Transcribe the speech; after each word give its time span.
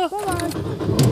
ya. 0.00 0.08
Drive 0.08 0.52
safe. 0.52 1.07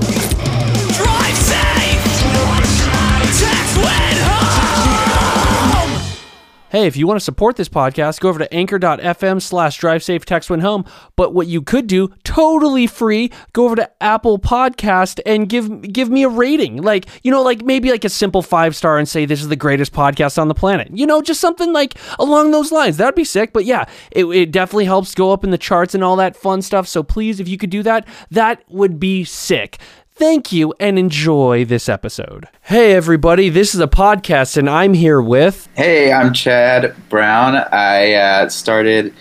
Hey, 6.76 6.86
if 6.86 6.94
you 6.94 7.06
want 7.06 7.18
to 7.18 7.24
support 7.24 7.56
this 7.56 7.70
podcast, 7.70 8.20
go 8.20 8.28
over 8.28 8.38
to 8.38 8.52
anchor.fm 8.52 9.40
slash 9.40 9.78
drive 9.78 10.02
safe 10.02 10.26
text 10.26 10.50
when 10.50 10.60
home. 10.60 10.84
But 11.16 11.32
what 11.32 11.46
you 11.46 11.62
could 11.62 11.86
do, 11.86 12.08
totally 12.22 12.86
free, 12.86 13.32
go 13.54 13.64
over 13.64 13.76
to 13.76 13.90
Apple 14.02 14.38
Podcast 14.38 15.18
and 15.24 15.48
give 15.48 15.80
give 15.80 16.10
me 16.10 16.24
a 16.24 16.28
rating. 16.28 16.82
Like, 16.82 17.06
you 17.22 17.30
know, 17.30 17.40
like 17.40 17.64
maybe 17.64 17.90
like 17.90 18.04
a 18.04 18.10
simple 18.10 18.42
five 18.42 18.76
star 18.76 18.98
and 18.98 19.08
say 19.08 19.24
this 19.24 19.40
is 19.40 19.48
the 19.48 19.56
greatest 19.56 19.94
podcast 19.94 20.36
on 20.36 20.48
the 20.48 20.54
planet. 20.54 20.90
You 20.92 21.06
know, 21.06 21.22
just 21.22 21.40
something 21.40 21.72
like 21.72 21.94
along 22.18 22.50
those 22.50 22.70
lines. 22.70 22.98
That'd 22.98 23.14
be 23.14 23.24
sick. 23.24 23.54
But 23.54 23.64
yeah, 23.64 23.86
it, 24.10 24.26
it 24.26 24.52
definitely 24.52 24.84
helps 24.84 25.14
go 25.14 25.32
up 25.32 25.44
in 25.44 25.52
the 25.52 25.56
charts 25.56 25.94
and 25.94 26.04
all 26.04 26.16
that 26.16 26.36
fun 26.36 26.60
stuff. 26.60 26.86
So 26.86 27.02
please, 27.02 27.40
if 27.40 27.48
you 27.48 27.56
could 27.56 27.70
do 27.70 27.84
that, 27.84 28.06
that 28.30 28.62
would 28.68 29.00
be 29.00 29.24
sick. 29.24 29.78
Thank 30.18 30.50
you 30.50 30.72
and 30.80 30.98
enjoy 30.98 31.66
this 31.66 31.90
episode. 31.90 32.48
Hey, 32.62 32.94
everybody, 32.94 33.50
this 33.50 33.74
is 33.74 33.80
a 33.82 33.86
podcast, 33.86 34.56
and 34.56 34.66
I'm 34.66 34.94
here 34.94 35.20
with. 35.20 35.68
Hey, 35.74 36.10
I'm 36.10 36.32
Chad 36.32 36.96
Brown. 37.10 37.56
I 37.70 38.14
uh, 38.14 38.48
started 38.48 39.12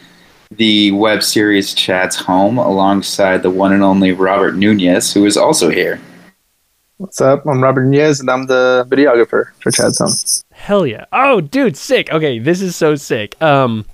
the 0.51 0.91
web 0.91 1.21
series 1.21 1.73
Chad's 1.73 2.15
Home 2.15 2.57
alongside 2.57 3.43
the 3.43 3.49
one 3.49 3.73
and 3.73 3.83
only 3.83 4.13
Robert 4.13 4.55
Nunez, 4.55 5.11
who 5.13 5.25
is 5.25 5.35
also 5.35 5.69
here. 5.69 5.99
What's 6.95 7.19
up? 7.19 7.45
I'm 7.45 7.61
Robert 7.61 7.83
Nunez, 7.83 8.21
and 8.21 8.29
I'm 8.29 8.47
the 8.47 8.87
videographer 8.87 9.47
for 9.59 9.71
Chad's 9.71 9.97
Home. 9.99 10.45
Hell 10.53 10.87
yeah. 10.87 11.03
Oh, 11.11 11.41
dude, 11.41 11.75
sick. 11.75 12.09
Okay, 12.09 12.39
this 12.39 12.61
is 12.61 12.73
so 12.73 12.95
sick. 12.95 13.35
Um, 13.41 13.85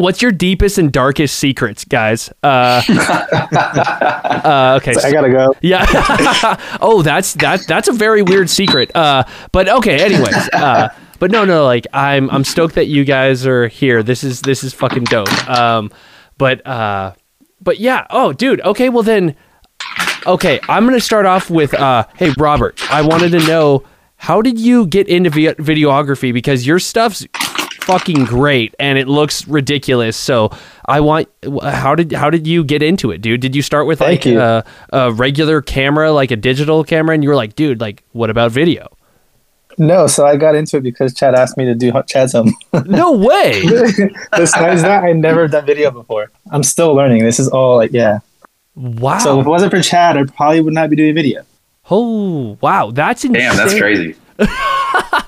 what's 0.00 0.22
your 0.22 0.32
deepest 0.32 0.78
and 0.78 0.90
darkest 0.92 1.38
secrets, 1.38 1.84
guys? 1.84 2.32
Uh, 2.42 2.82
uh 2.88 4.78
okay. 4.80 4.94
I 5.02 5.12
gotta 5.12 5.30
go. 5.30 5.54
Yeah. 5.60 5.86
oh, 6.80 7.02
that's 7.02 7.34
that. 7.34 7.66
That's 7.66 7.88
a 7.88 7.92
very 7.92 8.22
weird 8.22 8.50
secret. 8.50 8.94
Uh, 8.94 9.24
but 9.52 9.68
okay. 9.68 10.02
Anyways. 10.02 10.48
Uh, 10.52 10.88
but 11.18 11.30
no, 11.30 11.44
no. 11.44 11.64
Like, 11.64 11.86
I'm 11.92 12.30
I'm 12.30 12.44
stoked 12.44 12.74
that 12.76 12.86
you 12.86 13.04
guys 13.04 13.46
are 13.46 13.68
here. 13.68 14.02
This 14.02 14.24
is 14.24 14.40
this 14.40 14.64
is 14.64 14.72
fucking 14.72 15.04
dope. 15.04 15.48
Um, 15.48 15.90
but 16.38 16.66
uh, 16.66 17.14
but 17.60 17.78
yeah. 17.78 18.06
Oh, 18.10 18.32
dude. 18.32 18.60
Okay. 18.62 18.88
Well 18.88 19.02
then. 19.02 19.36
Okay, 20.26 20.60
I'm 20.68 20.84
gonna 20.84 21.00
start 21.00 21.24
off 21.24 21.48
with. 21.48 21.72
Uh, 21.72 22.06
hey, 22.16 22.34
Robert. 22.36 22.78
I 22.92 23.00
wanted 23.00 23.30
to 23.32 23.38
know 23.46 23.84
how 24.16 24.42
did 24.42 24.58
you 24.58 24.86
get 24.86 25.08
into 25.08 25.30
vi- 25.30 25.54
videography 25.54 26.30
because 26.30 26.66
your 26.66 26.78
stuff's 26.78 27.26
fucking 27.90 28.24
great 28.24 28.74
and 28.78 28.98
it 28.98 29.08
looks 29.08 29.46
ridiculous. 29.48 30.16
So 30.16 30.50
I 30.86 31.00
want 31.00 31.28
how 31.62 31.94
did 31.94 32.12
how 32.12 32.30
did 32.30 32.46
you 32.46 32.64
get 32.64 32.82
into 32.82 33.10
it, 33.10 33.20
dude? 33.20 33.40
Did 33.40 33.56
you 33.56 33.62
start 33.62 33.86
with 33.86 34.00
like 34.00 34.26
a, 34.26 34.40
uh, 34.40 34.62
a 34.92 35.12
regular 35.12 35.60
camera, 35.60 36.12
like 36.12 36.30
a 36.30 36.36
digital 36.36 36.84
camera, 36.84 37.14
and 37.14 37.22
you 37.22 37.30
were 37.30 37.36
like, 37.36 37.56
dude, 37.56 37.80
like 37.80 38.02
what 38.12 38.30
about 38.30 38.52
video? 38.52 38.88
No, 39.78 40.06
so 40.06 40.26
I 40.26 40.36
got 40.36 40.54
into 40.54 40.76
it 40.76 40.82
because 40.82 41.14
Chad 41.14 41.34
asked 41.34 41.56
me 41.56 41.64
to 41.64 41.74
do 41.74 41.92
Chad's 42.06 42.32
Home. 42.32 42.54
No 42.86 43.12
way. 43.12 43.62
Besides 44.36 44.82
that, 44.82 45.04
I 45.04 45.12
never 45.12 45.48
done 45.48 45.64
video 45.64 45.90
before. 45.90 46.30
I'm 46.50 46.62
still 46.62 46.94
learning. 46.94 47.24
This 47.24 47.38
is 47.40 47.48
all 47.48 47.76
like, 47.76 47.92
yeah. 47.92 48.18
Wow. 48.74 49.18
So 49.18 49.40
if 49.40 49.46
it 49.46 49.48
wasn't 49.48 49.70
for 49.70 49.80
Chad, 49.80 50.16
I 50.16 50.24
probably 50.24 50.60
would 50.60 50.74
not 50.74 50.90
be 50.90 50.96
doing 50.96 51.14
video. 51.14 51.42
oh 51.90 52.58
wow, 52.60 52.90
that's 52.90 53.24
insane. 53.24 53.42
Damn, 53.42 53.56
that's 53.56 53.78
crazy. 53.78 54.16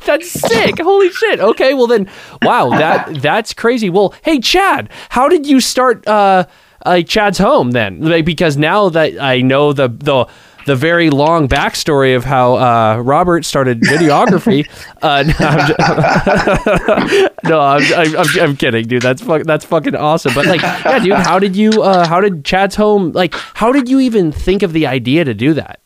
That's 0.05 0.31
sick. 0.31 0.79
Holy 0.81 1.11
shit. 1.11 1.41
Okay, 1.41 1.75
well 1.75 1.87
then, 1.87 2.09
wow, 2.43 2.71
that 2.71 3.21
that's 3.23 3.55
crazy. 3.55 3.91
Well, 3.91 4.15
hey 4.23 4.41
Chad, 4.41 4.89
how 5.11 5.29
did 5.29 5.47
you 5.47 5.61
start 5.61 6.07
uh 6.07 6.45
like 6.85 7.07
Chad's 7.09 7.39
home 7.39 7.71
then? 7.73 8.01
Like 8.01 8.25
because 8.25 8.57
now 8.57 8.89
that 8.91 9.21
I 9.21 9.41
know 9.41 9.73
the 9.73 9.89
the 9.89 10.27
the 10.65 10.77
very 10.77 11.11
long 11.11 11.49
backstory 11.49 12.15
of 12.15 12.25
how 12.25 12.55
uh, 12.55 12.99
Robert 12.99 13.45
started 13.45 13.81
videography. 13.81 14.65
uh, 15.03 15.25
no, 15.29 15.35
I'm, 15.49 15.67
ju- 15.69 17.29
no, 17.45 17.61
I'm, 17.61 17.83
I'm, 17.95 18.17
I'm, 18.17 18.41
I'm 18.51 18.57
kidding, 18.57 18.87
dude. 18.87 19.03
That's 19.03 19.21
fuck, 19.23 19.43
that's 19.43 19.65
fucking 19.65 19.97
awesome. 19.97 20.35
But 20.35 20.47
like, 20.47 20.63
yeah, 20.63 20.99
dude, 21.01 21.13
how 21.15 21.39
did 21.41 21.57
you? 21.57 21.83
Uh, 21.83 22.07
how 22.07 22.21
did 22.21 22.45
Chad's 22.45 22.77
home? 22.77 23.11
Like, 23.13 23.35
how 23.55 23.73
did 23.73 23.89
you 23.89 23.99
even 24.01 24.31
think 24.31 24.63
of 24.63 24.73
the 24.73 24.87
idea 24.87 25.25
to 25.25 25.35
do 25.35 25.53
that? 25.55 25.81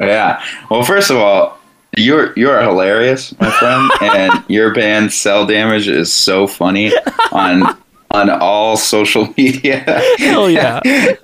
Yeah. 0.00 0.42
Well, 0.70 0.82
first 0.84 1.10
of 1.10 1.16
all, 1.18 1.58
you're 1.96 2.32
you're 2.36 2.60
hilarious, 2.60 3.38
my 3.38 3.50
friend, 3.50 3.90
and 4.00 4.44
your 4.48 4.74
band 4.74 5.12
Cell 5.12 5.46
Damage 5.46 5.88
is 5.88 6.12
so 6.12 6.46
funny 6.46 6.92
on 7.32 7.76
on 8.10 8.30
all 8.30 8.76
social 8.76 9.32
media. 9.36 9.80
Hell 10.18 10.48
yeah. 10.48 10.80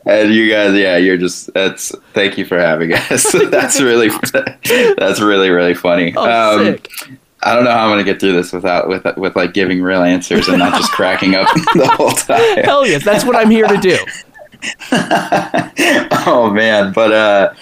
and 0.07 0.35
you 0.35 0.51
guys, 0.51 0.77
yeah, 0.77 0.97
you're 0.97 1.17
just 1.17 1.53
that's 1.55 1.95
thank 2.13 2.37
you 2.37 2.45
for 2.45 2.59
having 2.59 2.93
us. 2.93 3.33
that's 3.51 3.81
really 3.81 4.11
that's 4.97 5.21
really 5.21 5.51
really 5.51 5.75
funny. 5.75 6.13
Oh, 6.17 6.65
sick. 6.65 6.89
I 7.43 7.55
don't 7.55 7.65
know 7.65 7.71
how 7.71 7.85
I'm 7.85 7.91
gonna 7.91 8.05
get 8.05 8.21
through 8.21 8.35
this 8.35 8.53
without 8.53 8.89
with 8.89 9.07
with 9.17 9.37
like 9.37 9.55
giving 9.55 9.83
real 9.83 10.03
answers 10.03 10.49
and 10.49 10.59
not 10.59 10.75
just 10.75 10.93
cracking 10.93 11.35
up 11.35 11.49
the 11.75 11.89
whole 11.97 12.11
time. 12.11 12.65
Hell 12.65 12.87
yes, 12.87 13.05
that's 13.05 13.25
what 13.25 13.37
I'm 13.37 13.51
here 13.51 13.67
to 13.67 13.79
do. 13.79 13.97
oh 16.27 16.51
man, 16.55 16.93
but 16.93 17.13
uh 17.13 17.55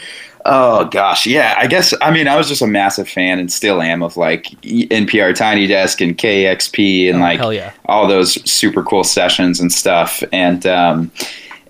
oh 0.45 0.85
gosh, 0.87 1.27
yeah, 1.27 1.55
I 1.59 1.67
guess 1.67 1.93
I 2.01 2.11
mean 2.11 2.29
I 2.29 2.37
was 2.37 2.49
just 2.49 2.63
a 2.63 2.67
massive 2.67 3.09
fan 3.09 3.39
and 3.39 3.53
still 3.53 3.81
am 3.83 4.03
of 4.03 4.17
like 4.17 4.45
NPR 4.63 5.35
Tiny 5.35 5.67
Desk 5.67 6.01
and 6.01 6.17
KEXP 6.17 7.09
and 7.11 7.19
Oh, 7.19 7.21
like 7.49 7.57
yeah. 7.57 7.73
all 7.87 8.07
those 8.07 8.35
super 8.51 8.83
cool 8.83 9.05
sessions 9.05 9.61
and 9.61 9.73
stuff 9.73 10.23
and 10.33 10.67
um 10.67 11.11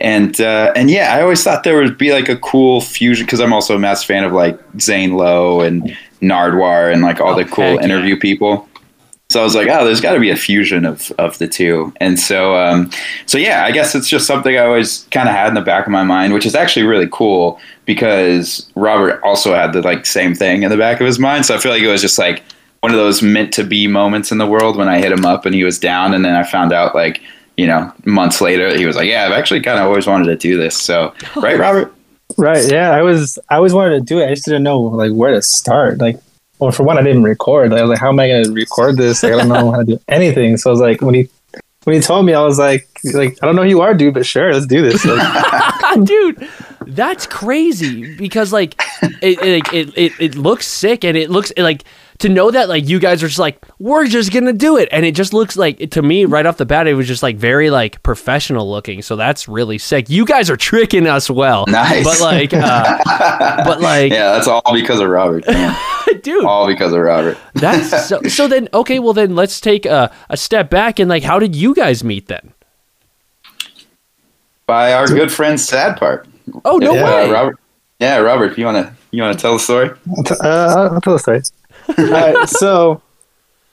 and 0.01 0.41
uh, 0.41 0.73
and 0.77 0.91
yeah, 0.91 1.13
I 1.17 1.23
always 1.23 1.43
thought 1.43 1.65
there 1.65 1.77
would 1.77 1.99
be 1.99 2.13
like 2.13 2.29
a 2.29 2.37
cool 2.37 2.81
fusion 2.81 3.27
because 3.27 3.41
I'm 3.41 3.53
also 3.53 3.75
a 3.75 3.81
massive 3.81 4.07
fan 4.07 4.23
of 4.23 4.33
like 4.33 4.57
Zane 4.81 5.15
Lowe 5.15 5.61
and 5.61 5.97
Nardwuar 6.23 6.93
and 6.93 7.03
like 7.03 7.21
all 7.21 7.35
Oh, 7.35 7.37
the 7.37 7.45
cool 7.45 7.65
heck 7.65 7.79
yeah. 7.81 7.85
interview 7.85 8.17
people. 8.17 8.68
So 9.31 9.43
I 9.43 9.45
was 9.45 9.55
like, 9.55 9.69
oh, 9.69 9.85
there's 9.85 10.01
got 10.01 10.15
to 10.15 10.21
be 10.21 10.31
a 10.31 10.37
fusion 10.37 10.87
of, 10.87 11.13
of 11.19 11.37
the 11.37 11.47
two. 11.47 11.93
And 11.99 12.19
so, 12.19 12.57
um, 12.57 12.91
so 13.27 13.37
yeah, 13.37 13.65
I 13.67 13.73
guess 13.73 13.95
it's 13.95 14.09
just 14.09 14.27
something 14.27 14.57
I 14.57 14.65
always 14.65 15.07
kind 15.11 15.29
of 15.29 15.35
had 15.35 15.49
in 15.49 15.55
the 15.55 15.61
back 15.61 15.85
of 15.85 15.93
my 15.93 16.03
mind, 16.03 16.33
which 16.33 16.47
is 16.47 16.55
actually 16.55 16.87
really 16.87 17.09
cool 17.13 17.61
because 17.85 18.67
Robert 18.75 19.21
also 19.23 19.55
had 19.55 19.75
the 19.75 19.83
like 19.83 20.07
same 20.07 20.35
thing 20.35 20.63
in 20.63 20.71
the 20.71 20.79
back 20.79 20.99
of 21.03 21.07
his 21.07 21.19
mind. 21.19 21.45
So 21.45 21.55
I 21.55 21.59
feel 21.59 21.71
like 21.71 21.83
it 21.83 21.89
was 21.89 22.01
just 22.01 22.19
like 22.19 22.43
one 22.81 22.91
of 22.91 22.97
those 22.97 23.21
meant 23.21 23.53
to 23.53 23.65
be 23.65 23.87
moments 23.87 24.33
in 24.33 24.39
the 24.39 24.47
world 24.47 24.77
when 24.77 24.89
I 24.89 24.99
hit 24.99 25.13
him 25.13 25.27
up 25.27 25.45
and 25.45 25.55
he 25.55 25.63
was 25.63 25.79
down. 25.79 26.15
And 26.15 26.25
then 26.25 26.35
I 26.35 26.43
found 26.43 26.73
out 26.73 26.95
like, 26.95 27.21
you 27.59 27.67
know, 27.67 27.93
months 28.07 28.41
later, 28.41 28.75
he 28.79 28.87
was 28.87 28.97
like, 28.97 29.09
yeah, 29.09 29.27
I've 29.27 29.33
actually 29.33 29.61
kind 29.61 29.79
of 29.79 29.85
always 29.85 30.07
wanted 30.07 30.25
to 30.27 30.37
do 30.37 30.57
this. 30.57 30.75
So, 30.75 31.13
right, 31.37 31.59
Robert? 31.59 31.93
Right. 32.39 32.67
Yeah. 32.67 32.93
I 32.93 33.03
was. 33.03 33.39
I 33.51 33.57
always 33.57 33.75
wanted 33.75 33.99
to 33.99 34.05
do 34.07 34.21
it. 34.21 34.27
I 34.27 34.31
just 34.31 34.47
didn't 34.47 34.63
know 34.63 34.81
like 34.81 35.13
where 35.13 35.33
to 35.33 35.43
start. 35.43 35.99
Like, 35.99 36.19
well, 36.59 36.73
for 36.73 36.83
one, 36.83 36.99
I 36.99 37.03
didn't 37.03 37.23
record. 37.23 37.73
I 37.73 37.83
was 37.83 37.91
like, 37.91 37.99
how 37.99 38.09
am 38.09 38.19
I 38.19 38.29
going 38.29 38.45
to 38.45 38.53
record 38.53 38.97
this? 38.97 39.23
Like, 39.23 39.33
I 39.33 39.37
don't 39.37 39.49
know 39.49 39.71
how 39.71 39.79
to 39.79 39.85
do 39.85 40.01
anything. 40.09 40.57
So 40.57 40.71
I 40.71 40.73
was 40.73 40.81
like, 40.81 41.01
when 41.01 41.15
he 41.15 41.29
when 41.85 41.97
he 41.97 42.03
told 42.03 42.27
me, 42.27 42.35
I 42.35 42.43
was 42.43 42.59
like, 42.59 42.89
like 43.15 43.39
I 43.43 43.47
don't 43.47 43.57
know 43.57 43.63
who 43.63 43.69
you 43.69 43.81
are, 43.81 43.95
dude, 43.95 44.15
but 44.15 44.27
sure, 44.27 44.53
let's 44.53 44.67
do 44.67 44.83
this. 44.83 45.05
Like, 45.05 46.05
dude 46.05 46.49
that's 46.89 47.27
crazy 47.27 48.17
because 48.17 48.53
like 48.53 48.81
it 49.21 49.39
it, 49.43 49.73
it 49.75 49.99
it 49.99 50.13
it 50.19 50.35
looks 50.35 50.67
sick 50.67 51.05
and 51.05 51.17
it 51.17 51.31
looks 51.31 51.53
like 51.59 51.85
to 52.21 52.29
know 52.29 52.51
that 52.51 52.69
like 52.69 52.89
you 52.89 52.99
guys 52.99 53.23
are 53.23 53.29
just 53.29 53.39
like 53.39 53.65
we're 53.79 54.07
just 54.07 54.33
gonna 54.33 54.53
do 54.53 54.77
it 54.77 54.89
and 54.91 55.05
it 55.07 55.15
just 55.15 55.33
looks 55.33 55.57
like 55.57 55.91
to 55.91 56.03
me 56.03 56.25
right 56.25 56.47
off 56.47 56.57
the 56.57 56.67
bat 56.67 56.87
it 56.89 56.95
was 56.95 57.07
just 57.07 57.23
like 57.23 57.37
very 57.37 57.71
like 57.71 58.03
professional 58.03 58.69
looking 58.69 59.03
so 59.03 59.15
that's 59.15 59.47
really 59.49 59.79
sick 59.79 60.11
you 60.11 60.25
guys 60.27 60.51
are 60.51 60.57
tricking 60.57 61.07
us 61.07 61.31
well 61.31 61.65
Nice. 61.69 62.03
but 62.05 62.21
like 62.21 62.53
uh, 62.53 62.99
but 63.65 63.81
like 63.81 64.11
Yeah, 64.13 64.33
that's 64.33 64.49
all 64.49 64.63
because 64.73 65.01
of 65.01 65.09
Robert. 65.09 65.47
man. 65.47 65.77
dude 66.23 66.45
all 66.45 66.67
because 66.67 66.93
of 66.93 66.99
Robert. 67.01 67.39
that's 67.55 68.09
so 68.09 68.21
so 68.29 68.49
then 68.49 68.69
okay 68.75 68.99
well 68.99 69.13
then 69.13 69.37
let's 69.37 69.61
take 69.61 69.87
a, 69.87 70.11
a 70.29 70.37
step 70.37 70.71
back 70.71 70.99
and 70.99 71.09
like 71.09 71.23
how 71.23 71.39
did 71.39 71.55
you 71.55 71.75
guys 71.75 72.03
meet 72.03 72.27
then 72.27 72.53
By 74.67 74.93
our 74.93 75.07
good 75.07 75.31
friend 75.33 75.61
Sad 75.61 75.97
Park. 75.99 76.27
oh 76.65 76.79
no 76.79 76.95
yeah, 76.95 77.05
way 77.05 77.31
Robert. 77.31 77.57
Yeah, 78.01 78.19
Robert, 78.19 78.57
you 78.59 78.65
wanna 78.65 78.97
you 79.11 79.23
wanna 79.23 79.35
tell 79.37 79.55
the 79.55 79.59
story? 79.61 79.91
uh, 80.41 80.89
I'll 80.93 81.01
tell 81.01 81.15
the 81.15 81.19
story. 81.19 81.43
All 81.97 82.11
right, 82.11 82.49
so, 82.49 83.01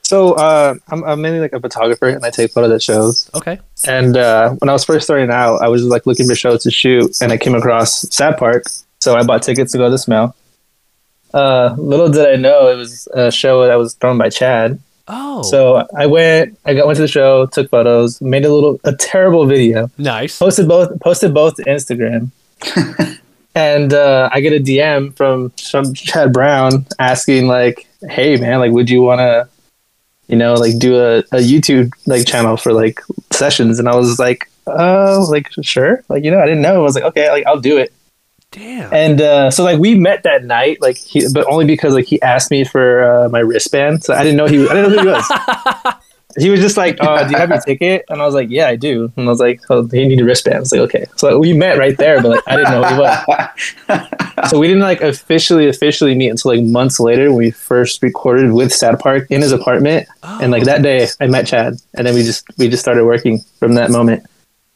so 0.03 0.33
uh, 0.33 0.75
I'm, 0.89 1.03
I'm 1.03 1.21
mainly 1.21 1.39
like 1.39 1.53
a 1.53 1.59
photographer, 1.59 2.07
and 2.07 2.25
I 2.25 2.29
take 2.29 2.51
photos 2.51 2.71
at 2.71 2.81
shows. 2.81 3.29
okay 3.33 3.59
And 3.87 4.15
uh, 4.17 4.51
when 4.59 4.69
I 4.69 4.73
was 4.73 4.85
first 4.85 5.05
starting 5.05 5.29
out, 5.31 5.61
I 5.61 5.67
was 5.67 5.83
like 5.83 6.05
looking 6.05 6.27
for 6.27 6.35
shows 6.35 6.63
to 6.63 6.71
shoot, 6.71 7.21
and 7.21 7.31
I 7.31 7.37
came 7.37 7.55
across 7.55 8.01
Sad 8.13 8.37
Park, 8.37 8.63
so 8.99 9.15
I 9.15 9.23
bought 9.23 9.43
tickets 9.43 9.71
to 9.73 9.77
go 9.77 9.85
to 9.85 9.91
the 9.91 9.97
Smell. 9.97 10.35
Uh, 11.33 11.75
little 11.77 12.07
did 12.07 12.27
I 12.27 12.37
know 12.37 12.69
it 12.69 12.75
was 12.75 13.07
a 13.13 13.29
show 13.29 13.67
that 13.67 13.75
was 13.75 13.93
thrown 13.95 14.17
by 14.17 14.29
Chad. 14.29 14.79
oh 15.09 15.41
So 15.43 15.85
I 15.97 16.05
went, 16.05 16.57
I 16.65 16.73
got 16.73 16.85
went 16.85 16.95
to 16.95 17.01
the 17.01 17.09
show, 17.09 17.45
took 17.47 17.69
photos, 17.69 18.21
made 18.21 18.45
a 18.45 18.53
little 18.53 18.79
a 18.85 18.95
terrible 18.95 19.45
video, 19.45 19.91
nice 19.97 20.39
posted 20.39 20.67
both 20.67 20.97
posted 21.01 21.33
both 21.33 21.55
to 21.55 21.63
Instagram. 21.63 22.31
and 23.55 23.93
uh, 23.93 24.29
I 24.31 24.41
get 24.41 24.53
a 24.53 24.63
DM 24.63 25.15
from 25.15 25.49
from 25.51 25.93
Chad 25.93 26.33
Brown 26.33 26.85
asking 26.99 27.47
like, 27.47 27.87
"Hey 28.09 28.35
man, 28.37 28.59
like, 28.59 28.71
would 28.71 28.89
you 28.89 29.01
want 29.01 29.19
to, 29.19 29.47
you 30.27 30.35
know, 30.35 30.53
like 30.53 30.77
do 30.77 30.97
a, 30.97 31.19
a 31.19 31.41
YouTube 31.41 31.91
like 32.05 32.27
channel 32.27 32.57
for 32.57 32.73
like 32.73 32.99
sessions?" 33.31 33.79
And 33.79 33.87
I 33.87 33.95
was 33.95 34.19
like, 34.19 34.49
"Oh, 34.67 35.25
like 35.29 35.49
sure." 35.61 36.03
Like 36.09 36.23
you 36.23 36.31
know, 36.31 36.41
I 36.41 36.45
didn't 36.45 36.61
know. 36.61 36.75
I 36.75 36.79
was 36.79 36.95
like, 36.95 37.05
"Okay, 37.05 37.31
like 37.31 37.45
I'll 37.47 37.59
do 37.59 37.77
it." 37.77 37.93
Damn. 38.51 38.93
And 38.93 39.21
uh, 39.21 39.51
so 39.51 39.63
like 39.63 39.79
we 39.79 39.95
met 39.95 40.23
that 40.23 40.43
night, 40.43 40.81
like 40.81 40.97
he, 40.97 41.25
but 41.33 41.45
only 41.47 41.65
because 41.65 41.93
like 41.93 42.05
he 42.05 42.21
asked 42.21 42.51
me 42.51 42.63
for 42.63 43.03
uh, 43.03 43.29
my 43.29 43.39
wristband. 43.39 44.03
So 44.03 44.13
I 44.13 44.23
didn't 44.23 44.37
know 44.37 44.45
he 44.45 44.67
I 44.67 44.73
didn't 44.73 44.91
know 44.91 44.97
who 44.97 44.99
he 44.99 45.07
was. 45.07 45.95
he 46.37 46.49
was 46.49 46.59
just 46.59 46.77
like, 46.77 46.97
"Oh, 47.01 47.25
do 47.25 47.31
you 47.31 47.37
have 47.37 47.49
your 47.49 47.61
ticket?" 47.61 48.05
And 48.09 48.21
I 48.21 48.25
was 48.25 48.33
like, 48.35 48.49
"Yeah, 48.49 48.67
I 48.67 48.75
do." 48.75 49.11
And 49.15 49.27
I 49.27 49.29
was 49.29 49.39
like, 49.39 49.61
"Oh, 49.69 49.87
you 49.93 50.05
need 50.07 50.19
a 50.21 50.25
wristband." 50.25 50.57
I 50.57 50.59
was 50.59 50.71
like, 50.71 50.81
"Okay." 50.81 51.05
So 51.15 51.39
we 51.39 51.53
met 51.53 51.77
right 51.77 51.97
there, 51.97 52.21
but 52.21 52.29
like 52.31 52.43
I 52.47 52.55
didn't 52.57 52.71
know 52.71 52.83
who 52.83 52.93
he 52.95 52.99
was. 52.99 54.49
so 54.51 54.59
we 54.59 54.67
didn't 54.67 54.83
like 54.83 55.01
officially 55.01 55.67
officially 55.67 56.13
meet 56.15 56.29
until 56.29 56.55
like 56.55 56.63
months 56.63 56.99
later 56.99 57.29
when 57.29 57.37
we 57.37 57.51
first 57.51 58.01
recorded 58.03 58.51
with 58.51 58.71
Sad 58.73 58.99
Park 58.99 59.27
in 59.31 59.41
his 59.41 59.51
apartment. 59.51 60.07
And 60.23 60.51
like 60.51 60.63
that 60.65 60.81
day, 60.81 61.07
I 61.21 61.27
met 61.27 61.47
Chad, 61.47 61.75
and 61.95 62.05
then 62.05 62.13
we 62.15 62.23
just 62.23 62.45
we 62.57 62.67
just 62.69 62.83
started 62.83 63.05
working 63.05 63.39
from 63.59 63.75
that 63.75 63.91
moment. 63.91 64.23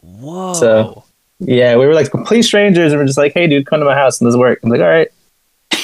Whoa. 0.01 0.53
So- 0.53 1.03
Yeah, 1.41 1.77
we 1.77 1.85
were 1.87 1.93
like 1.93 2.11
complete 2.11 2.41
strangers, 2.43 2.91
and 2.91 2.99
we're 2.99 3.05
just 3.07 3.17
like, 3.17 3.33
"Hey, 3.33 3.47
dude, 3.47 3.65
come 3.65 3.79
to 3.79 3.85
my 3.85 3.95
house 3.95 4.19
and 4.19 4.27
let's 4.29 4.37
work." 4.37 4.59
I'm 4.61 4.69
like, 4.69 4.81
"All 4.81 4.87
right." 4.87 5.07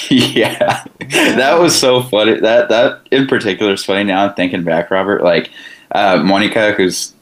yeah, 0.12 0.84
that 1.00 1.58
was 1.60 1.80
so 1.80 2.04
funny. 2.04 2.40
That 2.40 2.70
that 2.70 3.02
in 3.12 3.28
particular 3.28 3.74
is 3.74 3.86
funny. 3.86 4.04
Now 4.04 4.28
I'm 4.28 4.34
thinking 4.36 4.64
back, 4.64 4.92
Robert. 4.92 5.24
Like 5.24 5.52
uh, 5.92 6.22
Monica, 6.24 6.74
who's 6.74 7.14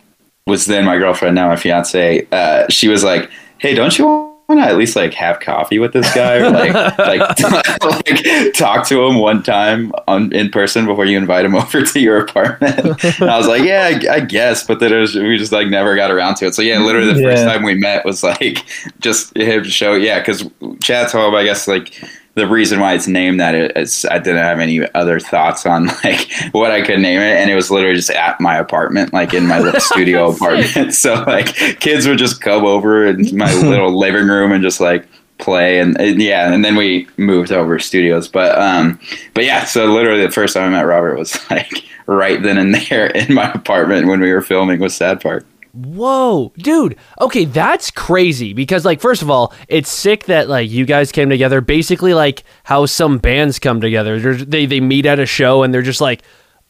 was 0.46 0.66
then 0.66 0.86
my 0.86 0.98
girlfriend, 0.98 1.36
now 1.36 1.48
my 1.48 1.56
fiance. 1.56 2.28
Uh, 2.32 2.68
she 2.70 2.88
was 2.88 3.04
like, 3.04 3.30
"Hey, 3.60 3.74
don't 3.74 3.98
you 3.98 4.06
want 4.06 4.60
to 4.60 4.66
at 4.66 4.76
least 4.76 4.96
like 4.96 5.14
have 5.14 5.40
coffee 5.40 5.80
with 5.80 5.94
this 5.94 6.14
guy, 6.14 6.36
or 6.36 6.50
like 6.50 6.74
like, 6.98 7.20
like 7.84 8.54
talk 8.54 8.86
to 8.88 9.04
him 9.04 9.20
one 9.20 9.42
time 9.42 9.94
on 10.08 10.34
in 10.34 10.50
person 10.50 10.86
before 10.86 11.06
you 11.06 11.18
invite 11.18 11.46
him 11.46 11.56
over 11.56 11.82
to 11.84 12.00
your 12.00 12.18
apartment?" 12.18 13.04
And 13.20 13.30
I 13.30 13.38
was 13.38 13.48
like, 13.48 13.64
"Yeah, 13.64 13.92
I, 13.94 14.16
I 14.16 14.20
guess," 14.20 14.66
but 14.66 14.80
then 14.80 14.92
it 14.92 15.00
was, 15.00 15.16
we 15.16 15.38
just 15.38 15.52
like 15.52 15.68
never 15.68 15.96
got 15.96 16.12
around 16.12 16.36
to 16.36 16.48
it. 16.48 16.56
So 16.56 16.62
yeah, 16.62 16.80
literally 16.80 17.14
the 17.14 17.22
first 17.22 17.44
time 17.44 17.64
we 17.64 17.76
met 17.76 18.06
was 18.06 18.24
like 18.24 18.66
just 19.00 19.36
him 19.38 19.64
to 19.64 19.70
show. 19.70 19.94
Yeah, 19.94 20.20
because 20.20 20.46
Chad's 20.82 21.14
home. 21.14 21.36
I 21.36 21.44
guess 21.44 21.68
like 21.68 21.94
the 22.36 22.48
reason 22.48 22.80
why 22.80 22.94
it's 22.94 23.08
named 23.08 23.40
that 23.40 23.54
is 23.78 24.06
I 24.10 24.18
didn't 24.18 24.42
have 24.42 24.60
any 24.60 24.82
other 24.96 25.20
thoughts 25.20 25.66
on 25.66 25.88
like 26.04 26.32
what 26.52 26.72
I 26.72 26.82
could 26.82 27.00
name 27.00 27.22
it, 27.22 27.38
and 27.38 27.50
it 27.50 27.56
was 27.56 27.70
literally 27.70 27.96
just 27.96 28.10
at 28.10 28.40
my 28.40 28.58
apartment, 28.58 29.14
like 29.14 29.34
in 29.34 29.48
my 29.48 29.60
little 29.60 29.80
studio 29.80 30.32
apartment. 30.34 30.94
So 31.04 31.24
like 31.28 31.56
kids 31.80 32.08
would 32.08 32.18
just 32.18 32.42
come 32.42 32.66
over 32.66 33.06
in 33.06 33.36
my 33.38 33.54
little 33.62 33.98
living 33.98 34.28
room 34.28 34.52
and 34.52 34.64
just 34.64 34.80
like 34.80 35.06
play 35.38 35.80
and, 35.80 36.00
and 36.00 36.22
yeah, 36.22 36.52
and 36.52 36.64
then 36.64 36.76
we 36.76 37.08
moved 37.18 37.52
over 37.52 37.78
studios. 37.80 38.28
But 38.28 38.58
um, 38.58 39.00
but 39.34 39.46
yeah, 39.46 39.66
so 39.66 39.86
literally 39.86 40.22
the 40.22 40.32
first 40.32 40.56
time 40.56 40.74
I 40.74 40.78
met 40.78 40.88
Robert 40.88 41.18
was 41.18 41.38
like 41.52 41.84
right 42.08 42.42
then 42.42 42.58
and 42.58 42.74
there 42.74 43.08
in 43.08 43.34
my 43.34 43.52
apartment 43.52 44.08
when 44.08 44.22
we 44.22 44.32
were 44.32 44.42
filming 44.42 44.80
with 44.80 44.94
Sad 44.94 45.22
Park. 45.22 45.46
Whoa, 45.74 46.54
dude. 46.56 46.98
Okay, 47.20 47.46
that's 47.46 47.90
crazy 47.90 48.54
because 48.54 48.86
like 48.86 49.02
first 49.02 49.24
of 49.24 49.32
all, 49.32 49.52
it's 49.68 49.90
sick 49.90 50.26
that 50.26 50.48
like 50.48 50.70
you 50.70 50.86
guys 50.86 51.12
came 51.12 51.30
together 51.32 51.62
basically 51.62 52.14
like 52.14 52.44
how 52.64 52.86
some 52.86 53.18
bands 53.18 53.58
come 53.58 53.82
together. 53.82 54.20
They're, 54.20 54.36
they 54.36 54.68
they 54.68 54.80
meet 54.80 55.08
at 55.08 55.18
a 55.18 55.26
show 55.26 55.64
and 55.64 55.74
they're 55.74 55.82
just 55.82 56.00
like, 56.00 56.22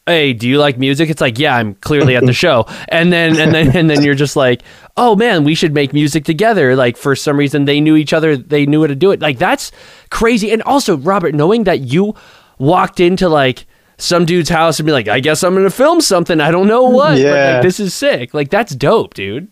"Hey, 0.06 0.32
do 0.32 0.48
you 0.48 0.58
like 0.58 0.78
music?" 0.78 1.10
It's 1.10 1.20
like, 1.20 1.38
"Yeah, 1.38 1.54
I'm 1.54 1.74
clearly 1.74 2.16
at 2.16 2.24
the 2.24 2.32
show." 2.44 2.64
And 2.88 3.12
then 3.12 3.38
and 3.38 3.52
then 3.52 3.76
and 3.76 3.90
then 3.90 4.02
you're 4.02 4.14
just 4.14 4.36
like, 4.36 4.62
"Oh 4.96 5.14
man, 5.14 5.44
we 5.44 5.54
should 5.54 5.74
make 5.74 5.92
music 5.92 6.24
together." 6.24 6.74
Like 6.74 6.96
for 6.96 7.14
some 7.14 7.36
reason 7.36 7.66
they 7.66 7.82
knew 7.82 7.96
each 7.96 8.14
other, 8.14 8.38
they 8.38 8.64
knew 8.64 8.80
how 8.80 8.86
to 8.86 8.94
do 8.94 9.10
it. 9.10 9.20
Like 9.20 9.36
that's 9.36 9.70
crazy. 10.08 10.50
And 10.50 10.62
also, 10.62 10.96
Robert, 10.96 11.34
knowing 11.34 11.64
that 11.64 11.80
you 11.80 12.14
walked 12.58 13.00
into 13.00 13.28
like 13.28 13.66
some 13.98 14.24
dude's 14.24 14.48
house 14.48 14.78
and 14.78 14.86
be 14.86 14.92
like, 14.92 15.08
I 15.08 15.20
guess 15.20 15.42
I'm 15.42 15.54
gonna 15.54 15.70
film 15.70 16.00
something. 16.00 16.40
I 16.40 16.50
don't 16.50 16.66
know 16.68 16.84
what. 16.84 17.10
But, 17.12 17.18
Yeah. 17.20 17.52
like, 17.54 17.62
this 17.62 17.78
is 17.80 17.94
sick. 17.94 18.34
Like 18.34 18.50
that's 18.50 18.74
dope, 18.74 19.14
dude. 19.14 19.48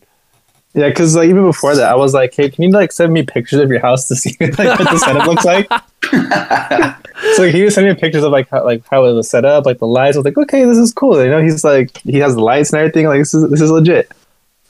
Yeah, 0.74 0.88
because 0.88 1.14
like 1.14 1.28
even 1.28 1.44
before 1.44 1.74
that, 1.76 1.90
I 1.92 1.94
was 1.96 2.14
like, 2.14 2.34
"Hey, 2.34 2.48
can 2.48 2.64
you 2.64 2.70
like 2.70 2.92
send 2.92 3.12
me 3.12 3.22
pictures 3.22 3.58
of 3.60 3.70
your 3.70 3.80
house 3.80 4.08
to 4.08 4.16
see 4.22 4.34
like 4.40 4.56
what 4.78 4.90
the 4.90 4.98
setup 4.98 5.26
looks 5.26 5.44
like?" 5.44 5.68
so 7.36 7.44
he 7.50 7.62
was 7.62 7.74
sending 7.74 7.92
me 7.94 8.00
pictures 8.00 8.24
of 8.24 8.32
like 8.32 8.48
how 8.48 8.64
like 8.64 8.82
how 8.90 9.04
it 9.04 9.12
was 9.12 9.28
set 9.28 9.44
up, 9.44 9.66
like 9.66 9.78
the 9.78 9.86
lights. 9.86 10.16
I 10.16 10.20
was 10.20 10.24
like, 10.24 10.38
"Okay, 10.38 10.64
this 10.64 10.78
is 10.78 10.92
cool." 10.94 11.22
You 11.22 11.30
know, 11.30 11.42
he's 11.42 11.62
like 11.62 11.98
he 11.98 12.18
has 12.18 12.34
the 12.34 12.40
lights 12.42 12.72
and 12.72 12.78
everything. 12.80 13.06
Like 13.06 13.18
this 13.20 13.34
is 13.34 13.50
this 13.50 13.60
is 13.60 13.70
legit. 13.70 14.10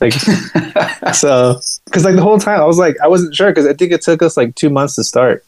Like 0.00 0.12
so, 1.14 1.60
because 1.84 2.04
like 2.04 2.16
the 2.16 2.22
whole 2.22 2.40
time 2.40 2.60
I 2.60 2.64
was 2.64 2.78
like 2.78 2.96
I 3.00 3.06
wasn't 3.06 3.34
sure 3.36 3.50
because 3.50 3.66
I 3.68 3.72
think 3.74 3.92
it 3.92 4.02
took 4.02 4.22
us 4.22 4.36
like 4.36 4.54
two 4.56 4.70
months 4.70 4.96
to 4.96 5.04
start. 5.04 5.44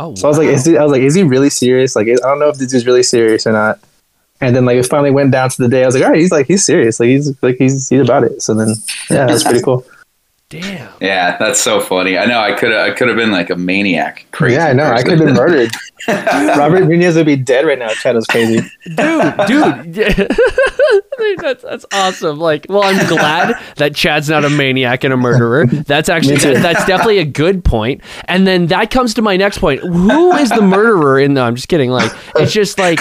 Oh, 0.00 0.14
So 0.14 0.26
I 0.26 0.28
was 0.28 0.38
like, 0.38 0.48
is 0.48 0.64
he, 0.64 0.78
I 0.78 0.82
was 0.82 0.92
like, 0.92 1.02
is 1.02 1.14
he 1.14 1.22
really 1.22 1.50
serious? 1.50 1.94
Like 1.94 2.08
I 2.08 2.14
don't 2.14 2.40
know 2.40 2.48
if 2.48 2.56
this 2.56 2.72
is 2.72 2.86
really 2.86 3.02
serious 3.02 3.46
or 3.46 3.52
not. 3.52 3.78
And 4.40 4.56
then 4.56 4.64
like 4.64 4.78
it 4.78 4.86
finally 4.86 5.10
went 5.10 5.30
down 5.30 5.50
to 5.50 5.62
the 5.62 5.68
day. 5.68 5.82
I 5.82 5.86
was 5.86 5.94
like, 5.94 6.04
all 6.04 6.10
right, 6.10 6.18
he's 6.18 6.32
like 6.32 6.46
he's 6.46 6.64
serious. 6.64 6.98
Like 6.98 7.08
he's 7.08 7.42
like 7.42 7.56
he's 7.58 7.88
he's 7.90 8.00
about 8.00 8.24
it. 8.24 8.40
So 8.40 8.54
then 8.54 8.68
yeah, 9.10 9.26
that's 9.26 9.44
pretty 9.44 9.60
cool. 9.60 9.84
Damn. 10.50 10.92
Yeah, 11.00 11.38
that's 11.38 11.60
so 11.60 11.80
funny. 11.80 12.18
I 12.18 12.26
know 12.26 12.38
I 12.38 12.52
could 12.52 12.72
have 12.72 12.90
I 12.90 12.92
could 12.92 13.08
have 13.08 13.16
been 13.16 13.32
like 13.32 13.48
a 13.48 13.56
maniac, 13.56 14.26
crazy. 14.32 14.56
Yeah, 14.56 14.66
I 14.66 14.72
know. 14.74 14.84
I 14.84 15.02
could 15.02 15.18
have 15.18 15.26
been 15.26 15.34
murdered. 15.34 15.70
Robert 16.08 16.84
Nunez 16.84 17.16
would 17.16 17.26
be 17.26 17.36
dead 17.36 17.64
right 17.64 17.78
now. 17.78 17.90
if 17.90 17.98
Chad 17.98 18.14
was 18.14 18.26
crazy. 18.26 18.60
dude, 18.84 19.46
dude. 19.46 19.96
yeah. 19.96 20.28
that's 21.40 21.62
that's 21.62 21.86
awesome. 21.92 22.38
Like, 22.38 22.66
well, 22.68 22.82
I'm 22.82 23.06
glad 23.08 23.54
that 23.76 23.94
Chad's 23.94 24.28
not 24.28 24.44
a 24.44 24.50
maniac 24.50 25.04
and 25.04 25.12
a 25.12 25.16
murderer. 25.16 25.66
That's 25.66 26.08
actually 26.10 26.36
that, 26.36 26.62
that's 26.62 26.84
definitely 26.86 27.18
a 27.18 27.24
good 27.24 27.64
point. 27.64 28.02
And 28.26 28.46
then 28.46 28.66
that 28.66 28.90
comes 28.90 29.14
to 29.14 29.22
my 29.22 29.36
next 29.36 29.58
point. 29.58 29.80
Who 29.80 30.32
is 30.32 30.50
the 30.50 30.62
murderer 30.62 31.18
in 31.18 31.34
the? 31.34 31.40
I'm 31.42 31.54
just 31.54 31.68
kidding. 31.68 31.90
Like, 31.90 32.12
it's 32.36 32.52
just 32.52 32.78
like, 32.78 33.00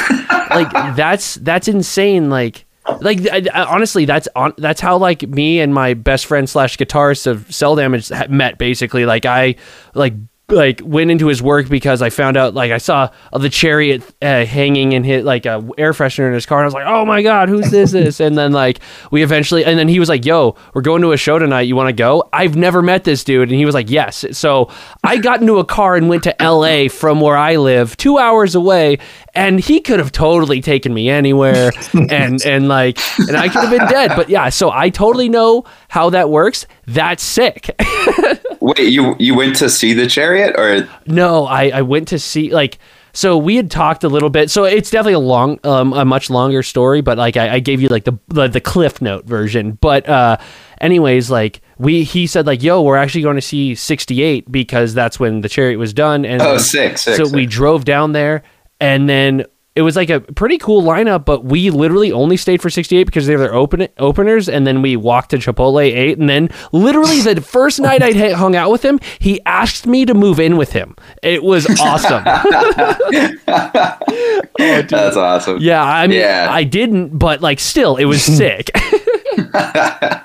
like 0.50 0.72
that's 0.96 1.36
that's 1.36 1.68
insane. 1.68 2.30
Like. 2.30 2.66
Like 2.98 3.28
I, 3.32 3.44
I- 3.54 3.66
honestly, 3.66 4.06
that's 4.06 4.28
on. 4.36 4.54
That's 4.58 4.82
how 4.82 4.98
like 4.98 5.22
me 5.28 5.60
and 5.60 5.74
my 5.74 5.94
best 5.94 6.26
friend 6.26 6.50
slash 6.50 6.78
guitarist 6.78 7.28
of 7.28 7.54
Cell 7.54 7.76
Damage 7.76 8.12
met. 8.30 8.58
Basically, 8.58 9.06
like 9.06 9.26
I 9.26 9.56
like 9.94 10.14
like 10.52 10.82
went 10.84 11.12
into 11.12 11.28
his 11.28 11.42
work 11.42 11.70
because 11.70 12.02
I 12.02 12.10
found 12.10 12.38
out 12.38 12.54
like 12.54 12.72
I 12.72 12.78
saw 12.78 13.10
uh, 13.32 13.38
the 13.38 13.50
chariot 13.50 14.04
uh, 14.22 14.46
hanging 14.46 14.92
in 14.92 15.04
his 15.04 15.24
like 15.24 15.46
a 15.46 15.68
air 15.78 15.94
freshener 15.94 16.28
in 16.28 16.34
his 16.34 16.46
car 16.46 16.60
and 16.60 16.66
I 16.66 16.68
was 16.68 16.74
like 16.74 16.88
oh 16.88 17.06
my 17.06 17.22
god 17.22 17.50
who's 17.50 17.72
this 17.72 17.92
this? 17.92 18.20
And 18.20 18.38
then 18.38 18.52
like 18.52 18.80
we 19.12 19.24
eventually 19.24 19.66
and 19.66 19.78
then 19.78 19.88
he 19.88 20.00
was 20.00 20.10
like 20.10 20.26
yo 20.26 20.56
we're 20.74 20.82
going 20.82 21.02
to 21.02 21.12
a 21.12 21.18
show 21.18 21.40
tonight. 21.40 21.62
You 21.62 21.76
want 21.76 21.90
to 21.90 21.94
go? 21.94 22.30
I've 22.34 22.56
never 22.56 22.82
met 22.82 23.04
this 23.04 23.24
dude 23.24 23.50
and 23.50 23.58
he 23.58 23.66
was 23.66 23.76
like 23.76 23.90
yes. 23.90 24.26
So 24.32 24.70
I 25.04 25.18
got 25.18 25.42
into 25.42 25.58
a 25.58 25.66
car 25.66 25.96
and 25.96 26.10
went 26.10 26.24
to 26.24 26.36
LA 26.40 26.88
from 26.90 27.22
where 27.22 27.38
I 27.38 27.58
live 27.58 27.96
two 27.98 28.18
hours 28.18 28.56
away 28.56 29.00
and 29.36 29.60
he 29.60 29.80
could 29.80 30.00
have 30.00 30.12
totally 30.12 30.62
taken 30.62 30.94
me 30.94 31.10
anywhere 31.10 31.72
and 31.94 32.42
and 32.46 32.68
like 32.68 33.00
and 33.20 33.38
I 33.38 33.48
could 33.48 33.62
have 33.62 33.72
been 33.72 33.88
dead. 33.88 34.14
But 34.16 34.30
yeah 34.30 34.50
so 34.50 34.72
I 34.72 34.90
totally 34.90 35.30
know 35.30 35.66
how 35.90 36.10
that 36.12 36.30
works. 36.30 36.66
That's 36.86 37.24
sick 37.24 37.70
Wait, 38.62 38.80
you 38.80 39.16
you 39.20 39.36
went 39.36 39.56
to 39.58 39.70
see 39.70 39.94
the 39.94 40.08
chariot, 40.08 40.56
or 40.58 40.88
No, 41.06 41.46
I, 41.46 41.70
I 41.70 41.82
went 41.82 42.10
to 42.10 42.20
see 42.20 42.52
like 42.52 42.78
so 43.14 43.38
we 43.38 43.56
had 43.56 43.72
talked 43.72 44.04
a 44.04 44.10
little 44.10 44.30
bit. 44.30 44.50
So 44.52 44.64
it's 44.66 44.90
definitely 44.90 45.14
a 45.14 45.20
long, 45.20 45.60
um, 45.64 45.94
a 45.94 46.06
much 46.06 46.30
longer 46.30 46.64
story. 46.64 47.02
But 47.02 47.18
like 47.18 47.38
I, 47.38 47.56
I 47.56 47.60
gave 47.60 47.82
you 47.82 47.90
like 47.90 48.04
the, 48.06 48.18
the 48.28 48.48
the 48.48 48.62
cliff 48.62 49.02
note 49.02 49.26
version. 49.26 49.74
But 49.74 50.08
uh, 50.08 50.38
anyways, 50.80 51.32
like 51.32 51.62
we 51.78 52.04
he 52.04 52.28
said 52.28 52.46
like 52.46 52.64
yo, 52.64 52.82
we're 52.82 52.98
actually 52.98 53.24
going 53.24 53.36
to 53.36 53.42
see 53.42 53.76
sixty 53.76 54.22
eight 54.22 54.52
because 54.52 54.94
that's 54.94 55.20
when 55.20 55.42
the 55.42 55.50
chariot 55.50 55.78
was 55.78 55.94
done. 55.94 56.26
And 56.26 56.42
oh, 56.42 56.58
sick, 56.58 56.98
sick. 56.98 57.16
so 57.16 57.26
sick. 57.26 57.36
we 57.36 57.46
drove 57.46 57.86
down 57.86 58.12
there, 58.12 58.44
and 58.80 59.10
then 59.10 59.46
it 59.80 59.84
was 59.84 59.96
like 59.96 60.10
a 60.10 60.20
pretty 60.20 60.58
cool 60.58 60.84
lineup. 60.84 61.24
But 61.24 61.46
we 61.46 61.70
literally 61.70 62.12
only 62.12 62.36
stayed 62.36 62.62
for 62.62 62.70
68 62.70 63.06
because 63.06 63.28
they 63.28 63.36
were 63.38 63.42
their 63.42 63.54
open 63.54 63.88
openers, 63.98 64.50
and 64.50 64.68
then 64.68 64.82
we 64.82 64.98
walked 64.98 65.30
to 65.32 65.38
Chipotle, 65.38 65.82
ate, 65.82 66.18
and 66.18 66.30
then 66.30 66.50
literally 66.74 67.22
the 67.22 67.40
first 67.58 67.80
night 67.80 68.04
I 68.04 68.12
had 68.12 68.34
hung 68.34 68.56
out 68.58 68.72
with 68.72 68.84
him, 68.84 69.00
he 69.20 69.40
asked 69.46 69.88
me 69.88 70.06
to 70.06 70.14
move 70.14 70.38
in 70.40 70.58
with 70.58 70.74
him. 70.74 70.96
It 71.24 71.44
was 71.44 71.66
awesome. 71.80 72.24
That's 74.58 75.16
awesome. 75.16 75.60
yeah, 75.62 75.82
I 75.84 76.08
mean, 76.08 76.20
Yeah. 76.20 76.48
I 76.52 76.66
didn't, 76.66 77.18
but 77.18 77.40
like 77.42 77.60
still, 77.62 77.96
it 77.96 78.06
was 78.06 78.22
sick. 78.22 78.70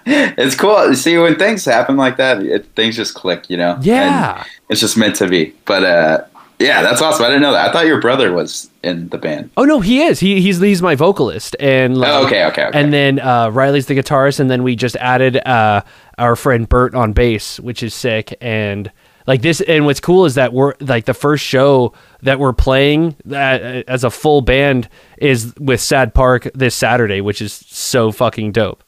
it's 0.07 0.57
cool. 0.57 0.93
See, 0.95 1.17
when 1.19 1.37
things 1.37 1.65
happen 1.65 1.97
like 1.97 2.17
that, 2.17 2.43
it, 2.43 2.67
things 2.75 2.97
just 2.97 3.15
click, 3.15 3.49
you 3.49 3.57
know. 3.57 3.79
Yeah. 3.81 4.39
And 4.39 4.47
it's 4.69 4.81
just 4.81 4.97
meant 4.97 5.15
to 5.17 5.29
be. 5.29 5.55
But 5.65 5.85
uh, 5.85 6.25
yeah, 6.59 6.83
that's 6.83 7.03
awesome. 7.03 7.25
I 7.25 7.29
didn't 7.29 7.43
know 7.43 7.53
that. 7.53 7.69
I 7.69 7.73
thought 7.73 7.87
your 7.87 8.01
brother 8.01 8.33
was 8.33 8.71
in 8.83 9.09
the 9.09 9.19
band. 9.19 9.51
oh 9.57 9.65
no, 9.65 9.81
he 9.81 10.03
is. 10.03 10.21
He 10.21 10.41
he's 10.41 10.61
he's 10.61 10.83
my 10.83 10.95
vocalist, 10.95 11.57
and 11.59 11.97
like, 11.97 12.11
Oh, 12.11 12.27
okay, 12.27 12.45
okay, 12.47 12.67
okay. 12.67 12.79
And 12.81 12.93
then 12.93 13.19
uh, 13.19 13.51
Riley's 13.51 13.87
the 13.87 13.97
guitarist, 13.97 14.39
and 14.41 14.51
then 14.51 14.63
we 14.63 14.77
just 14.77 14.97
added 14.97 15.37
uh, 15.47 15.83
our 16.19 16.37
friend 16.37 16.69
Bert 16.69 16.95
on 16.95 17.13
bass, 17.13 17.59
which 17.59 17.83
is 17.83 17.95
sick. 17.95 18.37
And 18.41 18.93
like 19.27 19.41
this, 19.41 19.63
and 19.63 19.87
what's 19.87 20.01
cool 20.01 20.27
is 20.27 20.35
that 20.35 20.53
we're 20.53 20.75
like 20.81 21.07
the 21.07 21.15
first 21.15 21.43
show 21.43 21.95
that 22.23 22.39
we're 22.39 22.53
playing 22.53 23.17
that, 23.25 23.89
as 23.89 24.05
a 24.05 24.11
full 24.11 24.43
band 24.43 24.89
is 25.19 25.55
with 25.59 25.81
Sad 25.81 26.13
Park 26.15 26.47
this 26.55 26.75
Saturday, 26.75 27.23
which 27.23 27.41
is 27.41 27.53
so 27.53 28.13
fucking 28.13 28.53
dope. 28.53 28.84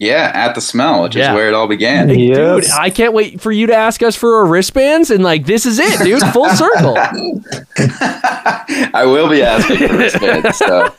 Yeah, 0.00 0.32
at 0.34 0.56
the 0.56 0.60
smell, 0.60 1.04
which 1.04 1.14
Yeah. 1.14 1.30
is 1.30 1.34
where 1.36 1.46
it 1.46 1.54
all 1.54 1.68
began. 1.68 2.08
Yes. 2.10 2.64
Dude, 2.66 2.72
I 2.72 2.90
can't 2.90 3.12
wait 3.12 3.40
for 3.40 3.52
you 3.52 3.68
to 3.68 3.74
ask 3.76 4.02
us 4.02 4.16
for 4.16 4.38
our 4.38 4.46
wristbands, 4.46 5.10
and 5.12 5.22
like 5.22 5.46
this 5.46 5.64
is 5.66 5.78
it, 5.78 6.00
dude, 6.02 6.20
full 6.32 6.48
circle. 6.56 6.96
I 8.92 9.04
will 9.06 9.28
be 9.28 9.42
asking 9.42 9.86
for 9.86 9.96
this 9.96 10.18
band. 10.18 10.52
So 10.54 10.92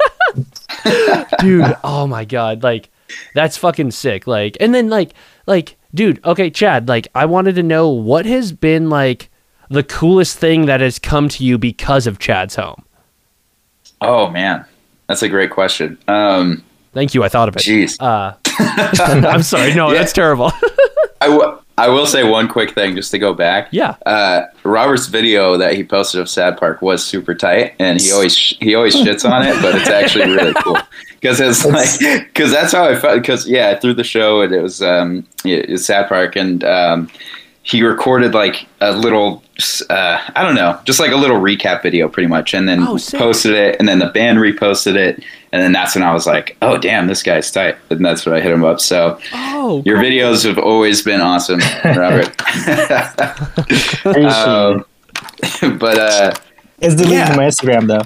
dude 1.39 1.75
oh 1.83 2.07
my 2.07 2.23
god 2.23 2.63
like 2.63 2.89
that's 3.35 3.57
fucking 3.57 3.91
sick 3.91 4.25
like 4.25 4.55
and 4.61 4.73
then 4.73 4.89
like 4.89 5.13
like 5.45 5.75
dude 5.93 6.23
okay 6.23 6.49
chad 6.49 6.87
like 6.87 7.07
i 7.13 7.25
wanted 7.25 7.53
to 7.55 7.61
know 7.61 7.89
what 7.89 8.25
has 8.25 8.51
been 8.53 8.89
like 8.89 9.29
the 9.69 9.83
coolest 9.83 10.37
thing 10.37 10.65
that 10.67 10.79
has 10.79 10.97
come 10.99 11.27
to 11.29 11.43
you 11.45 11.57
because 11.57 12.05
of 12.05 12.19
Chad's 12.19 12.55
home? 12.55 12.83
Oh 14.01 14.29
man, 14.29 14.65
that's 15.07 15.21
a 15.23 15.29
great 15.29 15.49
question. 15.49 15.97
Um, 16.09 16.61
Thank 16.93 17.13
you. 17.13 17.23
I 17.23 17.29
thought 17.29 17.47
of 17.47 17.55
it. 17.55 17.61
Jeez. 17.61 17.95
Uh, 18.01 18.33
I'm 18.99 19.43
sorry. 19.43 19.73
No, 19.73 19.91
Yeah. 19.91 19.99
that's 19.99 20.13
terrible. 20.13 20.51
I, 21.21 21.27
w- 21.27 21.59
I 21.77 21.89
will 21.89 22.05
say 22.07 22.23
one 22.23 22.47
quick 22.47 22.73
thing 22.73 22.95
just 22.95 23.11
to 23.11 23.19
go 23.19 23.33
back. 23.33 23.67
Yeah. 23.71 23.95
Uh, 24.05 24.45
Robert's 24.63 25.07
video 25.07 25.57
that 25.57 25.75
he 25.75 25.83
posted 25.83 26.19
of 26.21 26.29
Sad 26.29 26.57
Park 26.57 26.81
was 26.81 27.03
super 27.05 27.35
tight, 27.35 27.75
and 27.79 27.99
he 28.01 28.11
always 28.11 28.35
sh- 28.35 28.55
he 28.59 28.73
always 28.75 28.95
shits 28.95 29.29
on 29.29 29.45
it, 29.45 29.59
but 29.61 29.75
it's 29.75 29.89
actually 29.89 30.31
really 30.33 30.53
cool 30.63 30.77
because 31.21 31.39
it's 31.39 31.63
like 31.65 31.99
because 32.27 32.51
that's 32.51 32.71
how 32.73 32.85
I 32.85 32.95
felt. 32.95 33.21
Because 33.21 33.47
yeah, 33.47 33.69
I 33.69 33.79
threw 33.79 33.93
the 33.93 34.03
show 34.03 34.41
and 34.41 34.51
it 34.53 34.61
was 34.61 34.81
um 34.81 35.25
it 35.45 35.69
was 35.69 35.85
Sad 35.85 36.07
Park, 36.09 36.35
and 36.35 36.63
um 36.63 37.07
he 37.63 37.83
recorded 37.83 38.33
like 38.33 38.65
a 38.81 38.91
little 38.91 39.43
uh, 39.91 40.19
I 40.35 40.41
don't 40.41 40.55
know, 40.55 40.79
just 40.85 40.99
like 40.99 41.11
a 41.11 41.15
little 41.15 41.37
recap 41.39 41.83
video, 41.83 42.09
pretty 42.09 42.25
much, 42.27 42.55
and 42.55 42.67
then 42.67 42.81
Oh, 42.81 42.97
posted 43.13 43.53
it, 43.53 43.75
and 43.79 43.87
then 43.87 43.99
the 43.99 44.07
band 44.07 44.39
reposted 44.39 44.95
it, 44.95 45.23
and 45.53 45.61
then 45.61 45.71
that's 45.71 45.95
when 45.95 46.03
I 46.03 46.13
was 46.13 46.25
like, 46.25 46.55
oh 46.61 46.77
damn, 46.77 47.07
this 47.07 47.23
guy's 47.23 47.51
tight, 47.51 47.75
and 47.89 48.03
that's 48.05 48.25
when 48.25 48.35
I 48.35 48.39
hit 48.41 48.51
him 48.51 48.63
up. 48.63 48.79
So. 48.79 49.19
oh, 49.33 49.83
Your 49.85 49.97
videos 49.97 50.45
have 50.45 50.57
always 50.57 51.01
been 51.01 51.21
awesome, 51.21 51.59
Robert. 51.83 52.29
Um, 54.05 54.85
but 55.79 55.97
uh, 55.97 56.33
It's 56.79 56.95
deleted 56.95 57.11
yeah. 57.11 57.27
from 57.27 57.37
my 57.37 57.45
Instagram 57.45 57.87
though. 57.87 58.03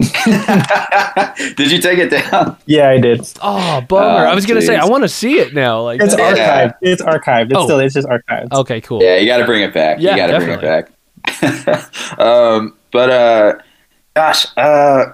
did 1.56 1.72
you 1.72 1.80
take 1.80 1.98
it 1.98 2.08
down? 2.10 2.56
Yeah, 2.66 2.88
I 2.90 2.98
did. 2.98 3.20
oh, 3.42 3.80
bummer. 3.88 4.04
Oh, 4.26 4.30
I 4.30 4.34
was 4.34 4.46
gonna 4.46 4.62
say. 4.62 4.76
I 4.76 4.84
want 4.84 5.02
to 5.02 5.08
see 5.08 5.38
it 5.40 5.54
now. 5.54 5.80
Like, 5.82 6.00
It's 6.00 6.14
that- 6.14 6.36
Yeah. 6.36 6.68
archived. 6.68 6.74
It's 6.82 7.02
archived. 7.02 7.44
It's 7.46 7.54
Oh. 7.56 7.64
still 7.64 7.78
it's 7.80 7.94
just 7.94 8.06
archived. 8.08 8.52
okay, 8.52 8.80
cool. 8.80 9.02
Yeah, 9.02 9.16
you 9.16 9.26
got 9.26 9.38
to 9.38 9.44
bring 9.44 9.62
it 9.62 9.74
back. 9.74 9.98
Yeah, 10.00 10.12
you 10.12 10.16
got 10.18 10.38
to 10.38 10.44
bring 10.44 10.58
it 10.58 10.62
back. 10.62 12.18
um, 12.20 12.74
but 12.92 13.10
uh, 13.10 13.54
gosh, 14.14 14.46
uh, 14.56 15.06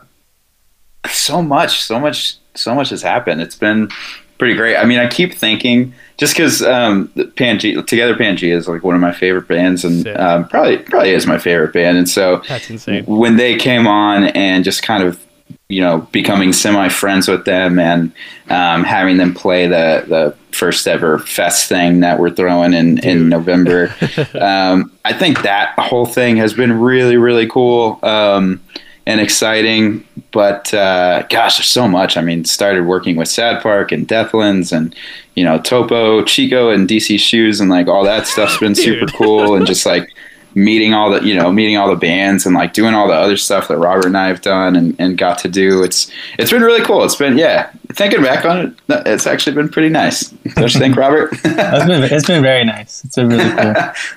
so 1.08 1.42
much, 1.42 1.82
so 1.82 1.98
much, 2.00 2.36
so 2.54 2.74
much 2.74 2.90
has 2.90 3.02
happened. 3.02 3.40
It's 3.40 3.56
been 3.56 3.90
pretty 4.38 4.54
great. 4.54 4.76
I 4.76 4.84
mean, 4.84 4.98
I 4.98 5.08
keep 5.08 5.34
thinking 5.34 5.94
just 6.16 6.34
because 6.34 6.62
um, 6.62 7.08
Pangea, 7.08 7.86
Together 7.86 8.14
Pangea 8.14 8.54
is 8.54 8.68
like 8.68 8.84
one 8.84 8.94
of 8.94 9.00
my 9.00 9.12
favorite 9.12 9.48
bands, 9.48 9.84
and 9.84 10.06
um, 10.08 10.48
probably 10.48 10.78
probably 10.78 11.10
is 11.10 11.26
my 11.26 11.38
favorite 11.38 11.72
band, 11.72 11.96
and 11.96 12.08
so 12.08 12.42
That's 12.48 12.70
insane. 12.70 13.04
when 13.06 13.36
they 13.36 13.56
came 13.56 13.86
on 13.86 14.24
and 14.24 14.64
just 14.64 14.82
kind 14.82 15.02
of 15.02 15.20
you 15.68 15.80
know 15.80 15.98
becoming 16.12 16.52
semi 16.52 16.88
friends 16.88 17.28
with 17.28 17.44
them 17.44 17.78
and 17.78 18.12
um, 18.48 18.84
having 18.84 19.16
them 19.16 19.34
play 19.34 19.66
the 19.66 20.04
the 20.06 20.36
first 20.52 20.86
ever 20.86 21.18
fest 21.18 21.68
thing 21.68 22.00
that 22.00 22.20
we're 22.20 22.30
throwing 22.30 22.74
in 22.74 22.98
in 22.98 23.28
November, 23.28 23.92
um, 24.40 24.92
I 25.04 25.12
think 25.12 25.42
that 25.42 25.74
whole 25.78 26.06
thing 26.06 26.36
has 26.36 26.54
been 26.54 26.80
really 26.80 27.16
really 27.16 27.48
cool. 27.48 27.98
Um, 28.02 28.60
and 29.06 29.20
exciting, 29.20 30.06
but 30.30 30.72
uh, 30.72 31.22
gosh, 31.28 31.58
there's 31.58 31.68
so 31.68 31.86
much. 31.86 32.16
I 32.16 32.22
mean, 32.22 32.44
started 32.44 32.86
working 32.86 33.16
with 33.16 33.28
Sad 33.28 33.62
Park 33.62 33.92
and 33.92 34.08
Deathlands, 34.08 34.74
and 34.74 34.94
you 35.34 35.44
know 35.44 35.58
Topo, 35.58 36.24
Chico, 36.24 36.70
and 36.70 36.88
DC 36.88 37.18
Shoes, 37.18 37.60
and 37.60 37.70
like 37.70 37.86
all 37.86 38.04
that 38.04 38.26
stuff's 38.26 38.58
been 38.58 38.74
super 38.74 39.06
cool. 39.06 39.54
And 39.54 39.66
just 39.66 39.84
like 39.84 40.10
meeting 40.54 40.94
all 40.94 41.10
the 41.10 41.20
you 41.22 41.34
know 41.34 41.52
meeting 41.52 41.76
all 41.76 41.88
the 41.88 41.96
bands 41.96 42.46
and 42.46 42.54
like 42.54 42.72
doing 42.72 42.94
all 42.94 43.08
the 43.08 43.14
other 43.14 43.36
stuff 43.36 43.68
that 43.68 43.76
Robert 43.76 44.06
and 44.06 44.16
I 44.16 44.28
have 44.28 44.40
done 44.40 44.76
and, 44.76 44.96
and 44.98 45.18
got 45.18 45.38
to 45.38 45.48
do. 45.48 45.82
It's 45.82 46.10
it's 46.38 46.50
been 46.50 46.62
really 46.62 46.84
cool. 46.84 47.04
It's 47.04 47.16
been 47.16 47.36
yeah. 47.36 47.70
Thinking 47.92 48.22
back 48.22 48.44
on 48.44 48.58
it, 48.58 49.06
it's 49.06 49.26
actually 49.26 49.54
been 49.54 49.68
pretty 49.68 49.88
nice. 49.88 50.30
Don't 50.56 50.72
you 50.74 50.80
think, 50.80 50.96
Robert? 50.96 51.30
It's 51.44 51.86
been 51.86 52.02
it's 52.02 52.26
been 52.26 52.42
very 52.42 52.64
nice. 52.64 53.04
It's 53.04 53.16
been 53.16 53.28
really 53.28 53.50
cool. 53.50 53.74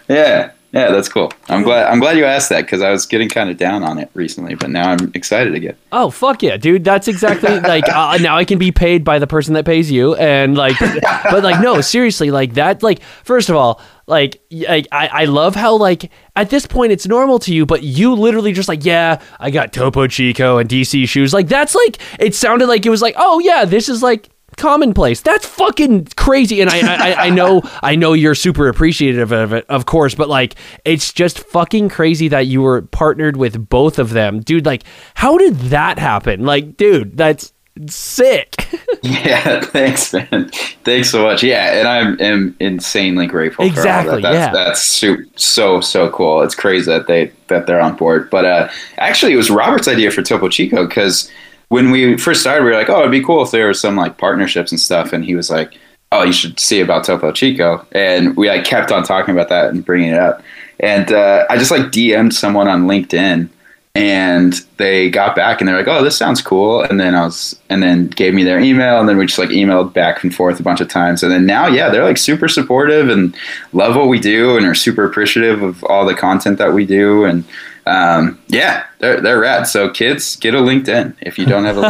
yeah, 0.15 0.51
yeah, 0.73 0.91
that's 0.91 1.07
cool. 1.07 1.31
I'm 1.47 1.63
glad 1.63 1.87
I'm 1.87 1.99
glad 1.99 2.17
you 2.17 2.25
asked 2.25 2.49
that 2.49 2.61
because 2.61 2.81
I 2.81 2.91
was 2.91 3.05
getting 3.05 3.29
kind 3.29 3.49
of 3.49 3.57
down 3.57 3.83
on 3.83 3.97
it 3.97 4.09
recently, 4.13 4.53
but 4.53 4.69
now 4.69 4.91
I'm 4.91 5.11
excited 5.13 5.55
again. 5.55 5.77
Oh 5.93 6.09
fuck 6.09 6.43
yeah, 6.43 6.57
dude! 6.57 6.83
That's 6.83 7.07
exactly 7.07 7.59
like 7.61 7.87
uh, 7.87 8.17
now 8.17 8.35
I 8.35 8.43
can 8.43 8.59
be 8.59 8.71
paid 8.71 9.05
by 9.05 9.17
the 9.17 9.27
person 9.27 9.53
that 9.53 9.65
pays 9.65 9.89
you, 9.89 10.15
and 10.15 10.57
like, 10.57 10.77
but 11.23 11.41
like 11.41 11.61
no, 11.61 11.79
seriously, 11.79 12.31
like 12.31 12.55
that. 12.55 12.83
Like 12.83 13.01
first 13.23 13.47
of 13.49 13.55
all, 13.55 13.81
like 14.07 14.41
I 14.51 14.85
I 14.91 15.25
love 15.25 15.55
how 15.55 15.77
like 15.77 16.11
at 16.35 16.49
this 16.49 16.67
point 16.67 16.91
it's 16.91 17.07
normal 17.07 17.39
to 17.39 17.53
you, 17.53 17.65
but 17.65 17.83
you 17.83 18.13
literally 18.13 18.51
just 18.51 18.67
like 18.67 18.83
yeah, 18.83 19.21
I 19.39 19.51
got 19.51 19.71
Topo 19.71 20.05
Chico 20.07 20.57
and 20.57 20.69
DC 20.69 21.07
shoes. 21.07 21.33
Like 21.33 21.47
that's 21.47 21.75
like 21.75 21.97
it 22.19 22.35
sounded 22.35 22.67
like 22.67 22.85
it 22.85 22.89
was 22.89 23.01
like 23.01 23.15
oh 23.17 23.39
yeah, 23.39 23.63
this 23.63 23.87
is 23.87 24.03
like 24.03 24.29
commonplace. 24.57 25.21
That's 25.21 25.45
fucking 25.45 26.07
crazy. 26.17 26.61
And 26.61 26.69
I, 26.69 27.11
I, 27.11 27.25
I 27.25 27.29
know, 27.29 27.61
I 27.83 27.95
know 27.95 28.13
you're 28.13 28.35
super 28.35 28.67
appreciative 28.67 29.31
of 29.31 29.53
it, 29.53 29.65
of 29.69 29.85
course, 29.85 30.15
but 30.15 30.29
like, 30.29 30.55
it's 30.83 31.13
just 31.13 31.39
fucking 31.39 31.89
crazy 31.89 32.27
that 32.27 32.47
you 32.47 32.61
were 32.61 32.81
partnered 32.81 33.37
with 33.37 33.69
both 33.69 33.99
of 33.99 34.11
them, 34.11 34.41
dude. 34.41 34.65
Like, 34.65 34.83
how 35.15 35.37
did 35.37 35.55
that 35.55 35.99
happen? 35.99 36.43
Like, 36.43 36.77
dude, 36.77 37.15
that's 37.15 37.53
sick. 37.87 38.55
Yeah, 39.03 39.61
thanks, 39.61 40.11
man. 40.11 40.49
Thanks 40.83 41.11
so 41.11 41.23
much. 41.23 41.43
Yeah, 41.43 41.79
and 41.79 41.87
I'm 41.87 42.19
am 42.19 42.55
insanely 42.59 43.27
grateful. 43.27 43.63
Exactly, 43.63 44.21
that. 44.21 44.33
yeah. 44.33 44.51
That's, 44.51 44.99
that's 44.99 45.43
so 45.45 45.81
so 45.81 46.09
cool. 46.09 46.41
It's 46.41 46.55
crazy 46.55 46.91
that 46.91 47.07
they 47.07 47.31
that 47.47 47.67
they're 47.67 47.79
on 47.79 47.95
board. 47.95 48.29
But 48.29 48.45
uh, 48.45 48.69
actually, 48.97 49.33
it 49.33 49.37
was 49.37 49.49
Robert's 49.49 49.87
idea 49.87 50.09
for 50.11 50.23
Topo 50.23 50.49
Chico 50.49 50.87
because 50.87 51.31
when 51.69 51.91
we 51.91 52.17
first 52.17 52.41
started, 52.41 52.63
we 52.63 52.71
were 52.71 52.77
like, 52.77 52.89
oh, 52.89 52.99
it'd 52.99 53.11
be 53.11 53.23
cool 53.23 53.43
if 53.43 53.51
there 53.51 53.67
were 53.67 53.73
some 53.73 53.95
like 53.95 54.17
partnerships 54.17 54.71
and 54.71 54.79
stuff. 54.79 55.13
And 55.13 55.25
he 55.25 55.35
was 55.35 55.49
like, 55.49 55.77
oh, 56.11 56.23
you 56.23 56.33
should 56.33 56.59
see 56.59 56.79
about 56.79 57.03
Topo 57.03 57.31
Chico. 57.31 57.85
And 57.91 58.35
we 58.37 58.49
like 58.49 58.63
kept 58.63 58.91
on 58.91 59.03
talking 59.03 59.33
about 59.33 59.49
that 59.49 59.69
and 59.69 59.85
bringing 59.85 60.09
it 60.09 60.19
up. 60.19 60.41
And 60.79 61.11
uh, 61.11 61.45
I 61.49 61.57
just 61.57 61.71
like 61.71 61.83
DM'd 61.83 62.33
someone 62.33 62.67
on 62.67 62.87
LinkedIn 62.87 63.49
and 63.97 64.53
they 64.77 65.09
got 65.09 65.35
back 65.35 65.59
and 65.59 65.67
they're 65.67 65.75
like, 65.75 65.87
"Oh, 65.87 66.03
this 66.03 66.15
sounds 66.15 66.39
cool." 66.39 66.83
And 66.83 66.99
then 66.99 67.15
I 67.15 67.23
was, 67.25 67.59
and 67.71 67.81
then 67.81 68.09
gave 68.09 68.35
me 68.35 68.43
their 68.43 68.59
email, 68.59 68.99
and 68.99 69.09
then 69.09 69.17
we 69.17 69.25
just 69.25 69.39
like 69.39 69.49
emailed 69.49 69.91
back 69.91 70.23
and 70.23 70.33
forth 70.33 70.59
a 70.59 70.63
bunch 70.63 70.81
of 70.81 70.87
times. 70.87 71.23
And 71.23 71.31
then 71.31 71.47
now, 71.47 71.65
yeah, 71.65 71.89
they're 71.89 72.03
like 72.03 72.19
super 72.19 72.47
supportive 72.47 73.09
and 73.09 73.35
love 73.73 73.95
what 73.95 74.07
we 74.07 74.19
do, 74.19 74.55
and 74.55 74.67
are 74.67 74.75
super 74.75 75.03
appreciative 75.03 75.63
of 75.63 75.83
all 75.85 76.05
the 76.05 76.13
content 76.13 76.59
that 76.59 76.73
we 76.73 76.85
do. 76.85 77.25
And 77.25 77.43
um, 77.87 78.39
yeah, 78.47 78.85
they're 78.99 79.21
they're 79.21 79.39
rad. 79.39 79.67
So 79.67 79.89
kids, 79.89 80.35
get 80.35 80.53
a 80.53 80.59
LinkedIn 80.59 81.15
if 81.21 81.39
you 81.39 81.45
don't 81.45 81.65
have 81.65 81.77
a 81.77 81.81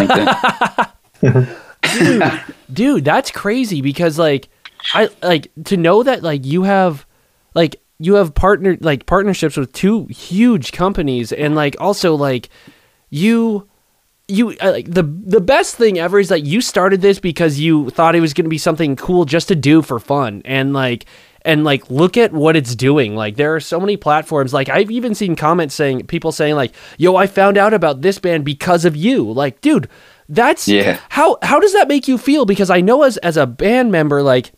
LinkedIn. 1.21 1.63
dude 2.73 3.05
that's 3.05 3.31
crazy 3.31 3.81
because 3.81 4.19
like 4.19 4.49
i 4.93 5.09
like 5.23 5.49
to 5.63 5.77
know 5.77 6.03
that 6.03 6.21
like 6.21 6.45
you 6.45 6.63
have 6.63 7.05
like 7.53 7.81
you 7.99 8.15
have 8.15 8.33
partnered 8.35 8.83
like 8.83 9.05
partnerships 9.05 9.57
with 9.57 9.71
two 9.73 10.05
huge 10.05 10.71
companies 10.71 11.31
and 11.31 11.55
like 11.55 11.75
also 11.79 12.15
like 12.15 12.49
you 13.09 13.67
you 14.27 14.49
uh, 14.61 14.71
like 14.71 14.91
the 14.91 15.03
the 15.03 15.41
best 15.41 15.75
thing 15.75 15.97
ever 15.97 16.19
is 16.19 16.29
that 16.29 16.45
you 16.45 16.61
started 16.61 17.01
this 17.01 17.19
because 17.19 17.59
you 17.59 17.89
thought 17.91 18.15
it 18.15 18.19
was 18.19 18.33
going 18.33 18.45
to 18.45 18.49
be 18.49 18.57
something 18.57 18.95
cool 18.95 19.25
just 19.25 19.47
to 19.47 19.55
do 19.55 19.81
for 19.81 19.99
fun 19.99 20.41
and 20.45 20.73
like 20.73 21.05
and 21.47 21.63
like 21.63 21.89
look 21.89 22.17
at 22.17 22.31
what 22.31 22.55
it's 22.55 22.75
doing. 22.75 23.15
Like 23.15 23.35
there 23.37 23.55
are 23.55 23.59
so 23.59 23.79
many 23.79 23.97
platforms. 23.97 24.53
Like 24.53 24.69
i've 24.69 24.91
even 24.91 25.15
seen 25.15 25.35
comments 25.35 25.73
saying 25.73 26.05
people 26.05 26.31
saying 26.31 26.53
like 26.55 26.73
yo 26.99 27.15
i 27.15 27.25
found 27.25 27.57
out 27.57 27.73
about 27.73 28.01
this 28.01 28.19
band 28.19 28.45
because 28.45 28.85
of 28.85 28.95
you. 28.95 29.31
Like 29.31 29.61
dude 29.61 29.89
that's 30.29 30.67
Yeah. 30.67 30.99
how 31.09 31.37
how 31.41 31.59
does 31.59 31.73
that 31.73 31.87
make 31.87 32.07
you 32.07 32.17
feel? 32.19 32.45
Because 32.45 32.69
i 32.69 32.81
know 32.81 33.01
as 33.03 33.17
as 33.17 33.37
a 33.37 33.47
band 33.47 33.91
member 33.91 34.21
like 34.21 34.51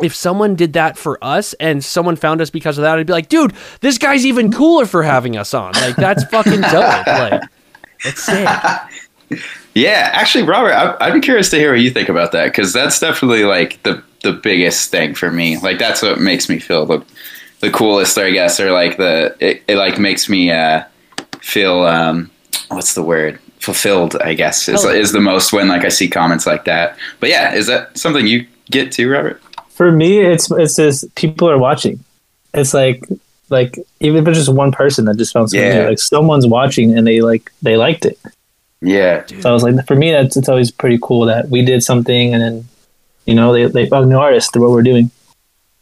if 0.00 0.14
someone 0.14 0.54
did 0.54 0.74
that 0.74 0.96
for 0.96 1.18
us 1.22 1.52
and 1.54 1.84
someone 1.84 2.16
found 2.16 2.40
us 2.40 2.48
because 2.48 2.78
of 2.78 2.82
that 2.82 2.98
i'd 2.98 3.06
be 3.06 3.12
like 3.12 3.28
dude 3.28 3.52
this 3.80 3.98
guy's 3.98 4.24
even 4.24 4.50
cooler 4.52 4.86
for 4.86 5.02
having 5.02 5.36
us 5.36 5.52
on. 5.54 5.72
Like 5.72 5.96
that's 5.96 6.22
fucking 6.24 6.60
dope. 6.60 7.06
Like 7.06 7.42
it's 8.04 8.22
sick. 8.22 8.48
Yeah, 9.74 10.10
actually, 10.12 10.42
Robert, 10.44 10.72
I, 10.72 10.96
I'd 11.00 11.12
be 11.14 11.20
curious 11.20 11.50
to 11.50 11.56
hear 11.56 11.70
what 11.72 11.80
you 11.80 11.90
think 11.90 12.08
about 12.08 12.32
that 12.32 12.46
because 12.46 12.72
that's 12.72 12.98
definitely 12.98 13.44
like 13.44 13.80
the 13.84 14.02
the 14.22 14.32
biggest 14.32 14.90
thing 14.90 15.14
for 15.14 15.30
me. 15.30 15.58
Like 15.58 15.78
that's 15.78 16.02
what 16.02 16.20
makes 16.20 16.48
me 16.48 16.58
feel 16.58 16.86
the 16.86 17.04
the 17.60 17.70
coolest, 17.70 18.16
I 18.18 18.30
guess, 18.30 18.58
or 18.60 18.72
like 18.72 18.96
the 18.96 19.36
it, 19.40 19.62
it 19.68 19.76
like 19.76 19.98
makes 19.98 20.28
me 20.28 20.50
uh, 20.50 20.84
feel 21.40 21.82
um, 21.84 22.30
what's 22.68 22.94
the 22.94 23.02
word 23.02 23.38
fulfilled. 23.58 24.16
I 24.22 24.34
guess 24.34 24.68
is 24.68 24.84
Oh. 24.84 24.90
is 24.90 25.12
the 25.12 25.20
most 25.20 25.52
when 25.52 25.68
like 25.68 25.84
I 25.84 25.88
see 25.90 26.08
comments 26.08 26.46
like 26.46 26.64
that. 26.64 26.96
But 27.20 27.28
yeah, 27.30 27.54
is 27.54 27.66
that 27.66 27.96
something 27.98 28.26
you 28.26 28.46
get 28.70 28.92
to, 28.92 29.08
Robert? 29.10 29.40
For 29.70 29.92
me, 29.92 30.18
it's 30.20 30.50
it's 30.50 30.76
just 30.76 31.14
people 31.14 31.48
are 31.50 31.58
watching. 31.58 32.02
It's 32.54 32.74
like 32.74 33.04
like 33.48 33.76
even 34.00 34.22
if 34.22 34.28
it's 34.28 34.38
just 34.38 34.52
one 34.52 34.70
person 34.72 35.04
that 35.06 35.16
just 35.16 35.32
found 35.32 35.50
something 35.50 35.66
Yeah. 35.66 35.88
like 35.88 35.98
someone's 35.98 36.46
watching 36.46 36.96
and 36.96 37.06
they 37.06 37.20
like 37.20 37.50
they 37.62 37.76
liked 37.76 38.04
it. 38.04 38.18
Yeah, 38.82 39.26
So 39.40 39.50
I 39.50 39.52
was 39.52 39.62
like, 39.62 39.86
for 39.86 39.94
me, 39.94 40.10
that's 40.10 40.38
it's 40.38 40.48
always 40.48 40.70
pretty 40.70 40.98
cool 41.02 41.26
that 41.26 41.50
we 41.50 41.62
did 41.62 41.82
something 41.82 42.32
and 42.32 42.42
then 42.42 42.64
you 43.26 43.34
know 43.34 43.52
they 43.52 43.66
they 43.66 43.86
found 43.88 44.08
new 44.08 44.16
artists 44.18 44.50
through 44.50 44.62
what 44.62 44.70
we're 44.72 44.82
doing. 44.82 45.10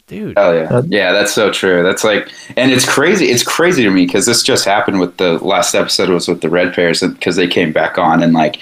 dude 0.06 0.34
Oh 0.38 0.52
yeah, 0.52 0.68
Uh, 0.70 0.82
yeah. 0.86 1.12
That's 1.12 1.32
so 1.32 1.50
true. 1.52 1.82
That's 1.82 2.04
like, 2.04 2.30
and 2.56 2.72
it's 2.72 2.88
crazy. 2.88 3.26
It's 3.26 3.42
crazy 3.44 3.82
to 3.84 3.90
me 3.90 4.06
because 4.06 4.26
this 4.26 4.42
just 4.42 4.64
happened 4.64 5.00
with 5.00 5.16
the 5.18 5.38
last 5.44 5.74
episode 5.74 6.08
was 6.08 6.28
with 6.28 6.40
the 6.40 6.48
Red 6.50 6.74
Pears 6.74 7.00
because 7.02 7.36
they 7.36 7.46
came 7.48 7.72
back 7.72 7.98
on 7.98 8.22
and 8.22 8.32
like 8.32 8.60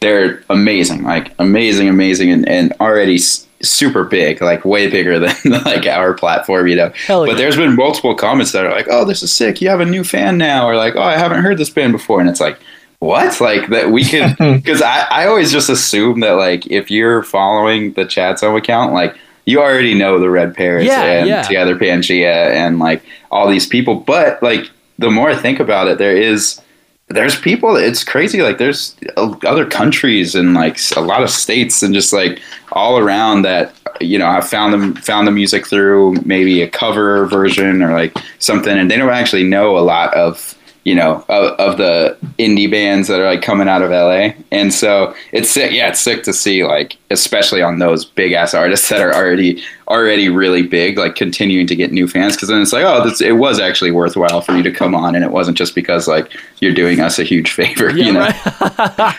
they're 0.00 0.42
amazing, 0.50 1.02
like 1.04 1.32
amazing, 1.38 1.88
amazing, 1.88 2.30
and, 2.30 2.46
and 2.48 2.72
already 2.80 3.16
s- 3.16 3.46
super 3.62 4.04
big, 4.04 4.42
like 4.42 4.64
way 4.64 4.88
bigger 4.90 5.18
than 5.24 5.34
like 5.64 5.86
our 5.86 6.12
platform, 6.14 6.66
you 6.68 6.76
know. 6.76 6.92
Hell 7.06 7.24
but 7.24 7.32
yeah. 7.32 7.36
there's 7.38 7.56
been 7.56 7.74
multiple 7.76 8.14
comments 8.14 8.52
that 8.52 8.64
are 8.66 8.70
like, 8.72 8.88
"Oh, 8.90 9.04
this 9.06 9.22
is 9.22 9.32
sick! 9.32 9.60
You 9.62 9.68
have 9.70 9.80
a 9.80 9.86
new 9.86 10.04
fan 10.04 10.36
now," 10.38 10.66
or 10.68 10.76
like, 10.76 10.96
"Oh, 10.96 11.02
I 11.02 11.16
haven't 11.16 11.42
heard 11.42 11.56
this 11.58 11.70
band 11.70 11.92
before," 11.92 12.20
and 12.20 12.28
it's 12.28 12.40
like. 12.40 12.58
What? 12.98 13.40
Like 13.40 13.68
that 13.68 13.90
we 13.90 14.04
could 14.04 14.36
because 14.38 14.82
I, 14.82 15.06
I 15.10 15.26
always 15.26 15.52
just 15.52 15.68
assume 15.68 16.20
that 16.20 16.32
like 16.32 16.66
if 16.66 16.90
you're 16.90 17.22
following 17.22 17.92
the 17.92 18.04
Chad's 18.04 18.40
home 18.40 18.56
account 18.56 18.92
like 18.92 19.16
you 19.44 19.60
already 19.60 19.94
know 19.94 20.18
the 20.18 20.30
Red 20.30 20.54
Pears 20.54 20.86
Yeah, 20.86 21.02
and 21.02 21.28
yeah. 21.28 21.42
Together 21.42 21.76
Pangea 21.76 22.50
and 22.50 22.78
like 22.78 23.02
all 23.30 23.48
these 23.48 23.66
people. 23.66 23.96
But 23.96 24.42
like 24.42 24.70
the 24.98 25.10
more 25.10 25.30
I 25.30 25.36
think 25.36 25.60
about 25.60 25.88
it 25.88 25.98
there 25.98 26.16
is 26.16 26.60
there's 27.08 27.38
people 27.38 27.76
it's 27.76 28.02
crazy 28.02 28.42
like 28.42 28.58
there's 28.58 28.96
other 29.16 29.64
countries 29.64 30.34
and 30.34 30.54
like 30.54 30.76
a 30.96 31.00
lot 31.00 31.22
of 31.22 31.30
states 31.30 31.80
and 31.82 31.94
just 31.94 32.12
like 32.12 32.40
all 32.72 32.98
around 32.98 33.42
that 33.42 33.72
you 34.00 34.18
know 34.18 34.26
have 34.26 34.48
found 34.48 34.72
them 34.72 34.94
found 34.96 35.26
the 35.26 35.30
music 35.30 35.66
through 35.66 36.14
maybe 36.24 36.62
a 36.62 36.68
cover 36.68 37.26
version 37.26 37.82
or 37.82 37.92
like 37.92 38.16
something. 38.38 38.76
And 38.76 38.90
they 38.90 38.96
don't 38.96 39.10
actually 39.10 39.44
know 39.44 39.78
a 39.78 39.80
lot 39.80 40.12
of 40.14 40.55
you 40.86 40.94
know 40.94 41.24
of, 41.28 41.52
of 41.58 41.78
the 41.78 42.16
indie 42.38 42.70
bands 42.70 43.08
that 43.08 43.18
are 43.18 43.26
like 43.26 43.42
coming 43.42 43.68
out 43.68 43.82
of 43.82 43.90
LA 43.90 44.30
and 44.52 44.72
so 44.72 45.12
it's 45.32 45.50
sick 45.50 45.72
yeah 45.72 45.88
it's 45.88 46.00
sick 46.00 46.22
to 46.22 46.32
see 46.32 46.64
like 46.64 46.96
especially 47.10 47.60
on 47.60 47.80
those 47.80 48.04
big 48.04 48.30
ass 48.30 48.54
artists 48.54 48.88
that 48.88 49.00
are 49.00 49.12
already 49.12 49.60
already 49.88 50.28
really 50.28 50.62
big 50.62 50.96
like 50.96 51.16
continuing 51.16 51.66
to 51.66 51.74
get 51.74 51.90
new 51.90 52.06
fans. 52.06 52.36
Because 52.36 52.48
then 52.48 52.62
it's 52.62 52.72
like 52.72 52.84
oh 52.84 53.08
this, 53.08 53.20
it 53.20 53.32
was 53.32 53.58
actually 53.58 53.90
worthwhile 53.90 54.40
for 54.40 54.52
you 54.52 54.62
to 54.62 54.70
come 54.70 54.94
on 54.94 55.16
and 55.16 55.24
it 55.24 55.32
wasn't 55.32 55.58
just 55.58 55.74
because 55.74 56.06
like 56.06 56.30
you're 56.60 56.74
doing 56.74 57.00
us 57.00 57.18
a 57.18 57.24
huge 57.24 57.50
favor 57.50 57.90
you 57.90 58.12
know? 58.12 58.30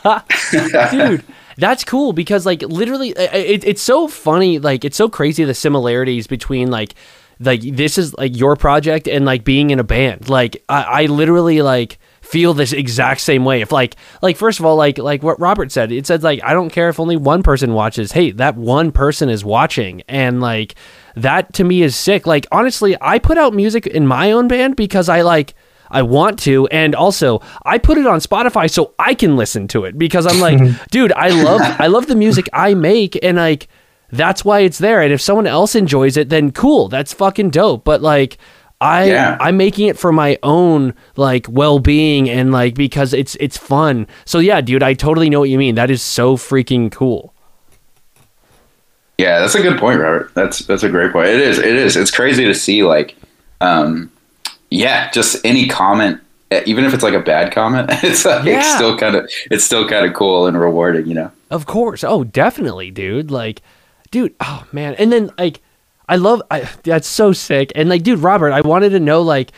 right. 0.06 0.92
dude 0.92 1.24
that's 1.58 1.84
cool 1.84 2.14
because 2.14 2.46
like 2.46 2.62
literally 2.62 3.10
it, 3.10 3.64
it's 3.66 3.82
so 3.82 4.08
funny 4.08 4.60
like 4.60 4.86
it's 4.86 4.96
so 4.96 5.10
crazy 5.10 5.44
the 5.44 5.54
similarities 5.54 6.28
between 6.28 6.70
like 6.70 6.94
like 7.40 7.62
this 7.62 7.98
is 7.98 8.14
like 8.16 8.36
your 8.36 8.56
project 8.56 9.08
and 9.08 9.26
like 9.26 9.44
being 9.44 9.70
in 9.70 9.80
a 9.80 9.84
band. 9.84 10.30
Like 10.30 10.64
i, 10.70 10.84
I 10.84 11.06
literally 11.06 11.62
like 11.62 12.00
feel 12.22 12.54
this 12.54 12.74
exact 12.74 13.22
same 13.22 13.46
way. 13.46 13.62
If 13.62 13.72
like 13.72 13.96
like 14.22 14.38
first 14.38 14.60
of 14.60 14.66
all 14.66 14.76
like 14.76 14.98
like 14.98 15.24
what 15.24 15.40
robert 15.40 15.72
said 15.72 15.92
it 15.92 16.06
says 16.06 16.24
like 16.24 16.42
i 16.44 16.54
don't 16.54 16.70
care 16.70 16.90
if 16.90 17.00
only 17.00 17.18
one 17.18 17.44
person 17.44 17.74
watches. 17.74 18.12
Hey 18.12 18.32
that 18.32 18.56
one 18.56 18.92
person 18.92 19.30
is 19.30 19.46
watching. 19.46 20.02
And 20.08 20.42
like 20.42 20.76
that 21.16 21.54
to 21.54 21.64
me 21.64 21.84
is 21.84 21.96
sick. 21.96 22.28
Like 22.28 22.48
honestly 22.52 22.98
i 23.02 23.20
put 23.20 23.38
out 23.38 23.54
music 23.54 23.88
in 23.88 24.08
my 24.08 24.32
own 24.32 24.48
band 24.48 24.76
because 24.76 25.10
i 25.10 25.22
like 25.22 25.54
I 25.90 26.02
want 26.02 26.40
to, 26.40 26.68
and 26.68 26.94
also 26.96 27.42
I 27.66 27.78
put 27.78 27.98
it 27.98 28.06
on 28.06 28.20
Spotify 28.20 28.70
so 28.70 28.94
I 29.00 29.14
can 29.14 29.38
listen 29.38 29.68
to 29.70 29.86
it 29.86 29.98
because 29.98 30.26
I'm 30.28 30.40
like, 30.40 30.60
dude, 30.92 31.14
I 31.14 31.30
love 31.30 31.62
I 31.62 31.88
love 31.88 32.08
the 32.08 32.16
music 32.16 32.50
I 32.54 32.74
make, 32.74 33.18
and 33.24 33.38
like 33.38 33.68
that's 34.12 34.44
why 34.46 34.60
it's 34.62 34.78
there. 34.78 35.02
And 35.02 35.12
if 35.14 35.22
someone 35.22 35.48
else 35.48 35.76
enjoys 35.76 36.18
it, 36.18 36.30
then 36.30 36.52
cool, 36.52 36.88
that's 36.88 37.14
fucking 37.14 37.50
dope. 37.52 37.84
But 37.84 38.02
like, 38.02 38.38
I 38.80 39.06
Yeah. 39.10 39.38
I'm 39.42 39.58
making 39.58 39.88
it 39.88 39.98
for 39.98 40.12
my 40.12 40.38
own 40.44 40.94
like 41.16 41.48
well 41.50 41.80
being 41.80 42.30
and 42.30 42.52
like 42.52 42.76
because 42.76 43.14
it's 43.14 43.36
it's 43.40 43.58
fun. 43.58 44.06
So 44.26 44.40
yeah, 44.40 44.62
dude, 44.62 44.84
I 44.84 44.94
totally 44.94 45.30
know 45.30 45.40
what 45.40 45.50
you 45.50 45.58
mean. 45.58 45.76
That 45.76 45.90
is 45.90 46.02
so 46.02 46.38
freaking 46.38 46.92
cool. 46.92 47.34
Yeah, 49.18 49.40
that's 49.40 49.56
a 49.56 49.62
good 49.62 49.80
point, 49.80 50.00
Robert. 50.00 50.32
That's 50.36 50.60
that's 50.60 50.84
a 50.84 50.90
great 50.90 51.12
point. 51.12 51.28
It 51.30 51.40
is. 51.42 51.58
It 51.58 51.66
is. 51.76 51.96
It's 51.98 52.12
crazy 52.12 52.46
to 52.46 52.54
see 52.54 52.84
like, 52.84 53.16
um, 53.62 54.12
yeah, 54.70 55.10
just 55.10 55.44
any 55.44 55.68
comment, 55.68 56.22
even 56.68 56.86
if 56.86 56.94
it's 56.94 57.02
like 57.02 57.16
a 57.16 57.20
bad 57.20 57.52
comment, 57.52 57.90
it's 58.04 58.26
like 58.26 58.46
Yeah. 58.46 58.60
it's 58.60 58.76
still 58.76 58.96
kind 58.96 59.16
of 59.16 59.28
it's 59.50 59.64
still 59.64 59.88
kind 59.90 60.06
of 60.06 60.14
cool 60.14 60.46
and 60.46 60.60
rewarding, 60.60 61.08
you 61.08 61.16
know. 61.16 61.32
Of 61.50 61.66
course. 61.66 62.04
Oh, 62.04 62.26
definitely, 62.26 62.92
dude. 62.92 63.32
Like, 63.32 63.62
dude. 64.18 64.36
Oh 64.40 64.66
man. 64.72 64.96
And 64.96 65.12
then 65.12 65.32
like, 65.38 65.62
I 66.10 66.16
love. 66.16 66.42
I 66.50 66.70
that's 66.84 67.08
so 67.08 67.34
sick. 67.34 67.72
And 67.76 67.90
like, 67.90 68.04
dude, 68.04 68.20
Robert, 68.20 68.52
I 68.52 68.62
wanted 68.62 68.90
to 68.90 69.00
know 69.00 69.22
like, 69.22 69.52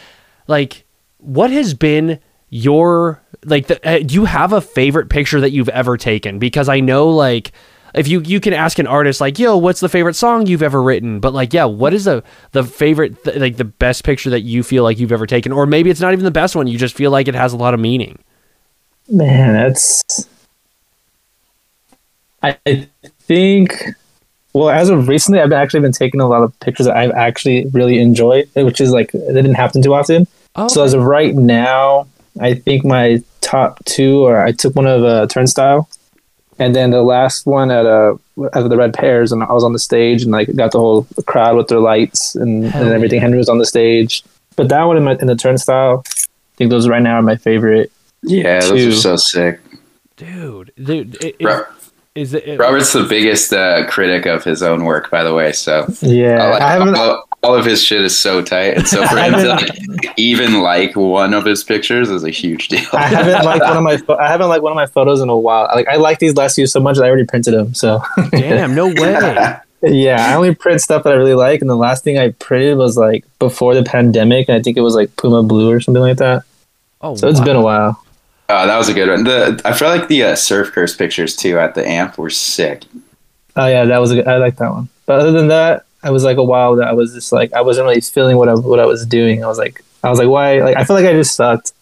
like, 0.47 0.85
what 1.19 1.51
has 1.51 1.73
been 1.73 2.19
your 2.49 3.21
like? 3.45 3.67
The, 3.67 3.79
uh, 3.87 3.99
do 3.99 4.15
you 4.15 4.25
have 4.25 4.51
a 4.51 4.61
favorite 4.61 5.09
picture 5.09 5.39
that 5.41 5.51
you've 5.51 5.69
ever 5.69 5.97
taken? 5.97 6.39
Because 6.39 6.69
I 6.69 6.79
know 6.79 7.09
like. 7.09 7.51
If 7.91 8.07
you 8.07 8.21
you 8.21 8.39
can 8.39 8.53
ask 8.53 8.77
an 8.77 8.85
artist 8.85 9.19
like, 9.19 9.39
"Yo, 9.39 9.57
what's 9.57 9.79
the 9.79 9.89
favorite 9.89 10.15
song 10.15 10.45
you've 10.45 10.61
ever 10.61 10.79
written?" 10.79 11.19
But 11.19 11.33
like, 11.33 11.53
yeah, 11.53 11.65
what 11.65 11.91
is 11.91 12.05
the 12.05 12.23
the 12.51 12.63
favorite 12.63 13.23
th- 13.23 13.37
like 13.37 13.57
the 13.57 13.65
best 13.65 14.03
picture 14.03 14.29
that 14.29 14.41
you 14.41 14.61
feel 14.61 14.83
like 14.83 14.99
you've 14.99 15.11
ever 15.11 15.25
taken, 15.25 15.51
or 15.51 15.65
maybe 15.65 15.89
it's 15.89 15.99
not 15.99 16.13
even 16.13 16.23
the 16.23 16.29
best 16.29 16.55
one. 16.55 16.67
You 16.67 16.77
just 16.77 16.95
feel 16.95 17.09
like 17.09 17.27
it 17.27 17.33
has 17.33 17.51
a 17.51 17.57
lot 17.57 17.73
of 17.73 17.79
meaning. 17.79 18.19
Man, 19.09 19.53
that's. 19.53 20.29
I 22.43 22.59
I 22.63 22.87
think. 23.21 23.73
Well, 24.53 24.69
as 24.69 24.89
of 24.89 25.07
recently, 25.07 25.39
I've 25.41 25.51
actually 25.51 25.81
been 25.81 25.91
taking 25.91 26.19
a 26.21 26.27
lot 26.27 26.41
of 26.43 26.59
pictures 26.59 26.87
that 26.87 26.97
I've 26.97 27.11
actually 27.11 27.67
really 27.67 27.99
enjoyed, 27.99 28.49
which 28.55 28.81
is 28.81 28.91
like 28.91 29.13
it 29.13 29.33
didn't 29.33 29.53
happen 29.53 29.81
too 29.81 29.93
often. 29.93 30.27
Oh, 30.55 30.67
So 30.67 30.83
as 30.83 30.93
of 30.93 31.03
right 31.03 31.35
now, 31.35 32.07
I 32.39 32.55
think 32.55 32.83
my 32.83 33.21
top 33.41 33.83
two 33.85 34.23
are 34.25 34.43
I 34.43 34.51
took 34.51 34.75
one 34.75 34.87
of 34.87 35.03
uh, 35.03 35.27
Turnstile, 35.27 35.87
and 36.57 36.75
then 36.75 36.89
the 36.91 37.03
last 37.03 37.45
one 37.45 37.69
at 37.71 37.85
uh 37.85 38.15
at 38.53 38.67
the 38.69 38.77
Red 38.77 38.93
Pears, 38.93 39.31
and 39.31 39.43
I 39.43 39.51
was 39.53 39.63
on 39.63 39.73
the 39.73 39.79
stage 39.79 40.23
and 40.23 40.31
like 40.31 40.53
got 40.55 40.71
the 40.71 40.79
whole 40.79 41.05
crowd 41.25 41.55
with 41.57 41.67
their 41.67 41.79
lights 41.79 42.35
and, 42.35 42.65
Hell 42.65 42.83
and 42.85 42.91
everything. 42.93 43.17
yeah. 43.17 43.21
Henry 43.23 43.37
was 43.37 43.49
on 43.49 43.57
the 43.59 43.65
stage, 43.65 44.23
but 44.55 44.69
that 44.69 44.83
one 44.83 44.97
in, 44.97 45.03
my, 45.03 45.15
in 45.19 45.27
the 45.27 45.35
Turnstile, 45.35 46.03
I 46.07 46.55
think 46.55 46.69
those 46.71 46.87
right 46.87 47.01
now 47.01 47.15
are 47.15 47.21
my 47.21 47.35
favorite. 47.35 47.91
Yeah, 48.23 48.61
those 48.61 48.85
are 48.87 48.91
so 48.93 49.15
sick. 49.17 49.59
dude, 50.17 50.71
dude, 50.81 51.15
it, 51.23 51.35
it, 51.39 51.45
Ro- 51.45 51.65
is 52.19 52.33
it, 52.33 52.47
it 52.47 52.59
Robert's 52.59 52.93
the 52.93 53.03
biggest 53.03 53.53
uh, 53.53 53.85
critic 53.89 54.25
of 54.25 54.43
his 54.43 54.61
own 54.63 54.83
work, 54.85 55.09
by 55.09 55.23
the 55.23 55.33
way. 55.33 55.51
So 55.53 55.85
Yeah, 56.01 56.43
I 56.43 56.49
like- 56.49 56.61
I 56.61 56.71
haven't. 56.73 56.95
all, 56.95 57.23
all 57.41 57.55
of 57.55 57.65
his 57.65 57.81
shit 57.81 58.01
is 58.01 58.17
so 58.17 58.41
tight, 58.41 58.75
and 58.77 58.87
so 58.87 59.05
for 59.07 59.17
him 59.17 59.33
to 59.33 59.47
like, 59.47 59.69
even 60.17 60.61
like 60.61 60.95
one 60.95 61.33
of 61.33 61.45
his 61.45 61.63
pictures 61.63 62.09
is 62.09 62.23
a 62.23 62.29
huge 62.29 62.67
deal. 62.67 62.85
I 62.93 63.03
haven't 63.07 63.45
liked 63.45 63.63
one 63.63 63.77
of 63.77 63.83
my. 63.83 63.97
Pho- 63.97 64.17
I 64.17 64.27
haven't 64.27 64.49
liked 64.49 64.61
one 64.63 64.71
of 64.73 64.75
my 64.75 64.85
photos 64.87 65.21
in 65.21 65.29
a 65.29 65.37
while. 65.37 65.69
Like 65.73 65.87
I 65.87 65.95
like 65.95 66.19
these 66.19 66.35
last 66.35 66.55
few 66.55 66.67
so 66.67 66.79
much 66.79 66.97
that 66.97 67.03
I 67.05 67.07
already 67.07 67.25
printed 67.25 67.53
them. 67.53 67.73
So 67.73 68.01
Damn, 68.31 68.75
no 68.75 68.87
way. 68.87 69.55
yeah, 69.81 70.27
I 70.29 70.35
only 70.35 70.53
print 70.53 70.81
stuff 70.81 71.03
that 71.03 71.13
I 71.13 71.15
really 71.15 71.33
like, 71.35 71.61
and 71.61 71.69
the 71.69 71.77
last 71.77 72.03
thing 72.03 72.17
I 72.17 72.31
printed 72.31 72.77
was 72.77 72.97
like 72.97 73.23
before 73.39 73.73
the 73.73 73.83
pandemic, 73.83 74.49
and 74.49 74.57
I 74.57 74.61
think 74.61 74.75
it 74.75 74.81
was 74.81 74.93
like 74.95 75.15
Puma 75.15 75.41
Blue 75.43 75.71
or 75.71 75.79
something 75.79 76.01
like 76.03 76.17
that. 76.17 76.43
Oh, 77.01 77.15
So 77.15 77.29
it's 77.29 77.39
wow. 77.39 77.45
been 77.45 77.55
a 77.55 77.61
while. 77.61 78.03
Oh, 78.49 78.67
that 78.67 78.77
was 78.77 78.89
a 78.89 78.93
good 78.93 79.09
one. 79.09 79.23
The 79.23 79.61
I 79.63 79.73
feel 79.73 79.89
like 79.89 80.07
the 80.07 80.23
uh, 80.23 80.35
surf 80.35 80.71
curse 80.71 80.95
pictures 80.95 81.35
too 81.35 81.59
at 81.59 81.75
the 81.75 81.87
amp 81.87 82.17
were 82.17 82.29
sick. 82.29 82.83
Oh 83.55 83.67
yeah, 83.67 83.85
that 83.85 83.99
was 83.99 84.11
a 84.11 84.15
good, 84.15 84.27
I 84.27 84.37
like 84.37 84.57
that 84.57 84.71
one. 84.71 84.89
But 85.05 85.19
other 85.19 85.31
than 85.31 85.47
that, 85.49 85.85
I 86.03 86.11
was 86.11 86.23
like 86.23 86.37
a 86.37 86.43
while 86.43 86.75
that 86.77 86.87
I 86.87 86.93
was 86.93 87.13
just 87.13 87.31
like 87.31 87.53
I 87.53 87.61
wasn't 87.61 87.85
really 87.85 88.01
feeling 88.01 88.37
what 88.37 88.49
I 88.49 88.55
what 88.55 88.79
I 88.79 88.85
was 88.85 89.05
doing. 89.05 89.43
I 89.43 89.47
was 89.47 89.57
like 89.57 89.83
I 90.03 90.09
was 90.09 90.19
like 90.19 90.29
why 90.29 90.59
like 90.59 90.77
I 90.77 90.83
feel 90.83 90.95
like 90.95 91.05
I 91.05 91.13
just 91.13 91.35
sucked. 91.35 91.73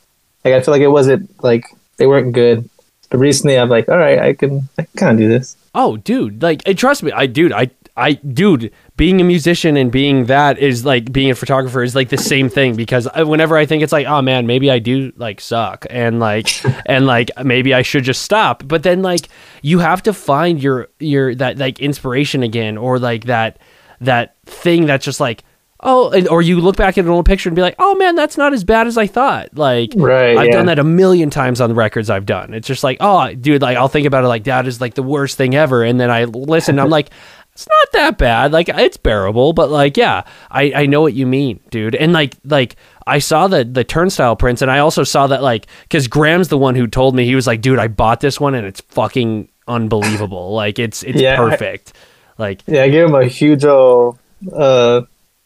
Like 0.43 0.53
I 0.53 0.61
feel 0.61 0.73
like 0.73 0.81
it 0.81 0.89
wasn't 0.89 1.31
like 1.43 1.65
they 1.97 2.07
weren't 2.07 2.33
good. 2.33 2.69
But 3.09 3.19
recently 3.19 3.57
I'm 3.57 3.69
like, 3.69 3.87
all 3.87 3.97
right, 3.97 4.19
I 4.19 4.33
can 4.33 4.67
I 4.77 4.83
can 4.83 4.97
kind 4.97 5.11
of 5.13 5.17
do 5.17 5.29
this. 5.29 5.55
Oh, 5.79 5.95
dude, 5.95 6.41
like, 6.41 6.67
and 6.67 6.75
trust 6.75 7.03
me, 7.03 7.11
I, 7.11 7.27
dude, 7.27 7.53
I, 7.53 7.69
I, 7.95 8.13
dude, 8.13 8.73
being 8.97 9.21
a 9.21 9.23
musician 9.23 9.77
and 9.77 9.91
being 9.91 10.25
that 10.25 10.57
is 10.57 10.83
like 10.83 11.13
being 11.13 11.29
a 11.29 11.35
photographer 11.35 11.83
is 11.83 11.95
like 11.95 12.09
the 12.09 12.17
same 12.17 12.49
thing 12.49 12.75
because 12.75 13.07
whenever 13.15 13.55
I 13.55 13.67
think 13.67 13.83
it's 13.83 13.93
like, 13.93 14.07
oh 14.07 14.23
man, 14.23 14.47
maybe 14.47 14.71
I 14.71 14.79
do 14.79 15.13
like 15.17 15.39
suck 15.39 15.85
and 15.91 16.19
like, 16.19 16.49
and 16.87 17.05
like 17.05 17.29
maybe 17.43 17.75
I 17.75 17.83
should 17.83 18.03
just 18.03 18.23
stop. 18.23 18.63
But 18.67 18.81
then 18.81 19.03
like 19.03 19.29
you 19.61 19.79
have 19.79 20.01
to 20.03 20.13
find 20.13 20.61
your 20.61 20.87
your 20.99 21.35
that 21.35 21.59
like 21.59 21.79
inspiration 21.79 22.41
again 22.41 22.75
or 22.75 22.97
like 22.97 23.25
that 23.25 23.59
that 24.01 24.35
thing 24.45 24.87
that's 24.87 25.05
just 25.05 25.19
like. 25.19 25.43
Oh, 25.79 26.09
and, 26.09 26.27
or 26.29 26.41
you 26.41 26.59
look 26.59 26.75
back 26.75 26.97
at 26.97 27.05
an 27.05 27.11
old 27.11 27.27
picture 27.27 27.49
and 27.49 27.55
be 27.55 27.61
like, 27.61 27.75
"Oh 27.77 27.93
man, 27.93 28.15
that's 28.15 28.35
not 28.35 28.51
as 28.51 28.63
bad 28.63 28.87
as 28.87 28.97
I 28.97 29.05
thought." 29.05 29.55
Like, 29.55 29.91
Right, 29.95 30.35
I've 30.35 30.47
yeah. 30.47 30.51
done 30.51 30.65
that 30.65 30.79
a 30.79 30.83
million 30.83 31.29
times 31.29 31.61
on 31.61 31.69
the 31.69 31.75
records 31.75 32.09
I've 32.09 32.25
done. 32.25 32.55
It's 32.55 32.67
just 32.67 32.83
like, 32.83 32.97
oh, 32.99 33.31
dude, 33.35 33.61
like 33.61 33.77
I'll 33.77 33.87
think 33.87 34.07
about 34.07 34.23
it 34.23 34.27
like 34.27 34.45
that 34.45 34.65
is 34.65 34.81
like 34.81 34.95
the 34.95 35.03
worst 35.03 35.37
thing 35.37 35.53
ever, 35.53 35.83
and 35.83 35.99
then 35.99 36.09
I 36.09 36.23
listen, 36.23 36.79
I'm 36.79 36.89
like, 36.89 37.11
it's 37.57 37.67
not 37.67 37.91
that 37.93 38.17
bad, 38.19 38.51
like 38.51 38.69
it's 38.69 38.97
bearable, 38.97 39.51
but 39.51 39.71
like, 39.71 39.97
yeah, 39.97 40.25
I 40.51 40.71
I 40.75 40.85
know 40.85 41.01
what 41.01 41.15
you 41.15 41.25
mean, 41.25 41.59
dude, 41.71 41.95
and 41.95 42.13
like 42.13 42.35
like 42.45 42.75
I 43.07 43.17
saw 43.17 43.47
the 43.47 43.63
the 43.63 43.83
turnstile 43.83 44.35
prints, 44.35 44.61
and 44.61 44.69
I 44.69 44.77
also 44.77 45.03
saw 45.03 45.25
that 45.25 45.41
like 45.41 45.65
because 45.81 46.07
Graham's 46.07 46.49
the 46.49 46.57
one 46.59 46.75
who 46.75 46.85
told 46.85 47.15
me 47.15 47.25
he 47.25 47.33
was 47.33 47.47
like, 47.47 47.61
dude, 47.61 47.79
I 47.79 47.87
bought 47.87 48.19
this 48.19 48.39
one 48.39 48.53
and 48.53 48.67
it's 48.67 48.81
fucking 48.81 49.49
unbelievable, 49.67 50.53
like 50.53 50.77
it's 50.77 51.01
it's 51.01 51.19
Yeah, 51.19 51.35
perfect, 51.35 51.93
like 52.37 52.61
Yeah, 52.67 52.83
I 52.83 52.89
gave 52.89 53.07
him 53.07 53.15
a 53.15 53.25
huge 53.25 53.65
old 53.65 54.19
uh, 54.53 55.01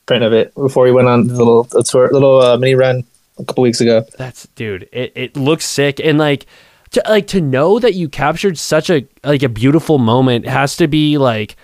print 0.06 0.26
of 0.26 0.34
it 0.34 0.54
before 0.54 0.88
he 0.88 0.92
went 0.92 1.08
on 1.08 1.28
the 1.28 1.38
little 1.38 1.66
a 1.74 1.82
tour, 1.82 2.10
little 2.12 2.42
uh, 2.42 2.58
mini 2.58 2.76
run 2.76 3.06
a 3.40 3.46
couple 3.46 3.62
weeks 3.62 3.80
ago. 3.80 4.06
That's 4.18 4.48
dude. 4.56 4.90
It 4.92 5.14
it 5.16 5.38
looks 5.38 5.64
sick 5.64 6.02
and 6.02 6.18
like 6.18 6.46
to 6.90 7.02
like 7.08 7.28
to 7.28 7.40
know 7.40 7.80
that 7.80 7.94
you 7.94 8.10
captured 8.10 8.58
such 8.58 8.90
a 8.90 9.08
like 9.24 9.44
a 9.44 9.50
beautiful 9.50 9.98
moment 9.98 10.46
has 10.46 10.76
to 10.76 10.90
be 10.90 11.18
like 11.18 11.56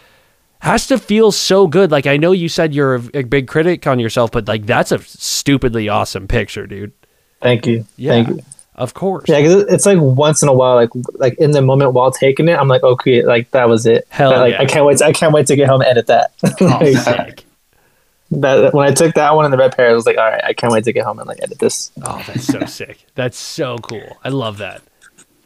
has 0.60 0.88
to 0.88 0.98
feel 0.98 1.32
so 1.32 1.68
good. 1.68 1.92
Like 1.92 2.08
I 2.08 2.18
know 2.18 2.32
you 2.32 2.50
said 2.50 2.74
you're 2.74 2.96
a, 2.96 3.24
big 3.24 3.48
critic 3.48 3.86
on 3.88 4.00
yourself, 4.00 4.32
but 4.32 4.48
like 4.48 4.66
that's 4.66 4.92
a 4.92 5.00
stupidly 5.00 5.90
awesome 5.90 6.28
picture, 6.28 6.68
dude. 6.68 6.94
Thank 7.42 7.68
you. 7.68 7.86
Yeah. 7.96 8.12
Thank 8.12 8.28
you. 8.30 8.42
of 8.76 8.94
course. 8.94 9.26
Yeah, 9.28 9.42
because 9.42 9.64
it's 9.64 9.86
like 9.86 10.00
once 10.00 10.42
in 10.42 10.50
a 10.50 10.54
while, 10.54 10.76
like 10.76 10.90
like 11.14 11.36
in 11.40 11.52
the 11.52 11.62
moment 11.62 11.94
while 11.94 12.12
taking 12.12 12.48
it, 12.48 12.58
I'm 12.58 12.68
like, 12.68 12.84
okay, 12.84 13.24
like 13.24 13.52
that 13.52 13.70
was 13.70 13.86
it. 13.86 14.08
Hell 14.10 14.32
But, 14.32 14.40
like 14.40 14.54
yeah. 14.54 14.62
I 14.62 14.66
can't 14.66 14.86
wait. 14.86 15.02
I 15.02 15.14
can't 15.14 15.34
wait 15.34 15.48
to 15.48 15.56
get 15.56 15.68
home 15.68 15.82
and 15.82 15.90
edit 15.90 16.08
that. 16.08 16.32
Oh, 16.62 16.80
Like, 17.18 17.46
that 18.32 18.74
when 18.74 18.88
I 18.88 18.94
took 18.94 19.16
that 19.16 19.36
one 19.36 19.46
in 19.46 19.52
the 19.52 19.58
red 19.58 19.76
pear, 19.76 19.90
I 19.90 19.94
was 19.94 20.06
like, 20.06 20.18
all 20.18 20.30
right, 20.30 20.44
I 20.44 20.54
can't 20.54 20.74
wait 20.74 20.84
to 20.84 20.92
get 20.92 21.06
home 21.06 21.20
and 21.20 21.28
like 21.28 21.42
edit 21.42 21.60
this. 21.60 21.92
Oh, 22.04 22.22
that's 22.28 22.46
so 22.46 22.66
sick. 22.66 23.06
That's 23.16 23.38
so 23.38 23.78
cool. 23.78 24.18
I 24.24 24.30
love 24.30 24.58
that. 24.58 24.82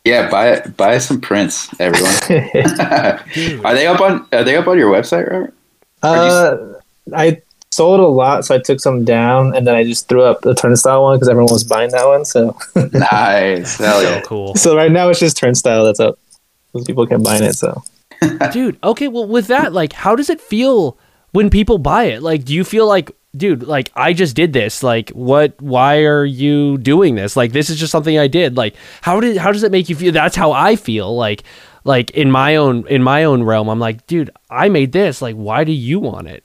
Yeah, 0.04 0.30
buy 0.30 0.62
buy 0.78 0.98
some 0.98 1.22
prints, 1.22 1.70
everyone. 1.80 2.14
Are 3.66 3.74
they 3.74 3.88
up 3.88 4.02
on 4.02 4.28
Are 4.32 4.44
they 4.44 4.56
up 4.56 4.68
on 4.68 4.78
your 4.78 4.92
website, 4.92 5.30
Robert? 5.30 5.54
Uh, 6.02 6.58
I 7.16 7.42
sold 7.72 8.00
a 8.00 8.08
lot, 8.08 8.44
so 8.44 8.56
I 8.56 8.60
took 8.60 8.80
some 8.80 9.06
down, 9.06 9.56
and 9.56 9.68
then 9.68 9.76
I 9.76 9.84
just 9.84 10.10
threw 10.10 10.24
up 10.24 10.42
the 10.42 10.56
turnstile 10.56 11.04
one 11.04 11.18
because 11.18 11.30
everyone 11.30 11.54
was 11.54 11.64
buying 11.64 11.92
that 11.92 12.08
one. 12.08 12.26
So, 12.26 12.58
nice, 12.94 13.78
hell 13.78 14.02
So 14.02 14.22
cool. 14.22 14.56
so 14.56 14.76
right 14.76 14.92
now 14.92 15.10
it's 15.10 15.20
just 15.20 15.38
turnstile 15.38 15.86
that's 15.86 16.00
up. 16.00 16.18
Because 16.74 16.88
people 16.88 17.06
can 17.06 17.22
buy 17.22 17.38
it. 17.38 17.54
So, 17.54 17.84
dude 18.52 18.78
okay 18.84 19.08
well 19.08 19.28
with 19.28 19.48
that 19.48 19.74
like 19.74 19.94
how 19.94 20.16
does 20.16 20.30
it 20.30 20.40
feel 20.40 20.98
when 21.32 21.50
people 21.50 21.80
buy 21.80 22.04
it 22.04 22.22
like 22.22 22.46
do 22.46 22.54
you 22.54 22.64
feel 22.64 22.88
like 22.88 23.12
dude 23.36 23.64
like 23.64 23.92
i 23.96 24.12
just 24.12 24.36
did 24.36 24.52
this 24.52 24.84
like 24.84 25.10
what 25.12 25.60
why 25.62 26.04
are 26.04 26.26
you 26.26 26.78
doing 26.78 27.16
this 27.16 27.38
like 27.38 27.54
this 27.54 27.70
is 27.70 27.80
just 27.80 27.92
something 27.92 28.18
i 28.18 28.28
did 28.28 28.58
like 28.58 28.76
how 29.02 29.20
did 29.20 29.38
how 29.38 29.52
does 29.52 29.64
it 29.64 29.72
make 29.72 29.88
you 29.88 29.96
feel 29.96 30.12
that's 30.12 30.36
how 30.36 30.52
i 30.52 30.76
feel 30.76 31.16
like 31.16 31.44
like 31.86 32.12
in 32.12 32.30
my 32.30 32.58
own 32.58 32.86
in 32.88 33.02
my 33.02 33.24
own 33.24 33.42
realm 33.44 33.70
i'm 33.70 33.80
like 33.80 34.06
dude 34.06 34.30
i 34.50 34.68
made 34.68 34.92
this 34.92 35.22
like 35.22 35.36
why 35.36 35.64
do 35.64 35.72
you 35.72 36.00
want 36.00 36.28
it 36.28 36.44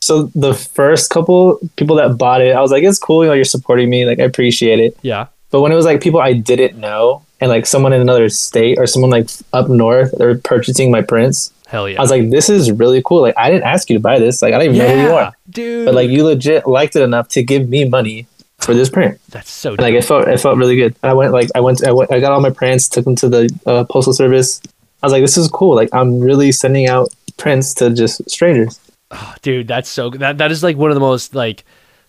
so 0.00 0.24
the 0.34 0.54
first 0.54 1.10
couple 1.10 1.58
people 1.76 1.96
that 1.96 2.16
bought 2.16 2.40
it, 2.40 2.56
I 2.56 2.60
was 2.60 2.70
like, 2.70 2.82
it's 2.82 2.98
cool. 2.98 3.22
You 3.22 3.28
know, 3.28 3.34
you're 3.34 3.44
supporting 3.44 3.90
me. 3.90 4.06
Like, 4.06 4.18
I 4.18 4.24
appreciate 4.24 4.80
it. 4.80 4.96
yeah 5.02 5.26
But 5.50 5.60
when 5.60 5.72
it 5.72 5.74
was 5.74 5.84
like 5.84 6.00
people 6.00 6.20
I 6.20 6.32
didn't 6.32 6.78
know 6.78 7.22
and 7.40 7.50
like 7.50 7.66
someone 7.66 7.92
in 7.92 8.00
another 8.00 8.28
state 8.28 8.78
or 8.78 8.86
someone 8.86 9.10
like 9.10 9.28
up 9.52 9.68
north, 9.68 10.14
they're 10.16 10.38
purchasing 10.38 10.90
my 10.90 11.02
prints. 11.02 11.52
Hell 11.70 11.88
yeah 11.88 11.98
I 11.98 12.02
was 12.02 12.10
like, 12.10 12.30
this 12.30 12.50
is 12.50 12.70
really 12.72 13.02
cool. 13.04 13.22
Like, 13.22 13.38
I 13.38 13.50
didn't 13.50 13.64
ask 13.64 13.88
you 13.88 13.96
to 13.96 14.00
buy 14.00 14.18
this. 14.18 14.42
Like, 14.42 14.52
I 14.54 14.58
don't 14.58 14.74
even 14.74 14.78
know 14.78 14.96
who 14.96 15.02
you 15.02 15.14
are. 15.14 15.32
dude 15.48 15.86
But 15.86 15.94
like, 15.94 16.10
you 16.10 16.24
legit 16.24 16.66
liked 16.66 16.96
it 16.96 17.02
enough 17.02 17.28
to 17.28 17.42
give 17.42 17.68
me 17.68 17.84
money 17.84 18.26
for 18.58 18.74
this 18.74 18.90
print. 18.90 19.18
that's 19.30 19.50
so 19.50 19.70
And, 19.70 19.80
like, 19.80 19.94
it 19.94 20.04
felt 20.04 20.28
it 20.28 20.38
felt 20.40 20.58
really 20.58 20.76
good. 20.76 20.94
I 21.02 21.14
went 21.14 21.32
like 21.32 21.48
I 21.54 21.60
went 21.60 21.86
I 21.86 21.92
went 21.92 22.12
I 22.12 22.20
got 22.20 22.32
all 22.32 22.40
my 22.40 22.50
prints, 22.50 22.88
took 22.88 23.04
them 23.04 23.16
to 23.16 23.28
the 23.28 23.60
uh, 23.66 23.84
postal 23.84 24.12
service. 24.12 24.60
I 25.02 25.06
was 25.06 25.12
like, 25.12 25.22
this 25.22 25.38
is 25.38 25.48
cool. 25.48 25.74
Like, 25.74 25.88
I'm 25.94 26.20
really 26.20 26.52
sending 26.52 26.86
out 26.88 27.08
prints 27.38 27.72
to 27.74 27.90
just 27.90 28.28
strangers. 28.28 28.78
dude 29.42 29.66
that's 29.66 29.88
so 29.88 30.10
that 30.10 30.38
that 30.38 30.50
is 30.50 30.62
like 30.62 30.76
one 30.76 30.90
of 30.90 30.94
the 30.94 31.00
most 31.00 31.34
like 31.34 31.64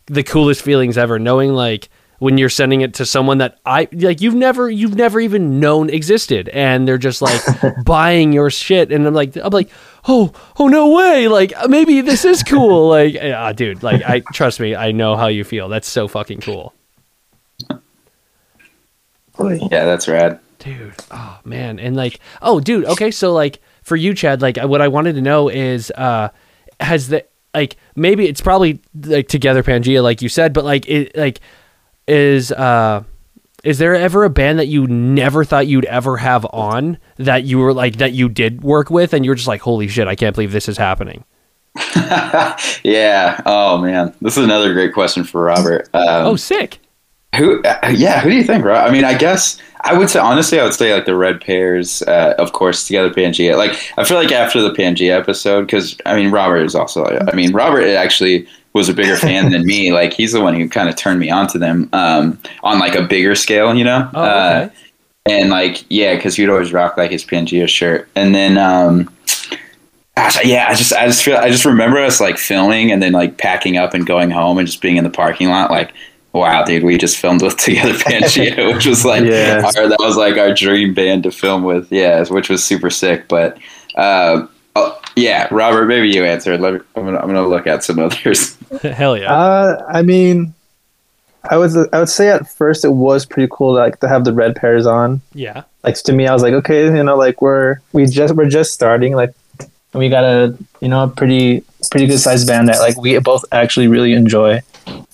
the 0.08 0.24
coolest 0.24 0.62
feelings 0.62 0.98
ever 0.98 1.18
knowing 1.18 1.54
like 1.54 1.90
when 2.22 2.38
you're 2.38 2.50
sending 2.50 2.82
it 2.82 2.94
to 2.94 3.04
someone 3.04 3.40
that 3.40 3.58
i 3.66 3.88
like 3.94 4.22
you've 4.22 4.36
never 4.36 4.70
you've 4.70 4.94
never 4.94 5.20
even 5.20 5.60
known 5.60 5.90
existed. 5.90 6.50
And 6.50 6.88
they're 6.88 7.00
just 7.00 7.20
like 7.20 7.42
buying 7.84 8.32
your 8.32 8.52
shit. 8.52 8.92
And 8.92 9.08
i'm 9.08 9.16
like 9.16 9.36
i'm 9.38 9.50
like 9.50 9.72
oh 10.08 10.32
oh 10.60 10.68
no 10.68 10.92
way. 10.96 11.28
Like 11.28 11.52
maybe 11.68 12.02
this 12.02 12.24
is 12.24 12.44
cool. 12.44 12.90
Like 12.90 13.18
ah 13.20 13.54
dude 13.54 13.82
like 13.82 14.04
i 14.04 14.20
trust 14.34 14.60
me 14.60 14.76
i 14.76 14.92
know 14.92 15.16
how 15.16 15.28
you 15.28 15.44
feel. 15.44 15.68
That's 15.68 15.90
so 15.90 16.08
fucking 16.08 16.42
cool. 16.42 16.76
Yeah, 19.40 19.86
that's 19.86 20.08
rad. 20.08 20.40
dude 20.60 20.94
oh 21.10 21.40
man. 21.44 21.80
And 21.80 21.96
like 21.96 22.20
oh 22.44 22.60
dude 22.60 22.86
okay 22.86 23.10
so 23.10 23.34
like 23.34 23.60
for 23.82 23.96
you 23.96 24.14
chad 24.14 24.44
like 24.44 24.58
what 24.58 24.80
i 24.80 24.88
wanted 24.88 25.16
to 25.16 25.22
know 25.22 25.50
is 25.50 25.90
uh 25.98 26.30
has 26.80 27.08
the 27.08 27.26
like 27.56 27.78
maybe 27.96 28.28
it's 28.28 28.42
probably 28.42 28.80
like 29.06 29.28
together 29.28 29.64
pangea 29.64 30.04
like 30.04 30.22
you 30.22 30.30
said 30.30 30.54
but 30.54 30.64
like 30.64 30.88
it 30.88 31.18
like 31.18 31.42
is 32.08 32.52
uh 32.52 33.04
is 33.64 33.78
there 33.78 33.94
ever 33.94 34.24
a 34.24 34.30
band 34.30 34.58
that 34.60 34.68
you 34.68 34.88
never 34.88 35.44
thought 35.44 35.68
you'd 35.68 35.86
ever 35.86 36.18
have 36.18 36.46
on 36.52 36.98
that 37.18 37.44
you 37.44 37.60
were 37.60 37.74
like 37.74 37.98
that 37.98 38.14
you 38.14 38.28
did 38.28 38.64
work 38.64 38.90
with 38.90 39.14
and 39.14 39.24
you're 39.24 39.36
just 39.36 39.48
like 39.48 39.62
holy 39.62 39.88
shit 39.88 40.08
i 40.08 40.16
can't 40.16 40.36
believe 40.36 40.52
this 40.52 40.68
is 40.68 40.78
happening 40.78 41.24
yeah. 42.84 43.42
Oh 43.46 43.78
man, 43.78 44.14
this 44.22 44.38
is 44.38 44.44
another 44.44 44.74
great 44.74 44.94
question 44.94 45.24
for 45.24 45.44
Robert. 45.44 45.90
Um, 45.94 46.26
oh 46.26 46.36
sick 46.36 46.80
Who? 47.38 47.62
Uh, 47.64 47.94
yeah. 47.96 48.20
Who 48.20 48.30
do 48.30 48.36
you 48.36 48.44
think, 48.44 48.66
Rob? 48.66 48.88
I 48.88 48.92
mean, 48.92 49.06
I 49.06 49.18
guess 49.18 49.58
I 49.82 49.98
would 49.98 50.10
say 50.10 50.20
honestly, 50.20 50.60
I 50.60 50.64
would 50.64 50.74
say 50.74 50.94
like 50.94 51.06
the 51.06 51.16
Red 51.16 51.40
Pears, 51.40 52.02
uh, 52.04 52.36
of 52.38 52.52
course, 52.52 52.86
together 52.86 53.10
Pangea. 53.10 53.58
Like 53.58 53.72
I 53.98 54.04
feel 54.04 54.18
like 54.18 54.32
after 54.32 54.62
the 54.62 54.72
Pangea 54.72 55.18
episode, 55.18 55.62
because 55.62 55.98
I 56.06 56.16
mean, 56.16 56.32
Robert 56.32 56.64
is 56.64 56.76
also. 56.76 57.06
I 57.06 57.34
mean, 57.36 57.54
Robert 57.54 57.86
actually 57.86 58.48
was 58.74 58.90
a 58.90 58.94
bigger 58.94 59.16
fan 59.18 59.52
than 59.52 59.66
me. 59.66 59.92
Like 59.94 60.14
he's 60.14 60.32
the 60.34 60.42
one 60.42 60.54
who 60.56 60.68
kind 60.70 60.88
of 60.90 60.96
turned 60.96 61.20
me 61.20 61.30
onto 61.30 61.60
them 61.60 61.90
um, 61.94 62.40
on 62.64 62.80
like 62.80 62.96
a 62.96 63.02
bigger 63.04 63.36
scale, 63.36 63.74
you 63.76 63.84
know. 63.84 64.10
oh 64.14 64.22
okay 64.24 64.64
Uh, 64.66 64.70
and 65.30 65.50
like 65.52 65.84
yeah, 65.90 66.16
because 66.16 66.36
he'd 66.36 66.50
always 66.50 66.74
rock 66.74 66.98
like 66.98 67.12
his 67.12 67.24
Pangea 67.26 67.68
shirt, 67.68 68.08
and 68.16 68.34
then. 68.34 68.58
um 68.58 69.10
Gosh, 70.18 70.44
yeah, 70.44 70.68
I 70.70 70.76
just, 70.76 70.92
I 70.94 71.08
just 71.08 71.24
feel, 71.24 71.38
I 71.38 71.50
just 71.50 71.64
remember 71.64 71.98
us 71.98 72.20
like 72.20 72.38
filming 72.38 72.92
and 72.92 73.02
then 73.02 73.14
like 73.14 73.38
packing 73.38 73.78
up 73.78 73.94
and 73.94 74.06
going 74.06 74.30
home 74.30 74.58
and 74.58 74.68
just 74.68 74.82
being 74.82 74.98
in 74.98 75.06
the 75.06 75.10
parking 75.10 75.48
lot, 75.48 75.72
like, 75.72 75.94
wow, 76.34 76.64
dude, 76.66 76.84
we 76.84 76.98
just 76.98 77.18
filmed 77.18 77.42
with 77.42 77.56
Together 77.66 77.94
Pangea, 77.94 78.74
which 78.76 78.86
was 78.86 79.06
like, 79.06 79.24
Yeah. 79.24 79.64
our, 79.78 79.88
that 79.88 80.00
was 80.00 80.18
like 80.18 80.38
our 80.38 80.54
dream 80.54 80.94
band 80.94 81.24
to 81.24 81.32
film 81.32 81.64
with, 81.64 81.90
yeah, 81.94 82.26
which 82.28 82.50
was 82.50 82.62
super 82.64 82.90
sick. 82.90 83.30
But, 83.30 83.58
uh, 83.96 84.48
yeah, 85.16 85.48
Robert, 85.52 85.86
maybe 85.86 86.10
you 86.10 86.24
answer. 86.24 86.58
Let 86.58 86.74
me, 86.74 86.80
I'm 86.96 87.06
gonna, 87.06 87.18
I'm 87.20 87.28
gonna 87.28 87.48
look 87.48 87.68
at 87.68 87.84
some 87.84 88.00
others. 88.00 88.58
hell 88.82 89.18
yeah 89.18 89.34
Uh, 89.34 89.86
I 89.90 90.02
mean, 90.02 90.54
I 91.50 91.58
would 91.58 91.72
I 91.94 92.00
would 92.00 92.10
say 92.10 92.30
at 92.30 92.48
first 92.48 92.86
it 92.86 92.90
was 92.90 93.26
pretty 93.26 93.50
cool 93.52 93.74
like 93.74 94.00
to 94.00 94.08
have 94.08 94.24
the 94.24 94.34
red 94.34 94.56
pears 94.56 94.86
on. 94.86 95.22
yeah 95.34 95.64
Like 95.84 95.96
to 96.04 96.14
me, 96.14 96.28
I 96.28 96.34
was 96.34 96.44
like, 96.44 96.54
okay, 96.54 96.86
you 96.86 97.04
know, 97.04 97.18
like 97.18 97.42
we're 97.42 97.80
we 97.94 98.06
just 98.06 98.36
we're 98.36 98.50
just 98.50 98.74
starting. 98.74 99.16
Like 99.16 99.34
we 99.94 100.08
got 100.10 100.24
a 100.24 100.58
you 100.80 100.88
know 100.88 101.04
a 101.04 101.08
pretty 101.08 101.64
pretty 101.90 102.08
good 102.08 102.20
sized 102.20 102.48
band 102.48 102.70
that 102.70 102.80
like 102.80 102.98
we 102.98 103.18
both 103.20 103.44
actually 103.52 103.88
really 103.88 104.14
enjoy. 104.14 104.62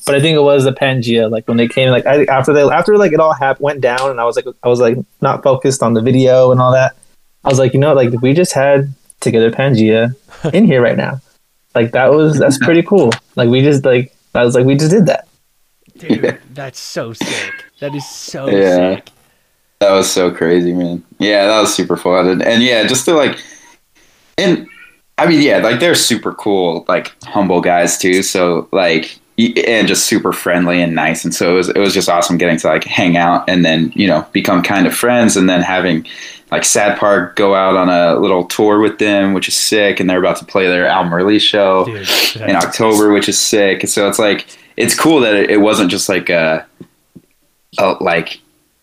But 0.05 0.15
I 0.15 0.21
think 0.21 0.35
it 0.35 0.41
was 0.41 0.63
the 0.63 0.71
Pangea 0.71 1.29
like 1.29 1.47
when 1.47 1.57
they 1.57 1.67
came 1.67 1.89
like 1.89 2.05
I, 2.05 2.23
after 2.25 2.53
they 2.53 2.61
after 2.61 2.97
like 2.97 3.13
it 3.13 3.19
all 3.19 3.33
happened 3.33 3.63
went 3.63 3.81
down 3.81 4.11
and 4.11 4.19
I 4.19 4.25
was 4.25 4.35
like 4.35 4.45
I 4.63 4.67
was 4.67 4.79
like 4.79 4.97
not 5.21 5.43
focused 5.43 5.81
on 5.81 5.93
the 5.93 6.01
video 6.01 6.51
and 6.51 6.61
all 6.61 6.71
that. 6.73 6.95
I 7.43 7.49
was 7.49 7.59
like, 7.59 7.73
you 7.73 7.79
know, 7.79 7.93
like 7.93 8.11
we 8.21 8.33
just 8.33 8.53
had 8.53 8.93
together 9.19 9.51
Pangea 9.51 10.15
in 10.53 10.65
here 10.65 10.81
right 10.81 10.97
now. 10.97 11.19
Like 11.75 11.91
that 11.91 12.11
was 12.11 12.39
that's 12.39 12.57
pretty 12.57 12.83
cool. 12.83 13.11
Like 13.35 13.49
we 13.49 13.61
just 13.61 13.85
like 13.85 14.15
I 14.33 14.43
was 14.43 14.55
like 14.55 14.65
we 14.65 14.75
just 14.75 14.91
did 14.91 15.05
that. 15.07 15.27
dude 15.97 16.39
that's 16.53 16.79
so 16.79 17.13
sick 17.13 17.53
that 17.79 17.93
is 17.95 18.07
so 18.07 18.49
Yeah. 18.49 18.95
sick 18.95 19.09
That 19.79 19.91
was 19.91 20.09
so 20.11 20.31
crazy, 20.31 20.73
man. 20.73 21.03
Yeah, 21.19 21.45
that 21.45 21.59
was 21.59 21.73
super 21.73 21.97
fun, 21.97 22.27
and, 22.27 22.41
and 22.41 22.63
yeah, 22.63 22.87
just 22.87 23.05
to 23.05 23.13
like, 23.13 23.37
and 24.35 24.67
I 25.19 25.27
mean, 25.27 25.41
yeah, 25.43 25.59
like 25.59 25.79
they're 25.79 25.93
super 25.93 26.33
cool, 26.33 26.83
like 26.87 27.13
humble 27.23 27.61
guys 27.61 27.99
too. 27.99 28.23
So 28.23 28.67
like, 28.71 29.19
and 29.37 29.87
just 29.87 30.07
super 30.07 30.33
friendly 30.33 30.81
and 30.81 30.95
nice, 30.95 31.23
and 31.23 31.31
so 31.33 31.51
it 31.51 31.57
was 31.57 31.69
it 31.69 31.77
was 31.77 31.93
just 31.93 32.09
awesome 32.09 32.39
getting 32.39 32.57
to 32.57 32.67
like 32.67 32.85
hang 32.85 33.17
out 33.17 33.47
and 33.47 33.63
then 33.63 33.91
you 33.95 34.07
know 34.07 34.25
become 34.31 34.63
kind 34.63 34.87
of 34.87 34.95
friends, 34.95 35.37
and 35.37 35.47
then 35.47 35.61
having 35.61 36.07
like 36.51 36.63
Sad 36.63 36.97
Park 36.97 37.35
go 37.35 37.53
out 37.55 37.75
on 37.75 37.89
a 37.89 38.19
little 38.19 38.45
tour 38.45 38.79
with 38.79 38.99
them, 38.99 39.33
which 39.33 39.47
is 39.47 39.55
sick, 39.55 39.99
and 39.99 40.09
they're 40.09 40.19
about 40.19 40.37
to 40.37 40.45
play 40.45 40.65
their 40.67 40.85
album 40.87 41.13
release 41.13 41.43
show 41.43 41.85
dude 41.85 42.07
in 42.41 42.55
October, 42.55 43.11
which 43.11 43.27
is 43.27 43.37
sick. 43.39 43.81
And 43.83 43.89
so 43.89 44.07
it's 44.07 44.19
like 44.19 44.45
it's 44.77 44.97
cool 44.97 45.19
that 45.21 45.33
it, 45.35 45.49
it 45.49 45.57
wasn't 45.57 45.91
just 45.91 46.07
like 46.07 46.29
a, 46.29 46.65
a 47.79 47.95
like 47.99 48.39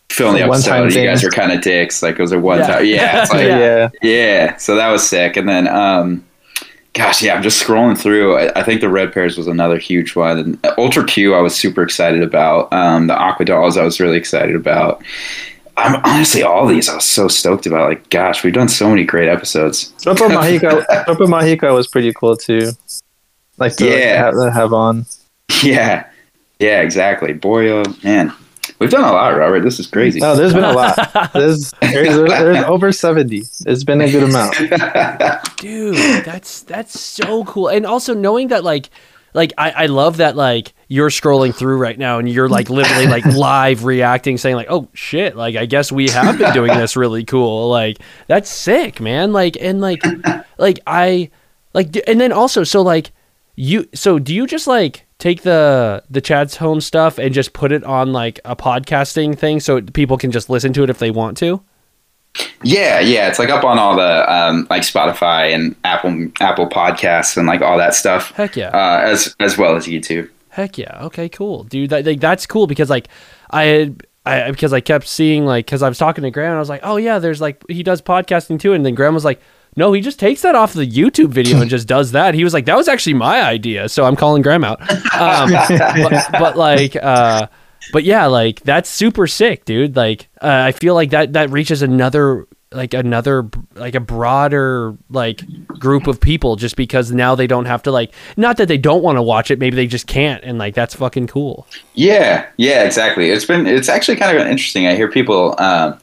filming 0.09 0.41
the 0.41 0.45
A 0.45 0.49
one-time 0.49 0.83
episode. 0.83 0.85
You 0.85 0.91
thing. 0.91 1.05
guys 1.07 1.23
were 1.23 1.29
kind 1.31 1.51
of 1.51 1.61
dicks. 1.61 2.03
Like 2.03 2.17
it 2.19 2.21
was 2.21 2.31
a 2.31 2.39
one 2.39 2.59
Yeah. 2.59 2.67
time. 2.67 2.85
Yeah, 2.85 3.21
it's 3.23 3.31
like, 3.33 3.41
Yeah. 3.47 3.57
yeah. 3.57 3.89
yeah. 4.01 4.55
So 4.57 4.75
that 4.75 4.89
was 4.89 5.07
sick. 5.07 5.35
And 5.35 5.49
then, 5.49 5.67
um, 5.67 6.23
gosh, 6.93 7.21
yeah, 7.23 7.33
I'm 7.33 7.43
just 7.43 7.61
scrolling 7.61 7.97
through. 7.97 8.37
I, 8.37 8.59
I 8.59 8.63
think 8.63 8.81
the 8.81 8.89
Red 8.89 9.11
Pears 9.11 9.37
was 9.37 9.47
another 9.47 9.77
huge 9.79 10.15
one. 10.15 10.37
And 10.37 10.65
Ultra 10.77 11.03
Q, 11.05 11.33
I 11.33 11.41
was 11.41 11.55
super 11.55 11.81
excited 11.81 12.21
about. 12.21 12.71
Um, 12.71 13.07
the 13.07 13.15
Aquadolls, 13.15 13.75
I 13.77 13.83
was 13.83 13.99
really 13.99 14.17
excited 14.17 14.55
about. 14.55 15.01
I'm 15.77 16.01
honestly 16.05 16.41
all 16.43 16.65
these 16.67 16.87
I 16.89 16.95
was 16.95 17.05
so 17.05 17.27
stoked 17.27 17.65
about. 17.65 17.89
Like, 17.89 18.09
gosh, 18.09 18.43
we've 18.43 18.53
done 18.53 18.69
so 18.69 18.89
many 18.89 19.03
great 19.03 19.27
episodes. 19.29 19.93
Tropa 19.99 20.29
Magica, 20.29 20.85
Tropa 21.05 21.27
Magica 21.27 21.73
was 21.73 21.87
pretty 21.87 22.13
cool 22.13 22.37
too. 22.37 22.71
Like 23.57 23.75
to 23.77 23.85
Yeah. 23.85 24.31
have, 24.31 24.53
have 24.53 24.73
on. 24.73 25.05
Yeah, 25.63 26.07
yeah, 26.59 26.81
exactly. 26.81 27.33
Boy, 27.33 27.71
uh, 27.81 27.83
man, 28.03 28.33
we've 28.79 28.89
done 28.89 29.03
a 29.03 29.11
lot, 29.11 29.29
Robert. 29.37 29.61
This 29.61 29.79
is 29.79 29.87
crazy. 29.87 30.21
Oh, 30.21 30.35
there's 30.35 30.53
been 30.53 30.63
a 30.63 30.73
lot. 30.73 30.95
There's 31.33 31.71
there's, 31.81 32.29
there's 32.29 32.63
over 32.65 32.91
seventy. 32.91 33.43
It's 33.65 33.83
been 33.83 34.01
a 34.01 34.09
good 34.11 34.23
amount. 34.23 34.55
dude 35.57 35.95
that's 36.25 36.61
that's 36.63 36.99
so 36.99 37.43
cool 37.45 37.67
and 37.69 37.85
also 37.85 38.13
knowing 38.13 38.47
that 38.49 38.63
like 38.63 38.89
like 39.33 39.53
I, 39.57 39.71
I 39.71 39.85
love 39.87 40.17
that 40.17 40.35
like 40.35 40.73
you're 40.87 41.09
scrolling 41.09 41.53
through 41.53 41.77
right 41.77 41.97
now 41.97 42.19
and 42.19 42.29
you're 42.29 42.49
like 42.49 42.69
literally 42.69 43.07
like 43.07 43.25
live 43.35 43.83
reacting 43.83 44.37
saying 44.37 44.55
like 44.55 44.67
oh 44.69 44.87
shit 44.93 45.35
like 45.35 45.55
i 45.55 45.65
guess 45.65 45.91
we 45.91 46.09
have 46.09 46.37
been 46.37 46.53
doing 46.53 46.71
this 46.77 46.95
really 46.95 47.23
cool 47.23 47.69
like 47.69 47.97
that's 48.27 48.49
sick 48.49 48.99
man 48.99 49.33
like 49.33 49.57
and 49.59 49.81
like 49.81 50.01
like 50.57 50.79
i 50.85 51.29
like 51.73 51.95
and 52.07 52.21
then 52.21 52.31
also 52.31 52.63
so 52.63 52.81
like 52.81 53.11
you 53.55 53.87
so 53.93 54.19
do 54.19 54.33
you 54.33 54.45
just 54.45 54.67
like 54.67 55.05
take 55.17 55.41
the 55.41 56.03
the 56.09 56.21
Chad's 56.21 56.57
home 56.57 56.81
stuff 56.81 57.17
and 57.17 57.33
just 57.33 57.53
put 57.53 57.71
it 57.71 57.83
on 57.83 58.11
like 58.11 58.39
a 58.45 58.55
podcasting 58.55 59.37
thing 59.37 59.59
so 59.59 59.81
people 59.81 60.17
can 60.17 60.31
just 60.31 60.49
listen 60.49 60.73
to 60.73 60.83
it 60.83 60.89
if 60.89 60.99
they 60.99 61.11
want 61.11 61.37
to? 61.37 61.61
Yeah, 62.63 62.99
yeah, 62.99 63.29
it's 63.29 63.39
like 63.39 63.49
up 63.49 63.63
on 63.63 63.79
all 63.79 63.95
the 63.95 64.33
um, 64.33 64.67
like 64.69 64.81
Spotify 64.81 65.53
and 65.53 65.73
Apple 65.85 66.29
Apple 66.41 66.67
Podcasts 66.67 67.37
and 67.37 67.47
like 67.47 67.61
all 67.61 67.77
that 67.77 67.95
stuff. 67.95 68.31
Heck 68.31 68.57
yeah. 68.57 68.69
uh, 68.69 69.01
as 69.03 69.33
as 69.39 69.57
well 69.57 69.75
as 69.75 69.87
YouTube. 69.87 70.29
Heck 70.55 70.77
yeah. 70.77 71.03
Okay, 71.07 71.27
cool. 71.27 71.65
Dude, 71.65 71.89
that, 71.89 72.05
like, 72.05 72.21
that's 72.21 72.45
cool 72.45 72.65
because 72.65 72.89
like 72.89 73.09
I 73.51 73.63
had 73.63 74.07
I 74.25 74.49
because 74.49 74.71
I 74.71 74.79
kept 74.79 75.05
seeing 75.05 75.45
like 75.45 75.67
cuz 75.67 75.83
I 75.83 75.89
was 75.89 75.97
talking 75.97 76.23
to 76.23 76.31
Graham 76.31 76.51
and 76.51 76.55
I 76.55 76.59
was 76.59 76.69
like, 76.69 76.79
"Oh 76.81 76.95
yeah, 76.95 77.19
there's 77.19 77.41
like 77.41 77.61
he 77.67 77.83
does 77.83 78.01
podcasting 78.01 78.57
too." 78.57 78.71
And 78.71 78.85
then 78.85 78.95
Graham 78.95 79.13
was 79.13 79.25
like, 79.25 79.41
"No, 79.75 79.91
he 79.91 79.99
just 79.99 80.17
takes 80.17 80.43
that 80.43 80.55
off 80.55 80.71
the 80.71 80.87
YouTube 80.87 81.27
video 81.27 81.59
and 81.59 81.69
just 81.69 81.89
does 81.89 82.13
that." 82.13 82.35
He 82.35 82.45
was 82.45 82.53
like, 82.53 82.63
"That 82.67 82.77
was 82.77 82.87
actually 82.87 83.15
my 83.15 83.41
idea." 83.41 83.89
So 83.89 84.05
I'm 84.05 84.15
calling 84.15 84.41
Graham 84.41 84.63
out. 84.63 84.79
Um, 85.15 85.51
but, 85.51 86.25
but 86.31 86.57
like 86.57 86.95
uh 86.95 87.47
but 87.91 88.05
yeah, 88.05 88.25
like 88.27 88.61
that's 88.61 88.89
super 88.89 89.27
sick, 89.27 89.65
dude. 89.65 89.97
Like 89.97 90.29
uh, 90.41 90.63
I 90.67 90.71
feel 90.71 90.93
like 90.93 91.09
that 91.09 91.33
that 91.33 91.49
reaches 91.49 91.81
another 91.81 92.47
like 92.71 92.93
another 92.93 93.49
like 93.75 93.95
a 93.95 93.99
broader 93.99 94.97
like 95.09 95.41
group 95.79 96.07
of 96.07 96.19
people 96.19 96.55
just 96.55 96.75
because 96.75 97.11
now 97.11 97.35
they 97.35 97.47
don't 97.47 97.65
have 97.65 97.81
to 97.83 97.91
like 97.91 98.11
not 98.37 98.57
that 98.57 98.67
they 98.67 98.77
don't 98.77 99.03
want 99.03 99.17
to 99.17 99.21
watch 99.21 99.51
it 99.51 99.59
maybe 99.59 99.75
they 99.75 99.87
just 99.87 100.07
can't 100.07 100.43
and 100.43 100.57
like 100.57 100.73
that's 100.73 100.95
fucking 100.95 101.27
cool 101.27 101.67
Yeah, 101.93 102.47
yeah, 102.57 102.83
exactly. 102.83 103.29
It's 103.29 103.45
been 103.45 103.65
it's 103.65 103.89
actually 103.89 104.17
kind 104.17 104.37
of 104.37 104.45
interesting. 104.45 104.87
I 104.87 104.95
hear 104.95 105.09
people 105.09 105.55
um, 105.59 105.97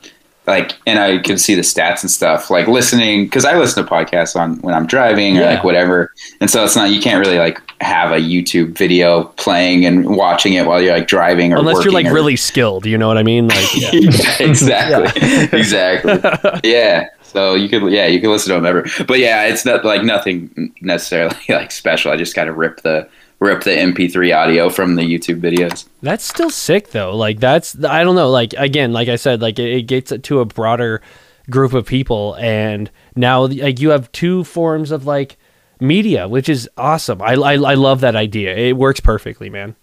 like, 0.47 0.73
and 0.87 0.99
I 0.99 1.19
can 1.19 1.39
see 1.39 1.55
the 1.55 1.63
stats 1.63 2.03
and 2.03 2.11
stuff. 2.11 2.51
Like 2.51 2.67
listening 2.67 3.25
because 3.27 3.45
I 3.45 3.57
listen 3.57 3.85
to 3.85 3.91
podcasts 3.91 4.35
on 4.35 4.57
when 4.63 4.75
I'm 4.75 4.87
driving 4.87 5.37
or 5.39 5.43
Yeah. 5.43 5.55
like 5.55 5.65
whatever, 5.65 6.13
and 6.41 6.51
so 6.51 6.65
it's 6.65 6.75
not 6.77 6.91
you 6.91 7.01
can't 7.01 7.25
really 7.25 7.39
like 7.39 7.61
have 7.81 8.13
a 8.13 8.19
YouTube 8.21 8.77
video 8.77 9.25
playing 9.37 9.85
and 9.85 10.17
watching 10.17 10.55
it 10.55 10.67
while 10.67 10.81
you're 10.81 10.95
like 10.95 11.09
driving 11.09 11.53
or 11.53 11.57
unless 11.59 11.85
you're 11.85 11.93
like 11.93 12.07
or- 12.07 12.13
really 12.15 12.37
skilled 12.37 12.87
you 12.87 12.97
know 12.97 13.09
what 13.09 13.19
i 13.19 13.25
mean 13.25 13.49
like 13.49 13.75
yeah. 13.75 13.91
Yeah, 13.93 14.37
exactly, 14.39 15.59
exactly. 15.59 16.61
Yeah. 16.71 17.09
So 17.25 17.55
you 17.55 17.69
could, 17.69 17.91
yeah, 17.91 18.07
you 18.07 18.21
can 18.21 18.31
listen 18.31 18.51
to 18.51 18.61
them 18.61 18.67
ever. 18.67 18.87
But 19.09 19.19
yeah, 19.19 19.45
it's 19.47 19.65
not 19.65 19.87
like 19.87 20.03
nothing 20.05 20.73
necessarily 20.83 21.35
like 21.49 21.71
special. 21.71 22.13
I 22.13 22.17
just 22.17 22.35
kind 22.35 22.49
of 22.51 22.57
rip 22.59 22.83
the 22.83 23.09
rip 23.43 23.65
the 23.65 23.71
MP3 23.71 24.35
audio 24.37 24.71
from 24.71 24.95
the 24.95 25.03
YouTube 25.03 25.41
videos. 25.41 25.87
That's 26.01 26.25
still 26.25 26.51
sick 26.51 26.91
though. 26.91 27.17
Like 27.17 27.41
that's 27.41 27.83
I 27.85 28.05
don't 28.05 28.15
know. 28.15 28.31
Like 28.31 28.55
again, 28.57 28.93
like 28.93 29.09
I 29.09 29.17
said, 29.17 29.43
like 29.43 29.59
it, 29.59 29.87
gets 29.87 30.13
it 30.13 30.17
gets 30.17 30.29
to 30.29 30.41
a 30.41 30.45
broader 30.45 31.03
group 31.51 31.73
of 31.73 31.85
people, 31.85 32.37
and 32.37 32.91
now 33.17 33.47
like 33.47 33.81
you 33.81 33.91
have 33.91 34.11
two 34.13 34.45
forms 34.45 34.91
of 34.91 35.07
like 35.07 35.37
media, 35.81 36.29
which 36.29 36.49
is 36.49 36.69
awesome. 36.77 37.21
I 37.21 37.35
I, 37.35 37.53
I 37.55 37.75
love 37.75 38.01
that 38.01 38.17
idea. 38.17 38.55
It 38.55 38.77
works 38.77 39.01
perfectly, 39.01 39.51
man. 39.51 39.77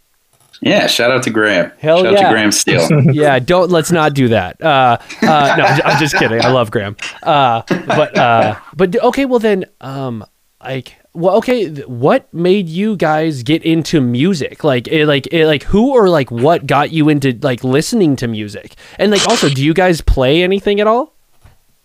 Yeah. 0.61 0.87
Shout 0.87 1.11
out 1.11 1.23
to 1.23 1.29
Graham. 1.29 1.71
Hell 1.79 1.99
shout 1.99 2.07
out 2.07 2.13
yeah. 2.13 2.27
to 2.27 2.33
Graham 2.33 2.51
Steele. 2.51 2.87
yeah, 3.13 3.39
don't 3.39 3.69
let's 3.69 3.91
not 3.91 4.13
do 4.13 4.29
that. 4.29 4.61
Uh, 4.61 4.97
uh, 5.21 5.55
no, 5.57 5.63
I'm 5.63 5.81
I'm 5.85 5.99
just 5.99 6.15
kidding. 6.15 6.43
I 6.43 6.49
love 6.51 6.71
Graham. 6.71 6.97
Uh, 7.23 7.61
but 7.67 8.17
uh, 8.17 8.59
but 8.75 8.95
okay, 9.03 9.25
well 9.25 9.39
then, 9.39 9.65
um, 9.81 10.25
like, 10.61 10.98
well, 11.13 11.35
okay, 11.37 11.69
what 11.83 12.31
made 12.33 12.69
you 12.69 12.95
guys 12.95 13.43
get 13.43 13.63
into 13.63 13.99
music? 13.99 14.63
Like, 14.63 14.87
it, 14.87 15.05
like, 15.07 15.27
it, 15.33 15.47
like, 15.47 15.63
who 15.63 15.91
or 15.91 16.07
like 16.09 16.29
what 16.31 16.67
got 16.67 16.91
you 16.91 17.09
into 17.09 17.37
like 17.41 17.63
listening 17.63 18.15
to 18.17 18.27
music? 18.27 18.75
And 18.97 19.11
like, 19.11 19.27
also, 19.27 19.49
do 19.49 19.63
you 19.63 19.73
guys 19.73 20.01
play 20.01 20.43
anything 20.43 20.79
at 20.79 20.87
all? 20.87 21.13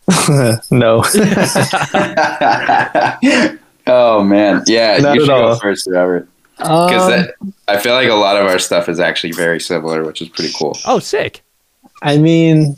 no. 0.70 1.02
oh 3.86 4.22
man, 4.22 4.62
yeah. 4.66 4.98
Not 4.98 5.14
you 5.14 5.22
at 5.22 5.26
should 5.26 5.28
go 5.28 5.46
all. 5.46 5.56
first, 5.58 5.88
Robert. 5.90 6.28
Because 6.58 7.26
Um, 7.40 7.54
I 7.66 7.78
feel 7.78 7.94
like 7.94 8.08
a 8.08 8.14
lot 8.14 8.36
of 8.36 8.46
our 8.46 8.58
stuff 8.58 8.88
is 8.88 9.00
actually 9.00 9.32
very 9.32 9.58
similar, 9.58 10.04
which 10.04 10.22
is 10.22 10.28
pretty 10.28 10.52
cool. 10.56 10.76
Oh, 10.86 10.98
sick. 11.00 11.42
I 12.02 12.16
mean, 12.18 12.76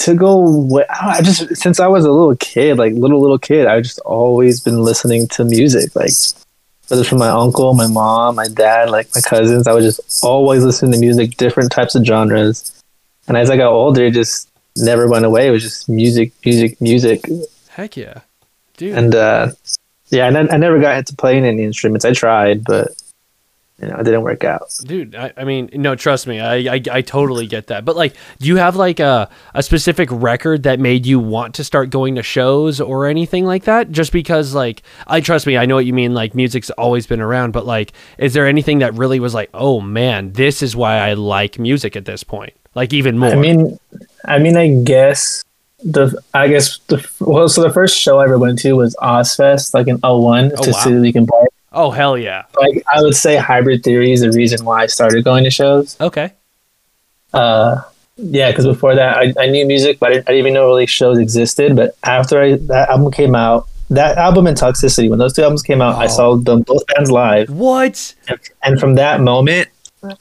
to 0.00 0.14
go, 0.14 0.36
wa- 0.38 0.84
I 0.90 1.22
just 1.22 1.56
since 1.56 1.80
I 1.80 1.86
was 1.86 2.04
a 2.04 2.10
little 2.10 2.36
kid, 2.36 2.78
like 2.78 2.92
little 2.94 3.20
little 3.20 3.38
kid, 3.38 3.66
I've 3.66 3.82
just 3.84 3.98
always 4.00 4.60
been 4.60 4.82
listening 4.82 5.28
to 5.28 5.44
music, 5.44 5.94
like 5.96 6.10
whether 6.88 7.00
it's 7.02 7.08
from 7.08 7.18
my 7.18 7.28
uncle, 7.28 7.72
my 7.74 7.86
mom, 7.86 8.34
my 8.36 8.48
dad, 8.48 8.90
like 8.90 9.08
my 9.14 9.20
cousins. 9.20 9.66
I 9.68 9.72
was 9.72 9.84
just 9.84 10.24
always 10.24 10.64
listening 10.64 10.92
to 10.92 10.98
music, 10.98 11.36
different 11.36 11.70
types 11.72 11.94
of 11.94 12.04
genres. 12.04 12.72
And 13.28 13.36
as 13.36 13.48
I 13.50 13.56
got 13.56 13.70
older, 13.72 14.04
it 14.06 14.14
just 14.14 14.48
never 14.76 15.06
went 15.08 15.24
away. 15.24 15.46
It 15.48 15.50
was 15.50 15.62
just 15.62 15.88
music, 15.88 16.32
music, 16.44 16.80
music, 16.80 17.24
Heck 17.68 17.96
yeah, 17.96 18.20
dude. 18.76 18.96
and 18.98 19.14
uh, 19.14 19.52
yeah, 20.08 20.26
I, 20.26 20.30
ne- 20.30 20.50
I 20.50 20.56
never 20.56 20.80
got 20.80 20.98
into 20.98 21.14
playing 21.14 21.44
any 21.44 21.62
instruments. 21.62 22.04
I 22.04 22.12
tried, 22.12 22.64
but 22.64 22.88
you 23.80 23.88
know, 23.88 23.96
it 23.96 24.04
didn't 24.04 24.22
work 24.22 24.44
out. 24.44 24.72
Dude, 24.84 25.14
I, 25.14 25.32
I 25.36 25.44
mean, 25.44 25.70
no, 25.72 25.94
trust 25.94 26.26
me, 26.26 26.40
I, 26.40 26.74
I 26.74 26.82
I 26.90 27.00
totally 27.02 27.46
get 27.46 27.68
that. 27.68 27.84
But 27.84 27.96
like, 27.96 28.14
do 28.38 28.46
you 28.46 28.56
have 28.56 28.76
like 28.76 29.00
a 29.00 29.30
a 29.54 29.62
specific 29.62 30.08
record 30.12 30.64
that 30.64 30.78
made 30.80 31.06
you 31.06 31.18
want 31.18 31.54
to 31.56 31.64
start 31.64 31.90
going 31.90 32.14
to 32.16 32.22
shows 32.22 32.80
or 32.80 33.06
anything 33.06 33.46
like 33.46 33.64
that? 33.64 33.90
Just 33.90 34.12
because, 34.12 34.54
like, 34.54 34.82
I 35.06 35.20
trust 35.20 35.46
me, 35.46 35.56
I 35.56 35.66
know 35.66 35.76
what 35.76 35.86
you 35.86 35.92
mean. 35.94 36.14
Like, 36.14 36.34
music's 36.34 36.70
always 36.70 37.06
been 37.06 37.20
around, 37.20 37.52
but 37.52 37.64
like, 37.66 37.92
is 38.18 38.34
there 38.34 38.46
anything 38.46 38.80
that 38.80 38.94
really 38.94 39.20
was 39.20 39.34
like, 39.34 39.50
oh 39.54 39.80
man, 39.80 40.32
this 40.32 40.62
is 40.62 40.76
why 40.76 40.96
I 40.96 41.14
like 41.14 41.58
music 41.58 41.96
at 41.96 42.04
this 42.04 42.22
point? 42.22 42.52
Like 42.74 42.92
even 42.92 43.18
more. 43.18 43.30
I 43.30 43.36
mean, 43.36 43.78
I 44.26 44.38
mean, 44.38 44.56
I 44.56 44.68
guess 44.82 45.42
the 45.82 46.16
I 46.34 46.48
guess 46.48 46.78
the 46.88 47.04
well, 47.20 47.48
so 47.48 47.62
the 47.62 47.72
first 47.72 47.98
show 47.98 48.18
I 48.20 48.24
ever 48.24 48.38
went 48.38 48.58
to 48.60 48.74
was 48.74 48.94
Ozzfest, 48.96 49.74
like 49.74 49.88
in 49.88 49.96
01 49.98 50.52
Oh, 50.56 50.62
to 50.62 50.70
wow. 50.70 50.76
see 50.78 50.90
Linkin 50.90 51.26
Park. 51.26 51.48
Oh 51.72 51.90
hell 51.90 52.16
yeah. 52.18 52.44
Like 52.60 52.82
I 52.92 53.00
would 53.02 53.14
say, 53.16 53.36
Hybrid 53.36 53.82
Theory 53.82 54.12
is 54.12 54.20
the 54.20 54.30
reason 54.32 54.64
why 54.64 54.82
I 54.82 54.86
started 54.86 55.24
going 55.24 55.44
to 55.44 55.50
shows. 55.50 55.96
Okay. 56.00 56.32
Uh, 57.32 57.82
yeah, 58.16 58.50
because 58.50 58.66
before 58.66 58.94
that, 58.96 59.16
I, 59.16 59.32
I 59.38 59.46
knew 59.46 59.66
music, 59.66 59.98
but 59.98 60.10
I 60.10 60.14
didn't, 60.14 60.28
I 60.28 60.32
didn't 60.32 60.40
even 60.40 60.54
know 60.54 60.66
really 60.66 60.86
shows 60.86 61.18
existed. 61.18 61.76
But 61.76 61.96
after 62.04 62.40
I, 62.42 62.56
that 62.56 62.88
album 62.90 63.12
came 63.12 63.34
out, 63.34 63.68
that 63.88 64.18
album 64.18 64.46
and 64.46 64.56
Toxicity, 64.56 65.08
when 65.08 65.18
those 65.18 65.32
two 65.32 65.42
albums 65.42 65.62
came 65.62 65.80
out, 65.80 65.96
I 65.96 66.04
Oh. 66.04 66.08
saw 66.08 66.36
them 66.36 66.62
both 66.62 66.82
bands 66.88 67.10
live, 67.10 67.50
What? 67.50 68.14
and, 68.28 68.38
and 68.62 68.80
from 68.80 68.94
that 68.96 69.20
moment. 69.20 69.68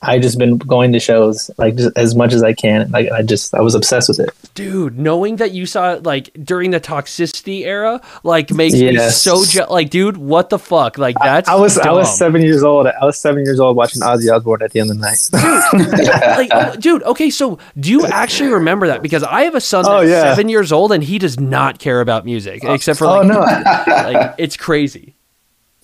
I 0.02 0.20
just 0.20 0.38
been 0.38 0.58
going 0.58 0.92
to 0.92 1.00
shows 1.00 1.50
like 1.58 1.76
just 1.76 1.96
as 1.98 2.16
much 2.16 2.34
as 2.34 2.44
I 2.44 2.54
can. 2.54 2.92
Like 2.92 3.12
I 3.12 3.22
just 3.22 3.54
I 3.56 3.62
was 3.62 3.76
obsessed 3.76 4.10
with 4.10 4.20
it. 4.20 4.30
Dude, 4.54 5.00
knowing 5.00 5.38
that 5.38 5.52
you 5.52 5.66
saw 5.66 5.94
it 5.94 6.04
like 6.04 6.30
during 6.44 6.72
the 6.72 6.82
toxicity 6.82 7.62
era, 7.66 8.02
like 8.24 8.52
makes 8.52 8.74
me 8.76 8.98
so 9.10 9.46
je- 9.46 9.66
like, 9.66 9.90
dude, 9.90 10.18
what 10.18 10.50
the 10.50 10.60
fuck? 10.60 10.98
Like 10.98 11.16
that's 11.22 11.48
I 11.48 11.56
was 11.56 11.78
I 11.78 11.92
was 11.92 12.18
seven 12.18 12.42
years 12.42 12.64
old. 12.64 12.88
I 12.88 13.06
was 13.06 13.18
seven 13.18 13.46
years 13.46 13.60
old 13.60 13.78
watching 13.78 14.02
Ozzy 14.02 14.34
Osbourne 14.36 14.62
at 14.62 14.72
the 14.72 14.82
end 14.82 14.92
of 14.92 14.98
the 14.98 15.02
night. 15.02 15.30
like, 16.38 16.50
oh, 16.52 16.76
dude, 16.76 17.04
okay, 17.04 17.30
so 17.30 17.58
do 17.80 17.90
you 17.90 18.06
actually 18.06 18.50
remember 18.50 18.88
that? 18.88 19.02
Because 19.02 19.24
I 19.24 19.44
have 19.44 19.56
a 19.56 19.62
son 19.62 19.86
oh, 19.86 20.02
that's 20.02 20.04
Oh, 20.04 20.08
yeah. 20.08 20.24
seven 20.24 20.50
years 20.50 20.72
old 20.72 20.92
and 20.92 21.04
he 21.04 21.20
does 21.20 21.40
not 21.40 21.80
care 21.80 22.02
about 22.02 22.26
music 22.26 22.64
except 22.64 23.00
for 23.00 23.06
like, 23.06 23.26
oh 23.32 23.40
like, 23.40 23.88
no! 23.88 23.94
like 23.94 24.36
it's 24.38 24.58
crazy. 24.58 25.16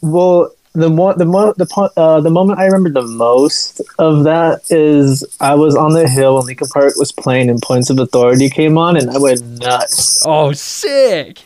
well, 0.01 0.51
the 0.75 0.89
mo- 0.89 1.13
the 1.13 1.25
mo- 1.25 1.53
the 1.57 1.91
uh, 1.97 2.19
the 2.21 2.29
moment 2.29 2.59
I 2.59 2.65
remember 2.65 2.89
the 3.01 3.07
most 3.07 3.81
of 3.99 4.23
that 4.25 4.61
is 4.69 5.23
I 5.39 5.55
was 5.55 5.75
on 5.75 5.93
the 5.93 6.07
hill 6.07 6.35
when 6.35 6.45
Linkin 6.45 6.67
Park 6.67 6.93
was 6.97 7.11
playing 7.11 7.49
and 7.49 7.61
Points 7.61 7.89
of 7.89 7.97
Authority 7.99 8.49
came 8.49 8.77
on, 8.77 8.97
and 8.97 9.09
I 9.09 9.17
went 9.17 9.41
nuts. 9.59 10.23
Oh, 10.25 10.51
sick. 10.53 11.41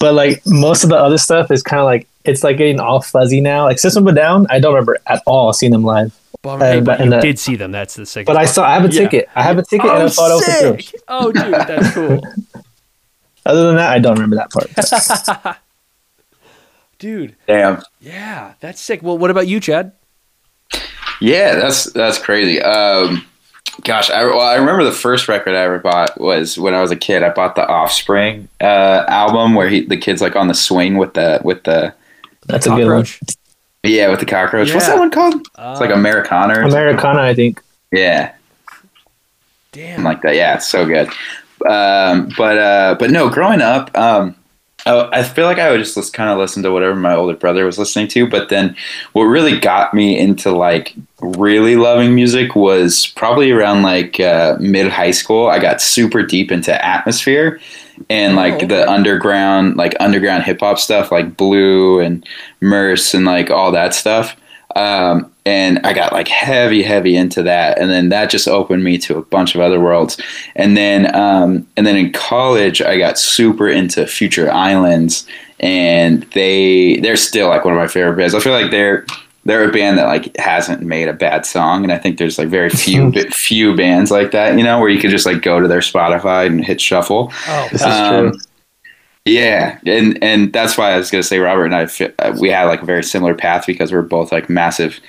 But 0.00 0.14
like 0.14 0.42
most 0.46 0.84
of 0.84 0.90
the 0.90 0.96
other 0.96 1.18
stuff 1.18 1.50
is 1.50 1.62
kind 1.62 1.80
of 1.80 1.86
like 1.86 2.06
it's 2.24 2.44
like 2.44 2.56
getting 2.56 2.80
all 2.80 3.00
fuzzy 3.02 3.40
now. 3.40 3.64
Like 3.64 3.78
System 3.78 4.06
of 4.06 4.12
a 4.12 4.16
Down, 4.16 4.46
I 4.50 4.58
don't 4.60 4.74
remember 4.74 4.98
at 5.06 5.22
all 5.26 5.52
seeing 5.52 5.72
them 5.72 5.84
live. 5.84 6.12
Hey, 6.44 6.78
Uh, 6.78 6.80
but 6.82 7.04
you 7.04 7.12
uh, 7.12 7.20
did 7.20 7.38
see 7.40 7.56
them. 7.56 7.72
That's 7.72 7.94
the 7.96 8.06
sick. 8.06 8.26
But 8.26 8.36
I 8.36 8.44
saw 8.44 8.64
I 8.64 8.74
have 8.74 8.84
a 8.84 8.88
Yeah. 8.92 9.00
ticket. 9.02 9.28
I 9.34 9.42
have 9.42 9.58
a 9.58 9.62
ticket, 9.64 9.90
and 9.90 9.98
I 10.02 10.04
Oh, 10.04 10.08
thought 10.08 10.30
it 10.30 10.34
was 10.34 10.48
a 10.48 10.60
joke. 10.62 10.80
sick. 10.82 11.00
Oh, 11.08 11.32
dude, 11.32 11.52
that's 11.52 11.92
cool. 11.94 12.20
Other 13.46 13.66
than 13.68 13.76
that, 13.76 13.90
I 13.92 13.98
don't 13.98 14.14
remember 14.14 14.36
that 14.36 14.50
part. 14.52 15.56
dude, 16.98 17.36
Damn. 17.46 17.82
yeah, 18.00 18.54
that's 18.60 18.80
sick. 18.80 19.02
Well, 19.02 19.18
what 19.18 19.30
about 19.30 19.46
you, 19.46 19.60
Chad? 19.60 19.92
Yeah, 21.20 21.56
that's 21.56 21.84
that's 21.92 22.18
crazy. 22.18 22.60
Um, 22.60 23.24
gosh, 23.84 24.10
I, 24.10 24.24
well, 24.24 24.40
I 24.40 24.56
remember 24.56 24.84
the 24.84 24.92
first 24.92 25.28
record 25.28 25.54
I 25.54 25.60
ever 25.62 25.78
bought 25.78 26.20
was 26.20 26.58
when 26.58 26.74
I 26.74 26.80
was 26.82 26.90
a 26.90 26.96
kid. 26.96 27.22
I 27.22 27.30
bought 27.30 27.54
the 27.56 27.66
Offspring 27.66 28.48
uh, 28.60 29.04
album 29.08 29.54
where 29.54 29.68
he, 29.68 29.80
the 29.80 29.96
kid's 29.96 30.20
like 30.20 30.36
on 30.36 30.48
the 30.48 30.54
swing 30.54 30.98
with 30.98 31.14
the 31.14 31.40
with 31.42 31.64
the 31.64 31.94
That's 32.46 32.66
a 32.66 32.70
good 32.70 32.86
one. 32.88 33.06
Yeah 33.82 34.08
with 34.10 34.20
the 34.20 34.26
cockroach. 34.26 34.74
What's 34.74 34.86
that 34.88 34.98
one 34.98 35.10
called? 35.10 35.34
It's 35.40 35.80
like 35.80 35.90
Uh, 35.90 35.94
Americana. 35.94 36.58
Or. 36.58 36.62
Americana, 36.62 37.20
I 37.20 37.34
think. 37.34 37.62
Yeah, 37.92 38.32
Damn. 39.72 39.88
something 39.96 40.04
like 40.04 40.22
that. 40.22 40.34
Yeah, 40.34 40.56
it's 40.56 40.68
so 40.68 40.84
good. 40.84 41.08
Um, 41.66 42.30
but 42.36 42.58
uh, 42.58 42.96
but 42.98 43.10
no, 43.10 43.30
growing 43.30 43.62
up, 43.62 43.96
um, 43.96 44.34
I, 44.86 45.18
I 45.18 45.22
feel 45.22 45.44
like 45.46 45.58
I 45.58 45.70
would 45.70 45.78
just 45.78 46.12
kind 46.12 46.30
of 46.30 46.38
listen 46.38 46.62
to 46.62 46.70
whatever 46.72 46.94
my 46.94 47.14
older 47.14 47.36
brother 47.36 47.66
was 47.66 47.78
listening 47.78 48.08
to. 48.08 48.28
But 48.28 48.48
then, 48.48 48.76
what 49.12 49.24
really 49.24 49.58
got 49.58 49.92
me 49.92 50.18
into 50.18 50.52
like 50.52 50.94
really 51.20 51.76
loving 51.76 52.14
music 52.14 52.54
was 52.54 53.06
probably 53.08 53.50
around 53.50 53.82
like 53.82 54.20
uh, 54.20 54.56
mid 54.60 54.90
high 54.90 55.10
school. 55.10 55.48
I 55.48 55.58
got 55.58 55.82
super 55.82 56.22
deep 56.22 56.52
into 56.52 56.84
atmosphere 56.84 57.60
and 58.08 58.36
like 58.36 58.54
okay. 58.54 58.66
the 58.66 58.88
underground, 58.88 59.76
like 59.76 59.96
underground 60.00 60.44
hip 60.44 60.60
hop 60.60 60.78
stuff, 60.78 61.10
like 61.10 61.36
Blue 61.36 62.00
and 62.00 62.26
Merce 62.60 63.14
and 63.14 63.24
like 63.24 63.50
all 63.50 63.72
that 63.72 63.94
stuff. 63.94 64.36
Um, 64.76 65.32
and 65.46 65.78
I 65.84 65.92
got 65.92 66.12
like 66.12 66.28
heavy, 66.28 66.82
heavy 66.82 67.16
into 67.16 67.42
that, 67.44 67.78
and 67.80 67.88
then 67.90 68.08
that 68.10 68.30
just 68.30 68.46
opened 68.48 68.84
me 68.84 68.98
to 68.98 69.16
a 69.16 69.22
bunch 69.22 69.54
of 69.54 69.60
other 69.60 69.80
worlds. 69.80 70.20
And 70.54 70.76
then, 70.76 71.14
um, 71.14 71.66
and 71.76 71.86
then 71.86 71.96
in 71.96 72.12
college, 72.12 72.82
I 72.82 72.98
got 72.98 73.18
super 73.18 73.68
into 73.68 74.06
Future 74.06 74.50
Islands, 74.52 75.26
and 75.60 76.24
they 76.34 76.98
they're 76.98 77.16
still 77.16 77.48
like 77.48 77.64
one 77.64 77.74
of 77.74 77.78
my 77.80 77.86
favorite 77.86 78.16
bands. 78.16 78.34
I 78.34 78.40
feel 78.40 78.52
like 78.52 78.70
they're 78.70 79.06
they're 79.44 79.68
a 79.68 79.72
band 79.72 79.96
that 79.98 80.06
like 80.06 80.36
hasn't 80.36 80.82
made 80.82 81.08
a 81.08 81.12
bad 81.12 81.46
song, 81.46 81.84
and 81.84 81.92
I 81.92 81.98
think 81.98 82.18
there's 82.18 82.36
like 82.38 82.48
very 82.48 82.68
few 82.68 83.12
few 83.30 83.74
bands 83.76 84.10
like 84.10 84.32
that, 84.32 84.58
you 84.58 84.64
know, 84.64 84.80
where 84.80 84.88
you 84.90 85.00
could 85.00 85.10
just 85.10 85.24
like 85.26 85.40
go 85.42 85.60
to 85.60 85.68
their 85.68 85.80
Spotify 85.80 86.46
and 86.46 86.64
hit 86.64 86.80
shuffle. 86.80 87.32
Oh, 87.48 87.68
This 87.70 87.80
is 87.82 87.86
Um, 87.86 88.30
true. 88.32 88.40
Yeah, 89.26 89.80
and 89.84 90.22
and 90.22 90.52
that's 90.52 90.78
why 90.78 90.92
I 90.92 90.96
was 90.98 91.10
gonna 91.10 91.24
say 91.24 91.40
Robert 91.40 91.64
and 91.66 91.74
I 91.74 91.88
uh, 92.20 92.36
we 92.40 92.48
had 92.48 92.64
like 92.64 92.82
a 92.82 92.86
very 92.86 93.02
similar 93.02 93.34
path 93.34 93.66
because 93.66 93.90
we're 93.92 94.02
both 94.02 94.30
like 94.30 94.48
massive, 94.48 95.00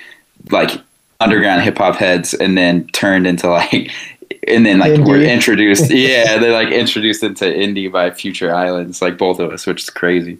like 0.50 0.72
underground 1.20 1.62
hip 1.62 1.78
hop 1.78 1.94
heads, 1.96 2.34
and 2.34 2.58
then 2.58 2.88
turned 2.88 3.28
into 3.28 3.48
like, 3.48 3.92
and 4.48 4.66
then 4.66 4.80
like 4.80 4.98
we're 5.02 5.22
introduced, 5.22 5.88
yeah, 5.90 6.36
they're 6.38 6.52
like 6.52 6.70
introduced 6.72 7.22
into 7.22 7.44
indie 7.44 7.90
by 7.90 8.10
Future 8.10 8.52
Islands, 8.52 9.00
like 9.00 9.16
both 9.18 9.38
of 9.38 9.52
us, 9.52 9.66
which 9.68 9.84
is 9.84 9.90
crazy. 9.90 10.38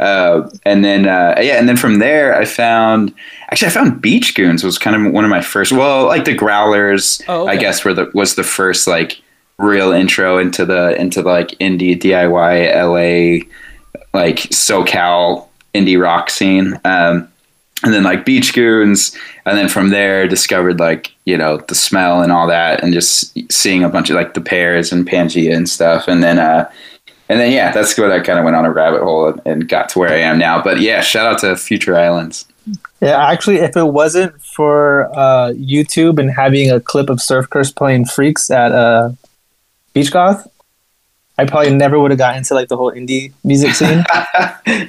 Uh, 0.00 0.50
and 0.64 0.84
then 0.84 1.06
uh, 1.06 1.36
yeah, 1.40 1.54
and 1.54 1.68
then 1.68 1.76
from 1.76 2.00
there 2.00 2.36
I 2.36 2.44
found 2.44 3.14
actually 3.52 3.68
I 3.68 3.70
found 3.70 4.02
Beach 4.02 4.34
Goons 4.34 4.64
was 4.64 4.76
kind 4.76 5.06
of 5.06 5.12
one 5.12 5.22
of 5.24 5.30
my 5.30 5.40
first. 5.40 5.70
Well, 5.70 6.06
like 6.06 6.24
the 6.24 6.34
Growlers, 6.34 7.22
Oh, 7.28 7.42
okay. 7.44 7.52
I 7.52 7.56
guess 7.56 7.84
were 7.84 7.94
the 7.94 8.10
was 8.12 8.34
the 8.34 8.42
first 8.42 8.88
like 8.88 9.22
real 9.60 9.92
intro 9.92 10.38
into 10.38 10.64
the 10.64 10.98
into 11.00 11.22
the, 11.22 11.28
like 11.28 11.50
indie 11.60 11.98
DIY 11.98 12.74
LA 12.74 13.46
like 14.12 14.36
SoCal 14.36 15.46
indie 15.74 16.00
rock 16.00 16.30
scene. 16.30 16.80
Um, 16.84 17.28
and 17.82 17.94
then 17.94 18.02
like 18.02 18.26
Beach 18.26 18.52
Goons, 18.52 19.16
and 19.46 19.56
then 19.56 19.68
from 19.68 19.88
there 19.88 20.28
discovered 20.28 20.78
like 20.78 21.14
you 21.24 21.36
know 21.36 21.58
the 21.68 21.74
smell 21.74 22.22
and 22.22 22.30
all 22.30 22.46
that, 22.46 22.82
and 22.82 22.92
just 22.92 23.36
seeing 23.50 23.82
a 23.82 23.88
bunch 23.88 24.10
of 24.10 24.16
like 24.16 24.34
the 24.34 24.40
pears 24.40 24.92
and 24.92 25.08
Pangea 25.08 25.56
and 25.56 25.68
stuff, 25.68 26.06
and 26.06 26.22
then 26.22 26.38
uh, 26.38 26.70
and 27.30 27.40
then 27.40 27.52
yeah, 27.52 27.72
that's 27.72 27.96
what 27.96 28.12
I 28.12 28.20
kind 28.20 28.38
of 28.38 28.44
went 28.44 28.56
on 28.56 28.66
a 28.66 28.70
rabbit 28.70 29.02
hole 29.02 29.34
and, 29.46 29.68
got 29.68 29.88
to 29.90 29.98
where 29.98 30.10
I 30.10 30.16
am 30.16 30.38
now. 30.38 30.62
But 30.62 30.80
yeah, 30.80 31.00
shout 31.00 31.32
out 31.32 31.38
to 31.38 31.56
Future 31.56 31.96
Islands. 31.96 32.44
Yeah, 33.00 33.26
actually, 33.26 33.56
if 33.56 33.76
it 33.76 33.86
wasn't 33.86 34.38
for 34.42 35.10
uh, 35.16 35.52
YouTube 35.52 36.18
and 36.18 36.30
having 36.30 36.70
a 36.70 36.80
clip 36.80 37.08
of 37.08 37.22
Surf 37.22 37.48
Curse 37.48 37.72
playing 37.72 38.04
Freaks 38.04 38.50
at 38.50 38.72
uh, 38.72 39.12
Beach 39.92 40.10
Goth, 40.10 40.46
I 41.40 41.46
probably 41.46 41.74
never 41.74 41.98
would 41.98 42.10
have 42.10 42.18
got 42.18 42.36
into 42.36 42.52
like 42.54 42.68
the 42.68 42.76
whole 42.76 42.92
indie 42.92 43.32
music 43.44 43.72
scene. 43.72 44.04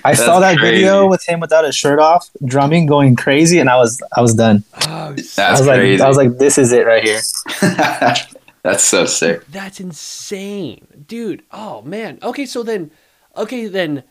I 0.04 0.14
saw 0.14 0.42
that 0.42 0.60
video 0.60 1.08
with 1.08 1.28
him 1.28 1.40
without 1.40 1.64
his 1.64 1.76
shirt 1.76 1.98
off, 1.98 2.30
drumming, 2.44 2.88
going 2.88 3.16
crazy, 3.16 3.60
and 3.60 3.70
I 3.70 3.78
was 3.78 4.02
I 4.16 4.22
was 4.22 4.34
done. 4.34 4.64
Oh, 4.88 5.14
That's 5.14 5.40
I 5.40 5.52
was 5.52 5.62
crazy. 5.62 5.98
like 5.98 6.02
I 6.02 6.08
was 6.10 6.18
like, 6.18 6.38
this 6.38 6.58
is 6.58 6.74
it 6.74 6.86
right 6.86 7.04
here. 7.04 7.22
that's 8.64 8.84
so 8.84 9.06
sick. 9.06 9.46
That's 9.48 9.80
insane, 9.80 10.86
dude. 11.08 11.44
Oh 11.52 11.84
man. 11.84 12.20
Okay, 12.22 12.46
so 12.46 12.64
then, 12.64 12.92
okay 13.38 13.68
then, 13.68 14.04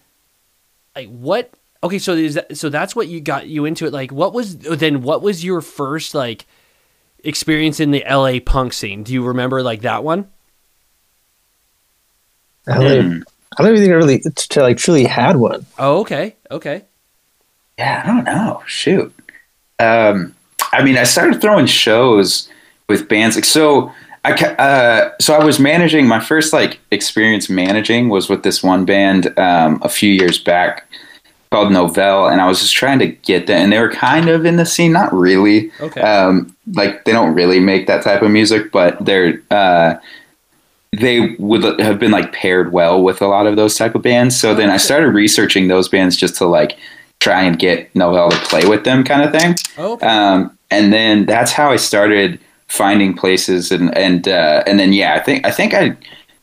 like 0.97 1.09
what? 1.09 1.53
Okay, 1.83 1.99
so 1.99 2.15
is 2.15 2.35
that 2.35 2.57
so? 2.57 2.71
That's 2.71 2.97
what 2.97 3.09
you 3.09 3.21
got 3.21 3.49
you 3.49 3.67
into 3.67 3.85
it. 3.87 3.93
Like, 3.93 4.13
what 4.13 4.33
was 4.33 4.57
then? 4.57 5.03
What 5.03 5.21
was 5.21 5.45
your 5.45 5.61
first 5.61 6.15
like 6.15 6.47
experience 7.23 7.81
in 7.81 7.91
the 7.91 8.03
LA 8.09 8.39
punk 8.45 8.73
scene? 8.73 9.03
Do 9.03 9.13
you 9.13 9.23
remember 9.23 9.63
like 9.63 9.83
that 9.83 10.03
one? 10.05 10.29
I 12.71 12.75
don't, 12.79 12.93
even, 12.93 13.13
Hmm. 13.13 13.23
I 13.59 13.63
don't 13.63 13.73
even 13.73 13.83
think 13.83 13.93
I 13.93 13.97
really 13.97 14.21
t- 14.21 14.61
like 14.61 14.77
truly 14.77 15.05
had 15.05 15.37
one. 15.37 15.67
Oh, 15.79 16.01
okay, 16.01 16.37
okay. 16.51 16.85
Yeah, 17.79 18.03
I 18.05 18.07
don't 18.07 18.25
know. 18.25 18.63
Shoot. 18.67 19.13
Um, 19.79 20.35
I 20.73 20.83
mean, 20.83 20.97
I 20.97 21.05
started 21.05 21.41
throwing 21.41 21.67
shows 21.67 22.49
with 22.89 23.09
bands. 23.09 23.37
Like, 23.37 23.45
so 23.45 23.91
I, 24.25 24.33
uh, 24.33 25.13
so 25.21 25.35
I 25.35 25.43
was 25.45 25.59
managing. 25.59 26.07
My 26.07 26.21
first 26.21 26.53
like 26.53 26.79
experience 26.91 27.49
managing 27.49 28.09
was 28.09 28.29
with 28.29 28.43
this 28.43 28.63
one 28.63 28.85
band 28.85 29.37
um, 29.39 29.81
a 29.83 29.89
few 29.89 30.13
years 30.13 30.39
back 30.39 30.87
called 31.51 31.73
Novell, 31.73 32.31
and 32.31 32.41
I 32.41 32.47
was 32.47 32.61
just 32.61 32.75
trying 32.75 32.99
to 33.01 33.09
get 33.09 33.47
them. 33.47 33.63
And 33.65 33.73
they 33.73 33.81
were 33.81 33.91
kind 33.91 34.29
of 34.29 34.45
in 34.45 34.57
the 34.57 34.67
scene, 34.67 34.93
not 34.93 35.13
really. 35.13 35.73
Okay. 35.81 36.01
Um, 36.03 36.55
like 36.75 37.05
they 37.05 37.13
don't 37.13 37.35
really 37.35 37.59
make 37.59 37.87
that 37.87 38.05
type 38.05 38.23
of 38.23 38.31
music, 38.31 38.71
but 38.71 39.05
they're. 39.05 39.43
Uh, 39.51 39.95
they 40.93 41.37
would 41.39 41.81
have 41.81 41.99
been 41.99 42.11
like 42.11 42.33
paired 42.33 42.73
well 42.73 43.03
with 43.03 43.23
a 43.23 43.27
lot 43.27 43.47
of 43.47 43.57
those 43.57 43.77
type 43.77 43.95
of 43.95 44.03
bands. 44.03 44.39
So 44.39 44.55
then 44.55 44.71
I 44.71 44.77
started 44.77 45.09
researching 45.11 45.69
those 45.69 45.89
bands 45.89 46.17
just 46.17 46.37
to 46.37 46.47
like 46.47 46.77
try 47.21 47.43
and 47.43 47.59
get 47.59 47.95
Noel 47.95 48.31
to 48.31 48.37
play 48.39 48.67
with 48.67 48.85
them 48.85 49.05
kind 49.05 49.23
of 49.23 49.31
thing. 49.31 49.55
Okay. 49.79 50.07
Um, 50.07 50.57
and 50.71 50.93
then 50.93 51.27
that's 51.27 51.53
how 51.53 51.71
I 51.71 51.77
started 51.77 52.41
finding 52.69 53.15
places 53.15 53.73
and 53.73 53.97
and 53.97 54.27
uh, 54.27 54.63
and 54.67 54.79
then 54.79 54.93
yeah, 54.93 55.15
I 55.15 55.21
think 55.21 55.47
I 55.47 55.51
think 55.51 55.75
I 55.75 55.97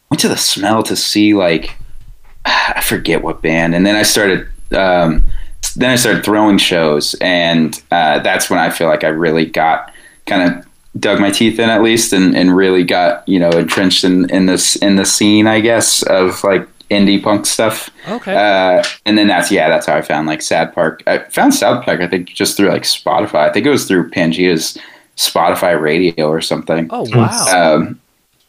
went 0.10 0.20
to 0.20 0.30
the 0.30 0.38
smell 0.38 0.84
to 0.84 0.96
see 0.96 1.34
like 1.34 1.76
I 2.46 2.82
forget 2.82 3.24
what 3.24 3.42
band, 3.42 3.76
and 3.76 3.86
then 3.86 3.96
I 3.96 4.04
started 4.04 4.48
um, 4.72 5.28
then 5.76 5.92
I 5.92 5.96
started 5.96 6.24
throwing 6.24 6.58
shows, 6.58 7.16
and 7.22 7.82
uh, 7.92 8.20
that's 8.20 8.50
when 8.50 8.60
I 8.60 8.70
feel 8.70 8.88
like 8.88 9.04
I 9.04 9.10
really 9.10 9.46
got 9.46 9.92
kind 10.26 10.52
of 10.52 10.67
dug 11.00 11.20
my 11.20 11.30
teeth 11.32 11.60
in 11.60 11.70
at 11.70 11.82
least, 11.82 12.14
and, 12.14 12.36
and 12.36 12.56
really 12.56 12.84
got 12.84 13.28
you 13.28 13.40
know 13.40 13.50
entrenched 13.50 14.04
in 14.04 14.30
in 14.30 14.46
this 14.46 14.76
in 14.78 14.96
the 14.96 15.06
scene, 15.06 15.48
I 15.48 15.60
guess, 15.60 16.04
of 16.04 16.44
like 16.44 16.68
indie 16.90 17.22
punk 17.22 17.46
stuff. 17.46 17.90
okay. 18.08 18.34
Uh, 18.36 18.84
and 19.06 19.18
then 19.18 19.28
that's 19.28 19.52
yeah, 19.52 19.68
that's 19.70 19.86
how 19.86 19.96
I 19.96 20.02
found 20.02 20.28
like 20.28 20.42
Sad 20.42 20.74
Park. 20.74 21.04
I 21.08 21.20
found 21.20 21.54
Sad 21.54 21.84
Park, 21.84 22.00
I 22.02 22.08
think, 22.08 22.30
just 22.30 22.56
through 22.58 22.70
like 22.70 22.84
Spotify. 22.84 23.50
I 23.50 23.52
think 23.52 23.66
it 23.66 23.70
was 23.70 23.86
through 23.88 24.10
Pangea's 24.12 24.78
Spotify 25.18 25.80
radio 25.80 26.30
or 26.30 26.42
something. 26.42 26.88
oh 26.92 27.08
wow, 27.16 27.76
Um, 27.76 28.00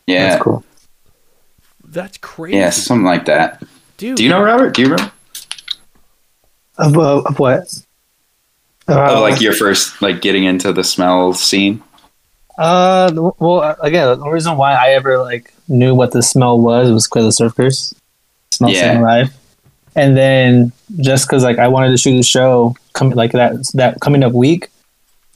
yeah, 0.07 0.31
That's 0.31 0.43
cool. 0.43 0.65
that's 1.85 2.19
crazy. 2.19 2.57
yeah, 2.59 2.71
something 2.71 3.05
like 3.05 3.25
that. 3.25 3.63
dude. 3.97 4.17
Do 4.17 4.23
you 4.23 4.29
know 4.31 4.43
Robert? 4.43 4.75
Do 4.75 4.83
you 4.83 4.89
remember? 4.89 5.13
Of, 6.79 6.97
uh, 6.97 7.23
of 7.23 7.39
what? 7.39 7.63
Uh, 8.87 9.15
Oh, 9.17 9.21
like 9.21 9.41
your 9.41 9.53
first 9.53 10.01
like 10.01 10.21
getting 10.23 10.45
into 10.45 10.73
the 10.73 10.85
smell 10.85 11.35
scene. 11.35 11.83
Uh, 12.59 13.33
well, 13.39 13.61
uh, 13.61 13.77
again, 13.81 14.19
the 14.19 14.29
reason 14.29 14.57
why 14.57 14.75
I 14.75 14.89
ever 14.91 15.19
like 15.19 15.55
knew 15.69 15.95
what 15.95 16.11
the 16.13 16.23
smell 16.23 16.59
was 16.61 16.91
was 16.91 17.07
because 17.07 17.25
of 17.27 17.35
Surf 17.35 17.55
Curse. 17.57 17.95
Smell 18.51 18.71
Yeah. 18.71 18.79
Staying 18.79 18.99
Alive. 18.99 19.33
And 19.95 20.17
then 20.17 20.73
just 21.01 21.27
because 21.27 21.45
like 21.45 21.59
I 21.59 21.69
wanted 21.69 21.91
to 21.91 21.97
shoot 21.97 22.19
a 22.19 22.23
show 22.23 22.75
coming 22.95 23.17
like 23.17 23.33
that 23.33 23.55
that 23.75 24.01
coming 24.01 24.23
up 24.25 24.33
week, 24.33 24.69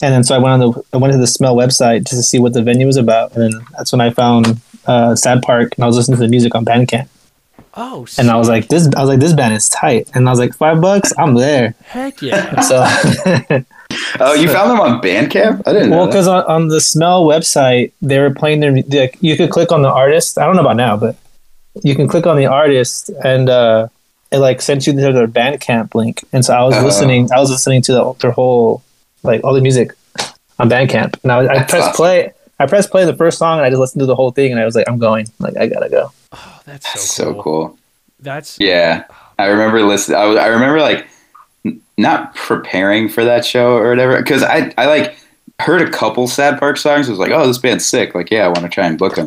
and 0.02 0.12
then 0.12 0.24
so 0.24 0.35
I 0.35 0.38
went 0.38 0.52
on 0.54 0.72
the 0.72 0.82
I 0.92 0.96
went 0.98 1.12
to 1.12 1.18
the 1.18 1.26
Smell 1.26 1.56
website 1.56 2.00
just 2.00 2.14
to 2.14 2.22
see 2.22 2.38
what 2.38 2.52
the 2.52 2.62
venue 2.62 2.87
was 2.87 2.96
about, 2.96 3.35
and 3.35 3.42
then 3.54 3.61
that's 3.76 3.92
when 3.92 4.00
I 4.00 4.11
found 4.11 4.61
uh, 4.87 5.14
Sad 5.16 5.42
Park, 5.42 5.72
and 5.76 5.85
I 5.85 5.87
was 5.87 5.96
listening 5.96 6.16
to 6.18 6.22
the 6.22 6.28
music 6.28 6.54
on 6.54 6.64
Bandcamp, 6.64 7.08
Oh, 7.74 8.06
and 8.18 8.30
I 8.30 8.37
was 8.37 8.48
like 8.48 8.68
this 8.68 8.88
I 8.96 9.00
was 9.00 9.08
like 9.08 9.20
this 9.20 9.32
band 9.32 9.54
is 9.54 9.68
tight, 9.68 10.11
and 10.14 10.28
I 10.28 10.30
was 10.30 10.38
like 10.38 10.54
five 10.54 10.80
bucks, 10.80 11.12
I'm 11.18 11.35
there. 11.35 11.74
heck 11.87 12.20
yeah. 12.22 12.61
So 12.61 13.64
Oh, 14.20 14.35
you 14.35 14.48
found 14.48 14.70
them 14.70 14.81
on 14.81 15.01
Bandcamp? 15.01 15.62
I 15.66 15.72
didn't. 15.72 15.90
Well, 15.90 16.07
because 16.07 16.27
on, 16.29 16.44
on 16.44 16.68
the 16.68 16.81
Smell 16.81 17.25
website, 17.25 17.92
they 18.03 18.18
were 18.18 18.31
playing 18.31 18.61
their. 18.61 18.72
Like, 18.75 19.16
you 19.20 19.37
could 19.37 19.51
click 19.51 19.72
on 19.72 19.83
the 19.83 19.90
artist. 19.90 20.38
I 20.38 20.44
don't 20.46 20.55
know 20.57 20.62
about 20.62 20.77
now, 20.77 20.96
but 20.96 21.16
you 21.83 21.94
can 21.94 22.09
click 22.09 22.27
on 22.27 22.37
the 22.37 22.46
artist, 22.46 23.11
and 23.25 23.48
uh, 23.48 23.88
it 24.31 24.38
like 24.38 24.61
sent 24.61 24.87
you 24.87 24.92
to 24.94 25.12
their 25.12 25.27
Bandcamp 25.29 25.94
link. 25.94 26.22
And 26.33 26.44
so 26.44 26.55
I 26.55 26.62
was 26.64 26.77
Oh. 26.77 26.85
listening. 26.85 27.31
I 27.33 27.38
was 27.40 27.51
listening 27.51 27.83
to 27.83 27.92
the, 27.92 28.12
their 28.20 28.33
whole 28.33 28.83
like 29.22 29.42
all 29.44 29.55
the 29.55 29.61
music 29.61 29.92
on 30.59 30.68
Bandcamp. 30.68 31.22
Now 31.25 31.40
I 31.40 31.44
That's 31.44 31.70
pressed 31.70 31.88
awesome. 31.90 31.96
play. 31.96 32.33
I 32.59 32.66
pressed 32.66 32.90
play 32.90 33.05
the 33.05 33.16
first 33.16 33.38
song, 33.38 33.59
and 33.59 33.66
I 33.66 33.70
just 33.70 33.81
listened 33.81 34.01
to 34.01 34.07
the 34.07 34.14
whole 34.14 34.31
thing, 34.31 34.53
and 34.53 34.61
I 34.61 34.64
was 34.64 34.75
like, 34.77 34.88
I'm 34.88 34.98
going. 34.98 35.27
Like 35.38 35.57
I 35.57 35.66
gotta 35.66 35.88
go. 35.88 36.12
Oh, 36.33 36.61
that's 36.66 36.87
so 37.11 37.25
cool. 37.33 37.35
so 37.35 37.42
cool. 37.42 37.79
That's 38.20 38.61
Yeah, 38.61 39.05
I 39.38 39.46
remember 39.46 39.83
listening. 39.83 40.18
I, 40.18 40.22
I 40.35 40.46
remember 40.48 40.81
like 40.81 40.98
n- 40.98 41.09
not 41.98 42.35
preparing 42.35 43.09
for 43.09 43.24
that 43.24 43.44
show 43.44 43.76
or 43.76 43.90
whatever 43.90 44.16
because 44.16 44.42
I 44.42 44.72
I 44.78 44.87
like 44.87 45.16
heard 45.62 45.83
a 45.83 45.90
couple 45.90 46.26
Sad 46.26 46.59
Park 46.59 46.76
songs. 46.76 47.09
I 47.09 47.12
was 47.12 47.18
like, 47.18 47.31
oh, 47.31 47.46
this 47.46 47.59
band's 47.59 47.87
sick. 47.87 48.14
Like, 48.14 48.31
yeah, 48.31 48.44
I 48.44 48.48
want 48.48 48.61
to 48.61 48.68
try 48.68 48.87
and 48.87 48.98
book 48.98 49.14
them. 49.14 49.26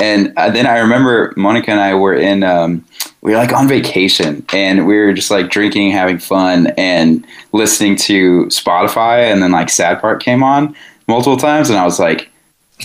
And 0.00 0.32
uh, 0.36 0.50
then 0.50 0.66
I 0.66 0.78
remember 0.78 1.32
Monica 1.36 1.70
and 1.70 1.80
I 1.80 1.94
were 1.94 2.14
in. 2.14 2.42
Um, 2.42 2.84
we 3.22 3.32
were 3.32 3.38
like 3.38 3.52
on 3.52 3.66
vacation 3.66 4.44
and 4.52 4.86
we 4.86 4.96
were 4.98 5.12
just 5.12 5.30
like 5.30 5.50
drinking, 5.50 5.90
having 5.90 6.18
fun, 6.18 6.68
and 6.76 7.26
listening 7.52 7.96
to 7.96 8.46
Spotify. 8.46 9.32
And 9.32 9.42
then 9.42 9.52
like 9.52 9.68
Sad 9.68 10.00
Park 10.00 10.22
came 10.22 10.42
on 10.42 10.76
multiple 11.08 11.36
times, 11.36 11.70
and 11.70 11.78
I 11.78 11.84
was 11.84 11.98
like. 11.98 12.30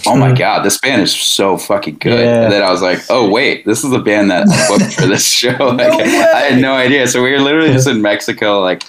Oh 0.06 0.16
my 0.16 0.32
god, 0.32 0.64
this 0.64 0.80
band 0.80 1.02
is 1.02 1.14
so 1.14 1.58
fucking 1.58 1.98
good. 1.98 2.22
Yeah. 2.22 2.44
And 2.44 2.54
then 2.54 2.64
I 2.64 2.72
was 2.72 2.82
like, 2.82 3.00
oh 3.10 3.30
wait, 3.30 3.66
this 3.66 3.84
is 3.84 3.92
the 3.92 4.00
band 4.00 4.32
that 4.32 4.48
I 4.48 4.68
booked 4.70 4.94
for 4.94 5.06
this 5.06 5.28
show. 5.34 5.52
Like, 5.76 5.92
I 5.92 6.40
had 6.40 6.62
no 6.62 6.76
idea. 6.76 7.10
So 7.10 7.22
we 7.22 7.34
were 7.34 7.42
literally 7.42 7.74
just 7.74 7.90
in 7.90 8.02
Mexico, 8.02 8.62
like 8.62 8.84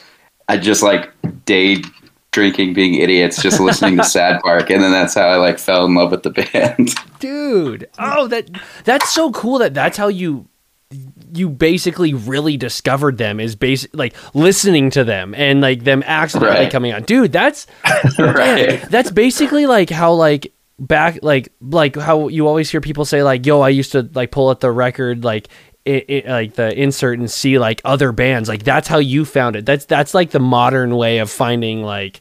I 0.53 0.57
just 0.59 0.83
like 0.83 1.11
day 1.45 1.83
drinking, 2.31 2.73
being 2.75 2.95
idiots, 2.95 3.43
just 3.43 3.61
listening 3.61 3.97
to 3.99 4.05
Sad 4.17 4.41
Park, 4.43 4.71
and 4.71 4.83
then 4.83 4.91
that's 4.93 5.15
how 5.15 5.27
I 5.29 5.37
like 5.37 5.59
fell 5.59 5.85
in 5.87 5.95
love 5.95 6.11
with 6.11 6.23
the 6.23 6.31
band. 6.31 6.95
dude. 7.19 7.89
Oh, 7.99 8.27
that 8.29 8.49
that's 8.85 9.13
so 9.13 9.31
cool 9.33 9.59
that 9.59 9.75
that's 9.75 9.97
how 9.97 10.09
you 10.09 10.49
you 11.35 11.49
basically 11.49 12.13
really 12.13 12.59
discovered 12.59 13.17
them 13.17 13.41
is 13.41 13.57
basic 13.57 13.91
like 13.97 14.15
listening 14.35 14.91
to 14.91 15.05
them 15.05 15.35
and 15.35 15.63
like 15.63 15.85
them 15.85 16.03
accidentally 16.05 16.65
Right. 16.65 16.71
coming 16.73 16.93
on. 16.93 17.03
Dude, 17.05 17.33
that's 17.33 17.67
right. 18.19 18.83
that's 18.91 19.11
basically 19.11 19.65
like 19.67 19.89
how 19.89 20.13
like 20.13 20.53
back 20.79 21.19
like 21.23 21.51
like 21.63 21.97
how 21.97 22.29
you 22.29 22.47
always 22.49 22.69
hear 22.71 22.81
people 22.81 23.05
say 23.05 23.23
like 23.23 23.47
yo 23.47 23.61
i 23.61 23.69
used 23.69 23.93
to 23.93 24.09
like 24.15 24.33
pull 24.33 24.49
up 24.49 24.59
the 24.61 24.71
record 24.73 25.23
like 25.23 25.49
it, 25.85 26.05
it 26.09 26.26
like 26.28 26.55
the 26.55 26.72
insert 26.80 27.18
and 27.18 27.30
see 27.30 27.59
like 27.59 27.80
other 27.85 28.12
bands 28.12 28.49
like 28.49 28.62
that's 28.62 28.87
how 28.89 28.99
you 28.99 29.24
found 29.24 29.57
it 29.57 29.66
that's 29.66 29.85
that's 29.87 30.14
like 30.14 30.30
the 30.30 30.39
modern 30.39 30.95
way 30.97 31.18
of 31.18 31.28
finding 31.30 31.83
like 31.83 32.20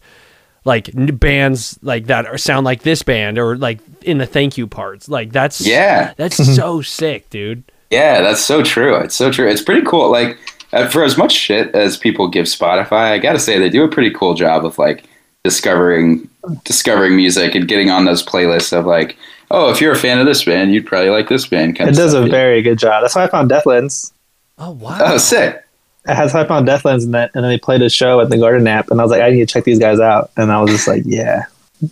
like 0.65 0.93
n- 0.95 1.15
bands 1.15 1.77
like 1.81 2.07
that 2.07 2.25
are 2.25 2.37
sound 2.37 2.65
like 2.65 2.81
this 2.83 3.03
band 3.03 3.37
or 3.37 3.55
like 3.57 3.79
in 4.01 4.17
the 4.17 4.25
thank 4.25 4.57
you 4.57 4.65
parts 4.67 5.07
like 5.09 5.31
that's 5.31 5.61
Yeah. 5.61 6.13
that's 6.17 6.37
so 6.55 6.81
sick 6.81 7.29
dude 7.29 7.63
Yeah, 7.91 8.21
that's 8.21 8.41
so 8.41 8.63
true. 8.63 8.95
It's 8.95 9.15
so 9.15 9.31
true. 9.31 9.49
It's 9.49 9.61
pretty 9.61 9.85
cool. 9.85 10.09
Like 10.11 10.37
uh, 10.73 10.87
for 10.87 11.03
as 11.03 11.17
much 11.17 11.33
shit 11.33 11.75
as 11.75 11.97
people 11.97 12.29
give 12.29 12.45
Spotify, 12.45 13.11
I 13.11 13.17
gotta 13.19 13.37
say 13.39 13.59
they 13.59 13.69
do 13.69 13.83
a 13.83 13.89
pretty 13.89 14.11
cool 14.11 14.33
job 14.33 14.63
of 14.65 14.77
like 14.77 15.03
discovering 15.43 16.29
discovering 16.63 17.15
music 17.15 17.53
and 17.55 17.67
getting 17.67 17.91
on 17.91 18.05
those 18.05 18.25
playlists 18.25 18.71
of 18.77 18.85
like, 18.85 19.17
oh, 19.53 19.71
if 19.71 19.79
you're 19.81 19.91
a 19.93 19.97
fan 19.97 20.19
of 20.19 20.25
this 20.25 20.43
band, 20.43 20.73
you'd 20.73 20.85
probably 20.85 21.09
like 21.09 21.29
this 21.29 21.45
band. 21.47 21.75
Kind 21.77 21.89
It 21.89 21.91
of 21.91 21.97
does 21.97 22.11
stuff. 22.11 22.27
a 22.27 22.29
very 22.29 22.61
good 22.61 22.79
job. 22.79 23.01
That's 23.03 23.15
why 23.15 23.23
I 23.23 23.27
found 23.27 23.49
Deathlands. 23.51 24.11
oh 24.57 24.71
wow 24.71 24.97
Oh, 25.01 25.17
sick. 25.17 25.63
That's 26.05 26.33
how 26.33 26.41
I 26.41 26.47
found 26.47 26.67
Deathlands, 26.67 27.03
and, 27.03 27.13
that, 27.13 27.29
and 27.35 27.43
then 27.43 27.51
they 27.51 27.59
played 27.59 27.81
a 27.83 27.89
show 27.89 28.21
at 28.21 28.29
the 28.29 28.37
Garden 28.37 28.65
Amp, 28.67 28.89
and 28.89 28.99
I 28.99 29.03
was 29.03 29.11
like, 29.11 29.21
I 29.21 29.29
need 29.29 29.47
to 29.47 29.53
check 29.53 29.65
these 29.65 29.77
guys 29.77 29.99
out. 29.99 30.31
And 30.35 30.51
I 30.51 30.59
was 30.59 30.71
just 30.71 30.87
like, 30.87 31.03
yeah, 31.05 31.43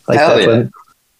like 0.07 0.17
Hell 0.17 0.41
yeah. 0.41 0.63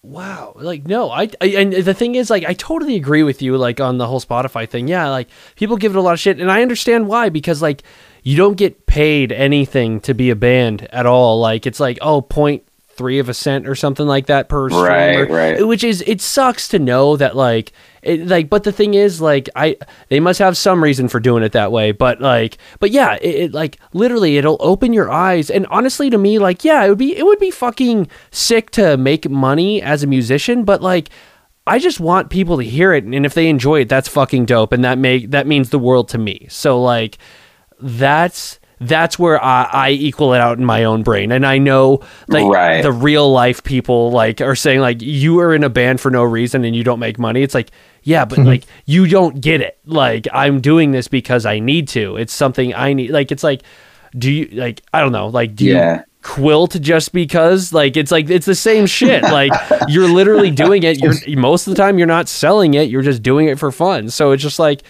Wow. 0.02 0.54
Like 0.56 0.86
no, 0.86 1.10
I, 1.10 1.28
I 1.42 1.46
and 1.58 1.72
the 1.74 1.92
thing 1.92 2.14
is 2.14 2.30
like 2.30 2.44
I 2.46 2.54
totally 2.54 2.96
agree 2.96 3.22
with 3.22 3.42
you 3.42 3.56
like 3.58 3.80
on 3.80 3.98
the 3.98 4.06
whole 4.06 4.20
Spotify 4.20 4.66
thing. 4.68 4.88
Yeah, 4.88 5.10
like 5.10 5.28
people 5.56 5.76
give 5.76 5.94
it 5.94 5.98
a 5.98 6.00
lot 6.00 6.14
of 6.14 6.20
shit 6.20 6.40
and 6.40 6.50
I 6.50 6.62
understand 6.62 7.06
why 7.06 7.28
because 7.28 7.60
like 7.60 7.82
you 8.22 8.34
don't 8.34 8.56
get 8.56 8.86
paid 8.86 9.30
anything 9.30 10.00
to 10.00 10.14
be 10.14 10.30
a 10.30 10.36
band 10.36 10.88
at 10.90 11.04
all. 11.04 11.38
Like 11.38 11.66
it's 11.66 11.80
like 11.80 11.98
oh 12.00 12.22
point 12.22 12.64
three 13.00 13.18
of 13.18 13.30
a 13.30 13.34
cent 13.34 13.66
or 13.66 13.74
something 13.74 14.06
like 14.06 14.26
that 14.26 14.50
per 14.50 14.68
stream. 14.68 14.84
Right, 14.84 15.16
or- 15.20 15.26
right. 15.34 15.66
Which 15.66 15.82
is 15.82 16.04
it 16.06 16.20
sucks 16.20 16.68
to 16.68 16.78
know 16.78 17.16
that 17.16 17.34
like 17.34 17.72
it 18.02 18.26
like 18.26 18.50
but 18.50 18.64
the 18.64 18.72
thing 18.72 18.92
is 18.92 19.22
like 19.22 19.48
I 19.56 19.78
they 20.10 20.20
must 20.20 20.38
have 20.38 20.54
some 20.58 20.84
reason 20.84 21.08
for 21.08 21.18
doing 21.18 21.42
it 21.42 21.52
that 21.52 21.72
way. 21.72 21.92
But 21.92 22.20
like 22.20 22.58
but 22.78 22.90
yeah, 22.90 23.14
it, 23.22 23.34
it 23.36 23.54
like 23.54 23.78
literally 23.94 24.36
it'll 24.36 24.58
open 24.60 24.92
your 24.92 25.10
eyes 25.10 25.48
and 25.48 25.66
honestly 25.68 26.10
to 26.10 26.18
me 26.18 26.38
like 26.38 26.62
yeah, 26.62 26.84
it 26.84 26.90
would 26.90 26.98
be 26.98 27.16
it 27.16 27.24
would 27.24 27.38
be 27.38 27.50
fucking 27.50 28.06
sick 28.30 28.70
to 28.72 28.98
make 28.98 29.30
money 29.30 29.80
as 29.80 30.02
a 30.02 30.06
musician, 30.06 30.64
but 30.64 30.82
like 30.82 31.08
I 31.66 31.78
just 31.78 32.00
want 32.00 32.28
people 32.28 32.58
to 32.58 32.64
hear 32.64 32.92
it 32.92 33.04
and 33.04 33.24
if 33.24 33.32
they 33.32 33.48
enjoy 33.48 33.80
it, 33.80 33.88
that's 33.88 34.08
fucking 34.08 34.44
dope 34.44 34.72
and 34.72 34.84
that 34.84 34.98
make 34.98 35.30
that 35.30 35.46
means 35.46 35.70
the 35.70 35.78
world 35.78 36.10
to 36.10 36.18
me. 36.18 36.48
So 36.50 36.78
like 36.82 37.16
that's 37.80 38.59
that's 38.80 39.18
where 39.18 39.42
I, 39.44 39.64
I 39.64 39.90
equal 39.90 40.32
it 40.32 40.40
out 40.40 40.58
in 40.58 40.64
my 40.64 40.84
own 40.84 41.02
brain. 41.02 41.32
And 41.32 41.44
i 41.44 41.58
know 41.58 42.00
like 42.28 42.46
Right. 42.46 42.82
the 42.82 42.92
real 42.92 43.30
life 43.30 43.62
people 43.62 44.10
like 44.10 44.40
are 44.40 44.56
saying 44.56 44.80
like 44.80 45.02
you 45.02 45.38
are 45.40 45.54
in 45.54 45.62
a 45.64 45.68
band 45.68 46.00
for 46.00 46.10
no 46.10 46.22
reason 46.22 46.64
and 46.64 46.74
you 46.74 46.82
don't 46.82 46.98
make 46.98 47.18
money. 47.18 47.42
It's 47.42 47.54
like 47.54 47.70
yeah 48.02 48.24
but 48.24 48.38
mm-hmm. 48.38 48.48
like 48.48 48.64
you 48.86 49.06
don't 49.06 49.40
get 49.40 49.60
it. 49.60 49.78
Like 49.84 50.26
i'm 50.32 50.60
doing 50.62 50.92
this 50.92 51.08
because 51.08 51.44
i 51.44 51.58
need 51.58 51.88
to. 51.88 52.16
It's 52.16 52.32
something 52.32 52.74
i 52.74 52.92
need. 52.94 53.10
Like 53.10 53.30
it's 53.30 53.42
like 53.44 53.62
do 54.18 54.30
you 54.32 54.46
like 54.52 54.82
i 54.94 55.00
don't 55.00 55.12
know. 55.12 55.28
Like 55.28 55.54
do 55.54 55.66
Yeah. 55.66 55.98
you 55.98 56.04
quilt 56.22 56.80
just 56.80 57.12
because? 57.12 57.72
Like 57.72 57.96
it's 57.98 58.10
like 58.10 58.30
it's 58.30 58.46
the 58.46 58.54
same 58.54 58.86
shit. 58.86 59.22
Like 59.22 59.52
you're 59.88 60.08
literally 60.08 60.50
doing 60.50 60.82
it. 60.84 60.98
You're 61.00 61.38
most 61.38 61.66
of 61.66 61.74
the 61.74 61.82
time 61.82 61.98
you're 61.98 62.06
not 62.06 62.28
selling 62.28 62.74
it. 62.74 62.88
You're 62.88 63.02
just 63.02 63.22
doing 63.22 63.48
it 63.48 63.58
for 63.58 63.70
fun. 63.70 64.08
So 64.10 64.32
it's 64.32 64.42
just 64.42 64.58
like 64.58 64.82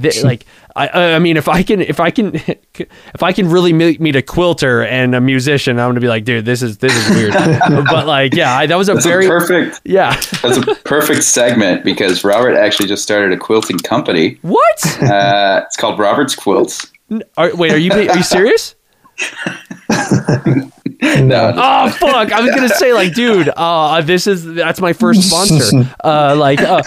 th- 0.00 0.22
like 0.24 0.46
I, 0.76 0.88
I 1.14 1.18
mean 1.18 1.36
if 1.36 1.48
I 1.48 1.62
can 1.62 1.80
if 1.80 1.98
I 2.00 2.10
can 2.10 2.34
if 2.74 3.22
I 3.22 3.32
can 3.32 3.48
really 3.50 3.72
meet, 3.72 4.00
meet 4.00 4.16
a 4.16 4.22
quilter 4.22 4.82
and 4.84 5.14
a 5.14 5.20
musician 5.20 5.78
I'm 5.78 5.90
gonna 5.90 6.00
be 6.00 6.08
like 6.08 6.24
dude 6.24 6.44
this 6.44 6.62
is 6.62 6.78
this 6.78 6.94
is 6.94 7.16
weird 7.16 7.32
but 7.90 8.06
like 8.06 8.34
yeah 8.34 8.56
I, 8.56 8.66
that 8.66 8.76
was 8.76 8.88
a 8.88 8.94
That's 8.94 9.06
very 9.06 9.26
a 9.26 9.28
perfect. 9.28 9.80
yeah 9.84 10.14
That's 10.42 10.56
a 10.58 10.74
perfect 10.84 11.24
segment 11.24 11.84
because 11.84 12.24
Robert 12.24 12.54
actually 12.56 12.88
just 12.88 13.02
started 13.02 13.32
a 13.32 13.36
quilting 13.38 13.78
company. 13.78 14.38
what 14.42 15.02
Uh, 15.02 15.62
it's 15.66 15.76
called 15.76 15.98
Robert's 15.98 16.34
Quilts. 16.36 16.86
are, 17.36 17.54
wait 17.56 17.72
are 17.72 17.78
you 17.78 17.90
are 17.92 18.16
you 18.16 18.22
serious 18.22 18.74
No, 21.00 21.52
Oh 21.56 21.90
fuck! 21.90 22.32
I 22.32 22.40
was 22.40 22.52
gonna 22.54 22.68
say 22.68 22.92
like, 22.92 23.14
dude, 23.14 23.48
uh, 23.56 24.00
this 24.02 24.26
is 24.26 24.44
that's 24.44 24.80
my 24.80 24.92
first 24.92 25.28
sponsor. 25.28 25.88
Uh, 26.02 26.34
like, 26.36 26.60
uh, 26.60 26.82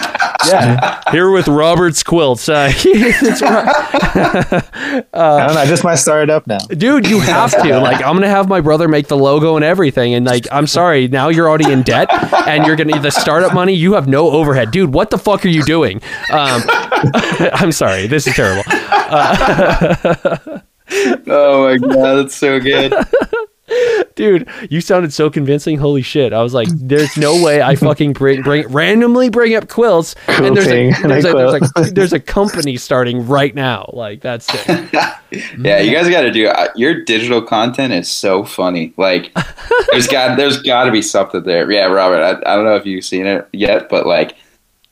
yeah, 0.46 1.00
here 1.10 1.30
with 1.30 1.48
Robert's 1.48 2.02
Quilts. 2.02 2.48
Uh, 2.48 2.70
that's 3.22 3.40
right. 3.40 3.68
I 5.14 5.46
don't 5.46 5.54
know. 5.54 5.60
I 5.60 5.66
just 5.66 5.82
might 5.82 5.94
start 5.94 6.24
it 6.24 6.30
up 6.30 6.46
now. 6.46 6.58
dude, 6.58 7.08
you 7.08 7.20
have 7.20 7.52
to. 7.62 7.78
Like, 7.80 8.02
I'm 8.04 8.14
gonna 8.14 8.28
have 8.28 8.48
my 8.48 8.60
brother 8.60 8.86
make 8.86 9.08
the 9.08 9.16
logo 9.16 9.56
and 9.56 9.64
everything. 9.64 10.12
And 10.14 10.26
like, 10.26 10.46
I'm 10.52 10.66
sorry, 10.66 11.08
now 11.08 11.28
you're 11.30 11.48
already 11.48 11.72
in 11.72 11.82
debt, 11.82 12.08
and 12.46 12.66
you're 12.66 12.76
gonna 12.76 13.00
the 13.00 13.10
startup 13.10 13.54
money. 13.54 13.72
You 13.72 13.94
have 13.94 14.08
no 14.08 14.30
overhead, 14.30 14.72
dude. 14.72 14.92
What 14.92 15.08
the 15.10 15.18
fuck 15.18 15.44
are 15.46 15.48
you 15.48 15.62
doing? 15.64 16.02
Um, 16.30 16.62
I'm 17.54 17.72
sorry, 17.72 18.06
this 18.08 18.26
is 18.26 18.34
terrible. 18.34 18.62
Oh 21.26 21.68
my 21.68 21.78
god, 21.78 22.16
that's 22.16 22.34
so 22.34 22.60
good. 22.60 22.92
dude 24.14 24.46
you 24.68 24.82
sounded 24.82 25.10
so 25.10 25.30
convincing 25.30 25.78
holy 25.78 26.02
shit 26.02 26.34
i 26.34 26.42
was 26.42 26.52
like 26.52 26.68
there's 26.72 27.16
no 27.16 27.42
way 27.42 27.62
i 27.62 27.74
fucking 27.74 28.12
bring 28.12 28.42
bring 28.42 28.68
randomly 28.68 29.30
bring 29.30 29.54
up 29.54 29.66
quilts 29.68 30.14
and 30.28 30.54
there's 30.54 30.66
a, 30.66 30.90
there's, 31.08 31.24
a, 31.24 31.30
quilt. 31.30 31.62
there's, 31.74 31.90
a, 31.90 31.94
there's 31.94 32.12
a 32.12 32.20
company 32.20 32.76
starting 32.76 33.26
right 33.26 33.54
now 33.54 33.88
like 33.94 34.20
that's 34.20 34.46
it 34.68 34.90
Yeah, 35.58 35.78
you 35.78 35.92
guys 35.92 36.08
got 36.08 36.22
to 36.22 36.30
do 36.30 36.48
uh, 36.48 36.68
your 36.76 37.04
digital 37.04 37.42
content 37.42 37.92
is 37.92 38.10
so 38.10 38.44
funny. 38.44 38.92
Like, 38.96 39.32
there's 39.90 40.06
got 40.06 40.36
there's 40.36 40.60
got 40.62 40.84
to 40.84 40.92
be 40.92 41.02
something 41.02 41.42
there. 41.42 41.70
Yeah, 41.70 41.86
Robert, 41.86 42.22
I, 42.22 42.52
I 42.52 42.56
don't 42.56 42.64
know 42.64 42.76
if 42.76 42.86
you've 42.86 43.04
seen 43.04 43.26
it 43.26 43.48
yet, 43.52 43.88
but 43.88 44.06
like, 44.06 44.36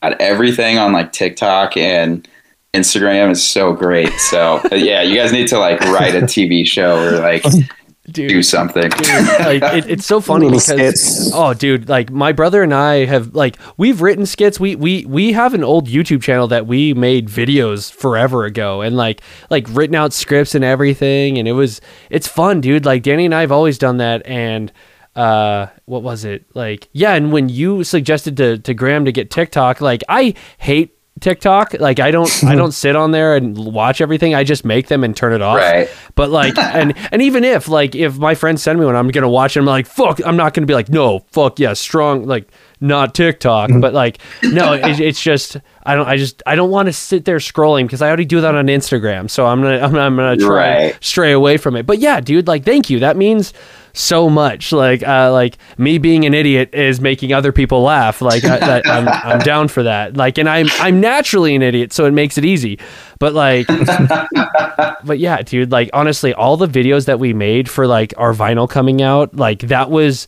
got 0.02 0.20
everything 0.20 0.78
on 0.78 0.92
like 0.92 1.12
TikTok 1.12 1.76
and 1.76 2.26
Instagram 2.72 3.30
is 3.30 3.42
so 3.42 3.72
great. 3.72 4.12
So 4.14 4.60
uh, 4.70 4.74
yeah, 4.76 5.02
you 5.02 5.16
guys 5.16 5.32
need 5.32 5.48
to 5.48 5.58
like 5.58 5.80
write 5.80 6.14
a 6.14 6.22
TV 6.22 6.66
show 6.66 7.02
or 7.02 7.18
like 7.18 7.44
do 8.10 8.42
something. 8.42 8.90
dude, 8.90 9.26
like 9.40 9.62
it, 9.62 9.90
it's 9.90 10.06
so 10.06 10.20
funny 10.20 10.46
because 10.46 10.64
skits. 10.66 11.30
oh 11.32 11.54
dude 11.54 11.88
like 11.88 12.10
my 12.10 12.32
brother 12.32 12.62
and 12.62 12.74
i 12.74 13.04
have 13.04 13.34
like 13.36 13.56
we've 13.76 14.00
written 14.00 14.26
skits 14.26 14.58
we 14.58 14.74
we 14.74 15.04
we 15.06 15.32
have 15.32 15.54
an 15.54 15.62
old 15.62 15.86
youtube 15.86 16.20
channel 16.20 16.48
that 16.48 16.66
we 16.66 16.92
made 16.92 17.28
videos 17.28 17.92
forever 17.92 18.44
ago 18.44 18.80
and 18.80 18.96
like 18.96 19.20
like 19.48 19.64
written 19.70 19.94
out 19.94 20.12
scripts 20.12 20.56
and 20.56 20.64
everything 20.64 21.38
and 21.38 21.46
it 21.46 21.52
was 21.52 21.80
it's 22.08 22.26
fun 22.26 22.60
dude 22.60 22.84
like 22.84 23.02
danny 23.04 23.26
and 23.26 23.34
i 23.34 23.42
have 23.42 23.52
always 23.52 23.78
done 23.78 23.98
that 23.98 24.26
and 24.26 24.72
uh 25.14 25.66
what 25.84 26.02
was 26.02 26.24
it 26.24 26.44
like 26.54 26.88
yeah 26.92 27.12
and 27.14 27.30
when 27.30 27.48
you 27.48 27.84
suggested 27.84 28.36
to 28.36 28.58
to 28.58 28.74
graham 28.74 29.04
to 29.04 29.12
get 29.12 29.30
tiktok 29.30 29.80
like 29.80 30.02
i 30.08 30.34
hate 30.58 30.96
TikTok. 31.20 31.74
Like 31.74 32.00
I 32.00 32.10
don't 32.10 32.28
I 32.44 32.52
hmm. 32.52 32.58
don't 32.58 32.72
sit 32.72 32.96
on 32.96 33.10
there 33.10 33.36
and 33.36 33.56
watch 33.56 34.00
everything. 34.00 34.34
I 34.34 34.44
just 34.44 34.64
make 34.64 34.88
them 34.88 35.04
and 35.04 35.16
turn 35.16 35.32
it 35.32 35.42
off. 35.42 35.58
Right. 35.58 35.88
But 36.14 36.30
like 36.30 36.56
and 36.58 36.94
and 37.12 37.22
even 37.22 37.44
if 37.44 37.68
like 37.68 37.94
if 37.94 38.18
my 38.18 38.34
friends 38.34 38.62
send 38.62 38.78
me 38.78 38.86
one, 38.86 38.96
I'm 38.96 39.08
gonna 39.08 39.28
watch 39.28 39.56
it. 39.56 39.60
I'm 39.60 39.66
like 39.66 39.86
fuck. 39.86 40.20
I'm 40.24 40.36
not 40.36 40.54
gonna 40.54 40.66
be 40.66 40.74
like 40.74 40.88
no 40.88 41.20
fuck 41.30 41.58
yeah 41.58 41.72
strong 41.74 42.26
like 42.26 42.50
not 42.80 43.14
TikTok. 43.14 43.70
Hmm. 43.70 43.80
But 43.80 43.94
like 43.94 44.18
no, 44.42 44.72
it, 44.72 45.00
it's 45.00 45.22
just 45.22 45.56
I 45.82 45.94
don't 45.94 46.08
I 46.08 46.16
just 46.16 46.42
I 46.46 46.56
don't 46.56 46.70
want 46.70 46.86
to 46.86 46.92
sit 46.92 47.24
there 47.24 47.38
scrolling 47.38 47.84
because 47.84 48.02
I 48.02 48.08
already 48.08 48.24
do 48.24 48.40
that 48.40 48.54
on 48.54 48.66
Instagram. 48.66 49.30
So 49.30 49.46
I'm 49.46 49.62
gonna 49.62 49.78
I'm, 49.78 49.94
I'm 49.96 50.16
gonna 50.16 50.36
try 50.36 50.60
Right. 50.60 51.04
stray 51.04 51.32
away 51.32 51.56
from 51.56 51.76
it. 51.76 51.86
But 51.86 51.98
yeah, 51.98 52.20
dude, 52.20 52.46
like 52.46 52.64
thank 52.64 52.90
you. 52.90 53.00
That 53.00 53.16
means 53.16 53.52
so 53.92 54.30
much. 54.30 54.72
Like 54.72 55.06
uh 55.06 55.32
like 55.32 55.58
me 55.78 55.98
being 55.98 56.24
an 56.24 56.34
idiot 56.34 56.74
is 56.74 57.00
making 57.00 57.32
other 57.32 57.52
people 57.52 57.82
laugh. 57.82 58.20
Like 58.20 58.44
I, 58.44 58.58
that, 58.58 58.86
I'm 58.86 59.08
I'm 59.08 59.38
down 59.40 59.68
for 59.68 59.82
that. 59.82 60.16
Like 60.16 60.38
and 60.38 60.48
I'm 60.48 60.66
I'm 60.78 61.00
naturally 61.00 61.54
an 61.54 61.62
idiot, 61.62 61.92
so 61.92 62.06
it 62.06 62.12
makes 62.12 62.38
it 62.38 62.44
easy. 62.44 62.78
But 63.18 63.34
like 63.34 63.66
but 65.04 65.18
yeah, 65.18 65.42
dude, 65.42 65.72
like 65.72 65.90
honestly, 65.92 66.34
all 66.34 66.56
the 66.56 66.68
videos 66.68 67.06
that 67.06 67.18
we 67.18 67.32
made 67.32 67.68
for 67.68 67.86
like 67.86 68.14
our 68.16 68.32
vinyl 68.32 68.68
coming 68.68 69.02
out, 69.02 69.34
like 69.34 69.60
that 69.60 69.90
was 69.90 70.26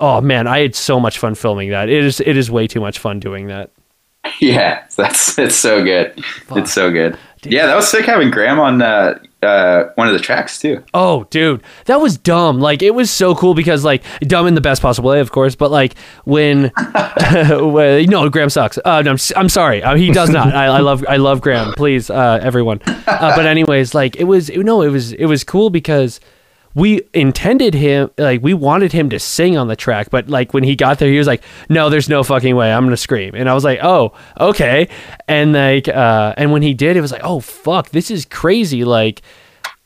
oh 0.00 0.20
man, 0.20 0.46
I 0.46 0.60
had 0.60 0.74
so 0.74 1.00
much 1.00 1.18
fun 1.18 1.34
filming 1.34 1.70
that. 1.70 1.88
It 1.88 2.04
is 2.04 2.20
it 2.20 2.36
is 2.36 2.50
way 2.50 2.66
too 2.66 2.80
much 2.80 2.98
fun 2.98 3.20
doing 3.20 3.46
that. 3.48 3.70
Yeah, 4.40 4.84
that's 4.96 5.38
it's 5.38 5.56
so 5.56 5.82
good. 5.82 6.24
It's 6.52 6.72
so 6.72 6.90
good. 6.90 7.18
Yeah, 7.42 7.66
that 7.66 7.74
was 7.74 7.88
sick 7.88 8.06
having 8.06 8.30
Graham 8.30 8.60
on 8.60 8.80
uh, 8.80 9.18
uh, 9.42 9.90
one 9.96 10.06
of 10.06 10.12
the 10.12 10.20
tracks 10.20 10.58
too. 10.58 10.82
Oh, 10.94 11.24
dude, 11.24 11.62
that 11.86 12.00
was 12.00 12.16
dumb. 12.16 12.60
Like 12.60 12.82
it 12.82 12.94
was 12.94 13.10
so 13.10 13.34
cool 13.34 13.54
because 13.54 13.84
like 13.84 14.02
dumb 14.20 14.46
in 14.46 14.54
the 14.54 14.60
best 14.60 14.82
possible 14.82 15.10
way, 15.10 15.20
of 15.20 15.32
course. 15.32 15.54
But 15.54 15.70
like 15.70 15.94
when, 16.24 16.72
when 17.50 18.04
no, 18.06 18.28
Graham 18.28 18.50
sucks. 18.50 18.78
Uh, 18.84 19.02
no, 19.02 19.12
I'm, 19.12 19.18
I'm 19.36 19.48
sorry. 19.48 19.82
Uh, 19.82 19.96
he 19.96 20.10
does 20.10 20.30
not. 20.30 20.54
I, 20.54 20.66
I 20.66 20.78
love 20.78 21.04
I 21.08 21.16
love 21.16 21.40
Graham. 21.40 21.72
Please, 21.74 22.10
uh, 22.10 22.38
everyone. 22.42 22.80
Uh, 22.86 23.36
but 23.36 23.46
anyways, 23.46 23.94
like 23.94 24.16
it 24.16 24.24
was 24.24 24.50
no, 24.50 24.82
it 24.82 24.90
was 24.90 25.12
it 25.12 25.26
was 25.26 25.44
cool 25.44 25.70
because 25.70 26.20
we 26.74 27.02
intended 27.12 27.74
him 27.74 28.10
like 28.16 28.42
we 28.42 28.54
wanted 28.54 28.92
him 28.92 29.10
to 29.10 29.18
sing 29.18 29.56
on 29.56 29.68
the 29.68 29.76
track, 29.76 30.10
but 30.10 30.28
like 30.28 30.54
when 30.54 30.64
he 30.64 30.74
got 30.76 30.98
there, 30.98 31.10
he 31.10 31.18
was 31.18 31.26
like, 31.26 31.42
"No, 31.68 31.90
there's 31.90 32.08
no 32.08 32.22
fucking 32.22 32.56
way, 32.56 32.72
I'm 32.72 32.84
gonna 32.84 32.96
scream." 32.96 33.34
And 33.34 33.48
I 33.48 33.54
was 33.54 33.64
like, 33.64 33.80
"Oh, 33.82 34.12
okay." 34.40 34.88
And 35.28 35.52
like, 35.52 35.88
uh, 35.88 36.34
and 36.36 36.52
when 36.52 36.62
he 36.62 36.74
did, 36.74 36.96
it 36.96 37.00
was 37.00 37.12
like, 37.12 37.22
"Oh 37.24 37.40
fuck, 37.40 37.90
this 37.90 38.10
is 38.10 38.24
crazy!" 38.24 38.84
Like, 38.84 39.22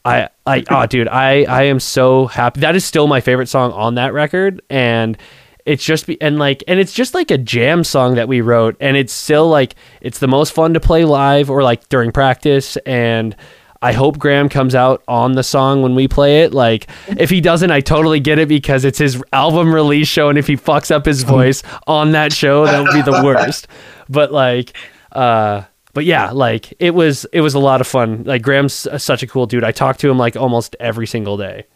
I, 0.05 0.28
I, 0.47 0.64
oh, 0.70 0.87
dude, 0.89 1.09
I, 1.09 1.45
I 1.45 1.64
am 1.64 1.80
so 1.80 2.26
happy. 2.26 2.61
That 2.61 2.76
is 2.76 2.84
still 2.84 3.07
my 3.07 3.20
favorite 3.20 3.49
song 3.49 3.72
on 3.72 3.97
that 3.97 4.12
record, 4.12 4.62
and 4.70 5.18
it's 5.64 5.84
just 5.84 6.07
be 6.07 6.20
and 6.22 6.39
like 6.39 6.62
and 6.68 6.78
it's 6.78 6.93
just 6.93 7.12
like 7.12 7.32
a 7.32 7.39
jam 7.39 7.82
song 7.82 8.14
that 8.14 8.28
we 8.28 8.41
wrote, 8.41 8.76
and 8.80 8.97
it's 8.97 9.12
still 9.12 9.49
like 9.49 9.74
it's 10.01 10.20
the 10.20 10.28
most 10.28 10.53
fun 10.53 10.74
to 10.74 10.80
play 10.80 11.05
live 11.05 11.51
or 11.51 11.62
like 11.62 11.89
during 11.89 12.12
practice, 12.12 12.76
and 12.87 13.34
I 13.87 13.93
hope 13.93 14.18
Graham 14.18 14.49
comes 14.49 14.74
out 14.74 15.05
on 15.07 15.34
the 15.34 15.45
song 15.45 15.80
when 15.80 15.95
we 15.95 16.09
play 16.09 16.43
it. 16.43 16.53
Like 16.53 16.89
if 17.07 17.30
he 17.30 17.41
doesn't, 17.41 17.70
I 17.70 17.80
totally 17.80 18.18
get 18.18 18.41
it 18.41 18.49
because 18.49 18.84
it's 18.84 18.99
his 18.99 19.22
album 19.32 19.72
release 19.72 20.09
show, 20.09 20.28
and 20.28 20.37
if 20.37 20.49
he 20.49 20.57
fucks 20.57 20.91
up 20.91 21.07
his 21.07 21.22
voice 21.22 21.62
on 21.87 22.11
that 22.11 22.32
show, 22.32 22.64
that 22.66 22.82
would 22.82 22.93
be 22.93 23.03
the 23.03 23.22
worst. 23.24 23.68
But 24.09 24.32
like, 24.32 24.76
uh 25.12 25.62
but 25.95 26.05
yeah, 26.05 26.32
like 26.32 26.74
it 26.80 26.97
was 26.97 27.26
it 27.32 27.43
was 27.43 27.55
a 27.55 27.61
lot 27.61 27.80
of 27.80 27.87
fun. 27.87 28.24
Like 28.24 28.43
Graham's 28.43 28.89
such 28.99 29.22
a 29.22 29.26
cool 29.28 29.47
dude. 29.47 29.62
I 29.62 29.70
talk 29.70 29.99
to 29.99 30.11
him 30.11 30.18
like 30.18 30.34
almost 30.34 30.74
every 30.80 31.07
single 31.07 31.37
day. 31.37 31.66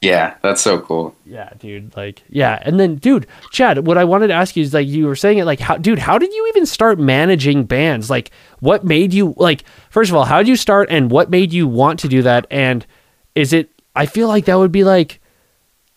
Yeah, 0.00 0.36
that's 0.40 0.62
so 0.62 0.80
cool. 0.80 1.14
Yeah, 1.26 1.50
dude. 1.58 1.94
Like, 1.94 2.22
yeah. 2.30 2.58
And 2.62 2.80
then, 2.80 2.96
dude, 2.96 3.26
Chad, 3.50 3.86
what 3.86 3.98
I 3.98 4.04
wanted 4.04 4.28
to 4.28 4.34
ask 4.34 4.56
you 4.56 4.62
is 4.62 4.72
like, 4.72 4.88
you 4.88 5.06
were 5.06 5.16
saying 5.16 5.38
it, 5.38 5.44
like, 5.44 5.60
how, 5.60 5.76
dude, 5.76 5.98
how 5.98 6.16
did 6.16 6.32
you 6.32 6.46
even 6.48 6.64
start 6.64 6.98
managing 6.98 7.64
bands? 7.64 8.08
Like, 8.08 8.30
what 8.60 8.82
made 8.82 9.12
you, 9.12 9.34
like, 9.36 9.64
first 9.90 10.10
of 10.10 10.16
all, 10.16 10.24
how 10.24 10.38
did 10.38 10.48
you 10.48 10.56
start 10.56 10.88
and 10.90 11.10
what 11.10 11.28
made 11.28 11.52
you 11.52 11.68
want 11.68 12.00
to 12.00 12.08
do 12.08 12.22
that? 12.22 12.46
And 12.50 12.86
is 13.34 13.52
it, 13.52 13.68
I 13.94 14.06
feel 14.06 14.28
like 14.28 14.46
that 14.46 14.58
would 14.58 14.72
be 14.72 14.84
like, 14.84 15.20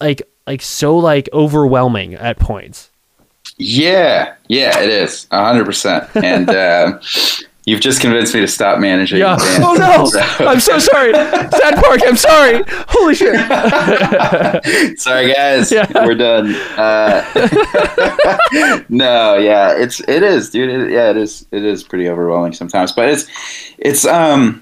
like, 0.01 0.22
like 0.45 0.62
so 0.62 0.97
like 0.97 1.30
overwhelming 1.34 2.16
at 2.16 2.39
points. 2.39 2.89
Yeah, 3.58 4.36
yeah, 4.47 4.80
it 4.80 4.89
is 4.89 5.28
a 5.32 5.45
hundred 5.45 5.66
percent. 5.66 6.10
And 6.16 6.49
uh, 6.49 6.99
you've 7.66 7.82
just 7.82 8.01
convinced 8.01 8.34
me 8.34 8.41
to 8.41 8.47
stop 8.47 8.80
managing. 8.80 9.20
Yeah. 9.20 9.38
bands. 9.38 9.66
Oh 9.66 9.74
no! 9.74 10.05
So- 10.38 10.45
I'm 10.47 10.59
so 10.59 10.80
sorry. 10.80 11.14
Sad 11.14 11.76
Park. 11.84 12.01
I'm 12.05 12.18
sorry. 12.18 12.64
Holy 12.88 13.16
shit. 13.16 13.36
Sorry, 14.99 15.34
guys. 15.34 15.72
Yeah. 15.72 15.88
We're 16.05 16.16
done. 16.16 16.53
Uh, 16.78 17.24
no, 18.89 19.38
yeah, 19.38 19.74
it's 19.78 19.99
it 20.01 20.24
is, 20.24 20.49
dude. 20.49 20.70
It, 20.70 20.91
yeah, 20.91 21.09
it 21.11 21.18
is. 21.18 21.45
It 21.51 21.64
is 21.64 21.84
pretty 21.84 22.07
overwhelming 22.09 22.53
sometimes, 22.53 22.91
but 22.91 23.09
it's 23.09 23.26
it's 23.78 24.05
um 24.05 24.61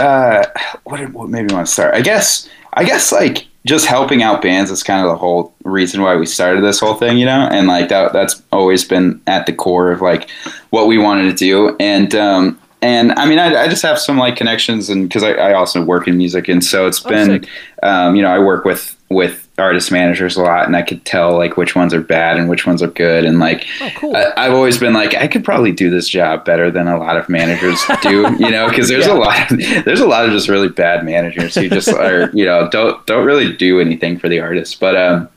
uh 0.00 0.44
what 0.84 1.10
what 1.12 1.28
made 1.28 1.48
me 1.48 1.54
want 1.54 1.66
to 1.66 1.72
start? 1.72 1.94
I 1.94 2.00
guess 2.00 2.48
I 2.72 2.84
guess 2.84 3.12
like 3.12 3.46
just 3.66 3.86
helping 3.86 4.22
out 4.22 4.42
bands 4.42 4.70
is 4.70 4.82
kind 4.82 5.04
of 5.04 5.10
the 5.12 5.16
whole 5.18 5.54
reason 5.64 6.02
why 6.02 6.16
we 6.16 6.26
started 6.26 6.64
this 6.64 6.80
whole 6.80 6.94
thing, 6.94 7.18
you 7.18 7.26
know, 7.26 7.48
and 7.52 7.68
like 7.68 7.90
that 7.90 8.14
that's 8.14 8.42
always 8.52 8.84
been 8.84 9.20
at 9.26 9.46
the 9.46 9.52
core 9.52 9.92
of 9.92 10.00
like 10.02 10.30
what 10.70 10.86
we 10.88 10.98
wanted 10.98 11.24
to 11.24 11.34
do, 11.34 11.76
and 11.80 12.14
um 12.14 12.58
and 12.82 13.12
I 13.12 13.26
mean 13.28 13.38
I, 13.38 13.64
I 13.64 13.68
just 13.68 13.82
have 13.82 13.98
some 13.98 14.18
like 14.18 14.36
connections 14.36 14.88
and 14.90 15.08
because 15.08 15.24
I, 15.24 15.32
I 15.32 15.54
also 15.54 15.84
work 15.84 16.08
in 16.08 16.16
music. 16.16 16.48
And 16.48 16.64
so 16.64 16.86
it's 16.86 17.04
Oh, 17.04 17.08
been, 17.10 17.46
um, 17.82 18.16
you 18.16 18.22
know, 18.22 18.30
I 18.30 18.38
work 18.38 18.64
with 18.64 18.96
with 19.10 19.45
artist 19.58 19.90
managers 19.90 20.36
a 20.36 20.42
lot, 20.42 20.66
and 20.66 20.76
I 20.76 20.82
could 20.82 21.04
tell 21.04 21.36
like 21.36 21.56
which 21.56 21.74
ones 21.74 21.94
are 21.94 22.00
bad 22.00 22.36
and 22.36 22.48
which 22.48 22.66
ones 22.66 22.82
are 22.82 22.88
good, 22.88 23.24
and 23.24 23.38
like 23.38 23.66
Oh, 23.80 23.90
cool. 23.96 24.16
I, 24.16 24.32
I've 24.36 24.52
always 24.52 24.78
been 24.78 24.92
like 24.92 25.14
I 25.14 25.26
could 25.26 25.44
probably 25.44 25.72
do 25.72 25.90
this 25.90 26.08
job 26.08 26.44
better 26.44 26.70
than 26.70 26.88
a 26.88 26.98
lot 26.98 27.16
of 27.16 27.28
managers 27.28 27.82
do, 28.02 28.34
you 28.38 28.50
know, 28.50 28.68
because 28.68 28.88
there's 28.88 29.06
a 29.06 29.14
lot 29.14 29.50
of, 29.50 29.58
there's 29.84 30.00
a 30.00 30.06
lot 30.06 30.24
of 30.26 30.32
just 30.32 30.48
really 30.48 30.68
bad 30.68 31.04
managers 31.04 31.54
who 31.54 31.68
just 31.68 31.88
are 31.88 32.30
you 32.32 32.44
know 32.44 32.68
don't 32.70 33.04
don't 33.06 33.24
really 33.24 33.56
do 33.56 33.80
anything 33.80 34.18
for 34.18 34.28
the 34.28 34.40
artist, 34.40 34.78
but 34.80 34.96
um, 34.96 35.28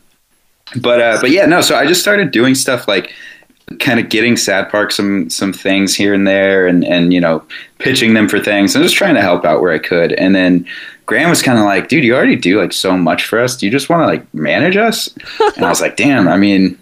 but 0.81 1.01
uh, 1.01 1.17
but 1.21 1.31
yeah, 1.31 1.45
no. 1.45 1.61
So 1.61 1.75
I 1.75 1.85
just 1.85 2.01
started 2.01 2.31
doing 2.31 2.55
stuff 2.55 2.87
like 2.87 3.13
kind 3.79 3.99
of 3.99 4.09
getting 4.09 4.35
Sad 4.35 4.69
Park 4.69 4.91
some 4.91 5.29
some 5.29 5.53
things 5.53 5.95
here 5.95 6.13
and 6.13 6.27
there, 6.27 6.67
and 6.67 6.83
and 6.83 7.13
you 7.13 7.21
know 7.21 7.43
pitching 7.79 8.13
them 8.13 8.27
for 8.27 8.39
things, 8.39 8.75
and 8.75 8.83
just 8.83 8.95
trying 8.95 9.15
to 9.15 9.21
help 9.21 9.45
out 9.45 9.61
where 9.61 9.71
I 9.71 9.79
could. 9.79 10.13
And 10.13 10.35
then 10.35 10.67
Graham 11.09 11.31
was 11.31 11.41
kind 11.41 11.57
of 11.57 11.65
like, 11.65 11.87
"Dude, 11.87 12.03
you 12.03 12.15
already 12.15 12.35
do 12.35 12.61
like 12.61 12.71
so 12.71 12.95
much 12.95 13.25
for 13.25 13.39
us. 13.39 13.57
Do 13.57 13.65
you 13.65 13.71
just 13.71 13.89
want 13.89 14.03
to 14.03 14.05
like 14.05 14.31
manage 14.31 14.77
us?" 14.77 15.09
And 15.57 15.65
I 15.65 15.69
was 15.69 15.81
like, 15.81 15.97
"Damn, 15.97 16.27
I 16.27 16.37
mean." 16.37 16.77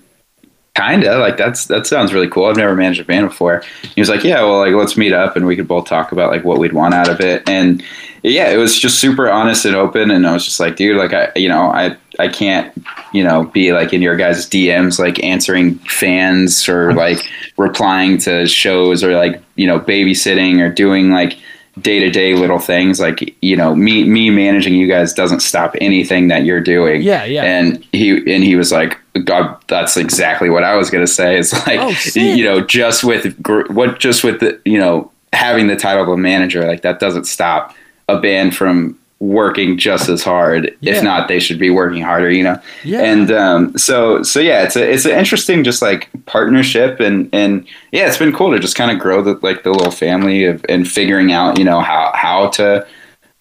Kinda 0.76 1.18
like 1.18 1.38
that's 1.38 1.66
that 1.66 1.88
sounds 1.88 2.14
really 2.14 2.30
cool. 2.30 2.46
I've 2.46 2.56
never 2.56 2.76
managed 2.76 3.02
a 3.02 3.04
band 3.04 3.30
before. 3.30 3.64
He 3.96 4.00
was 4.00 4.10
like, 4.10 4.24
"Yeah, 4.24 4.44
well, 4.44 4.60
like 4.60 4.76
let's 4.76 4.96
meet 4.96 5.12
up 5.12 5.36
and 5.36 5.48
we 5.48 5.56
could 5.56 5.68
both 5.68 5.88
talk 5.88 6.12
about 6.12 6.32
like 6.32 6.44
what 6.44 6.60
we'd 6.60 6.74
want 6.74 6.94
out 6.94 7.10
of 7.10 7.20
it." 7.20 7.50
And 7.50 7.84
yeah, 8.22 8.52
it 8.52 8.58
was 8.58 8.78
just 8.78 9.00
super 9.00 9.28
honest 9.28 9.66
and 9.66 9.76
open. 9.76 10.12
And 10.12 10.28
I 10.28 10.34
was 10.34 10.46
just 10.46 10.60
like, 10.60 10.76
"Dude, 10.76 10.98
like 10.98 11.14
I, 11.14 11.32
you 11.36 11.50
know, 11.50 11.72
I 11.72 11.98
I 12.20 12.28
can't, 12.28 12.72
you 13.12 13.24
know, 13.24 13.46
be 13.46 13.74
like 13.74 13.92
in 13.92 14.04
your 14.04 14.16
guys' 14.16 14.48
DMs, 14.48 15.00
like 15.00 15.24
answering 15.24 15.80
fans 15.80 16.70
or 16.70 16.94
like 16.94 17.28
replying 17.58 18.20
to 18.20 18.46
shows 18.48 19.04
or 19.04 19.16
like, 19.16 19.42
you 19.56 19.66
know, 19.66 19.80
babysitting 19.80 20.60
or 20.60 20.72
doing 20.72 21.10
like 21.10 21.40
day 21.82 22.00
to 22.00 22.10
day 22.10 22.34
little 22.34 22.60
things. 22.60 23.00
Like, 23.00 23.36
you 23.42 23.56
know, 23.56 23.76
me, 23.76 24.04
me 24.04 24.30
managing 24.30 24.74
you 24.74 24.88
guys 24.88 25.14
doesn't 25.14 25.42
stop 25.42 25.76
anything 25.82 26.28
that 26.30 26.46
you're 26.46 26.62
doing. 26.62 27.02
Yeah, 27.02 27.26
yeah. 27.26 27.44
And 27.44 27.84
he, 27.92 28.12
and 28.34 28.44
he 28.44 28.56
was 28.56 28.72
like, 28.72 28.98
God, 29.24 29.58
that's 29.68 29.98
exactly 29.98 30.50
what 30.50 30.64
I 30.64 30.76
was 30.76 30.90
to 31.06 31.12
say. 31.12 31.38
It's 31.40 31.54
like, 31.68 31.80
Oh, 31.80 31.94
you 32.16 32.44
know, 32.44 32.62
just 32.62 33.04
with, 33.04 33.42
gr- 33.42 33.72
what, 33.72 34.00
just 34.00 34.24
with 34.24 34.40
the, 34.40 34.60
you 34.66 34.80
know, 34.80 35.12
having 35.34 35.68
the 35.68 35.76
title 35.76 36.04
of 36.04 36.10
a 36.10 36.18
manager, 36.18 36.66
like 36.66 36.82
that 36.82 37.00
doesn't 37.00 37.26
stop 37.26 37.76
a 38.08 38.20
band 38.20 38.56
from 38.56 38.98
working 39.20 39.78
just 39.78 40.10
as 40.10 40.24
hard. 40.24 40.76
Yeah. 40.80 40.96
If 40.96 41.04
not, 41.04 41.28
they 41.28 41.40
should 41.40 41.58
be 41.58 41.70
working 41.70 42.04
harder, 42.04 42.30
you 42.30 42.44
know? 42.44 42.62
Yeah. 42.84 43.02
And 43.02 43.32
um, 43.32 43.78
so 43.78 44.22
so 44.24 44.40
yeah, 44.40 44.64
it's 44.64 44.76
a 44.76 44.90
it's 44.90 45.06
an 45.06 45.18
interesting 45.18 45.64
just 45.64 45.82
like 45.82 46.10
partnership 46.26 47.00
and 47.00 47.30
and 47.34 47.68
yeah, 47.92 48.08
it's 48.08 48.18
been 48.18 48.34
cool 48.34 48.52
to 48.52 48.60
just 48.60 48.76
kind 48.76 48.92
of 48.92 49.00
grow 49.00 49.22
the 49.22 49.40
like 49.42 49.64
the 49.64 49.72
little 49.72 49.92
family 49.92 50.46
of 50.46 50.64
and 50.70 50.90
figuring 50.90 51.32
out 51.32 51.58
you 51.58 51.66
know 51.66 51.80
how 51.80 52.12
how 52.14 52.50
to 52.50 52.86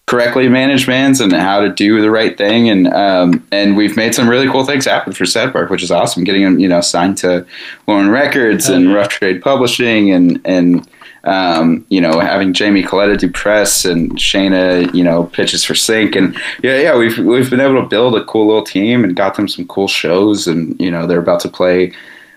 correctly 0.07 0.47
manage 0.47 0.87
bands 0.87 1.19
and 1.19 1.33
how 1.33 1.59
to 1.59 1.69
do 1.69 2.01
the 2.01 2.09
right 2.09 2.37
thing 2.37 2.69
and 2.69 2.87
um, 2.93 3.45
and 3.51 3.75
we've 3.75 3.97
made 3.97 4.15
some 4.15 4.27
really 4.27 4.47
cool 4.47 4.63
things 4.63 4.85
happen 4.85 5.13
for 5.13 5.25
Sad 5.25 5.51
Park, 5.51 5.69
which 5.69 5.83
is 5.83 5.91
awesome. 5.91 6.23
Getting 6.23 6.43
them 6.43 6.59
you 6.59 6.67
know 6.67 6.81
signed 6.81 7.17
to 7.19 7.45
Lauren 7.87 8.09
Records 8.09 8.67
and 8.69 8.93
Rough 8.93 9.09
Trade 9.09 9.41
Publishing 9.41 10.11
and 10.11 10.41
and 10.43 10.87
um, 11.27 11.85
you 11.89 11.99
know, 11.99 12.21
having 12.21 12.53
Jamie 12.53 12.83
Coletta 12.83 13.17
do 13.17 13.29
press 13.29 13.83
and 13.83 14.11
Shayna, 14.13 14.93
you 14.93 15.03
know, 15.03 15.25
pitches 15.25 15.63
for 15.65 15.75
sync. 15.75 16.15
And 16.15 16.33
yeah, 16.63 16.79
yeah, 16.79 16.97
we've, 16.97 17.17
we've 17.17 17.49
been 17.49 17.59
able 17.59 17.81
to 17.81 17.87
build 17.87 18.15
a 18.15 18.23
cool 18.23 18.47
little 18.47 18.63
team 18.63 19.03
and 19.03 19.13
got 19.13 19.35
them 19.35 19.49
some 19.49 19.67
cool 19.67 19.89
shows. 19.89 20.47
And, 20.47 20.79
you 20.79 20.89
know, 20.89 21.05
they're 21.05 21.19
about 21.19 21.41
to 21.41 21.49
play 21.49 21.91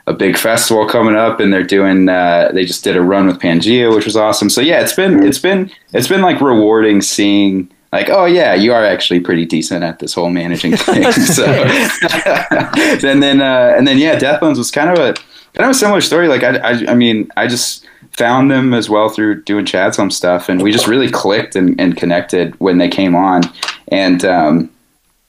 a 0.08 0.12
big 0.12 0.36
festival 0.36 0.88
coming 0.88 1.14
up 1.14 1.38
and 1.38 1.52
they're 1.52 1.62
doing, 1.62 2.08
uh, 2.08 2.50
they 2.52 2.64
just 2.64 2.82
did 2.82 2.96
a 2.96 3.00
run 3.00 3.28
with 3.28 3.38
Pangea, 3.38 3.94
which 3.94 4.06
was 4.06 4.16
awesome. 4.16 4.50
So 4.50 4.60
yeah, 4.60 4.80
it's 4.80 4.94
been, 4.94 5.24
it's 5.24 5.38
been, 5.38 5.70
it's 5.92 6.08
been 6.08 6.22
like 6.22 6.40
rewarding 6.40 7.00
seeing 7.00 7.70
like, 7.92 8.08
oh 8.10 8.24
yeah, 8.24 8.54
you 8.54 8.72
are 8.72 8.84
actually 8.84 9.20
pretty 9.20 9.46
decent 9.46 9.84
at 9.84 10.00
this 10.00 10.14
whole 10.14 10.30
managing 10.30 10.76
thing. 10.76 11.12
so, 11.12 11.44
and 13.06 13.22
then, 13.22 13.40
uh, 13.40 13.74
and 13.76 13.86
then 13.86 13.98
yeah, 13.98 14.18
Deathlands 14.18 14.58
was 14.58 14.72
kind 14.72 14.90
of 14.90 14.98
a, 14.98 15.14
kind 15.54 15.70
of 15.70 15.76
a 15.76 15.78
similar 15.78 16.00
story. 16.00 16.28
Like 16.28 16.42
I, 16.42 16.56
I, 16.58 16.90
I 16.90 16.94
mean, 16.94 17.30
I 17.36 17.46
just 17.46 17.86
found 18.12 18.50
them 18.50 18.74
as 18.74 18.90
well 18.90 19.08
through 19.08 19.42
doing 19.42 19.64
Chad's 19.64 19.96
Home 19.96 20.10
stuff, 20.10 20.48
and 20.48 20.62
we 20.62 20.72
just 20.72 20.86
really 20.86 21.10
clicked 21.10 21.56
and, 21.56 21.80
and 21.80 21.96
connected 21.96 22.58
when 22.60 22.78
they 22.78 22.88
came 22.88 23.14
on, 23.14 23.42
and 23.88 24.24
um, 24.24 24.70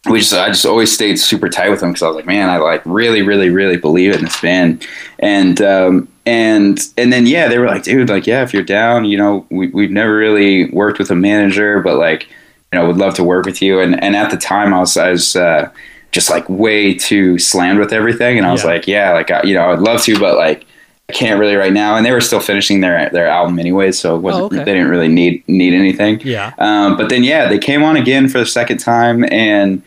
we 0.10 0.20
just 0.20 0.34
I 0.34 0.48
just 0.48 0.66
always 0.66 0.92
stayed 0.92 1.18
super 1.18 1.50
tight 1.50 1.70
with 1.70 1.80
them 1.80 1.92
because 1.92 2.04
I 2.04 2.08
was 2.08 2.16
like, 2.16 2.26
man, 2.26 2.50
I 2.50 2.58
like 2.58 2.82
really, 2.86 3.22
really, 3.22 3.50
really 3.50 3.78
believe 3.78 4.14
in 4.14 4.24
this 4.24 4.40
band, 4.42 4.88
and 5.20 5.62
um, 5.62 6.08
and 6.26 6.80
and 6.98 7.14
then 7.14 7.28
yeah, 7.28 7.48
they 7.48 7.58
were 7.58 7.68
like, 7.68 7.84
dude, 7.84 8.10
like 8.10 8.28
yeah, 8.28 8.44
if 8.44 8.54
you're 8.54 8.64
down, 8.64 9.06
you 9.06 9.18
know, 9.18 9.46
we 9.50 9.68
we've 9.68 9.92
never 9.92 10.16
really 10.16 10.70
worked 10.72 11.00
with 11.00 11.12
a 11.12 11.16
manager, 11.16 11.82
but 11.82 11.98
like, 11.98 12.28
you 12.72 12.80
know, 12.80 12.88
would 12.88 12.98
love 12.98 13.16
to 13.16 13.24
work 13.24 13.46
with 13.46 13.62
you, 13.62 13.80
and 13.80 14.02
and 14.04 14.16
at 14.16 14.32
the 14.32 14.38
time 14.38 14.74
I 14.74 14.80
was 14.80 14.98
I 14.98 15.12
was. 15.12 15.36
Uh, 15.36 15.72
just 16.12 16.30
like 16.30 16.48
way 16.50 16.94
too 16.94 17.38
slammed 17.40 17.80
with 17.80 17.94
everything, 17.94 18.38
and 18.38 18.46
I 18.46 18.52
was 18.52 18.64
Yeah. 18.64 18.70
like, 18.70 18.88
yeah, 18.88 19.12
like 19.14 19.32
I, 19.32 19.44
you 19.44 19.54
know, 19.54 19.72
I'd 19.72 19.80
love 19.80 20.02
to, 20.04 20.20
but 20.20 20.36
like 20.36 20.66
I 21.10 21.14
can't 21.14 21.40
really 21.40 21.56
right 21.56 21.74
now. 21.74 21.96
And 21.96 22.06
they 22.06 22.12
were 22.12 22.22
still 22.22 22.40
finishing 22.40 22.82
their 22.82 23.10
their 23.12 23.28
album 23.28 23.60
anyways, 23.60 23.98
so 24.00 24.16
it 24.16 24.20
wasn't, 24.20 24.44
Oh, 24.44 24.46
okay. 24.48 24.58
they 24.58 24.74
didn't 24.74 24.90
really 24.90 25.08
need 25.08 25.44
need 25.48 25.74
anything. 25.74 26.22
Yeah. 26.24 26.54
Um, 26.60 26.98
but 26.98 27.10
then 27.10 27.24
yeah, 27.24 27.48
they 27.48 27.60
came 27.60 27.84
on 27.84 27.96
again 27.98 28.28
for 28.30 28.38
the 28.40 28.46
second 28.46 28.78
time 28.80 29.26
and 29.32 29.82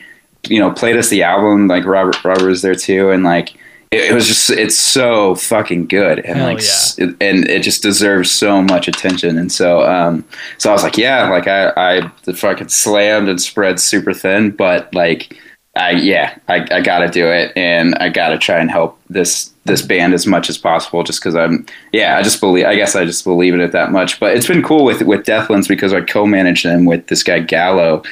you 0.49 0.59
know 0.59 0.71
played 0.71 0.97
us 0.97 1.09
the 1.09 1.23
album. 1.23 1.69
Like 1.69 1.85
Robert 1.85 2.23
Robert 2.25 2.47
was 2.47 2.63
there 2.63 2.75
too, 2.75 3.11
and 3.11 3.23
like 3.25 3.55
it, 3.91 4.11
it 4.11 4.15
was 4.15 4.27
just 4.27 4.51
it's 4.51 4.77
so 4.77 5.35
fucking 5.37 5.87
good 5.87 6.19
and 6.21 6.39
Hell 6.39 6.47
like 6.49 6.59
s- 6.59 6.99
it, 6.99 7.15
and 7.21 7.49
it 7.49 7.63
just 7.63 7.83
deserves 7.83 8.31
so 8.31 8.61
much 8.63 8.89
attention. 8.89 9.39
And 9.39 9.51
so 9.53 9.83
um, 9.83 10.25
so 10.59 10.69
I 10.71 10.73
was 10.73 10.83
like, 10.83 10.97
yeah, 10.99 11.29
like 11.31 11.47
I 11.49 11.69
I 11.77 12.11
fucking 12.33 12.69
slammed 12.69 13.29
and 13.29 13.41
spread 13.41 13.79
super 13.79 14.15
thin, 14.15 14.51
but 14.53 14.93
like. 14.95 15.37
I 15.77 15.93
yeah, 15.93 16.39
I, 16.49 16.67
I 16.71 16.81
got 16.81 17.01
to 17.01 17.09
do 17.09 17.27
it, 17.29 17.53
and 17.57 17.95
I 17.97 18.09
got 18.09 18.29
to 18.29 18.39
try 18.39 18.59
and 18.59 18.71
help 18.71 18.99
this 19.09 19.51
this 19.65 19.83
band 19.83 20.15
as 20.15 20.27
much 20.27 20.49
as 20.51 20.59
possible 20.59 21.03
just 21.03 21.21
because 21.21 21.35
I'm 21.35 21.67
yeah 21.93 22.19
I 22.19 22.23
just 22.23 22.41
believe 22.41 22.67
I 22.67 22.75
guess 22.75 22.95
I 22.95 23.05
just 23.05 23.25
believe 23.25 23.55
in 23.55 23.61
it 23.61 23.73
that 23.73 23.93
much. 23.93 24.21
But 24.21 24.37
it's 24.37 24.47
been 24.47 24.63
cool 24.63 24.85
with 24.85 25.03
with 25.03 25.27
Deathlands 25.27 25.69
because 25.69 25.93
I 25.93 26.01
co-manage 26.01 26.63
them 26.63 26.85
with 26.85 27.07
this 27.09 27.23
guy 27.23 27.41
Gallo 27.41 28.03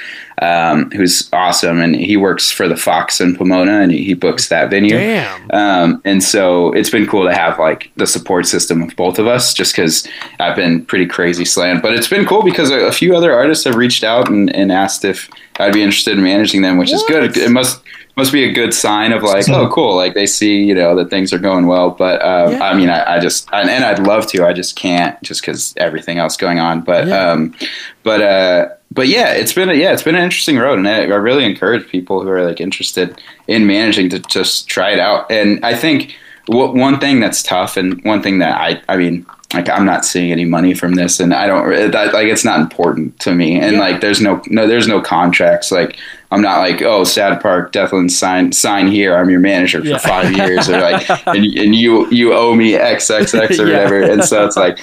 um, 0.43 0.91
who's 0.91 1.29
awesome. 1.33 1.81
And 1.81 1.95
he 1.95 2.17
works 2.17 2.51
for 2.51 2.69
the 2.69 2.77
Fox 2.77 3.21
in 3.21 3.37
Pomona 3.37 3.81
and 3.81 3.93
he 3.93 4.15
books 4.15 4.49
that 4.49 4.71
venue. 4.71 4.97
Damn. 4.97 5.51
um, 5.53 6.03
and 6.05 6.23
so 6.23 6.73
it's 6.73 6.91
been 6.91 7.07
cool 7.07 7.25
to 7.25 7.35
have 7.35 7.59
like 7.59 7.93
the 7.97 8.07
support 8.07 8.47
system 8.47 8.83
of 8.83 8.95
both 8.97 9.19
of 9.19 9.27
us 9.27 9.55
just 9.55 9.75
because 9.75 10.07
I've 10.41 10.57
been 10.57 10.85
pretty 10.85 11.07
crazy 11.07 11.45
slammed. 11.45 11.81
But 11.83 11.95
it's 11.95 12.09
been 12.09 12.27
cool 12.27 12.43
because 12.43 12.71
a, 12.71 12.81
a 12.81 12.93
few 12.93 13.17
other 13.17 13.33
artists 13.33 13.65
have 13.65 13.77
reached 13.77 14.05
out 14.05 14.29
and, 14.29 14.55
and 14.55 14.73
asked 14.73 15.05
if 15.05 15.31
I'd 15.61 15.73
be 15.73 15.83
interested 15.83 16.17
in 16.17 16.25
managing 16.25 16.63
them 16.63 16.77
which 16.77 16.93
is 16.93 17.03
good. 17.05 17.37
It 17.37 17.51
must 17.51 17.83
must 18.17 18.33
be 18.33 18.45
a 18.45 18.53
good 18.53 18.75
sign 18.75 19.13
of 19.13 19.23
like, 19.23 19.49
oh, 19.49 19.71
cool. 19.73 19.97
Like 19.97 20.15
they 20.15 20.27
see, 20.27 20.63
you 20.63 20.75
know, 20.75 20.95
that 20.97 21.09
things 21.11 21.33
are 21.33 21.39
going 21.39 21.67
well. 21.67 21.91
But 21.91 22.21
um, 22.23 22.53
Yeah. 22.53 22.63
I 22.63 22.75
mean, 22.75 22.91
I, 22.91 23.17
I 23.17 23.21
just, 23.21 23.49
and, 23.53 23.71
and 23.71 23.85
I'd 23.85 24.01
love 24.01 24.27
to. 24.29 24.47
I 24.47 24.53
just 24.53 24.77
can't, 24.77 25.21
just 25.23 25.41
because 25.41 25.73
everything 25.79 26.19
else 26.19 26.37
going 26.37 26.59
on. 26.59 26.83
But, 26.83 27.07
Yeah. 27.07 27.31
um, 27.31 27.55
but, 28.03 28.21
uh, 28.21 28.69
but 28.91 29.09
yeah, 29.09 29.33
it's 29.33 29.55
been 29.55 29.71
a, 29.71 29.75
yeah, 29.75 29.93
it's 29.93 30.03
been 30.03 30.15
an 30.15 30.23
interesting 30.23 30.59
road, 30.59 30.79
and 30.79 30.87
I, 30.87 31.05
I 31.05 31.17
really 31.17 31.47
encourage 31.47 31.89
people 31.89 32.21
who 32.23 32.29
are 32.29 32.45
like 32.45 32.61
interested 32.61 33.19
in 33.49 33.67
managing 33.67 34.11
to 34.11 34.19
just 34.19 34.69
try 34.69 34.91
it 34.91 34.99
out. 34.99 35.31
And 35.31 35.65
I 35.65 35.75
think 35.75 36.15
what 36.47 36.75
one 36.75 36.99
thing 37.01 37.21
that's 37.21 37.43
tough, 37.43 37.77
and 37.77 38.03
one 38.05 38.23
thing 38.23 38.39
that 38.41 38.61
I, 38.61 38.83
I 38.89 38.97
mean, 38.97 39.25
like 39.55 39.69
I'm 39.69 39.85
not 39.85 40.05
seeing 40.05 40.33
any 40.33 40.45
money 40.45 40.75
from 40.75 40.95
this, 40.95 41.21
and 41.21 41.33
I 41.35 41.47
don't 41.47 41.73
eh, 41.73 41.89
that 41.89 42.13
like 42.15 42.27
it's 42.27 42.45
not 42.45 42.61
important 42.61 43.19
to 43.21 43.35
me. 43.35 43.59
And 43.61 43.75
Yeah. 43.75 43.81
like 43.81 44.01
there's 44.01 44.21
no 44.21 44.43
no 44.49 44.67
there's 44.67 44.89
no 44.89 45.01
contracts. 45.01 45.71
Like 45.71 45.97
I'm 46.31 46.41
not 46.41 46.59
like 46.61 46.81
oh 46.81 47.05
Sad 47.05 47.41
Park 47.43 47.71
Deathland 47.73 48.11
sign 48.11 48.51
sign 48.53 48.89
here. 48.89 49.15
I'm 49.17 49.29
your 49.29 49.41
manager 49.41 49.81
for 49.81 49.87
Yeah. 49.87 49.99
five 49.99 50.33
years, 50.37 50.69
or 50.71 50.81
like 50.81 51.09
and, 51.27 51.45
and 51.45 51.75
you 51.77 52.09
you 52.11 52.33
owe 52.33 52.55
me 52.55 52.73
XXX 52.73 53.59
or 53.61 53.67
Yeah. 53.69 53.85
whatever. 53.85 54.01
And 54.03 54.25
so 54.25 54.45
it's 54.47 54.57
like 54.57 54.79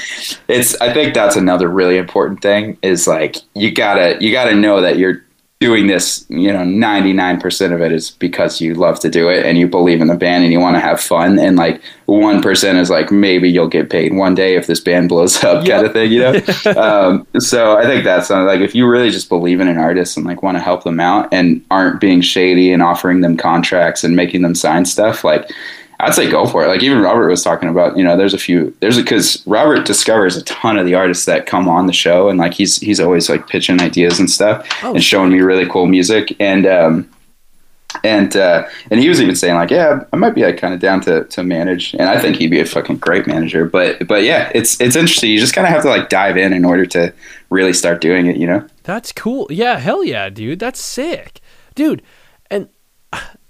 it's 0.48 0.80
I 0.80 0.94
think 0.94 1.14
that's 1.16 1.36
another 1.36 1.68
really 1.68 1.98
important 1.98 2.42
thing 2.44 2.78
is 2.84 3.08
like 3.08 3.38
you 3.56 3.72
gotta 3.72 4.18
you 4.22 4.32
gotta 4.32 4.54
know 4.56 4.82
that 4.82 4.98
you're 5.00 5.24
doing 5.60 5.88
this 5.88 6.26
you 6.30 6.54
know 6.54 6.60
99% 6.60 7.74
of 7.74 7.82
it 7.82 7.92
is 7.92 8.12
because 8.12 8.62
you 8.62 8.74
love 8.76 8.98
to 9.02 9.10
do 9.10 9.28
it 9.28 9.46
and 9.46 9.58
you 9.58 9.68
believe 9.68 10.00
in 10.00 10.08
the 10.08 10.16
band 10.16 10.46
and 10.46 10.54
you 10.54 10.60
want 10.60 10.78
to 10.78 10.80
have 10.80 11.02
fun 11.02 11.38
and 11.38 11.58
like 11.58 11.82
1% 12.08 12.76
is 12.80 12.90
like 12.90 13.12
maybe 13.12 13.50
you'll 13.50 13.68
get 13.68 13.90
paid 13.90 14.14
one 14.14 14.34
day 14.34 14.56
if 14.56 14.68
this 14.68 14.80
band 14.80 15.10
blows 15.10 15.44
up 15.44 15.66
Yep. 15.66 15.72
kind 15.74 15.86
of 15.86 15.92
thing 15.92 16.12
you 16.14 16.20
know 16.20 16.34
um, 16.82 17.28
so 17.42 17.76
i 17.78 17.84
think 17.84 18.06
that's 18.06 18.30
like 18.30 18.62
if 18.62 18.74
you 18.74 18.88
really 18.88 19.10
just 19.10 19.28
believe 19.28 19.60
in 19.60 19.68
an 19.68 19.78
artist 19.78 20.16
and 20.16 20.26
like 20.26 20.42
want 20.42 20.56
to 20.56 20.64
help 20.64 20.86
them 20.86 21.02
out 21.02 21.28
and 21.34 21.62
aren't 21.70 22.00
being 22.00 22.22
shady 22.22 22.72
and 22.72 22.82
offering 22.82 23.20
them 23.20 23.36
contracts 23.36 24.06
and 24.06 24.16
making 24.16 24.44
them 24.44 24.56
sign 24.56 24.86
stuff 24.86 25.26
like 25.26 25.52
I'd 26.02 26.14
say 26.14 26.30
go 26.30 26.46
for 26.46 26.64
it. 26.64 26.68
Like 26.68 26.82
even 26.82 27.00
Robert 27.02 27.28
was 27.28 27.44
talking 27.44 27.68
about, 27.68 27.98
you 27.98 28.04
know, 28.06 28.16
there's 28.16 28.34
a 28.34 28.38
few, 28.38 28.74
there's 28.80 28.96
because 28.98 29.46
Robert 29.46 29.86
discovers 29.86 30.38
a 30.38 30.44
ton 30.44 30.78
of 30.78 30.86
the 30.86 30.96
artists 30.96 31.26
that 31.26 31.46
come 31.46 31.68
on 31.68 31.88
the 31.88 31.94
show, 31.94 32.30
and 32.30 32.40
like 32.40 32.54
he's 32.54 32.78
he's 32.78 33.00
always 33.02 33.30
like 33.30 33.48
pitching 33.48 33.82
ideas 33.82 34.18
and 34.20 34.30
stuff 34.30 34.66
Oh, 34.82 34.94
and 34.94 35.04
showing 35.04 35.32
me 35.32 35.40
really 35.42 35.68
cool 35.70 35.88
music, 35.88 36.36
and 36.40 36.66
um, 36.66 37.10
and 38.04 38.36
uh, 38.38 38.68
and 38.92 39.00
he 39.00 39.10
was 39.10 39.20
even 39.22 39.36
saying 39.36 39.56
like, 39.56 39.72
yeah, 39.72 40.04
I 40.14 40.16
might 40.16 40.36
be 40.36 40.44
like 40.44 40.58
kind 40.58 40.74
of 40.74 40.80
down 40.80 41.02
to 41.02 41.26
to 41.26 41.44
manage, 41.44 41.94
and 41.96 42.04
I 42.04 42.20
think 42.20 42.38
he'd 42.38 42.52
be 42.52 42.60
a 42.60 42.66
fucking 42.66 42.98
great 42.98 43.28
manager. 43.28 43.66
But 43.66 44.08
but 44.08 44.24
yeah, 44.24 44.52
it's 44.56 44.80
it's 44.80 44.96
interesting. 44.96 45.32
You 45.32 45.40
just 45.40 45.54
kind 45.54 45.68
of 45.68 45.74
have 45.74 45.82
to 45.82 45.90
like 45.90 46.08
dive 46.10 46.38
in 46.38 46.54
in 46.54 46.64
order 46.66 46.86
to 46.88 47.14
really 47.50 47.74
start 47.74 48.00
doing 48.00 48.28
it, 48.28 48.38
you 48.38 48.48
know. 48.48 48.66
That's 48.84 49.12
cool. 49.12 49.48
Yeah, 49.50 49.80
hell 49.80 50.04
yeah, 50.04 50.30
dude. 50.30 50.60
That's 50.60 50.80
sick, 50.80 51.42
dude. 51.76 52.02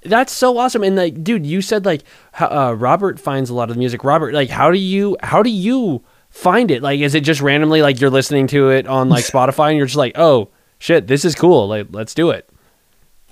That's 0.09 0.33
so 0.33 0.57
awesome. 0.57 0.83
And 0.83 0.95
like, 0.95 1.23
dude, 1.23 1.45
you 1.45 1.61
said 1.61 1.85
like 1.85 2.03
uh, 2.39 2.75
Robert 2.77 3.19
finds 3.19 3.49
a 3.49 3.53
lot 3.53 3.69
of 3.69 3.75
the 3.75 3.79
music. 3.79 4.03
Robert, 4.03 4.33
like, 4.33 4.49
how 4.49 4.71
do 4.71 4.77
you 4.77 5.17
how 5.21 5.43
do 5.43 5.49
you 5.49 6.03
find 6.29 6.71
it? 6.71 6.81
Like, 6.81 6.99
is 6.99 7.15
it 7.15 7.21
just 7.21 7.41
randomly 7.41 7.81
like 7.81 8.01
you're 8.01 8.09
listening 8.09 8.47
to 8.47 8.69
it 8.69 8.87
on 8.87 9.09
like 9.09 9.25
Spotify 9.31 9.69
and 9.69 9.77
you're 9.77 9.87
just 9.87 9.97
like, 9.97 10.17
oh 10.17 10.49
shit, 10.79 11.07
this 11.07 11.23
is 11.23 11.35
cool. 11.35 11.67
Like, 11.67 11.87
let's 11.91 12.13
do 12.13 12.31
it. 12.31 12.49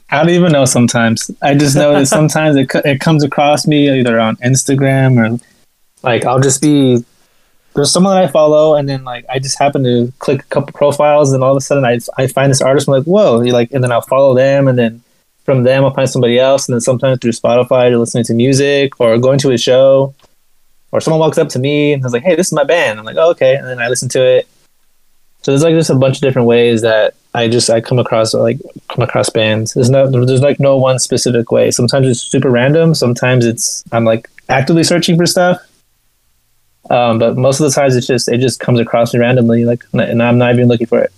I 0.09 0.17
don't 0.19 0.29
even 0.29 0.53
know 0.53 0.65
sometimes. 0.65 1.29
I 1.41 1.53
just 1.53 1.75
know 1.75 1.93
that 1.93 2.07
sometimes 2.07 2.55
it, 2.55 2.71
it 2.85 3.01
comes 3.01 3.23
across 3.23 3.67
me 3.67 3.89
either 3.99 4.19
on 4.19 4.37
Instagram 4.37 5.17
or 5.17 5.39
like 6.03 6.25
I'll 6.25 6.39
just 6.39 6.61
be 6.61 7.03
there's 7.73 7.91
someone 7.91 8.15
that 8.15 8.23
I 8.23 8.27
follow 8.27 8.75
and 8.75 8.87
then 8.87 9.03
like 9.03 9.25
I 9.29 9.39
just 9.39 9.59
happen 9.59 9.83
to 9.83 10.11
click 10.19 10.41
a 10.41 10.45
couple 10.45 10.71
profiles 10.73 11.33
and 11.33 11.43
all 11.43 11.51
of 11.51 11.57
a 11.57 11.61
sudden 11.61 11.83
I, 11.83 11.99
I 12.17 12.27
find 12.27 12.49
this 12.49 12.61
artist 12.61 12.87
I'm 12.87 12.93
like 12.93 13.03
whoa 13.03 13.41
you 13.41 13.51
like 13.51 13.71
and 13.71 13.83
then 13.83 13.91
I'll 13.91 14.01
follow 14.01 14.33
them 14.33 14.67
and 14.67 14.77
then 14.77 15.03
from 15.47 15.63
them 15.63 15.83
I'll 15.83 15.93
find 15.93 16.07
somebody 16.07 16.37
else 16.37 16.67
and 16.67 16.75
then 16.75 16.81
sometimes 16.81 17.17
through 17.19 17.31
Spotify 17.31 17.89
to 17.89 17.97
listening 17.97 18.25
to 18.25 18.35
music 18.35 18.99
or 18.99 19.17
going 19.17 19.39
to 19.39 19.51
a 19.51 19.57
show 19.57 20.13
or 20.91 21.01
someone 21.01 21.19
walks 21.19 21.39
up 21.39 21.49
to 21.49 21.59
me 21.59 21.93
and 21.93 22.05
is 22.05 22.13
like 22.13 22.21
hey 22.21 22.35
this 22.35 22.47
is 22.47 22.53
my 22.53 22.63
band 22.63 22.99
I'm 22.99 23.05
like 23.05 23.17
oh, 23.17 23.31
okay 23.31 23.55
and 23.55 23.65
then 23.65 23.79
I 23.79 23.87
listen 23.87 24.09
to 24.09 24.21
it 24.23 24.47
so 25.41 25.51
there's 25.51 25.63
like 25.63 25.75
just 25.75 25.89
a 25.89 25.95
bunch 25.95 26.17
of 26.17 26.21
different 26.21 26.47
ways 26.47 26.81
that 26.81 27.15
I 27.33 27.47
just 27.47 27.69
I 27.69 27.79
come 27.79 27.99
across 27.99 28.33
like 28.33 28.59
come 28.89 29.03
across 29.03 29.29
bands. 29.29 29.73
There's 29.73 29.89
no 29.89 30.09
there's 30.09 30.41
like 30.41 30.59
no 30.59 30.75
one 30.75 30.99
specific 30.99 31.51
way. 31.51 31.71
Sometimes 31.71 32.07
it's 32.07 32.19
super 32.19 32.49
random. 32.49 32.93
Sometimes 32.93 33.45
it's 33.45 33.83
I'm 33.91 34.03
like 34.03 34.27
actively 34.49 34.83
searching 34.83 35.15
for 35.15 35.25
stuff. 35.25 35.61
Um, 36.89 37.19
but 37.19 37.37
most 37.37 37.59
of 37.59 37.65
the 37.65 37.71
times 37.71 37.95
it's 37.95 38.07
just 38.07 38.27
it 38.27 38.39
just 38.39 38.59
comes 38.59 38.79
across 38.79 39.13
me 39.13 39.19
randomly, 39.19 39.65
like 39.65 39.83
and 39.93 40.21
I'm 40.21 40.37
not 40.37 40.53
even 40.53 40.67
looking 40.67 40.87
for 40.87 40.99
it. 40.99 41.13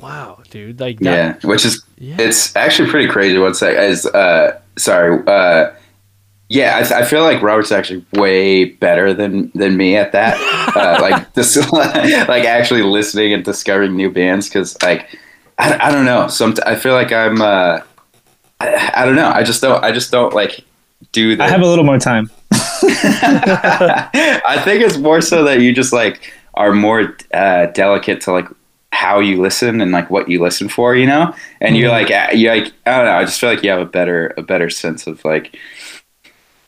Wow, 0.00 0.38
dude. 0.54 0.80
Like, 0.80 0.98
that, 1.00 1.40
Yeah, 1.42 1.48
which 1.48 1.66
is 1.66 1.82
Yeah. 1.98 2.16
it's 2.18 2.56
actually 2.56 2.88
pretty 2.88 3.08
crazy. 3.08 3.36
One 3.36 3.54
sec 3.54 3.76
is 3.76 4.06
uh 4.06 4.58
sorry 4.76 5.22
uh 5.26 5.70
yeah, 6.50 6.76
I, 6.76 6.80
th- 6.82 6.92
I 6.92 7.04
feel 7.04 7.22
like 7.22 7.42
Robert's 7.42 7.72
actually 7.72 8.04
way 8.12 8.66
better 8.66 9.12
than 9.14 9.50
than 9.54 9.76
me 9.76 9.96
at 9.96 10.12
that. 10.12 10.36
uh, 10.76 10.98
like 11.00 11.32
this, 11.32 11.56
like 11.72 12.44
actually 12.44 12.82
listening 12.82 13.32
and 13.32 13.44
discovering 13.44 13.96
new 13.96 14.10
bands 14.10 14.48
because 14.48 14.80
like 14.82 15.18
I, 15.58 15.88
I 15.88 15.90
don't 15.90 16.04
know. 16.04 16.28
Some 16.28 16.54
I 16.66 16.76
feel 16.76 16.92
like 16.92 17.12
I'm 17.12 17.40
uh 17.42 17.80
I, 18.60 18.92
I 18.94 19.04
don't 19.04 19.16
know. 19.16 19.30
I 19.30 19.42
just 19.42 19.62
don't 19.62 19.82
I 19.82 19.90
just 19.90 20.12
don't 20.12 20.34
like 20.34 20.60
do 21.12 21.34
the 21.34 21.44
I 21.44 21.48
have 21.48 21.62
a 21.62 21.66
little 21.66 21.84
more 21.84 21.98
time. 21.98 22.30
I 22.52 24.60
think 24.64 24.82
it's 24.82 24.98
more 24.98 25.20
so 25.20 25.44
that 25.44 25.60
you 25.60 25.74
just 25.74 25.92
like 25.92 26.32
are 26.54 26.72
more 26.72 27.16
uh, 27.32 27.66
delicate 27.66 28.20
to 28.22 28.32
like 28.32 28.46
how 28.94 29.18
you 29.18 29.42
listen 29.42 29.80
and 29.80 29.90
like 29.90 30.08
what 30.08 30.28
you 30.28 30.40
listen 30.40 30.68
for, 30.68 30.94
you 30.94 31.06
know. 31.06 31.34
And 31.60 31.76
you're 31.76 31.90
like, 31.90 32.10
uh, 32.10 32.28
you 32.32 32.48
like, 32.48 32.72
I 32.86 32.96
don't 32.96 33.06
know. 33.06 33.16
I 33.16 33.24
just 33.24 33.40
feel 33.40 33.50
like 33.50 33.62
you 33.62 33.70
have 33.70 33.80
a 33.80 33.84
better 33.84 34.32
a 34.36 34.42
better 34.42 34.70
sense 34.70 35.06
of 35.06 35.22
like 35.24 35.58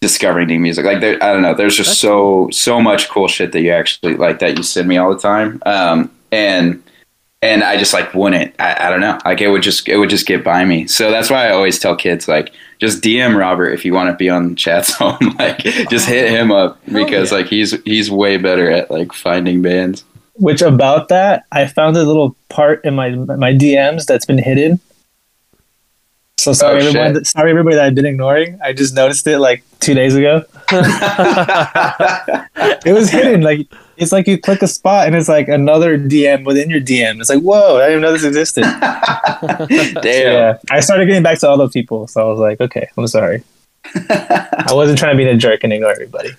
discovering 0.01 0.49
new 0.49 0.59
music. 0.59 0.85
Like, 0.85 1.01
there, 1.01 1.22
I 1.22 1.33
don't 1.33 1.43
know. 1.43 1.55
There's 1.55 1.77
just 1.77 2.01
so 2.01 2.49
so 2.51 2.81
much 2.81 3.09
cool 3.09 3.29
shit 3.29 3.53
that 3.53 3.61
you 3.61 3.70
actually 3.70 4.16
like 4.16 4.41
that 4.41 4.57
you 4.57 4.64
send 4.64 4.89
me 4.89 4.97
all 4.97 5.14
the 5.14 5.20
time. 5.20 5.62
Um, 5.64 6.11
and 6.33 6.83
and 7.43 7.62
I 7.62 7.77
just 7.77 7.93
like 7.93 8.12
wouldn't. 8.12 8.55
I, 8.59 8.87
I 8.87 8.91
don't 8.91 9.01
know. 9.01 9.18
Like 9.24 9.41
it 9.41 9.49
would 9.49 9.62
just 9.62 9.89
it 9.89 9.97
would 9.97 10.11
just 10.11 10.27
get 10.27 10.43
by 10.43 10.64
me. 10.64 10.89
So 10.89 11.12
that's 11.12 11.31
why 11.31 11.47
I 11.47 11.53
always 11.53 11.79
tell 11.79 11.95
kids 11.95 12.27
like 12.27 12.53
just 12.81 13.05
DM 13.05 13.37
Robert 13.37 13.70
if 13.70 13.85
you 13.85 13.95
want 13.95 14.11
to 14.11 14.16
be 14.16 14.29
on 14.29 14.57
Chad's 14.57 14.93
home. 14.95 15.37
like 15.39 15.59
just 15.91 16.09
hit 16.09 16.31
him 16.31 16.51
up 16.51 16.85
because 16.87 17.31
yeah. 17.31 17.39
like 17.39 17.47
he's 17.47 17.81
he's 17.85 18.11
way 18.11 18.37
better 18.37 18.68
at 18.70 18.91
like 18.91 19.12
finding 19.12 19.62
bands. 19.62 20.05
Which 20.39 20.61
about 20.62 21.09
that, 21.09 21.45
I 21.53 21.66
found 21.66 21.97
a 21.97 22.05
little 22.05 22.37
part 22.49 22.84
in 22.84 22.95
my 22.95 23.11
my 23.11 23.53
DMs 23.55 24.05
that's 24.07 24.26
been 24.26 24.39
hidden. 24.39 24.80
So 26.39 26.53
sorry, 26.53 26.82
Oh, 26.82 26.87
everyone. 26.89 27.14
shit. 27.14 27.26
Sorry, 27.26 27.51
everybody 27.51 27.76
that 27.76 27.87
I've 27.87 27.95
been 27.95 28.05
ignoring. 28.07 28.59
I 28.62 28.72
just 28.74 28.95
noticed 28.95 29.26
it 29.26 29.39
like 29.39 29.64
two 29.80 29.95
days 29.95 30.14
ago. 30.14 30.43
It 32.84 32.93
was 32.93 33.11
hidden. 33.11 33.41
Like 33.43 33.66
it's 33.97 34.12
like 34.12 34.26
you 34.28 34.39
click 34.39 34.62
a 34.62 34.68
spot 34.68 35.07
and 35.07 35.16
it's 35.16 35.28
like 35.28 35.49
another 35.49 35.99
DM 35.99 36.45
within 36.45 36.70
your 36.70 36.80
DM. 36.80 37.18
It's 37.20 37.30
like 37.30 37.43
whoa, 37.43 37.76
I 37.78 37.89
didn't 37.89 37.93
even 37.93 38.03
know 38.03 38.12
this 38.12 38.24
existed. 38.24 38.62
Damn. 40.03 40.32
yeah, 40.32 40.59
I 40.70 40.80
started 40.80 41.07
getting 41.07 41.22
back 41.22 41.39
to 41.41 41.49
all 41.49 41.57
the 41.57 41.68
people, 41.68 42.07
so 42.07 42.20
I 42.26 42.30
was 42.30 42.39
like, 42.39 42.61
okay, 42.61 42.89
I'm 42.97 43.07
sorry. 43.09 43.43
I 43.95 44.68
wasn't 44.72 44.99
trying 44.99 45.16
to 45.16 45.24
be 45.24 45.28
a 45.28 45.37
jerk 45.37 45.64
and 45.64 45.72
ignore 45.72 45.91
everybody. 45.93 46.30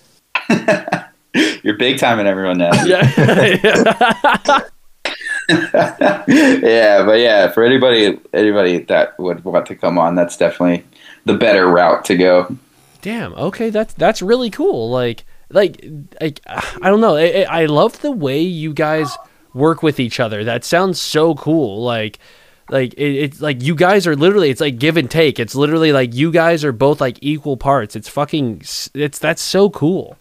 You're 1.64 1.78
big 1.78 2.00
time 2.00 2.20
in 2.20 2.28
everyone 2.28 2.58
now. 2.58 2.72
yeah. 2.86 3.12
yeah, 5.50 7.06
but 7.06 7.20
yeah, 7.20 7.50
for 7.52 7.64
anybody 7.64 8.20
anybody 8.34 8.80
that 8.80 9.18
would 9.20 9.44
want 9.46 9.66
to 9.68 9.76
come 9.76 9.98
on, 9.98 10.16
that's 10.16 10.38
definitely 10.38 10.86
the 11.26 11.34
better 11.34 11.68
route 11.68 12.04
to 12.06 12.18
go. 12.18 12.58
Damn. 13.02 13.34
Okay, 13.36 13.70
that's 13.70 13.94
that's 13.94 14.22
really 14.22 14.50
cool. 14.50 14.90
Like, 14.90 15.26
like, 15.50 15.84
like 16.20 16.42
I 16.48 16.90
don't 16.90 17.02
know. 17.02 17.16
I, 17.16 17.46
I 17.48 17.62
I 17.62 17.66
love 17.66 18.02
the 18.02 18.12
way 18.12 18.42
you 18.42 18.74
guys 18.74 19.18
work 19.54 19.84
with 19.84 20.00
each 20.00 20.20
other. 20.20 20.44
That 20.44 20.64
sounds 20.64 21.00
so 21.00 21.36
cool. 21.36 21.82
Like, 21.84 22.20
like 22.70 22.94
it, 22.96 23.16
it's 23.16 23.42
like 23.42 23.62
you 23.64 23.76
guys 23.76 24.08
are 24.08 24.16
literally. 24.16 24.50
It's 24.50 24.62
like 24.62 24.80
give 24.80 24.98
and 24.98 25.10
take. 25.10 25.40
It's 25.40 25.56
literally 25.56 25.94
like 25.94 26.14
you 26.14 26.32
guys 26.32 26.66
are 26.66 26.74
both 26.74 27.00
like 27.00 27.20
equal 27.22 27.58
parts. 27.58 27.96
It's 27.96 28.10
fucking. 28.10 28.64
It's 28.94 29.20
that's 29.20 29.42
so 29.42 29.70
cool. 29.70 30.18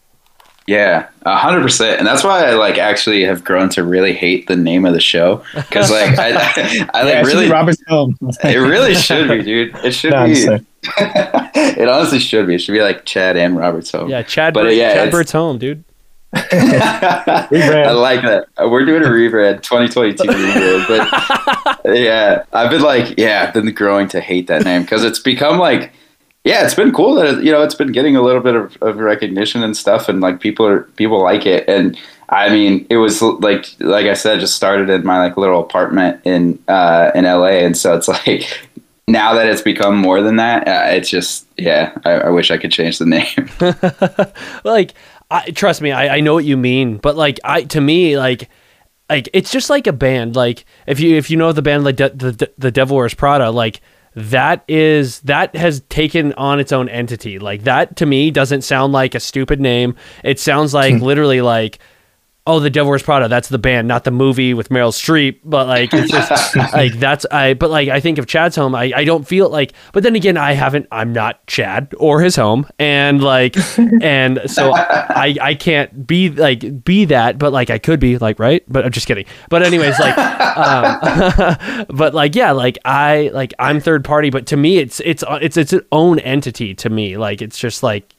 Yeah, 0.66 1.08
a 1.22 1.36
hundred 1.36 1.62
percent, 1.62 1.98
and 1.98 2.06
that's 2.06 2.24
why 2.24 2.44
I 2.44 2.54
like 2.54 2.76
actually 2.76 3.22
have 3.24 3.44
grown 3.44 3.68
to 3.70 3.84
really 3.84 4.12
hate 4.12 4.48
the 4.48 4.56
name 4.56 4.84
of 4.84 4.94
the 4.94 5.00
show 5.00 5.44
because 5.54 5.90
like 5.92 6.18
I, 6.18 6.30
I, 6.30 6.88
I 6.92 7.02
like 7.02 7.14
it 7.14 7.24
should 7.24 7.32
be 7.32 7.36
really, 7.36 7.50
Robert's 7.50 7.82
home. 7.86 8.16
it 8.42 8.56
really 8.56 8.94
should 8.94 9.28
be, 9.28 9.42
dude. 9.42 9.74
It 9.84 9.92
should 9.92 10.10
No, 10.12 10.26
be. 10.26 10.32
it 10.98 11.88
honestly 11.88 12.18
should 12.18 12.46
be. 12.48 12.56
It 12.56 12.58
should 12.58 12.72
be 12.72 12.80
like 12.82 13.04
Chad 13.04 13.36
and 13.36 13.56
Robert's 13.56 13.92
home. 13.92 14.08
Yeah, 14.10 14.22
Chad. 14.22 14.54
But, 14.54 14.64
Burt, 14.64 14.74
yeah, 14.74 14.88
Chad 14.94 14.96
it's- 15.08 15.12
Burt's 15.12 15.32
home, 15.32 15.58
dude. 15.58 15.84
I 16.34 17.92
like 17.92 18.22
that. 18.22 18.46
We're 18.58 18.84
doing 18.84 19.02
a 19.02 19.06
rebrand, 19.06 19.62
2022 19.62 20.24
rebrand. 20.24 21.82
But 21.82 21.96
yeah, 21.98 22.42
I've 22.52 22.70
been 22.70 22.82
like, 22.82 23.14
yeah, 23.18 23.44
I've 23.46 23.54
been 23.54 23.72
growing 23.72 24.08
to 24.08 24.20
hate 24.20 24.48
that 24.48 24.64
name 24.64 24.82
because 24.82 25.04
it's 25.04 25.18
become 25.18 25.58
like, 25.58 25.92
yeah, 26.46 26.64
it's 26.64 26.74
been 26.74 26.92
cool 26.92 27.16
that 27.16 27.42
you 27.42 27.50
know 27.50 27.62
it's 27.62 27.74
been 27.74 27.90
getting 27.90 28.14
a 28.14 28.22
little 28.22 28.40
bit 28.40 28.54
of, 28.54 28.80
of 28.80 28.98
recognition 28.98 29.64
and 29.64 29.76
stuff, 29.76 30.08
and 30.08 30.20
like 30.20 30.40
people 30.40 30.64
are 30.64 30.82
people 30.94 31.20
like 31.20 31.44
it. 31.44 31.68
And 31.68 31.98
I 32.28 32.50
mean, 32.50 32.86
it 32.88 32.98
was 32.98 33.20
like 33.20 33.66
like 33.80 34.06
I 34.06 34.14
said, 34.14 34.38
just 34.38 34.54
started 34.54 34.88
in 34.88 35.04
my 35.04 35.18
like 35.18 35.36
little 35.36 35.60
apartment 35.60 36.20
in 36.24 36.62
uh, 36.68 37.10
in 37.16 37.24
LA, 37.24 37.58
and 37.66 37.76
so 37.76 37.96
it's 37.96 38.08
like. 38.26 38.70
Now 39.08 39.34
that 39.34 39.46
it's 39.46 39.62
become 39.62 39.96
more 39.96 40.20
than 40.20 40.34
that, 40.34 40.66
uh, 40.66 40.90
it's 40.90 41.08
just 41.08 41.46
yeah. 41.56 41.96
I, 42.04 42.10
I 42.12 42.30
wish 42.30 42.50
I 42.50 42.58
could 42.58 42.72
change 42.72 42.98
the 42.98 43.06
name. 43.06 43.48
like 44.64 44.94
I, 45.30 45.50
trust 45.50 45.80
me 45.80 45.92
I, 45.92 46.16
I 46.16 46.20
know 46.20 46.34
what 46.34 46.44
you 46.44 46.56
mean 46.56 46.98
but 46.98 47.16
like 47.16 47.40
i 47.42 47.64
to 47.64 47.80
me 47.80 48.16
like 48.16 48.48
like 49.10 49.28
it's 49.32 49.50
just 49.50 49.70
like 49.70 49.86
a 49.86 49.92
band 49.92 50.36
like 50.36 50.64
if 50.86 51.00
you 51.00 51.16
if 51.16 51.30
you 51.30 51.36
know 51.36 51.52
the 51.52 51.62
band 51.62 51.84
like 51.84 51.96
De- 51.96 52.10
the 52.10 52.52
the 52.56 52.70
devil 52.70 52.96
wears 52.96 53.14
prada 53.14 53.50
like 53.50 53.80
that 54.16 54.64
is 54.66 55.20
that 55.20 55.54
has 55.54 55.82
taken 55.90 56.32
on 56.34 56.58
its 56.58 56.72
own 56.72 56.88
entity. 56.88 57.38
Like 57.38 57.64
that 57.64 57.96
to 57.96 58.06
me 58.06 58.30
doesn't 58.30 58.62
sound 58.62 58.92
like 58.94 59.14
a 59.14 59.20
stupid 59.20 59.60
name. 59.60 59.94
It 60.24 60.40
sounds 60.40 60.72
like 60.72 60.94
literally 61.02 61.42
like 61.42 61.78
oh 62.46 62.60
the 62.60 62.70
devil 62.70 62.90
wears 62.90 63.02
prada 63.02 63.28
that's 63.28 63.48
the 63.48 63.58
band 63.58 63.88
not 63.88 64.04
the 64.04 64.10
movie 64.10 64.54
with 64.54 64.68
meryl 64.68 64.92
streep 64.92 65.40
but 65.44 65.66
like 65.66 65.92
it's 65.92 66.10
just 66.10 66.56
like 66.72 66.94
that's 66.94 67.26
i 67.30 67.54
but 67.54 67.70
like 67.70 67.88
i 67.88 68.00
think 68.00 68.18
of 68.18 68.26
chad's 68.26 68.56
home 68.56 68.74
i, 68.74 68.92
I 68.94 69.04
don't 69.04 69.26
feel 69.26 69.48
like 69.48 69.72
but 69.92 70.02
then 70.02 70.14
again 70.14 70.36
i 70.36 70.52
haven't 70.52 70.86
i'm 70.92 71.12
not 71.12 71.46
chad 71.46 71.94
or 71.98 72.20
his 72.20 72.36
home 72.36 72.66
and 72.78 73.22
like 73.22 73.56
and 74.02 74.40
so 74.46 74.72
i 74.74 75.36
i 75.40 75.54
can't 75.54 76.06
be 76.06 76.30
like 76.30 76.84
be 76.84 77.06
that 77.06 77.38
but 77.38 77.52
like 77.52 77.70
i 77.70 77.78
could 77.78 78.00
be 78.00 78.18
like 78.18 78.38
right? 78.38 78.62
But 78.68 78.84
i'm 78.84 78.92
just 78.92 79.06
kidding. 79.06 79.26
But 79.48 79.62
anyways 79.62 79.98
like 79.98 80.16
um, 80.18 81.86
but 81.96 82.14
like 82.14 82.34
yeah 82.34 82.52
like 82.52 82.78
i 82.84 83.30
like 83.32 83.54
i'm 83.58 83.80
third 83.80 84.04
party 84.04 84.30
but 84.30 84.46
to 84.46 84.56
me 84.56 84.78
it's 84.78 85.00
it's 85.00 85.24
it's 85.28 85.56
its 85.56 85.74
own 85.92 86.18
entity 86.20 86.74
to 86.76 86.90
me. 86.90 87.16
Like 87.16 87.42
it's 87.42 87.58
just 87.58 87.82
like 87.82 88.14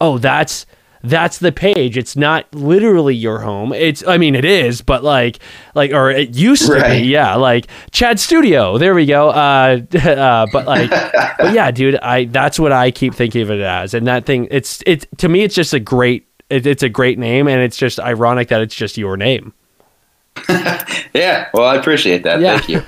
oh 0.00 0.18
that's 0.18 0.66
that's 1.02 1.38
the 1.38 1.50
page. 1.52 1.96
It's 1.96 2.14
not 2.16 2.46
literally 2.54 3.14
your 3.14 3.40
home. 3.40 3.72
It's 3.72 4.06
i 4.06 4.18
mean 4.18 4.34
it 4.34 4.44
is 4.44 4.82
but 4.82 5.02
like 5.02 5.38
like 5.74 5.92
or 5.92 6.10
it 6.10 6.34
used 6.36 6.66
to 6.66 6.72
Right. 6.74 7.00
be 7.02 7.08
yeah 7.08 7.34
like 7.36 7.66
chad 7.90 8.20
studio. 8.20 8.76
There 8.78 8.94
we 8.94 9.06
go. 9.06 9.30
Uh, 9.30 9.80
uh 10.04 10.46
but 10.52 10.66
like 10.66 10.90
but 10.90 11.52
yeah 11.54 11.70
dude 11.80 11.96
i 11.96 12.24
that's 12.26 12.58
what 12.58 12.72
i 12.72 12.90
keep 12.90 13.14
thinking 13.14 13.42
of 13.42 13.50
it 13.50 13.60
as. 13.60 13.94
And 13.94 14.06
that 14.06 14.26
thing 14.26 14.48
it's 14.50 14.82
it 14.86 15.06
to 15.18 15.28
me 15.28 15.42
it's 15.42 15.54
just 15.54 15.72
a 15.74 15.80
great 15.80 16.26
it, 16.50 16.66
it's 16.66 16.82
a 16.82 16.88
great 16.88 17.18
name 17.18 17.48
and 17.48 17.60
it's 17.62 17.76
just 17.76 17.98
ironic 18.00 18.48
that 18.48 18.60
it's 18.60 18.74
just 18.74 18.98
your 18.98 19.16
name 19.16 19.54
Yeah, 21.12 21.48
well, 21.52 21.64
I 21.64 21.74
appreciate 21.74 22.22
that. 22.22 22.40
Yeah. 22.40 22.58
Thank 22.58 22.68
you. 22.68 22.82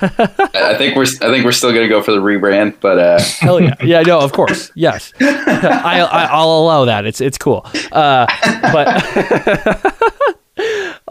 I 0.54 0.74
think 0.78 0.94
we're 0.96 1.02
I 1.02 1.32
think 1.32 1.44
we're 1.44 1.50
still 1.52 1.72
gonna 1.72 1.88
go 1.88 2.00
for 2.02 2.12
the 2.12 2.18
rebrand, 2.20 2.76
but 2.80 2.98
uh, 2.98 3.20
Hell 3.40 3.60
yeah, 3.60 3.74
yeah, 3.82 4.02
no, 4.02 4.20
of 4.20 4.32
course, 4.32 4.70
yes, 4.76 5.12
I, 5.20 6.00
I 6.08 6.24
I'll 6.30 6.48
allow 6.58 6.84
that. 6.84 7.04
It's 7.04 7.20
it's 7.20 7.36
cool, 7.36 7.66
uh, 7.90 8.26
but 8.72 9.92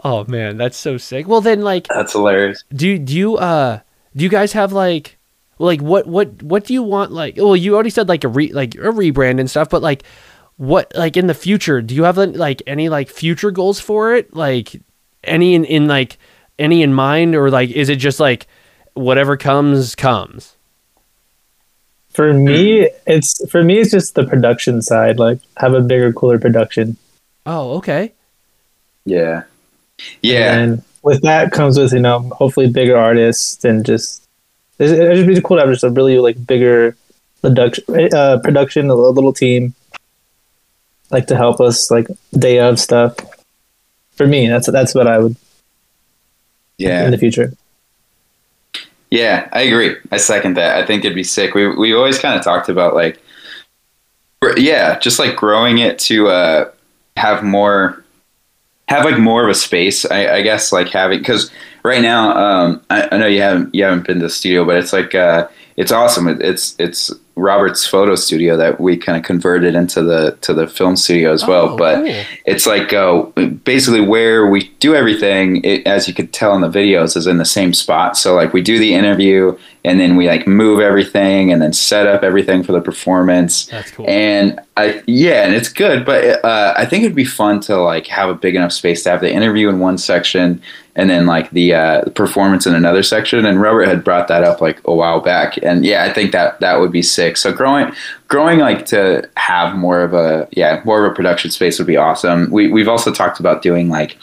oh 0.04 0.24
man, 0.28 0.56
that's 0.56 0.76
so 0.76 0.96
sick. 0.96 1.28
Well, 1.28 1.40
then, 1.40 1.62
like, 1.62 1.86
that's 1.88 2.12
hilarious. 2.12 2.64
do 2.74 2.88
you- 2.88 2.98
do 2.98 3.14
you 3.16 3.36
uh 3.36 3.80
do 4.16 4.24
you 4.24 4.30
guys 4.30 4.52
have 4.52 4.72
like 4.72 5.18
like 5.58 5.80
what 5.80 6.06
what 6.06 6.42
what 6.42 6.64
do 6.64 6.72
you 6.72 6.82
want 6.82 7.12
like? 7.12 7.36
Well, 7.36 7.56
you 7.56 7.74
already 7.74 7.90
said 7.90 8.08
like 8.08 8.24
a 8.24 8.28
re 8.28 8.52
like 8.52 8.74
a 8.74 8.78
rebrand 8.92 9.38
and 9.40 9.50
stuff, 9.50 9.68
but 9.70 9.82
like 9.82 10.02
what 10.56 10.92
like 10.96 11.16
in 11.16 11.26
the 11.26 11.34
future? 11.34 11.82
Do 11.82 11.94
you 11.94 12.04
have 12.04 12.16
like 12.16 12.62
any 12.66 12.88
like 12.88 13.08
future 13.08 13.50
goals 13.50 13.80
for 13.80 14.14
it? 14.14 14.34
Like 14.34 14.80
any 15.24 15.54
in, 15.54 15.64
in 15.64 15.86
like 15.88 16.18
any 16.58 16.82
in 16.82 16.94
mind, 16.94 17.34
or 17.34 17.50
like 17.50 17.70
is 17.70 17.88
it 17.88 17.96
just 17.96 18.20
like 18.20 18.46
whatever 18.94 19.36
comes 19.36 19.94
comes? 19.94 20.56
For 22.10 22.34
me, 22.34 22.90
it's 23.06 23.50
for 23.50 23.62
me, 23.62 23.78
it's 23.78 23.90
just 23.90 24.14
the 24.14 24.24
production 24.24 24.82
side. 24.82 25.18
Like, 25.18 25.40
have 25.56 25.72
a 25.72 25.80
bigger, 25.80 26.12
cooler 26.12 26.38
production, 26.38 26.98
Oh, 27.46 27.72
okay. 27.78 28.12
Yeah, 29.04 29.42
yeah, 30.20 30.54
and 30.54 30.82
with 31.02 31.22
that 31.22 31.50
comes 31.50 31.76
with 31.78 31.92
you 31.92 31.98
know, 31.98 32.20
hopefully 32.30 32.70
bigger 32.70 32.96
artists 32.96 33.64
and 33.64 33.84
just 33.84 34.22
it 34.78 34.90
it's 34.90 35.18
just 35.18 35.28
really 35.28 35.40
cool 35.40 35.56
to 35.56 35.62
have 35.62 35.72
just 35.72 35.84
a 35.84 35.90
really 35.90 36.18
like 36.18 36.46
bigger 36.46 36.96
production, 37.40 37.84
uh, 38.14 38.38
production, 38.38 38.90
a 38.90 38.94
little 38.94 39.32
team, 39.32 39.74
like 41.10 41.26
to 41.26 41.36
help 41.36 41.60
us 41.60 41.90
like 41.90 42.06
day 42.32 42.60
of 42.60 42.78
stuff. 42.78 43.16
For 44.12 44.26
me, 44.26 44.46
that's 44.46 44.70
that's 44.70 44.94
what 44.94 45.08
I 45.08 45.18
would 45.18 45.34
yeah. 46.78 47.04
in 47.04 47.10
the 47.10 47.18
future. 47.18 47.52
Yeah, 49.10 49.48
I 49.52 49.62
agree. 49.62 49.96
I 50.10 50.16
second 50.16 50.56
that. 50.56 50.76
I 50.76 50.86
think 50.86 51.04
it'd 51.04 51.14
be 51.14 51.22
sick. 51.22 51.54
We 51.54 51.68
we 51.68 51.92
always 51.92 52.18
kind 52.18 52.38
of 52.38 52.42
talked 52.42 52.70
about 52.70 52.94
like, 52.94 53.22
yeah, 54.56 54.98
just 54.98 55.18
like 55.18 55.36
growing 55.36 55.78
it 55.78 55.98
to 56.00 56.28
uh, 56.28 56.70
have 57.18 57.42
more, 57.42 58.02
have 58.88 59.04
like 59.04 59.18
more 59.18 59.44
of 59.44 59.50
a 59.50 59.54
space. 59.54 60.10
I, 60.10 60.36
I 60.36 60.40
guess 60.42 60.72
like 60.72 60.88
having 60.88 61.18
because 61.18 61.50
right 61.82 62.00
now, 62.00 62.34
um, 62.34 62.82
I, 62.88 63.08
I 63.12 63.18
know 63.18 63.26
you 63.26 63.42
haven't 63.42 63.74
you 63.74 63.84
haven't 63.84 64.06
been 64.06 64.18
to 64.20 64.24
the 64.24 64.30
studio, 64.30 64.64
but 64.64 64.76
it's 64.76 64.94
like 64.94 65.14
uh, 65.14 65.46
it's 65.76 65.92
awesome. 65.92 66.28
It, 66.28 66.40
it's 66.40 66.76
it's 66.78 67.10
Robert's 67.34 67.86
photo 67.86 68.14
studio 68.14 68.56
that 68.58 68.80
we 68.80 68.96
kind 68.96 69.16
of 69.16 69.24
converted 69.24 69.74
into 69.74 70.02
the 70.02 70.36
to 70.42 70.52
the 70.52 70.66
film 70.66 70.96
studio 70.96 71.32
as 71.32 71.46
well. 71.46 71.70
Oh, 71.70 71.76
but 71.76 72.04
cool. 72.04 72.22
it's 72.44 72.66
like 72.66 72.92
uh, 72.92 73.22
basically 73.64 74.00
where 74.00 74.46
we 74.46 74.68
do 74.80 74.94
everything 74.94 75.64
it, 75.64 75.86
as 75.86 76.08
you 76.08 76.14
could 76.14 76.32
tell 76.32 76.54
in 76.54 76.60
the 76.60 76.68
videos 76.68 77.16
is 77.16 77.26
in 77.26 77.38
the 77.38 77.44
same 77.44 77.72
spot 77.72 78.16
so 78.16 78.34
like 78.34 78.52
we 78.52 78.60
do 78.60 78.78
the 78.78 78.94
interview 78.94 79.56
and 79.84 79.98
then 80.00 80.16
we 80.16 80.26
like 80.26 80.46
move 80.46 80.80
everything 80.80 81.52
and 81.52 81.62
then 81.62 81.72
set 81.72 82.06
up 82.06 82.22
everything 82.22 82.62
for 82.62 82.72
the 82.72 82.80
performance 82.80 83.66
That's 83.66 83.90
cool. 83.92 84.08
and 84.08 84.60
i 84.76 85.02
yeah 85.06 85.44
and 85.44 85.54
it's 85.54 85.68
good 85.68 86.04
but 86.04 86.44
uh, 86.44 86.74
i 86.76 86.84
think 86.84 87.04
it'd 87.04 87.16
be 87.16 87.24
fun 87.24 87.60
to 87.60 87.76
like 87.76 88.06
have 88.08 88.28
a 88.28 88.34
big 88.34 88.56
enough 88.56 88.72
space 88.72 89.02
to 89.04 89.10
have 89.10 89.20
the 89.20 89.32
interview 89.32 89.68
in 89.68 89.78
one 89.78 89.98
section 89.98 90.60
and 90.94 91.08
then 91.08 91.26
like 91.26 91.50
the 91.50 91.74
uh, 91.74 92.04
performance 92.10 92.66
in 92.66 92.74
another 92.74 93.02
section 93.02 93.46
and 93.46 93.60
robert 93.60 93.86
had 93.86 94.04
brought 94.04 94.28
that 94.28 94.44
up 94.44 94.60
like 94.60 94.80
a 94.84 94.94
while 94.94 95.20
back 95.20 95.58
and 95.62 95.84
yeah 95.84 96.04
i 96.04 96.12
think 96.12 96.32
that 96.32 96.58
that 96.60 96.80
would 96.80 96.92
be 96.92 97.02
sick 97.02 97.36
so 97.36 97.52
growing 97.52 97.92
growing 98.28 98.58
like 98.58 98.84
to 98.86 99.28
have 99.36 99.76
more 99.76 100.02
of 100.02 100.12
a 100.14 100.48
yeah 100.52 100.80
more 100.84 101.04
of 101.04 101.10
a 101.10 101.14
production 101.14 101.50
space 101.50 101.78
would 101.78 101.86
be 101.86 101.96
awesome 101.96 102.50
we, 102.50 102.68
we've 102.68 102.88
also 102.88 103.12
talked 103.12 103.40
about 103.40 103.62
doing 103.62 103.88
like 103.88 104.16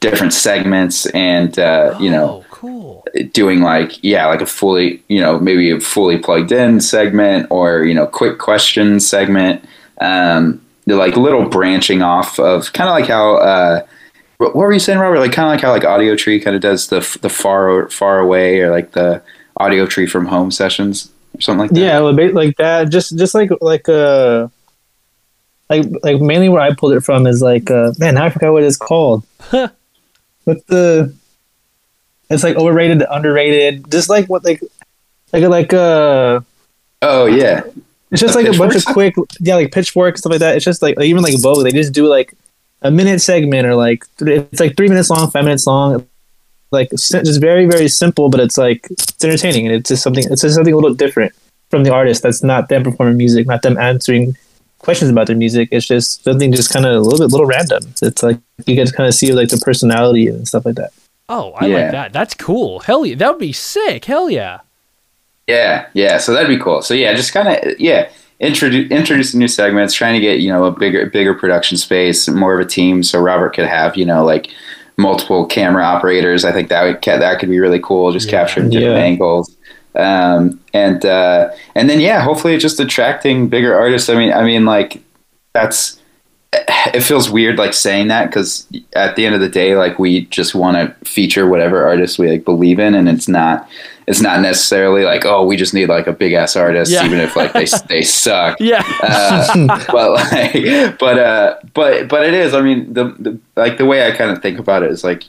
different 0.00 0.32
segments 0.32 1.06
and 1.06 1.58
uh, 1.58 1.96
you 2.00 2.10
know 2.10 2.42
oh, 2.42 2.44
cool. 2.50 3.06
doing 3.32 3.60
like 3.60 4.02
yeah 4.02 4.26
like 4.26 4.40
a 4.40 4.46
fully 4.46 5.02
you 5.08 5.20
know 5.20 5.38
maybe 5.38 5.70
a 5.70 5.80
fully 5.80 6.18
plugged 6.18 6.52
in 6.52 6.80
segment 6.80 7.46
or 7.50 7.84
you 7.84 7.94
know 7.94 8.06
quick 8.06 8.38
question 8.38 8.98
segment 8.98 9.62
um 10.00 10.60
like 10.86 11.16
little 11.16 11.48
branching 11.48 12.02
off 12.02 12.40
of 12.40 12.72
kind 12.72 12.88
of 12.88 12.94
like 12.94 13.06
how 13.06 13.36
uh 13.36 13.86
what 14.40 14.56
what 14.56 14.62
were 14.62 14.72
you 14.72 14.78
saying 14.78 14.98
robert 14.98 15.18
like 15.20 15.32
kind 15.32 15.46
of 15.46 15.52
like 15.52 15.60
how 15.62 15.70
like 15.70 15.82
Audiotree 15.82 16.42
kind 16.42 16.56
of 16.56 16.62
does 16.62 16.88
the 16.88 17.00
the 17.20 17.28
far 17.28 17.88
far 17.90 18.18
away 18.20 18.60
or 18.60 18.70
like 18.70 18.92
the 18.92 19.22
Audiotree 19.58 20.08
from 20.08 20.24
home 20.26 20.50
sessions 20.50 21.12
or 21.36 21.40
something 21.42 21.60
like 21.60 21.70
that 21.70 21.80
Yeah, 21.80 22.00
well, 22.00 22.14
ba- 22.14 22.32
like 22.32 22.56
that. 22.56 22.88
Just 22.88 23.18
just 23.18 23.34
like 23.34 23.50
like 23.60 23.86
uh 23.88 24.48
like 25.68 25.84
like 26.02 26.20
mainly 26.20 26.48
where 26.48 26.62
I 26.62 26.72
pulled 26.74 26.94
it 26.94 27.02
from 27.02 27.26
is 27.26 27.42
like 27.42 27.70
uh 27.70 27.92
man, 27.98 28.14
now 28.14 28.24
I 28.24 28.30
forgot 28.30 28.52
what 28.52 28.62
it's 28.62 28.76
called. 28.78 29.22
What 30.44 30.66
the? 30.68 31.14
It's 32.30 32.42
like 32.42 32.56
overrated, 32.56 33.04
underrated. 33.10 33.90
Just 33.90 34.08
like 34.08 34.26
what 34.28 34.44
like 34.44 34.62
like 35.32 35.44
like 35.44 35.72
uh. 35.74 36.40
oh 37.02 37.26
yeah 37.26 37.62
It's 38.10 38.20
just 38.22 38.34
The 38.34 38.42
like 38.42 38.54
a 38.54 38.58
bunch 38.58 38.74
of 38.76 38.84
quick, 38.86 39.14
yeah, 39.40 39.56
like 39.56 39.72
pitchfork 39.72 40.16
stuff 40.16 40.30
like 40.30 40.40
that. 40.40 40.56
It's 40.56 40.64
just 40.64 40.80
like 40.80 40.98
even 40.98 41.22
like 41.22 41.38
Vogue, 41.40 41.64
they 41.64 41.72
just 41.72 41.92
do 41.92 42.06
like 42.06 42.32
a 42.82 42.90
minute 42.90 43.20
segment 43.20 43.66
or 43.66 43.74
like 43.74 44.04
it's 44.20 44.60
like 44.60 44.76
three 44.76 44.88
minutes 44.88 45.10
long, 45.10 45.30
five 45.30 45.44
minutes 45.44 45.66
long, 45.66 46.06
like 46.70 46.92
s- 46.92 47.08
just 47.10 47.40
very 47.40 47.66
very 47.66 47.88
simple, 47.88 48.28
but 48.30 48.40
it's 48.40 48.56
like 48.58 48.86
it's 48.90 49.22
entertaining 49.24 49.66
and 49.66 49.76
it's 49.76 49.88
just 49.88 50.02
something. 50.02 50.24
It's 50.30 50.42
just 50.42 50.54
something 50.54 50.72
a 50.72 50.76
little 50.76 50.94
different 50.94 51.32
from 51.70 51.84
the 51.84 51.92
artist. 51.92 52.22
That's 52.22 52.42
not 52.42 52.68
them 52.68 52.82
performing 52.82 53.16
music, 53.16 53.46
not 53.46 53.62
them 53.62 53.76
answering 53.78 54.36
questions 54.78 55.10
about 55.10 55.26
their 55.26 55.36
music. 55.36 55.68
It's 55.72 55.86
just 55.86 56.24
something 56.24 56.52
just 56.52 56.72
kind 56.72 56.86
of 56.86 56.94
a 56.96 57.00
little 57.00 57.18
bit 57.18 57.30
little 57.32 57.46
random. 57.46 57.82
It's 58.00 58.22
like 58.22 58.38
you 58.66 58.74
get 58.74 58.88
to 58.88 58.94
kind 58.94 59.06
of 59.08 59.14
see 59.14 59.32
like 59.32 59.48
the 59.50 59.58
personality 59.58 60.28
and 60.28 60.48
stuff 60.48 60.64
like 60.64 60.76
that. 60.76 60.90
Oh, 61.28 61.52
I 61.52 61.66
Yeah. 61.66 61.76
like 61.76 61.92
that. 61.92 62.12
That's 62.12 62.34
cool. 62.34 62.80
Hell 62.80 63.04
yeah, 63.04 63.14
that 63.16 63.30
would 63.30 63.40
be 63.40 63.52
sick. 63.52 64.06
Hell 64.06 64.30
yeah. 64.30 64.60
Yeah, 65.46 65.86
yeah. 65.94 66.18
So 66.18 66.32
that'd 66.32 66.48
be 66.48 66.58
cool. 66.62 66.80
So 66.82 66.94
yeah, 66.94 67.12
just 67.14 67.32
kind 67.32 67.48
of 67.48 67.78
yeah, 67.80 68.08
introduce 68.40 68.90
introducing 68.90 69.38
new 69.38 69.48
segments, 69.48 69.94
trying 69.94 70.14
to 70.14 70.20
get 70.20 70.40
you 70.40 70.50
know 70.52 70.64
a 70.64 70.70
bigger 70.72 71.06
bigger 71.06 71.34
production 71.34 71.76
space, 71.76 72.28
more 72.28 72.58
of 72.58 72.64
a 72.66 72.68
team, 72.68 73.02
so 73.02 73.20
Robert 73.20 73.54
could 73.54 73.66
have 73.66 73.96
you 73.96 74.04
know 74.04 74.24
like 74.24 74.48
multiple 74.96 75.46
camera 75.46 75.84
operators. 75.84 76.44
I 76.44 76.52
think 76.52 76.68
that 76.68 76.82
would 76.84 77.02
ca- 77.02 77.18
that 77.18 77.38
could 77.40 77.48
be 77.48 77.58
really 77.60 77.80
cool, 77.80 78.12
just 78.12 78.28
capturing 78.28 78.70
different 78.70 78.96
Yeah. 78.96 79.02
angles. 79.02 79.56
Um, 79.94 80.60
and 80.72 81.04
uh, 81.04 81.50
and 81.74 81.88
then 81.90 82.00
yeah, 82.00 82.20
hopefully 82.22 82.56
just 82.58 82.78
attracting 82.80 83.48
bigger 83.48 83.74
artists. 83.74 84.08
I 84.08 84.14
mean, 84.14 84.32
I 84.32 84.44
mean 84.44 84.64
like 84.64 85.02
that's 85.52 86.00
it 86.52 87.02
feels 87.02 87.30
weird 87.30 87.58
like 87.58 87.72
saying 87.74 88.08
that 88.08 88.26
because 88.26 88.66
at 88.94 89.14
the 89.16 89.24
end 89.24 89.34
of 89.36 89.40
the 89.40 89.48
day 89.48 89.76
like 89.76 89.98
we 90.00 90.22
just 90.26 90.54
want 90.54 90.76
to 90.76 91.08
feature 91.08 91.46
whatever 91.48 91.86
artists 91.86 92.18
we 92.18 92.28
like 92.28 92.44
believe 92.44 92.80
in 92.80 92.94
and 92.94 93.08
it's 93.08 93.28
not 93.28 93.68
it's 94.10 94.20
not 94.20 94.40
necessarily 94.40 95.04
like 95.04 95.24
oh 95.24 95.44
we 95.46 95.56
just 95.56 95.72
need 95.72 95.88
like 95.88 96.06
a 96.06 96.12
big 96.12 96.32
ass 96.32 96.56
artist 96.56 96.90
Yeah. 96.90 97.04
even 97.06 97.18
if 97.20 97.36
like 97.36 97.52
they 97.52 97.66
they 97.88 98.02
suck 98.02 98.58
Yeah. 98.60 98.82
uh, 99.02 99.84
but 99.92 100.08
like 100.12 100.98
but 100.98 101.18
uh 101.18 101.56
but 101.74 102.08
but 102.08 102.24
it 102.26 102.34
is 102.34 102.52
i 102.54 102.60
mean 102.60 102.92
the, 102.92 103.04
the 103.24 103.38
like 103.56 103.78
the 103.78 103.86
way 103.86 104.06
i 104.06 104.10
kind 104.10 104.30
of 104.30 104.42
think 104.42 104.58
about 104.58 104.82
it 104.82 104.90
is 104.90 105.04
like 105.04 105.24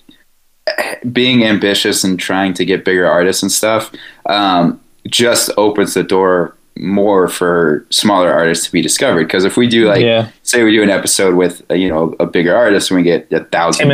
being 1.11 1.43
ambitious 1.43 2.03
and 2.03 2.19
trying 2.19 2.53
to 2.55 2.65
get 2.65 2.85
bigger 2.85 3.05
artists 3.07 3.41
and 3.43 3.51
stuff 3.51 3.91
um 4.27 4.79
just 5.09 5.49
opens 5.57 5.93
the 5.93 6.03
door 6.03 6.55
more 6.77 7.27
for 7.27 7.85
smaller 7.89 8.31
artists 8.31 8.65
to 8.65 8.71
be 8.71 8.81
discovered 8.81 9.25
because 9.25 9.43
if 9.45 9.57
we 9.57 9.67
do 9.67 9.87
like 9.87 10.01
Yeah. 10.01 10.29
say 10.43 10.63
we 10.63 10.71
do 10.71 10.81
an 10.81 10.89
episode 10.89 11.35
with 11.35 11.61
uh, 11.69 11.73
you 11.73 11.89
know 11.89 12.15
a 12.19 12.25
bigger 12.25 12.55
artist 12.55 12.89
and 12.91 12.97
we 12.97 13.03
get 13.03 13.31
a 13.31 13.43
thousand 13.45 13.89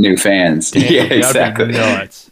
new 0.00 0.16
fans 0.16 0.70
Damn, 0.70 0.82
yeah 0.92 1.02
exactly 1.02 1.66
nuts. 1.72 2.29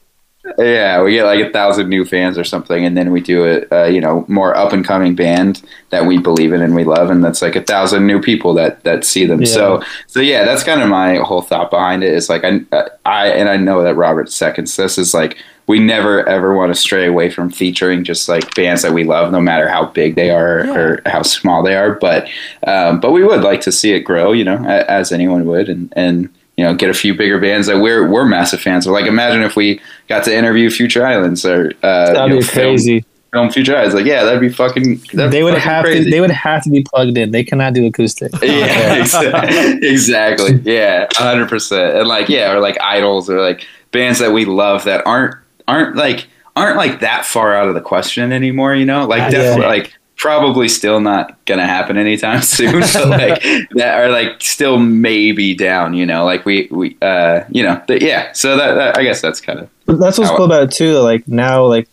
Yeah, 0.58 1.02
we 1.02 1.12
get 1.12 1.24
like 1.24 1.44
a 1.44 1.50
thousand 1.50 1.88
new 1.88 2.04
fans 2.04 2.38
or 2.38 2.44
something, 2.44 2.84
and 2.84 2.96
then 2.96 3.10
we 3.12 3.20
do 3.20 3.44
a, 3.44 3.66
a 3.74 3.90
you 3.90 4.00
know 4.00 4.24
more 4.28 4.56
up 4.56 4.72
and 4.72 4.84
coming 4.84 5.14
band 5.14 5.62
that 5.90 6.06
we 6.06 6.18
believe 6.18 6.52
in 6.52 6.62
and 6.62 6.74
we 6.74 6.84
love, 6.84 7.10
and 7.10 7.24
that's 7.24 7.42
like 7.42 7.56
a 7.56 7.62
thousand 7.62 8.06
new 8.06 8.20
people 8.20 8.54
that 8.54 8.82
that 8.84 9.04
see 9.04 9.24
them. 9.26 9.40
Yeah. 9.40 9.46
So 9.46 9.82
so 10.06 10.20
yeah, 10.20 10.44
that's 10.44 10.64
kind 10.64 10.80
of 10.80 10.88
my 10.88 11.16
whole 11.16 11.42
thought 11.42 11.70
behind 11.70 12.02
it. 12.02 12.12
Is 12.14 12.28
like 12.28 12.44
I 12.44 12.60
I 13.04 13.28
and 13.28 13.48
I 13.48 13.56
know 13.56 13.82
that 13.82 13.94
Robert 13.96 14.30
seconds 14.30 14.74
this 14.76 14.98
is 14.98 15.12
like 15.14 15.36
we 15.66 15.78
never 15.78 16.26
ever 16.26 16.56
want 16.56 16.72
to 16.74 16.80
stray 16.80 17.06
away 17.06 17.28
from 17.30 17.50
featuring 17.50 18.02
just 18.02 18.28
like 18.28 18.54
bands 18.54 18.80
that 18.82 18.92
we 18.92 19.04
love, 19.04 19.30
no 19.30 19.40
matter 19.40 19.68
how 19.68 19.84
big 19.86 20.14
they 20.14 20.30
are 20.30 20.64
Yeah. 20.64 20.74
or 20.76 21.02
how 21.06 21.22
small 21.22 21.62
they 21.62 21.76
are. 21.76 21.92
But 21.94 22.28
um, 22.66 23.00
but 23.00 23.12
we 23.12 23.22
would 23.24 23.42
like 23.42 23.60
to 23.62 23.72
see 23.72 23.92
it 23.92 24.00
grow, 24.00 24.32
you 24.32 24.44
know, 24.44 24.56
as 24.64 25.12
anyone 25.12 25.44
would, 25.46 25.68
and 25.68 25.92
and 25.94 26.30
you 26.58 26.64
know 26.64 26.74
get 26.74 26.90
a 26.90 26.94
few 26.94 27.14
bigger 27.14 27.38
bands 27.40 27.68
that 27.68 27.78
we're 27.78 28.06
we're 28.06 28.26
massive 28.26 28.60
fans 28.60 28.86
of. 28.86 28.92
Like 28.92 29.06
imagine 29.06 29.42
if 29.42 29.56
we 29.56 29.80
got 30.08 30.24
to 30.24 30.36
interview 30.36 30.68
Future 30.68 31.06
Islands 31.06 31.46
or 31.46 31.72
uh, 31.82 32.12
That'd 32.12 32.32
you 32.34 32.40
be 32.40 32.40
know, 32.40 32.46
film- 32.46 32.66
crazy. 32.74 33.04
Film, 33.32 33.50
Future 33.50 33.76
Islands. 33.76 33.94
Like 33.94 34.06
yeah, 34.06 34.24
that'd 34.24 34.40
be 34.40 34.48
fucking. 34.48 35.02
That'd 35.12 35.32
they 35.32 35.42
would 35.44 35.52
fucking 35.54 35.68
have 35.70 35.84
crazy. 35.84 36.04
to. 36.04 36.10
They 36.10 36.20
would 36.20 36.30
have 36.30 36.62
to 36.64 36.70
be 36.70 36.82
plugged 36.82 37.16
in. 37.18 37.30
They 37.30 37.44
cannot 37.44 37.74
do 37.74 37.86
acoustic. 37.86 38.32
yeah, 38.42 38.98
exa- 39.02 39.82
exactly. 39.82 40.54
Yeah, 40.64 41.06
hundred 41.12 41.48
percent. 41.48 41.96
And 41.96 42.08
like, 42.08 42.28
yeah, 42.28 42.52
or 42.52 42.58
like 42.60 42.80
idols 42.80 43.28
or 43.30 43.40
like 43.40 43.66
bands 43.92 44.18
that 44.18 44.32
we 44.32 44.44
love 44.46 44.84
that 44.84 45.06
aren't 45.06 45.34
aren't 45.68 45.94
like 45.96 46.26
aren't 46.56 46.76
like 46.78 47.00
that 47.00 47.24
far 47.26 47.54
out 47.54 47.68
of 47.68 47.74
the 47.74 47.80
question 47.82 48.32
anymore. 48.32 48.74
You 48.74 48.86
know, 48.86 49.06
like 49.06 49.20
Yeah. 49.20 49.30
definitely 49.30 49.66
like 49.66 49.94
probably 50.18 50.68
still 50.68 51.00
not 51.00 51.42
gonna 51.46 51.66
happen 51.66 51.96
anytime 51.96 52.42
soon. 52.56 52.80
but 52.80 52.94
like 53.08 53.42
that 53.70 54.00
are 54.00 54.08
like 54.10 54.40
still 54.42 54.78
maybe 54.78 55.54
down. 55.54 55.94
You 55.94 56.04
know, 56.06 56.24
like 56.24 56.44
we 56.44 56.68
we 56.70 56.96
uh 57.00 57.44
you 57.50 57.62
know 57.62 57.80
th- 57.86 58.02
yeah. 58.02 58.32
So 58.32 58.56
that, 58.56 58.74
that 58.74 58.98
I 58.98 59.02
guess 59.02 59.20
that's 59.20 59.40
kind 59.40 59.60
of 59.60 59.70
But 59.86 59.98
that's 59.98 60.18
what's 60.18 60.30
How- 60.30 60.36
cool 60.36 60.46
about 60.46 60.64
it 60.64 60.70
too. 60.72 60.98
Like 60.98 61.26
now, 61.28 61.64
like 61.64 61.88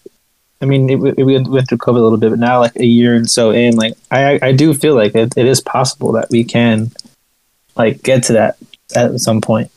I 0.62 0.66
mean, 0.66 0.90
it, 0.90 1.18
it, 1.20 1.24
we 1.24 1.38
went 1.38 1.68
through 1.70 1.78
COVID 1.80 1.98
a 1.98 2.02
little 2.02 2.18
bit, 2.18 2.30
but 2.32 2.40
now, 2.40 2.60
like 2.60 2.76
a 2.78 2.86
year 2.86 3.14
and 3.14 3.30
so 3.30 3.52
in, 3.52 3.76
like 3.76 3.94
I 4.12 4.40
I 4.42 4.52
do 4.52 4.74
feel 4.74 4.96
like 4.96 5.14
it, 5.16 5.38
it 5.38 5.46
is 5.46 5.62
possible 5.62 6.12
that 6.14 6.30
we 6.30 6.44
can 6.44 6.92
like 7.78 8.02
get 8.04 8.24
to 8.24 8.34
that 8.34 8.58
at 8.96 9.20
some 9.20 9.42
point. 9.42 9.70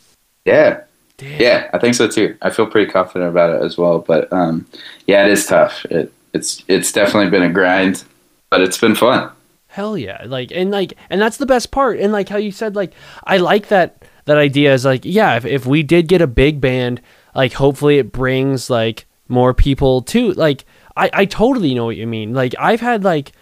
yeah. 0.44 0.80
Damn. 1.18 1.40
Yeah, 1.40 1.68
I 1.72 1.78
think 1.78 1.96
so 1.96 2.06
too. 2.06 2.36
I 2.42 2.50
feel 2.50 2.64
pretty 2.66 2.92
confident 2.92 3.28
about 3.28 3.50
it 3.50 3.60
as 3.60 3.76
well. 3.76 3.98
But 3.98 4.32
um, 4.32 4.66
yeah, 5.08 5.26
it 5.26 5.32
is 5.32 5.46
tough. 5.46 5.84
It, 5.86 6.12
it's 6.32 6.62
it's 6.68 6.92
definitely 6.92 7.28
been 7.28 7.42
a 7.42 7.52
grind, 7.52 8.04
but 8.50 8.60
it's 8.60 8.78
been 8.78 8.94
fun. 8.94 9.30
Hell 9.68 9.98
yeah. 9.98 10.24
Like 10.26 10.50
and 10.50 10.70
like 10.70 10.94
and 11.10 11.20
that's 11.20 11.36
the 11.36 11.46
best 11.46 11.70
part. 11.70 11.98
And 12.00 12.12
like 12.12 12.28
how 12.28 12.38
you 12.38 12.50
said 12.50 12.74
like 12.74 12.94
I 13.24 13.36
like 13.36 13.68
that 13.68 14.04
that 14.24 14.38
idea 14.38 14.72
is 14.72 14.84
like 14.84 15.04
yeah, 15.04 15.36
if 15.36 15.44
if 15.44 15.66
we 15.66 15.82
did 15.82 16.08
get 16.08 16.22
a 16.22 16.26
big 16.26 16.60
band, 16.60 17.00
like 17.34 17.52
hopefully 17.52 17.98
it 17.98 18.12
brings 18.12 18.70
like 18.70 19.06
more 19.28 19.52
people 19.52 20.02
too. 20.02 20.32
Like 20.32 20.64
I 20.96 21.10
I 21.12 21.24
totally 21.26 21.74
know 21.74 21.84
what 21.84 21.96
you 21.96 22.06
mean. 22.06 22.32
Like 22.32 22.54
I've 22.58 22.80
had 22.80 23.04
like 23.04 23.32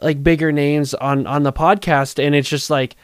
like 0.00 0.22
bigger 0.22 0.52
names 0.52 0.92
on 0.94 1.26
on 1.26 1.44
the 1.44 1.52
podcast 1.52 2.22
and 2.24 2.34
it's 2.34 2.48
just 2.48 2.68
like 2.68 2.96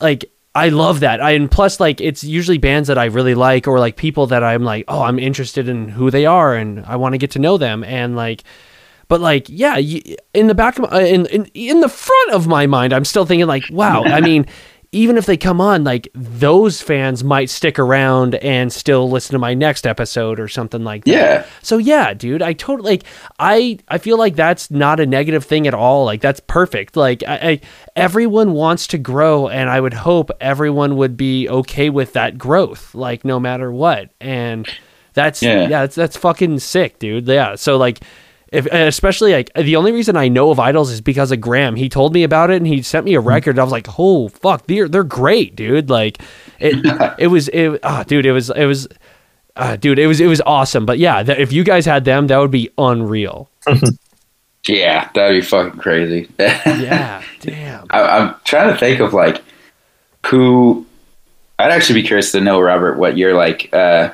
like 0.00 0.24
I 0.54 0.68
love 0.68 1.00
that. 1.00 1.20
I 1.22 1.32
and 1.32 1.50
plus 1.50 1.80
like 1.80 2.00
it's 2.00 2.24
usually 2.24 2.58
bands 2.58 2.88
that 2.88 2.98
I 2.98 3.06
really 3.06 3.34
like 3.34 3.66
or 3.66 3.78
like 3.78 3.96
people 3.96 4.26
that 4.28 4.44
I'm 4.44 4.64
like, 4.64 4.84
"Oh, 4.88 5.02
I'm 5.02 5.18
interested 5.18 5.68
in 5.68 5.88
who 5.88 6.10
they 6.10 6.26
are 6.26 6.54
and 6.54 6.84
I 6.86 6.96
want 6.96 7.14
to 7.14 7.18
get 7.18 7.30
to 7.32 7.38
know 7.38 7.56
them." 7.56 7.84
And 7.84 8.16
like 8.16 8.44
but 9.12 9.20
like, 9.20 9.46
yeah, 9.50 9.76
you, 9.76 10.00
in 10.32 10.46
the 10.46 10.54
back 10.54 10.78
of 10.78 10.90
my, 10.90 10.96
uh, 10.96 11.00
in, 11.00 11.26
in 11.26 11.44
in 11.52 11.80
the 11.80 11.88
front 11.90 12.30
of 12.32 12.46
my 12.46 12.66
mind, 12.66 12.94
I'm 12.94 13.04
still 13.04 13.26
thinking 13.26 13.46
like, 13.46 13.62
wow. 13.70 14.04
I 14.04 14.20
mean, 14.22 14.46
even 14.90 15.18
if 15.18 15.26
they 15.26 15.36
come 15.36 15.60
on, 15.60 15.84
like 15.84 16.08
those 16.14 16.80
fans 16.80 17.22
might 17.22 17.50
stick 17.50 17.78
around 17.78 18.36
and 18.36 18.72
still 18.72 19.10
listen 19.10 19.34
to 19.34 19.38
my 19.38 19.52
next 19.52 19.86
episode 19.86 20.40
or 20.40 20.48
something 20.48 20.82
like 20.82 21.04
that. 21.04 21.10
Yeah. 21.10 21.46
So 21.60 21.76
yeah, 21.76 22.14
dude, 22.14 22.40
I 22.40 22.54
totally 22.54 22.92
like. 22.92 23.04
I 23.38 23.80
I 23.86 23.98
feel 23.98 24.16
like 24.16 24.34
that's 24.34 24.70
not 24.70 24.98
a 24.98 25.04
negative 25.04 25.44
thing 25.44 25.66
at 25.66 25.74
all. 25.74 26.06
Like 26.06 26.22
that's 26.22 26.40
perfect. 26.40 26.96
Like 26.96 27.22
I, 27.22 27.34
I 27.36 27.60
everyone 27.94 28.54
wants 28.54 28.86
to 28.86 28.96
grow, 28.96 29.46
and 29.46 29.68
I 29.68 29.78
would 29.78 29.92
hope 29.92 30.30
everyone 30.40 30.96
would 30.96 31.18
be 31.18 31.50
okay 31.50 31.90
with 31.90 32.14
that 32.14 32.38
growth. 32.38 32.94
Like 32.94 33.26
no 33.26 33.38
matter 33.38 33.70
what, 33.70 34.08
and 34.22 34.66
that's 35.12 35.42
Yeah. 35.42 35.64
yeah, 35.64 35.68
that's 35.68 35.96
that's 35.96 36.16
fucking 36.16 36.60
sick, 36.60 36.98
dude. 36.98 37.28
Yeah. 37.28 37.56
So 37.56 37.76
like 37.76 38.00
if 38.52 38.66
especially 38.66 39.32
like 39.32 39.52
the 39.54 39.76
only 39.76 39.92
reason 39.92 40.16
I 40.16 40.28
know 40.28 40.50
of 40.50 40.58
IDLES 40.58 40.90
is 40.90 41.00
because 41.00 41.32
of 41.32 41.40
Graham. 41.40 41.74
He 41.74 41.88
told 41.88 42.12
me 42.12 42.22
about 42.22 42.50
it 42.50 42.56
and 42.56 42.66
he 42.66 42.82
sent 42.82 43.04
me 43.04 43.14
a 43.14 43.20
record. 43.20 43.58
I 43.58 43.62
was 43.64 43.72
like, 43.72 43.88
oh 43.98 44.28
fuck, 44.28 44.66
they're 44.66 44.88
they're 44.88 45.04
great, 45.04 45.56
dude. 45.56 45.90
Like 45.90 46.22
it 46.58 47.14
it 47.18 47.28
was 47.28 47.48
it 47.48 47.80
ah 47.82 48.04
dude, 48.04 48.26
it 48.26 48.32
was 48.32 48.50
it 48.50 48.66
was 48.66 48.86
uh, 49.56 49.76
dude, 49.76 49.98
it 49.98 50.06
was 50.06 50.20
it 50.20 50.26
was 50.26 50.40
awesome. 50.42 50.86
But 50.86 50.98
yeah, 50.98 51.24
if 51.26 51.52
you 51.52 51.64
guys 51.64 51.84
had 51.86 52.04
them, 52.04 52.28
that 52.28 52.38
would 52.38 52.50
be 52.50 52.70
unreal. 52.78 53.50
Yeah, 54.68 55.10
that'd 55.14 55.42
be 55.42 55.44
fucking 55.44 55.80
crazy. 55.80 56.28
Yeah, 56.38 57.22
damn. 57.40 57.86
I, 57.90 58.02
I'm 58.02 58.34
trying 58.44 58.72
to 58.72 58.78
think 58.78 59.00
of 59.00 59.12
like 59.12 59.42
who. 60.26 60.86
I'd 61.58 61.70
actually 61.70 62.00
be 62.00 62.06
curious 62.06 62.32
to 62.32 62.40
know, 62.40 62.60
Robert, 62.60 62.98
what 62.98 63.16
your 63.16 63.34
like 63.34 63.72
uh, 63.72 64.12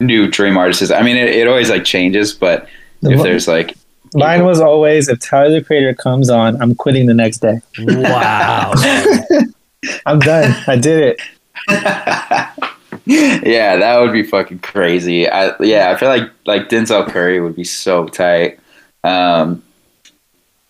new 0.00 0.28
dream 0.28 0.56
artist 0.56 0.82
is. 0.82 0.90
I 0.90 1.02
mean, 1.02 1.16
it, 1.16 1.28
it 1.28 1.48
always 1.48 1.70
like 1.70 1.84
changes, 1.84 2.32
but 2.32 2.68
if 3.12 3.22
there's 3.22 3.48
like 3.48 3.76
Mine 4.14 4.44
was 4.44 4.60
always 4.60 5.08
if 5.08 5.18
Tyler 5.18 5.50
the 5.58 5.64
Creator 5.64 5.94
comes 5.94 6.30
on, 6.30 6.60
I'm 6.62 6.74
quitting 6.74 7.06
the 7.06 7.14
next 7.14 7.38
day. 7.38 7.60
Wow. 7.80 8.72
I'm 10.06 10.20
done. 10.20 10.54
I 10.66 10.76
did 10.76 11.16
it. 11.18 11.20
yeah, 13.06 13.76
that 13.76 13.98
would 14.00 14.12
be 14.12 14.22
fucking 14.22 14.60
crazy. 14.60 15.28
I 15.28 15.52
yeah, 15.60 15.90
I 15.90 15.96
feel 15.96 16.08
like 16.08 16.30
like 16.46 16.68
Denzel 16.68 17.08
Curry 17.08 17.40
would 17.40 17.56
be 17.56 17.64
so 17.64 18.06
tight. 18.06 18.60
Um, 19.02 19.62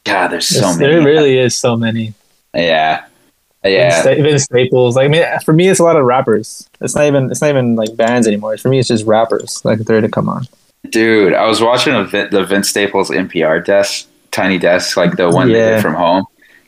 God, 0.04 0.28
there's 0.28 0.46
so 0.48 0.60
There's- 0.60 0.78
many. 0.78 0.92
There 0.94 1.02
really 1.02 1.38
is 1.38 1.56
so 1.56 1.76
many. 1.76 2.14
Yeah, 2.54 3.04
yeah, 3.64 4.02
Vince 4.02 4.44
Staples. 4.44 4.96
Like 4.96 5.06
I 5.06 5.08
mean, 5.08 5.24
for 5.44 5.52
me, 5.52 5.68
it's 5.68 5.80
a 5.80 5.84
lot 5.84 5.96
of 5.96 6.04
rappers. 6.04 6.68
It's 6.80 6.94
not 6.94 7.04
even. 7.04 7.30
It's 7.30 7.40
not 7.40 7.50
even 7.50 7.76
like 7.76 7.96
bands 7.96 8.26
anymore. 8.26 8.56
For 8.58 8.68
me, 8.68 8.78
it's 8.78 8.88
just 8.88 9.04
rappers. 9.06 9.64
Like 9.64 9.80
if 9.80 9.86
they're 9.86 10.00
to 10.00 10.08
come 10.08 10.28
on. 10.28 10.46
Dude. 10.90 11.34
I 11.34 11.46
was 11.46 11.60
watching 11.60 11.94
a 11.94 12.04
the 12.06 12.44
Vince 12.44 12.68
Staples 12.68 13.10
NPR 13.10 13.64
desk, 13.64 14.08
tiny 14.30 14.58
desk, 14.58 14.96
like 14.96 15.16
the 15.16 15.30
one 15.30 15.48
they 15.48 15.54
did 15.54 15.82
from 15.82 15.94
home. 15.94 16.26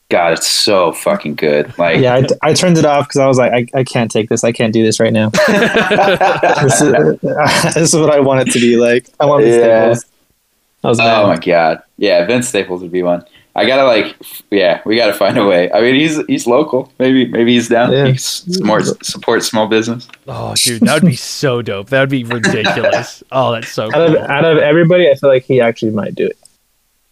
God, 0.08 0.34
it's 0.34 0.46
so 0.46 0.92
fucking 0.92 1.34
good. 1.34 1.76
Like, 1.78 2.00
Yeah, 2.00 2.14
I, 2.14 2.26
I 2.50 2.52
turned 2.54 2.78
it 2.78 2.84
off 2.84 3.08
because 3.08 3.18
I 3.18 3.26
was 3.26 3.38
like, 3.38 3.52
I, 3.74 3.80
I 3.80 3.82
can't 3.82 4.08
take 4.08 4.28
this. 4.28 4.44
I 4.44 4.52
can't 4.52 4.72
do 4.72 4.84
this 4.84 5.00
right 5.00 5.12
now. 5.12 5.30
this, 5.48 6.80
is, 6.80 7.20
this 7.74 7.92
is 7.92 7.94
what 7.94 8.10
I 8.14 8.20
want 8.20 8.48
it 8.48 8.52
to 8.52 8.60
be 8.60 8.76
like. 8.76 9.08
I 9.18 9.26
want 9.26 9.42
the 9.42 9.50
Yeah. 9.50 9.94
Staples. 9.94 10.04
I 10.84 10.88
was 10.88 11.00
oh 11.00 11.02
mad. 11.02 11.26
my 11.26 11.36
god, 11.44 11.82
yeah, 11.96 12.24
Vince 12.26 12.46
Staples 12.46 12.82
would 12.82 12.92
be 12.92 13.02
one. 13.02 13.24
I 13.56 13.66
gotta 13.66 13.84
like, 13.84 14.14
yeah, 14.50 14.82
we 14.84 14.96
gotta 14.96 15.14
find 15.14 15.36
a 15.38 15.46
way. 15.46 15.72
I 15.72 15.80
mean, 15.80 15.94
he's 15.94 16.24
he's 16.26 16.46
local. 16.46 16.92
Maybe 16.98 17.26
maybe 17.26 17.54
he's 17.54 17.68
down. 17.68 17.90
Yeah. 17.90 18.04
He 18.06 18.12
s- 18.12 18.44
support 18.50 18.84
support 19.04 19.42
small 19.42 19.66
business. 19.66 20.06
Oh, 20.28 20.54
dude, 20.54 20.82
that 20.82 21.02
would 21.02 21.08
be 21.10 21.16
so 21.16 21.62
dope. 21.62 21.88
That 21.88 22.00
would 22.00 22.10
be 22.10 22.22
ridiculous. 22.24 23.22
Oh, 23.32 23.52
that's 23.52 23.68
so 23.70 23.86
Out 23.86 23.94
of 24.10 24.14
cool. 24.14 24.24
out 24.30 24.44
of 24.44 24.58
everybody, 24.58 25.08
I 25.10 25.14
feel 25.14 25.30
like 25.30 25.44
he 25.44 25.60
actually 25.60 25.92
might 25.92 26.14
do 26.14 26.26
it. 26.26 26.36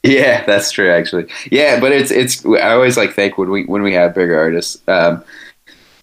Yeah, 0.03 0.45
that's 0.45 0.70
true. 0.70 0.90
Actually, 0.90 1.26
yeah, 1.51 1.80
but 1.80 1.90
it's 1.92 2.11
it's. 2.11 2.45
I 2.45 2.72
always 2.72 2.99
like 2.99 3.14
think 3.14 3.38
when 3.38 3.51
we 3.51 3.64
when 3.64 3.82
we 3.82 3.95
have 3.95 4.14
bigger 4.14 4.38
artists, 4.38 4.82
um, 4.86 5.24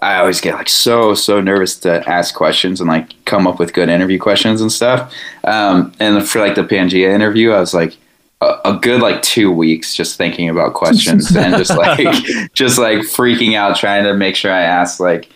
I 0.01 0.17
always 0.17 0.41
get 0.41 0.55
like 0.55 0.69
so 0.69 1.13
so 1.13 1.39
nervous 1.39 1.77
to 1.81 2.03
ask 2.09 2.33
questions 2.33 2.81
and 2.81 2.89
like 2.89 3.13
come 3.25 3.45
up 3.45 3.59
with 3.59 3.73
good 3.73 3.89
interview 3.89 4.17
questions 4.17 4.59
and 4.59 4.71
stuff. 4.71 5.13
Um, 5.43 5.93
and 5.99 6.27
for 6.27 6.39
like 6.39 6.55
the 6.55 6.63
Pangea 6.63 7.13
interview, 7.13 7.51
I 7.51 7.59
was 7.59 7.75
like, 7.75 7.95
a, 8.41 8.59
a 8.65 8.79
good 8.81 9.01
like 9.01 9.21
two 9.21 9.51
weeks 9.51 9.95
just 9.95 10.17
thinking 10.17 10.49
about 10.49 10.73
questions 10.75 11.35
and 11.35 11.55
just 11.55 11.75
like 11.77 11.99
just 12.53 12.77
like 12.77 12.99
freaking 12.99 13.55
out 13.55 13.77
trying 13.77 14.03
to 14.03 14.13
make 14.13 14.35
sure 14.35 14.51
I 14.51 14.63
ask 14.63 14.99
like 14.99 15.29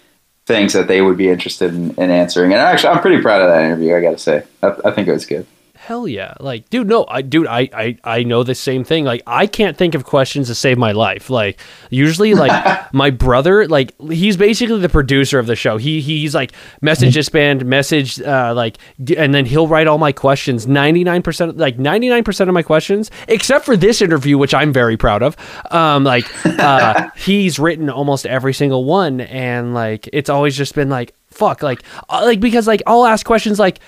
things 0.45 0.73
that 0.73 0.87
they 0.87 1.01
would 1.01 1.17
be 1.17 1.29
interested 1.29 1.73
in, 1.73 1.91
in 1.95 2.11
answering. 2.11 2.51
And 2.51 2.61
actually, 2.61 2.89
I'm 2.89 3.01
pretty 3.01 3.21
proud 3.21 3.41
of 3.41 3.49
that 3.49 3.63
interview. 3.63 3.95
I 3.95 4.01
got 4.01 4.11
to 4.11 4.17
say, 4.17 4.43
I, 4.61 4.75
I 4.85 4.91
think 4.91 5.07
it 5.07 5.13
was 5.13 5.25
good. 5.25 5.45
Hell 5.85 6.07
yeah. 6.07 6.33
Like, 6.39 6.67
dude, 6.71 6.87
no, 6.87 7.05
I 7.07 7.21
dude, 7.21 7.45
I, 7.45 7.69
I 7.71 7.97
I 8.03 8.23
know 8.23 8.41
the 8.41 8.55
same 8.55 8.83
thing. 8.83 9.05
Like, 9.05 9.21
I 9.27 9.45
can't 9.45 9.77
think 9.77 9.93
of 9.93 10.03
questions 10.03 10.47
to 10.47 10.55
save 10.55 10.79
my 10.79 10.93
life. 10.93 11.29
Like, 11.29 11.59
usually 11.91 12.33
like 12.33 12.91
my 12.93 13.11
brother, 13.11 13.67
like 13.67 13.93
he's 14.09 14.35
basically 14.35 14.79
the 14.79 14.89
producer 14.89 15.37
of 15.37 15.45
the 15.45 15.55
show. 15.55 15.77
He 15.77 16.01
he's 16.01 16.33
like 16.33 16.53
message 16.81 17.13
this 17.13 17.29
band, 17.29 17.67
message 17.67 18.19
uh 18.19 18.53
like 18.55 18.79
and 19.15 19.31
then 19.31 19.45
he'll 19.45 19.67
write 19.67 19.85
all 19.85 19.99
my 19.99 20.11
questions. 20.11 20.65
99% 20.65 21.59
like 21.59 21.77
99% 21.77 22.47
of 22.47 22.53
my 22.55 22.63
questions, 22.63 23.11
except 23.27 23.63
for 23.63 23.77
this 23.77 24.01
interview 24.01 24.39
which 24.39 24.55
I'm 24.55 24.73
very 24.73 24.97
proud 24.97 25.21
of. 25.21 25.37
Um 25.69 26.03
like 26.03 26.25
uh 26.47 27.11
he's 27.15 27.59
written 27.59 27.91
almost 27.91 28.25
every 28.25 28.55
single 28.55 28.85
one 28.85 29.21
and 29.21 29.75
like 29.75 30.09
it's 30.11 30.31
always 30.31 30.57
just 30.57 30.73
been 30.73 30.89
like 30.89 31.13
fuck 31.29 31.61
like 31.61 31.83
uh, 32.09 32.21
like 32.23 32.39
because 32.39 32.65
like 32.65 32.81
I'll 32.87 33.05
ask 33.05 33.23
questions 33.23 33.59
like 33.59 33.79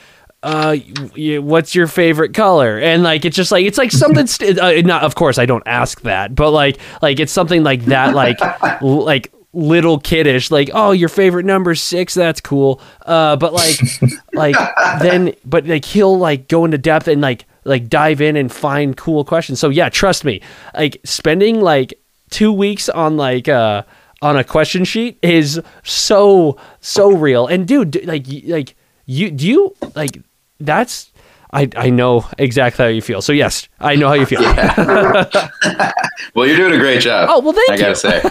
uh 0.44 0.76
what's 1.16 1.74
your 1.74 1.88
favorite 1.88 2.34
color? 2.34 2.78
And 2.80 3.04
like 3.04 3.26
it's 3.26 3.36
just 3.36 3.52
like 3.52 3.66
it's 3.66 3.78
like 3.78 3.92
something 3.92 4.28
st- 4.28 4.60
uh, 4.60 4.82
not 4.82 5.04
of 5.04 5.16
course 5.16 5.38
i 5.40 5.46
don't 5.48 5.64
ask 5.66 6.02
that 6.02 6.36
but 6.36 6.52
like 6.52 6.78
like 7.02 7.20
it's 7.20 7.32
something 7.32 7.64
like 7.64 7.86
that 7.86 8.14
like 8.14 8.40
l- 8.82 9.04
like 9.14 9.34
little 9.54 9.98
kiddish 10.00 10.52
like 10.52 10.70
oh 10.74 10.92
your 10.92 11.10
favorite 11.10 11.46
number 11.46 11.74
six? 11.74 12.14
That's 12.14 12.40
cool. 12.42 12.80
Uh 13.06 13.36
but 13.38 13.54
like 13.54 13.80
like 14.34 14.56
then 15.02 15.34
but 15.44 15.66
like 15.66 15.84
he'll 15.86 16.18
like 16.18 16.48
go 16.48 16.66
into 16.66 16.78
depth 16.78 17.08
and 17.08 17.22
like 17.22 17.46
like 17.64 17.90
dive 17.90 18.22
in 18.22 18.36
and 18.36 18.52
find 18.52 18.96
cool 18.96 19.26
questions. 19.26 19.60
So 19.60 19.70
yeah 19.70 19.90
trust 19.90 20.24
me 20.24 20.42
like 20.76 20.98
spending 21.04 21.62
like 21.62 22.00
two 22.30 22.54
weeks 22.54 22.90
on 22.90 23.18
like 23.18 23.48
uh 23.48 23.82
on 24.22 24.38
a 24.38 24.44
question 24.44 24.84
sheet 24.84 25.18
is 25.24 25.60
so 25.84 26.58
so 26.82 27.12
real. 27.12 27.48
And 27.48 27.68
dude 27.68 27.92
d- 27.92 28.06
like 28.06 28.28
y- 28.28 28.44
like 28.46 28.76
you 29.08 29.32
do 29.32 29.48
you 29.48 29.76
like 29.96 30.20
that's 30.60 31.12
I, 31.54 31.70
I 31.78 31.90
know 31.90 32.26
exactly 32.38 32.84
how 32.84 32.90
you 32.90 33.02
feel. 33.02 33.22
So 33.22 33.32
yes, 33.32 33.70
I 33.80 33.96
know 33.96 34.10
how 34.10 34.16
you 34.16 34.26
feel. 34.26 34.42
Well, 36.34 36.46
you're 36.48 36.58
doing 36.58 36.74
a 36.74 36.78
great 36.78 37.02
job. 37.02 37.30
Oh, 37.32 37.40
well, 37.40 37.54
thank 37.54 37.70
I 37.70 37.74
you. 37.76 37.82
gotta 37.82 37.96
say, 37.96 38.22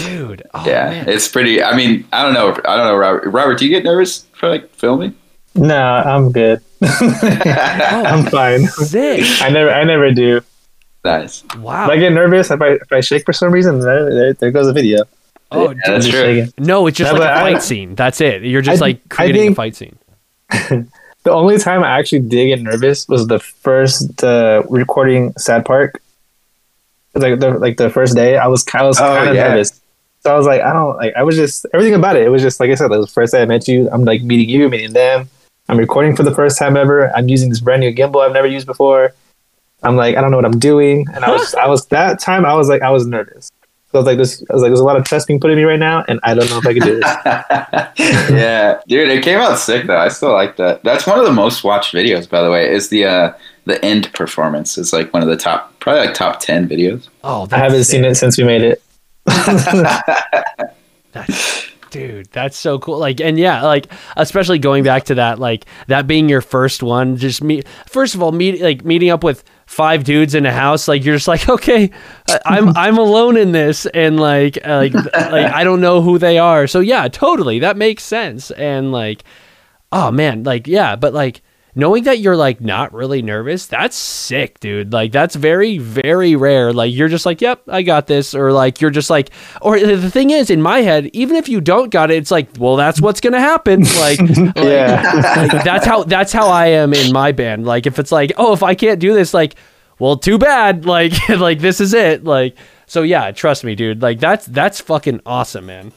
Dude. 0.08 0.42
Oh, 0.54 0.64
yeah, 0.66 0.90
man. 0.90 1.08
it's 1.08 1.28
pretty. 1.28 1.62
I 1.62 1.76
mean, 1.76 2.06
I 2.12 2.22
don't 2.22 2.34
know. 2.34 2.50
I 2.64 2.76
don't 2.76 2.86
know, 2.86 2.96
Robert. 2.96 3.28
Robert, 3.28 3.58
do 3.58 3.64
you 3.66 3.70
get 3.70 3.84
nervous 3.84 4.24
for 4.32 4.48
like 4.48 4.68
filming? 4.70 5.14
No, 5.54 5.76
I'm 5.80 6.32
good. 6.32 6.60
Oh, 6.82 8.02
I'm 8.06 8.26
fine. 8.26 8.66
Sick. 8.66 9.24
I 9.42 9.50
never, 9.50 9.70
I 9.70 9.84
never 9.84 10.12
do. 10.12 10.40
Nice. 11.04 11.44
Wow. 11.58 11.84
If 11.84 11.90
I 11.90 11.96
get 11.98 12.12
nervous, 12.12 12.50
if 12.50 12.60
I 12.60 12.68
if 12.72 12.92
I 12.92 13.00
shake 13.00 13.24
for 13.24 13.32
some 13.32 13.52
reason, 13.52 13.80
there, 13.80 14.12
there, 14.14 14.32
there 14.34 14.50
goes 14.50 14.66
a 14.66 14.72
video. 14.72 15.04
Oh, 15.52 15.70
Yeah, 15.70 15.74
that's 15.86 16.08
true. 16.08 16.46
no, 16.58 16.86
it's 16.86 16.96
just 16.98 17.12
No, 17.12 17.18
like 17.18 17.28
a 17.28 17.34
but 17.34 17.36
I- 17.42 17.52
fight 17.54 17.62
scene. 17.62 17.94
That's 17.94 18.20
it. 18.20 18.42
You're 18.42 18.62
just 18.62 18.80
I- 18.82 18.86
like 18.86 19.00
I 19.10 19.14
creating 19.14 19.52
a 19.52 19.54
fight 19.54 19.76
scene. 19.76 19.98
The 21.22 21.32
only 21.32 21.58
time 21.58 21.84
I 21.84 21.98
actually 21.98 22.20
did 22.20 22.46
get 22.46 22.62
nervous 22.62 23.06
was 23.06 23.26
the 23.26 23.38
first 23.38 24.24
uh, 24.24 24.62
recording 24.70 25.34
Sad 25.36 25.66
Park. 25.66 26.00
Like 27.14 27.40
the 27.40 27.50
like 27.58 27.76
the 27.76 27.90
first 27.90 28.14
day, 28.14 28.38
I 28.38 28.46
was 28.46 28.64
I 28.72 28.82
was 28.84 28.98
Oh, 28.98 29.02
kind 29.04 29.28
of 29.28 29.34
yeah. 29.36 29.48
nervous. 29.48 29.82
So 30.22 30.32
I 30.32 30.36
was 30.38 30.46
like, 30.46 30.62
I 30.62 30.72
don't 30.72 30.96
like. 30.96 31.12
I 31.16 31.22
was 31.22 31.36
just 31.36 31.66
everything 31.74 31.92
about 31.94 32.16
it. 32.16 32.22
It 32.22 32.30
was 32.30 32.40
just 32.40 32.58
like 32.58 32.70
I 32.70 32.74
said. 32.74 32.90
It 32.90 32.96
was 32.96 33.06
the 33.08 33.12
first 33.12 33.32
day 33.34 33.42
I 33.42 33.44
met 33.44 33.68
you. 33.68 33.90
I'm 33.92 34.04
like 34.06 34.22
meeting 34.22 34.48
you, 34.48 34.68
meeting 34.70 34.94
them. 34.94 35.28
I'm 35.68 35.76
recording 35.76 36.16
for 36.16 36.22
the 36.22 36.34
first 36.34 36.58
time 36.58 36.74
ever. 36.76 37.14
I'm 37.14 37.28
using 37.28 37.50
this 37.50 37.60
brand 37.60 37.80
new 37.80 37.92
gimbal 37.94 38.24
I've 38.26 38.32
never 38.32 38.46
used 38.46 38.66
before. 38.66 39.12
I'm 39.82 39.96
like, 39.96 40.16
I 40.16 40.22
don't 40.22 40.30
know 40.30 40.38
what 40.38 40.46
I'm 40.46 40.58
doing, 40.58 41.06
and 41.14 41.22
I 41.22 41.30
was 41.30 41.54
I 41.64 41.66
was 41.66 41.84
that 41.88 42.18
time 42.18 42.46
I 42.46 42.54
was 42.54 42.68
like 42.70 42.80
I 42.80 42.90
was 42.90 43.06
nervous. 43.06 43.50
So 43.92 43.98
I 43.98 44.02
was 44.02 44.06
like, 44.06 44.18
this. 44.18 44.44
I 44.48 44.54
was 44.54 44.62
like, 44.62 44.70
there's 44.70 44.80
a 44.80 44.84
lot 44.84 44.96
of 44.96 45.04
trust 45.04 45.26
being 45.26 45.40
put 45.40 45.50
in 45.50 45.56
me 45.56 45.64
right 45.64 45.78
now, 45.78 46.04
and 46.06 46.20
I 46.22 46.34
don't 46.34 46.48
know 46.48 46.58
if 46.58 46.66
I 46.66 46.74
can 46.74 46.82
do 46.82 47.00
this. 47.00 48.30
yeah, 48.30 48.80
dude, 48.86 49.08
it 49.08 49.24
came 49.24 49.38
out 49.38 49.58
sick 49.58 49.88
though. 49.88 49.98
I 49.98 50.06
still 50.08 50.32
like 50.32 50.56
that. 50.58 50.84
That's 50.84 51.08
one 51.08 51.18
of 51.18 51.24
the 51.24 51.32
most 51.32 51.64
watched 51.64 51.92
videos, 51.92 52.28
by 52.28 52.40
the 52.40 52.50
way. 52.52 52.72
Is 52.72 52.88
the 52.88 53.04
uh 53.04 53.32
the 53.64 53.84
end 53.84 54.12
performance 54.12 54.78
is 54.78 54.92
like 54.92 55.12
one 55.12 55.24
of 55.24 55.28
the 55.28 55.36
top, 55.36 55.76
probably 55.80 56.06
like 56.06 56.14
top 56.14 56.38
ten 56.38 56.68
videos. 56.68 57.08
Oh, 57.24 57.48
I 57.50 57.58
haven't 57.58 57.82
sick. 57.82 57.96
seen 57.96 58.04
it 58.04 58.14
since 58.14 58.38
we 58.38 58.44
made 58.44 58.62
it. 58.62 58.82
That's, 61.12 61.70
dude, 61.90 62.30
that's 62.30 62.56
so 62.56 62.78
cool. 62.78 62.98
Like, 62.98 63.20
and 63.20 63.36
yeah, 63.38 63.62
like, 63.62 63.92
especially 64.16 64.58
going 64.58 64.84
back 64.84 65.04
to 65.06 65.16
that, 65.16 65.38
like, 65.38 65.66
that 65.88 66.06
being 66.06 66.28
your 66.28 66.40
first 66.40 66.82
one, 66.82 67.16
just 67.16 67.42
me. 67.42 67.62
first 67.86 68.14
of 68.14 68.22
all, 68.22 68.32
meet, 68.32 68.60
like, 68.60 68.84
meeting 68.84 69.10
up 69.10 69.24
with 69.24 69.44
five 69.70 70.02
dudes 70.02 70.34
in 70.34 70.46
a 70.46 70.52
house, 70.52 70.88
like, 70.88 71.04
you're 71.04 71.14
just 71.14 71.28
like, 71.28 71.48
okay, 71.56 71.92
I'm, 72.44 72.68
I'm 72.76 72.98
alone 72.98 73.36
in 73.36 73.52
this, 73.52 73.86
and 73.86 74.18
like, 74.18 74.58
uh, 74.66 74.76
like, 74.76 74.94
like, 74.94 75.52
I 75.52 75.62
don't 75.62 75.80
know 75.80 76.02
who 76.02 76.18
they 76.18 76.38
are. 76.38 76.66
So, 76.66 76.80
yeah, 76.80 77.06
totally, 77.06 77.60
that 77.60 77.76
makes 77.76 78.02
sense. 78.02 78.50
And 78.50 78.90
like, 78.90 79.22
oh 79.92 80.10
man, 80.10 80.42
like, 80.42 80.66
yeah, 80.66 80.96
but 80.96 81.14
like, 81.14 81.42
knowing 81.74 82.04
that 82.04 82.18
you're 82.18 82.36
like 82.36 82.60
not 82.60 82.92
really 82.92 83.22
nervous, 83.22 83.66
that's 83.66 83.96
sick, 83.96 84.58
dude. 84.60 84.92
Like 84.92 85.12
that's 85.12 85.34
very, 85.36 85.78
very 85.78 86.36
rare. 86.36 86.72
Like 86.72 86.92
you're 86.94 87.08
just 87.08 87.26
like, 87.26 87.40
yep, 87.40 87.62
I 87.68 87.82
got 87.82 88.06
this, 88.06 88.34
or 88.34 88.52
like 88.52 88.80
you're 88.80 88.90
just 88.90 89.10
like, 89.10 89.30
or 89.62 89.78
the 89.78 90.10
thing 90.10 90.30
is, 90.30 90.50
in 90.50 90.60
my 90.62 90.80
head, 90.80 91.10
even 91.12 91.36
if 91.36 91.48
you 91.48 91.60
don't 91.60 91.90
got 91.90 92.10
it, 92.10 92.16
it's 92.16 92.30
like, 92.30 92.48
well, 92.58 92.76
that's 92.76 93.00
what's 93.00 93.20
gonna 93.20 93.40
happen. 93.40 93.82
Like, 93.98 94.18
like, 94.20 94.56
Yeah. 94.56 95.46
like, 95.52 95.64
that's 95.64 95.86
how 95.86 96.04
that's 96.04 96.32
how 96.32 96.48
I 96.48 96.66
am 96.66 96.92
in 96.94 97.12
my 97.12 97.32
band. 97.32 97.64
Like 97.66 97.86
if 97.86 97.98
it's 97.98 98.12
like, 98.12 98.32
oh, 98.36 98.52
if 98.52 98.62
I 98.62 98.74
can't 98.74 99.00
do 99.00 99.14
this, 99.14 99.32
like, 99.34 99.54
well, 99.98 100.16
too 100.16 100.38
bad. 100.38 100.84
Like, 100.90 101.12
like 101.28 101.60
this 101.60 101.80
is 101.80 101.94
it. 101.94 102.24
Like, 102.24 102.56
so 102.86 103.02
yeah, 103.02 103.30
trust 103.32 103.62
me, 103.64 103.74
dude. 103.74 104.02
Like 104.02 104.18
that's 104.18 104.46
that's 104.46 104.80
fucking 104.80 105.20
awesome, 105.26 105.66
man. 105.66 105.92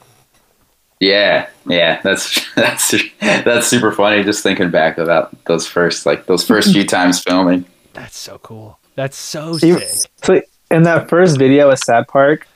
Yeah, 1.03 1.49
yeah, 1.67 2.01
that's 2.01 2.47
that's 2.55 2.93
that's 3.19 3.67
super 3.67 3.91
funny. 3.91 4.23
Just 4.23 4.41
thinking 4.41 4.71
back 4.71 4.97
about 4.97 5.35
those 5.45 5.67
first 5.67 6.05
like 6.05 6.25
those 6.27 6.45
first 6.47 6.71
few 6.71 6.85
times 6.97 7.19
filming. 7.21 7.65
That's 7.93 8.17
so 8.17 8.37
cool. 8.39 8.79
That's 8.95 9.17
so 9.17 9.57
You- 9.57 9.79
sick. 9.79 10.11
So 10.23 10.41
in 10.71 10.83
that 10.83 11.09
first 11.09 11.37
video 11.37 11.69
at 11.71 11.79
Sad 11.79 12.07
Park, 12.07 12.47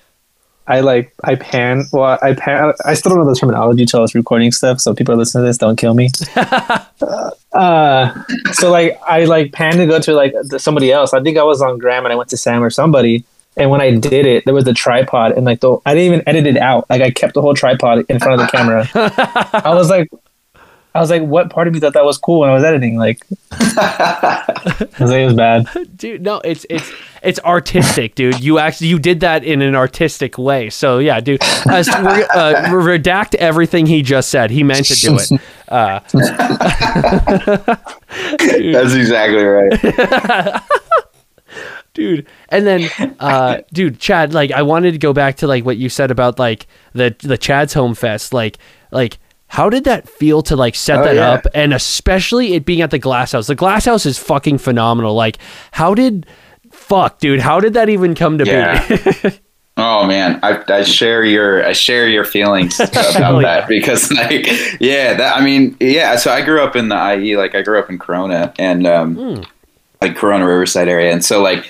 I 0.66 0.80
like 0.80 1.14
I 1.26 1.36
pan. 1.36 1.86
Well, 1.92 2.18
I 2.22 2.34
pan. 2.36 2.74
I 2.86 2.94
still 2.94 3.12
don't 3.16 3.26
know 3.26 3.30
the 3.30 3.36
terminology 3.38 3.86
till 3.86 4.00
I 4.00 4.02
was 4.02 4.16
recording 4.16 4.52
stuff. 4.52 4.80
So 4.80 4.94
people 4.94 5.16
listening 5.18 5.44
to 5.44 5.48
this 5.48 5.58
don't 5.58 5.76
kill 5.76 5.94
me. 5.94 6.10
uh, 7.54 8.24
so 8.54 8.72
like 8.72 8.98
I 9.08 9.26
like 9.26 9.52
pan 9.52 9.78
to 9.78 9.86
go 9.86 10.00
to 10.00 10.14
like 10.14 10.34
somebody 10.58 10.92
else. 10.92 11.14
I 11.14 11.22
think 11.22 11.38
I 11.38 11.44
was 11.44 11.62
on 11.62 11.80
Graham 11.80 12.06
and 12.06 12.14
I 12.14 12.16
went 12.16 12.30
to 12.30 12.38
Sam 12.38 12.64
or 12.64 12.70
somebody. 12.70 13.26
And 13.58 13.70
when 13.70 13.82
I 13.82 13.96
did 13.96 14.26
it, 14.26 14.46
there 14.46 14.54
was 14.54 14.68
a 14.68 14.74
tripod 14.74 15.34
and 15.34 15.46
like 15.46 15.60
the 15.62 15.78
I 15.86 15.94
didn't 15.94 16.14
even 16.14 16.28
edit 16.28 16.48
it 16.48 16.58
out. 16.58 16.90
Like 16.90 17.02
I 17.02 17.12
kept 17.12 17.34
the 17.34 17.42
whole 17.42 17.54
tripod 17.54 18.06
in 18.10 18.20
front 18.20 18.42
of 18.42 18.48
the 18.48 18.52
camera. 18.56 18.90
I 19.66 19.74
was 19.74 19.90
like. 19.90 20.10
I 20.96 21.00
was 21.00 21.12
like, 21.12 21.22
what 21.22 21.52
part 21.52 21.68
of 21.68 21.76
me 21.76 21.80
thought 21.80 21.94
that 21.94 22.06
was 22.06 22.18
cool 22.18 22.40
when 22.40 22.50
I 22.50 22.54
was 22.54 22.64
editing? 22.64 22.98
Like, 22.98 23.24
I 23.52 24.86
was 25.00 25.12
like, 25.12 25.20
it 25.20 25.26
was 25.26 25.36
bad. 25.36 25.68
dude 25.96 26.24
no 26.24 26.40
it's 26.40 26.66
it's 26.72 26.92
it's 27.22 27.40
artistic 27.42 28.16
dude 28.16 28.40
you 28.40 28.58
actually 28.58 28.88
you 28.88 28.98
did 28.98 29.20
that 29.20 29.44
in 29.44 29.62
an 29.62 29.76
artistic 29.76 30.40
way 30.40 30.72
so 30.72 30.98
yeah 30.98 31.20
dude 31.20 31.40
uh, 31.42 31.84
so 31.84 32.04
we're, 32.04 32.28
uh, 32.34 32.54
redact 32.72 33.36
everything 33.36 33.86
he 33.86 34.02
just 34.02 34.30
said 34.30 34.50
he 34.50 34.64
meant 34.64 34.86
to 34.86 34.96
do 34.96 35.18
it 35.20 35.32
uh, 35.68 36.00
That's 38.48 38.94
exactly 38.94 39.44
right. 39.44 40.62
Dude 41.98 42.26
and 42.50 42.66
then 42.68 43.16
uh 43.20 43.58
dude 43.74 44.00
chad 44.00 44.34
like 44.34 44.52
i 44.52 44.62
wanted 44.62 44.92
to 44.92 44.98
go 45.00 45.12
back 45.14 45.36
to 45.38 45.48
like 45.48 45.66
what 45.66 45.78
you 45.78 45.90
said 45.90 46.12
about 46.12 46.38
like 46.40 46.68
the 46.94 47.14
the 47.24 47.38
chad's 47.38 47.74
home 47.74 47.96
fest 47.96 48.34
like 48.34 48.58
like 48.92 49.18
how 49.48 49.70
did 49.70 49.84
that 49.86 50.08
feel 50.08 50.42
to 50.44 50.56
like 50.56 50.76
set 50.76 51.00
Oh, 51.00 51.04
that 51.06 51.16
yeah. 51.16 51.32
up 51.32 51.48
and 51.56 51.74
especially 51.74 52.54
it 52.54 52.66
being 52.66 52.82
at 52.82 52.92
the 52.92 53.00
glass 53.00 53.32
house 53.32 53.48
the 53.48 53.56
glass 53.56 53.86
house 53.86 54.06
is 54.06 54.20
fucking 54.20 54.60
phenomenal 54.60 55.16
like 55.16 55.40
how 55.72 55.96
did 55.96 56.28
fuck 56.72 57.18
dude 57.20 57.40
how 57.40 57.60
did 57.60 57.74
that 57.74 57.90
even 57.90 58.14
come 58.14 58.38
to 58.38 58.46
Yeah. 58.46 58.88
be 58.88 59.32
Oh 59.80 60.08
man, 60.08 60.40
I, 60.42 60.64
I 60.70 60.82
share 60.82 61.24
your 61.24 61.64
I 61.64 61.72
share 61.74 62.08
your 62.10 62.24
feelings 62.26 62.80
about 62.80 63.16
yeah. 63.16 63.42
that 63.42 63.68
because 63.68 64.12
like 64.12 64.48
yeah 64.80 65.14
that 65.14 65.38
I 65.38 65.42
mean 65.46 65.78
yeah 65.80 66.16
so 66.16 66.32
I 66.32 66.42
grew 66.42 66.62
up 66.64 66.76
in 66.76 66.90
the 66.90 66.96
IE 67.16 67.38
like 67.38 67.54
I 67.54 67.62
grew 67.62 67.78
up 67.78 67.88
in 67.90 68.00
Corona 68.00 68.54
and 68.58 68.88
um 68.88 69.16
Hmm. 69.16 69.42
Like 70.02 70.16
Corona 70.16 70.46
Riverside 70.46 70.88
area. 70.88 71.12
And 71.12 71.24
so 71.24 71.42
like 71.42 71.66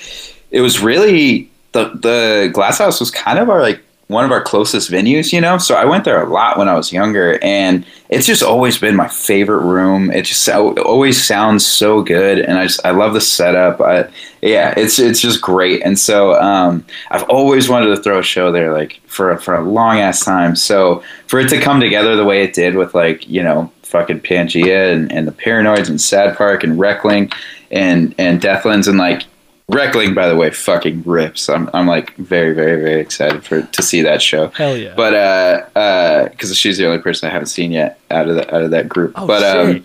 it 0.51 0.61
was 0.61 0.81
really 0.81 1.49
the 1.71 1.89
the 1.89 2.49
Glass 2.53 2.79
House 2.79 2.99
was 2.99 3.11
kind 3.11 3.39
of 3.39 3.49
our 3.49 3.61
like 3.61 3.81
one 4.07 4.23
of 4.23 4.31
our 4.31 4.41
closest 4.41 4.89
venues 4.89 5.33
you 5.33 5.41
know? 5.41 5.57
So 5.57 5.75
I 5.75 5.83
went 5.83 6.05
there 6.05 6.23
a 6.23 6.29
lot 6.29 6.57
when 6.57 6.69
I 6.69 6.75
was 6.75 6.93
younger 6.93 7.39
and 7.43 7.85
it's 8.09 8.25
just 8.25 8.41
always 8.41 8.77
been 8.77 8.95
my 8.95 9.09
favorite 9.09 9.65
room. 9.65 10.11
It 10.11 10.23
just 10.23 10.47
it 10.47 10.79
always 10.79 11.21
sounds 11.21 11.65
so 11.65 12.01
good 12.01 12.39
and 12.39 12.57
I 12.57 12.63
just 12.63 12.85
I 12.85 12.91
love 12.91 13.13
the 13.13 13.21
setup. 13.21 13.81
I 13.81 14.09
yeah 14.41 14.73
it's 14.77 14.99
it's 14.99 15.19
just 15.19 15.41
great. 15.41 15.83
And 15.83 15.99
so 15.99 16.35
um 16.41 16.85
I've 17.11 17.23
always 17.23 17.69
wanted 17.69 17.87
to 17.95 18.01
throw 18.01 18.19
a 18.19 18.23
show 18.23 18.51
there, 18.51 18.73
like 18.73 19.01
for 19.07 19.37
for 19.37 19.55
a 19.55 19.61
long 19.61 19.99
ass 19.99 20.23
time. 20.23 20.55
So 20.55 21.03
for 21.27 21.39
it 21.39 21.49
to 21.49 21.59
come 21.59 21.79
together 21.79 22.15
the 22.15 22.25
way 22.25 22.43
it 22.43 22.53
did 22.53 22.75
with 22.75 22.93
like 22.95 23.27
you 23.27 23.43
know 23.43 23.71
fucking 23.87 24.19
Pangea 24.19 24.93
and, 24.93 25.11
and 25.11 25.27
the 25.27 25.31
Paranoids 25.31 25.89
and 25.89 25.99
Sad 25.99 26.35
Park 26.37 26.63
and 26.63 26.77
Reckling, 26.79 27.31
and 27.71 28.13
and 28.17 28.41
Deathlands 28.41 28.87
and 28.87 28.97
like 28.97 29.23
Reckling, 29.69 30.13
by 30.13 30.29
the 30.29 30.35
way, 30.37 30.49
fucking 30.49 31.03
rips. 31.05 31.49
I'm 31.49 31.69
I'm 31.73 31.87
like 31.87 32.15
very 32.15 32.53
very 32.53 32.81
very 32.81 33.01
excited 33.01 33.43
for 33.43 33.63
to 33.63 33.83
see 33.83 34.01
that 34.01 34.21
show. 34.21 34.47
Hell 34.49 34.77
yeah. 34.77 34.93
But 34.95 35.13
uh 35.13 35.77
uh 35.77 36.29
because 36.29 36.57
she's 36.57 36.77
the 36.77 36.85
only 36.85 36.99
person 36.99 37.29
I 37.29 37.33
haven't 37.33 37.47
seen 37.47 37.73
yet 37.73 37.99
out 38.09 38.29
of 38.29 38.35
the 38.35 38.55
out 38.55 38.61
of 38.61 38.71
that 38.71 38.87
group. 38.87 39.11
Oh, 39.15 39.27
but 39.27 39.43
um 39.43 39.83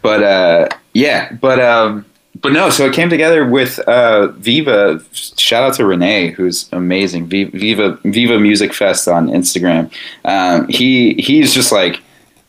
but 0.00 0.22
uh 0.22 0.68
yeah 0.94 1.32
but 1.40 1.58
um 1.58 2.04
but 2.40 2.52
no 2.52 2.70
so 2.70 2.86
it 2.86 2.94
came 2.94 3.10
together 3.10 3.44
with 3.44 3.78
uh 3.80 4.28
viva 4.28 5.02
shout 5.12 5.64
out 5.64 5.74
to 5.74 5.84
renee 5.84 6.30
who's 6.30 6.68
amazing 6.72 7.26
viva 7.26 7.98
viva 8.04 8.38
music 8.38 8.72
fest 8.72 9.08
on 9.08 9.28
instagram 9.28 9.90
um 10.24 10.66
he 10.68 11.14
he's 11.14 11.52
just 11.52 11.72
like 11.72 12.00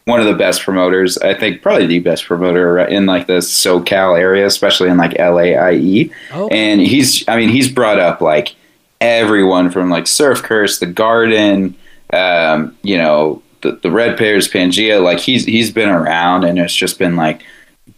one 0.06 0.20
of 0.20 0.26
the 0.26 0.34
best 0.34 0.62
promoters 0.64 1.18
i 1.20 1.34
think 1.34 1.62
probably 1.62 1.86
the 1.86 2.00
best 2.00 2.26
promoter 2.26 2.80
in 2.80 3.06
like 3.06 3.28
the 3.28 3.38
socal 3.38 4.18
area 4.20 4.46
especially 4.46 4.90
in 4.90 4.98
like 4.98 5.14
laie 5.20 6.10
Oh. 6.34 6.48
and 6.50 6.82
he's 6.82 7.28
i 7.28 7.36
mean 7.38 7.50
he's 7.50 7.70
brought 7.70 8.00
up 8.00 8.20
like 8.22 8.56
everyone 9.00 9.70
from 9.72 9.90
like 9.90 10.08
surf 10.08 10.44
curse 10.44 10.80
the 10.80 10.86
garden 10.86 11.76
um 12.14 12.76
you 12.84 12.98
know 12.98 13.42
the, 13.62 13.74
the 13.84 13.92
red 13.92 14.18
pears 14.18 14.48
pangea 14.48 15.02
like 15.02 15.20
he's 15.20 15.46
he's 15.46 15.72
been 15.72 15.90
around 15.90 16.44
and 16.44 16.58
it's 16.60 16.76
just 16.76 16.98
been 17.00 17.16
like 17.16 17.44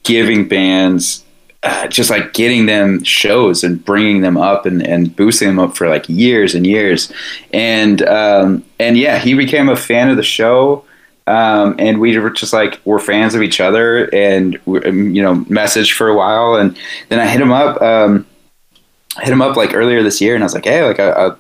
giving 0.04 0.48
bands 0.48 1.24
uh, 1.64 1.88
just 1.88 2.10
like 2.10 2.34
getting 2.34 2.66
them 2.66 3.02
shows 3.06 3.64
and 3.64 3.86
bringing 3.86 4.20
them 4.20 4.36
up 4.36 4.66
and, 4.66 4.86
and 4.86 5.16
boosting 5.16 5.48
them 5.48 5.60
up 5.60 5.78
for 5.78 5.88
like 5.88 6.08
years 6.10 6.54
and 6.56 6.68
years 6.68 7.10
and 7.54 8.02
um, 8.04 8.62
and 8.80 8.98
yeah 8.98 9.18
he 9.18 9.34
became 9.34 9.70
a 9.70 9.76
fan 9.76 10.10
of 10.10 10.18
the 10.18 10.24
show 10.24 10.84
um, 11.28 11.76
and 11.80 12.00
we 12.00 12.18
were 12.18 12.30
just 12.30 12.54
like 12.54 12.80
we're 12.86 13.00
fans 13.00 13.36
of 13.36 13.42
each 13.42 13.62
other 13.62 14.14
and 14.14 14.60
um, 14.68 15.16
you 15.16 15.22
know 15.22 15.36
messaged 15.46 15.94
for 15.94 16.10
a 16.10 16.16
while. 16.16 16.56
And 16.56 16.78
then 17.10 17.20
I 17.20 17.28
hit 17.28 17.42
him 17.42 17.52
up 17.52 17.82
um, 17.82 18.26
hit 19.22 19.32
him 19.32 19.42
up 19.42 19.56
like 19.56 19.74
earlier 19.74 20.04
this 20.04 20.20
year. 20.20 20.36
And 20.36 20.44
I 20.44 20.46
was 20.46 20.54
like 20.54 20.66
hey 20.66 20.84
like 20.84 21.00
I, 21.00 21.28
I 21.28 21.32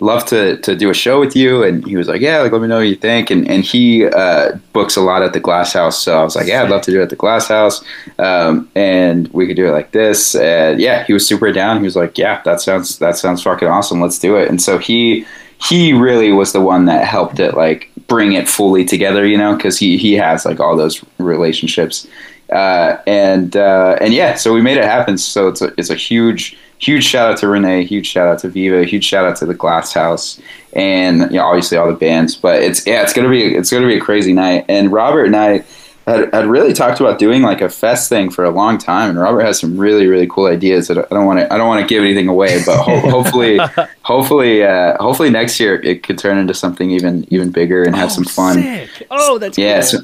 love 0.00 0.24
to 0.26 0.56
to 0.62 0.74
do 0.74 0.90
a 0.90 0.94
show 0.94 1.20
with 1.20 1.36
you. 1.36 1.62
And 1.62 1.86
he 1.86 1.96
was 1.96 2.08
like 2.08 2.20
yeah 2.20 2.40
like 2.40 2.50
let 2.50 2.60
me 2.60 2.66
know 2.66 2.78
what 2.78 2.88
you 2.88 2.96
think. 2.96 3.30
And 3.30 3.48
and 3.48 3.64
he 3.64 4.04
uh 4.04 4.58
books 4.72 4.96
a 4.96 5.00
lot 5.00 5.22
at 5.22 5.32
the 5.32 5.40
glass 5.40 5.74
house. 5.74 6.02
So 6.02 6.18
i 6.18 6.24
was 6.24 6.34
like 6.34 6.48
yeah 6.48 6.64
i'd 6.64 6.70
love 6.70 6.82
to 6.82 6.90
do 6.90 6.98
it 6.98 7.04
at 7.04 7.10
the 7.10 7.16
glass 7.16 7.46
house. 7.46 7.84
Um 8.18 8.68
and 8.74 9.28
we 9.28 9.46
could 9.46 9.56
do 9.56 9.68
it 9.68 9.72
like 9.72 9.92
this. 9.92 10.34
And 10.34 10.80
yeah 10.80 11.04
he 11.04 11.12
was 11.12 11.26
super 11.26 11.52
down. 11.52 11.78
He 11.78 11.84
was 11.84 11.96
like 11.96 12.18
yeah 12.18 12.42
that 12.42 12.60
sounds 12.60 12.98
that 12.98 13.16
sounds 13.16 13.44
fucking 13.44 13.68
awesome. 13.68 14.00
Let's 14.00 14.18
do 14.18 14.36
it. 14.36 14.48
And 14.48 14.60
so 14.60 14.78
he 14.78 15.24
he 15.62 15.92
really 15.92 16.32
was 16.32 16.52
the 16.52 16.60
one 16.60 16.86
that 16.86 17.06
helped 17.06 17.38
it 17.38 17.54
like 17.54 17.89
bring 18.10 18.32
it 18.34 18.46
fully 18.46 18.84
together 18.84 19.24
you 19.26 19.38
know 19.38 19.56
because 19.56 19.78
he 19.78 19.96
he 19.96 20.12
has 20.12 20.44
like 20.44 20.60
all 20.60 20.76
those 20.76 21.02
relationships 21.18 22.06
uh, 22.50 23.00
and 23.06 23.56
uh, 23.56 23.96
and 24.00 24.12
yeah, 24.12 24.34
so 24.34 24.52
we 24.52 24.60
made 24.60 24.76
it 24.76 24.84
happen. 24.84 25.16
So 25.18 25.48
it's 25.48 25.62
a 25.62 25.72
it's 25.78 25.90
a 25.90 25.94
huge 25.94 26.56
huge 26.78 27.04
shout 27.04 27.30
out 27.30 27.38
to 27.38 27.48
Renee, 27.48 27.84
huge 27.84 28.06
shout 28.06 28.26
out 28.26 28.40
to 28.40 28.48
Viva, 28.48 28.84
huge 28.84 29.04
shout 29.04 29.24
out 29.24 29.36
to 29.36 29.46
the 29.46 29.54
Glass 29.54 29.92
House, 29.92 30.40
and 30.72 31.20
you 31.30 31.36
know, 31.36 31.44
obviously 31.44 31.78
all 31.78 31.86
the 31.86 31.94
bands. 31.94 32.34
But 32.34 32.62
it's 32.62 32.86
yeah, 32.86 33.02
it's 33.02 33.12
gonna 33.12 33.28
be 33.28 33.54
it's 33.54 33.70
gonna 33.70 33.86
be 33.86 33.96
a 33.96 34.00
crazy 34.00 34.32
night. 34.32 34.64
And 34.68 34.90
Robert 34.90 35.24
and 35.24 35.36
I 35.36 35.64
had, 36.06 36.32
had 36.34 36.46
really 36.46 36.72
talked 36.72 36.98
about 37.00 37.18
doing 37.18 37.42
like 37.42 37.60
a 37.60 37.68
fest 37.68 38.08
thing 38.08 38.30
for 38.30 38.44
a 38.44 38.50
long 38.50 38.78
time. 38.78 39.10
And 39.10 39.18
Robert 39.18 39.42
has 39.42 39.60
some 39.60 39.76
really 39.78 40.06
really 40.06 40.26
cool 40.26 40.46
ideas 40.46 40.88
that 40.88 40.98
I 40.98 41.02
don't 41.10 41.26
want 41.26 41.38
to 41.40 41.52
I 41.52 41.56
don't 41.58 41.68
want 41.68 41.80
to 41.82 41.86
give 41.86 42.02
anything 42.02 42.28
away, 42.28 42.62
but 42.64 42.82
ho- 42.82 43.00
hopefully 43.10 43.58
hopefully 44.02 44.62
uh, 44.64 44.96
hopefully 44.98 45.30
next 45.30 45.60
year 45.60 45.80
it 45.82 46.02
could 46.02 46.18
turn 46.18 46.38
into 46.38 46.54
something 46.54 46.90
even 46.90 47.26
even 47.32 47.50
bigger 47.50 47.82
and 47.84 47.94
have 47.94 48.10
Oh, 48.10 48.14
some 48.14 48.24
fun 48.24 48.54
Sick. 48.62 49.06
Oh, 49.10 49.38
that's 49.38 49.56
yeah, 49.58 49.80
cool. 49.80 49.82
so, 49.82 49.98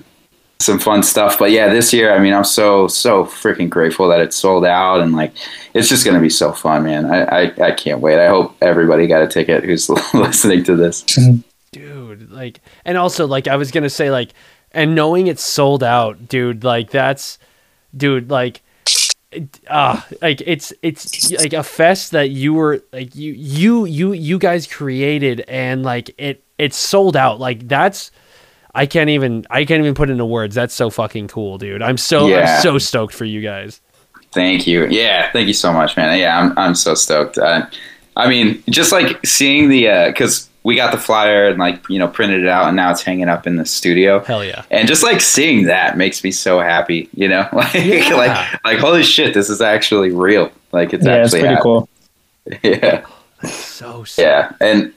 some 0.59 0.79
fun 0.79 1.03
stuff. 1.03 1.39
But 1.39 1.51
yeah, 1.51 1.69
this 1.69 1.93
year, 1.93 2.15
I 2.15 2.19
mean, 2.19 2.33
I'm 2.33 2.45
so 2.45 2.89
so 2.89 3.25
freaking 3.25 3.69
grateful 3.69 4.09
that 4.09 4.21
it's 4.21 4.37
sold 4.37 4.65
out, 4.65 5.01
and 5.01 5.13
like, 5.15 5.33
it's 5.75 5.89
just 5.89 6.05
gonna 6.07 6.21
be 6.21 6.31
so 6.31 6.53
fun, 6.53 6.85
man. 6.85 7.05
I 7.07 7.25
I, 7.25 7.55
I 7.69 7.71
can't 7.73 8.01
wait. 8.01 8.19
I 8.19 8.29
hope 8.29 8.57
everybody 8.63 9.07
got 9.07 9.23
a 9.23 9.27
ticket 9.29 9.65
who's 9.65 9.89
listening 10.15 10.65
to 10.65 10.77
this. 10.77 11.03
dude 11.73 12.31
like 12.31 12.61
and 12.85 12.97
also 12.97 13.27
like 13.27 13.49
i 13.49 13.57
was 13.57 13.71
gonna 13.71 13.91
say 13.91 14.11
like 14.11 14.31
and 14.77 14.95
knowing 14.95 15.27
it's 15.27 15.43
sold 15.43 15.83
out 15.83 16.29
dude 16.29 16.62
like 16.62 16.91
that's 16.91 17.39
dude 17.97 18.31
like 18.31 18.62
uh 19.68 20.01
like 20.22 20.41
it's 20.47 20.72
it's 20.83 21.31
like 21.33 21.53
a 21.53 21.62
fest 21.62 22.12
that 22.12 22.31
you 22.31 22.55
were 22.55 22.83
like 22.93 23.14
you 23.16 23.33
you 23.33 23.85
you 23.85 24.12
you 24.12 24.39
guys 24.39 24.66
created 24.66 25.41
and 25.49 25.83
like 25.83 26.11
it 26.18 26.43
it's 26.59 26.77
sold 26.77 27.16
out 27.16 27.39
like 27.41 27.66
that's 27.68 28.11
i 28.74 28.87
can't 28.87 29.11
even 29.11 29.45
i 29.51 29.64
can't 29.64 29.81
even 29.83 29.95
put 29.95 30.09
into 30.09 30.24
words 30.24 30.55
that's 30.55 30.72
so 30.74 30.89
fucking 30.89 31.27
cool 31.29 31.59
dude 31.59 31.83
i'm 31.83 31.99
so 31.99 32.29
Yeah. 32.29 32.57
i'm 32.57 32.62
so 32.62 32.79
stoked 32.79 33.14
for 33.14 33.24
you 33.24 33.41
guys 33.41 33.81
Thank 34.33 34.66
you. 34.66 34.87
Yeah, 34.89 35.31
thank 35.33 35.47
you 35.47 35.55
so 35.55 35.72
much, 35.72 35.97
man. 35.97 36.18
Yeah, 36.18 36.39
I'm 36.39 36.59
I'm 36.59 36.74
so 36.74 36.95
stoked. 36.95 37.39
Uh, 37.39 37.64
I 38.16 38.29
mean, 38.29 38.62
just 38.68 38.93
like 38.93 39.24
seeing 39.24 39.70
the 39.70 39.87
because 40.09 40.51
we 40.67 40.75
got 40.75 40.91
the 40.91 40.99
flyer 40.99 41.47
and 41.47 41.59
like 41.59 41.89
you 41.89 41.99
know 41.99 42.09
printed 42.09 42.41
it 42.43 42.49
out, 42.49 42.67
and 42.67 42.75
now 42.77 42.91
it's 42.91 43.03
hanging 43.03 43.29
up 43.29 43.47
in 43.47 43.55
the 43.57 43.64
studio. 43.64 44.19
hell 44.25 44.45
yeah 44.45 44.64
and 44.71 44.89
just 44.89 45.03
like 45.03 45.21
seeing 45.21 45.64
that 45.67 45.97
makes 45.97 46.25
me 46.25 46.31
so 46.33 46.59
happy 46.61 47.09
you 47.14 47.29
know 47.29 47.49
like 47.53 47.73
Yeah. 47.75 48.14
like 48.14 48.64
like 48.64 48.79
holy 48.79 49.03
shit 49.05 49.33
this 49.35 49.49
is 49.49 49.61
actually 49.61 50.11
real 50.11 50.51
like 50.73 50.93
it's 50.93 51.07
yeah, 51.07 51.23
it's 51.23 51.33
actually 51.35 51.41
pretty 51.49 51.55
happening. 51.55 51.62
cool. 51.62 51.89
yeah 53.45 53.49
so 53.49 54.05
sick. 54.05 54.23
yeah 54.25 54.53
and 54.61 54.93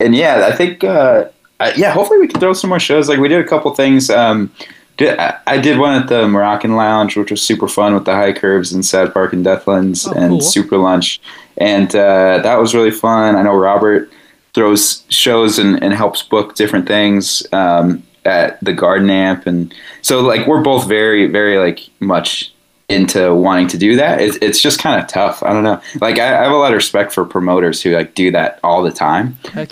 and 0.00 0.14
yeah 0.14 0.46
i 0.50 0.52
think 0.56 0.82
uh 0.84 1.24
I, 1.60 1.72
yeah 1.74 1.92
hopefully 1.92 2.18
we 2.20 2.26
can 2.28 2.40
throw 2.40 2.52
some 2.52 2.68
more 2.70 2.80
shows 2.80 3.08
like 3.08 3.18
we 3.18 3.28
did 3.28 3.40
a 3.44 3.48
couple 3.48 3.72
things 3.74 4.10
um 4.10 4.50
did, 4.98 5.18
I, 5.18 5.38
I 5.46 5.58
did 5.58 5.78
one 5.78 5.94
at 6.00 6.08
the 6.08 6.26
moroccan 6.28 6.74
lounge 6.76 7.16
which 7.16 7.30
was 7.30 7.40
super 7.40 7.68
fun 7.68 7.94
with 7.94 8.04
the 8.04 8.14
high 8.14 8.32
curbs 8.32 8.72
and 8.72 8.84
sad 8.84 9.12
park 9.14 9.32
and 9.32 9.44
deathlands 9.46 10.06
Oh, 10.08 10.12
and 10.12 10.30
cool. 10.32 10.40
super 10.40 10.76
lunch 10.76 11.20
and 11.56 11.94
uh 11.94 12.40
that 12.42 12.56
was 12.58 12.74
really 12.74 12.90
fun 12.90 13.36
i 13.36 13.42
know 13.42 13.54
robert 13.54 14.10
throws 14.54 15.04
shows 15.08 15.58
and, 15.58 15.82
and 15.82 15.94
helps 15.94 16.22
book 16.22 16.54
different 16.54 16.86
things 16.86 17.46
um, 17.52 18.02
at 18.24 18.62
the 18.62 18.72
Garden 18.72 19.10
Amp, 19.10 19.46
and 19.46 19.74
so 20.02 20.20
like 20.20 20.46
we're 20.46 20.62
both 20.62 20.86
very 20.88 21.26
very 21.26 21.58
like 21.58 21.80
much 22.00 22.52
into 22.88 23.34
wanting 23.34 23.66
to 23.68 23.78
do 23.78 23.96
that. 23.96 24.20
It's, 24.20 24.36
it's 24.42 24.60
just 24.60 24.78
kind 24.78 25.00
of 25.00 25.08
tough. 25.08 25.42
I 25.42 25.52
don't 25.54 25.62
know. 25.64 25.80
Like 26.02 26.18
I, 26.18 26.40
I 26.40 26.42
have 26.42 26.52
a 26.52 26.56
lot 26.56 26.72
of 26.72 26.76
respect 26.76 27.12
for 27.14 27.24
promoters 27.24 27.80
who 27.80 27.94
like 27.94 28.14
do 28.14 28.30
that 28.32 28.60
all 28.62 28.82
the 28.82 28.90
time 28.90 29.38
Heck 29.50 29.68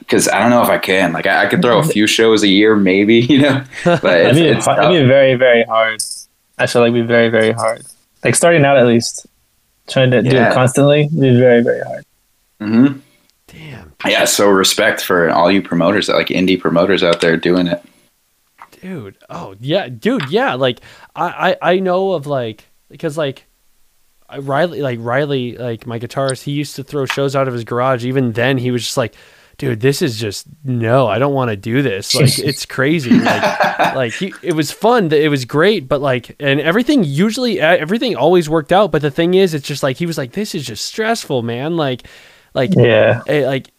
because 0.00 0.28
I 0.28 0.38
don't 0.40 0.50
know 0.50 0.60
if 0.62 0.68
I 0.68 0.76
can. 0.76 1.14
Like 1.14 1.26
I, 1.26 1.44
I 1.44 1.46
could 1.46 1.62
throw 1.62 1.78
a 1.78 1.82
few 1.94 2.06
shows 2.06 2.42
a 2.42 2.48
year, 2.48 2.76
maybe 2.76 3.14
you 3.20 3.40
know, 3.40 3.64
but 3.84 4.04
It'd 4.04 4.26
it's, 4.30 4.38
be, 4.38 4.46
it's 4.48 4.64
fu- 4.66 4.72
it'd 4.72 4.82
tough. 4.82 4.92
be 4.92 5.06
very, 5.06 5.34
very 5.36 5.62
hard. 5.64 6.00
I 6.58 6.66
feel 6.66 6.82
like 6.82 6.90
it'd 6.90 7.04
be 7.04 7.06
very, 7.06 7.30
very 7.30 7.52
hard. 7.52 7.86
Like 8.22 8.34
starting 8.34 8.64
out, 8.66 8.76
at 8.76 8.86
least, 8.86 9.26
trying 9.86 10.10
to 10.10 10.20
do 10.20 10.36
it 10.36 10.52
constantly, 10.52 11.02
it'd 11.02 11.18
be 11.18 11.38
very, 11.38 11.62
very 11.62 11.80
hard. 11.80 12.04
Mhm. 12.60 13.00
damn 13.46 13.87
Yeah, 14.06 14.24
so 14.26 14.48
respect 14.48 15.02
for 15.02 15.28
all 15.30 15.50
you 15.50 15.60
promoters, 15.62 16.08
like 16.08 16.28
indie 16.28 16.58
promoters 16.60 17.02
out 17.02 17.20
there 17.20 17.36
doing 17.36 17.66
it. 17.66 17.82
dude 18.80 19.16
oh 19.28 19.56
yeah 19.58 19.88
dude 19.88 20.30
yeah 20.30 20.54
like 20.54 20.80
i 21.16 21.56
i, 21.60 21.72
I 21.72 21.78
know 21.80 22.12
of 22.12 22.26
like 22.28 22.64
because 22.88 23.18
like 23.18 23.44
I- 24.28 24.38
riley 24.38 24.82
like 24.82 24.98
riley 25.02 25.56
like 25.56 25.84
my 25.86 25.98
guitarist 25.98 26.42
he 26.44 26.52
used 26.52 26.76
to 26.76 26.84
throw 26.84 27.04
shows 27.06 27.34
out 27.34 27.48
of 27.48 27.54
his 27.54 27.64
garage 27.64 28.04
even 28.04 28.32
then 28.32 28.56
he 28.56 28.70
was 28.70 28.84
just 28.84 28.96
like 28.96 29.14
dude 29.56 29.80
this 29.80 30.00
is 30.00 30.16
just 30.20 30.46
no 30.62 31.08
i 31.08 31.18
don't 31.18 31.34
want 31.34 31.48
to 31.50 31.56
do 31.56 31.82
this 31.82 32.14
like 32.20 32.38
it's 32.38 32.64
crazy 32.66 33.10
like 33.18 33.78
like 33.96 34.12
he, 34.12 34.32
it 34.44 34.52
was 34.52 34.70
fun 34.70 35.10
it 35.12 35.28
was 35.30 35.44
great 35.44 35.88
but 35.88 36.00
like 36.00 36.36
and 36.38 36.60
everything 36.60 37.02
usually 37.02 37.60
uh, 37.60 37.76
everything 37.76 38.14
always 38.14 38.48
worked 38.48 38.70
out 38.70 38.92
but 38.92 39.02
the 39.02 39.10
thing 39.10 39.34
is 39.34 39.54
it's 39.54 39.66
just 39.66 39.82
like 39.82 39.96
he 39.96 40.06
was 40.06 40.16
like 40.16 40.30
this 40.32 40.54
is 40.54 40.64
just 40.64 40.84
stressful 40.84 41.42
man 41.42 41.76
like 41.76 42.06
like 42.54 42.70
Yeah. 42.76 43.22
eh, 43.26 43.44
like 43.44 43.70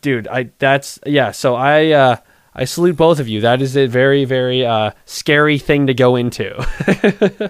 dude 0.00 0.28
i 0.28 0.50
that's 0.58 0.98
yeah 1.06 1.30
so 1.30 1.54
i 1.54 1.90
uh 1.90 2.16
i 2.54 2.64
salute 2.64 2.96
both 2.96 3.18
of 3.18 3.28
you 3.28 3.40
that 3.40 3.60
is 3.60 3.76
a 3.76 3.86
very 3.86 4.24
very 4.24 4.64
uh 4.64 4.90
scary 5.06 5.58
thing 5.58 5.86
to 5.86 5.94
go 5.94 6.16
into 6.16 6.54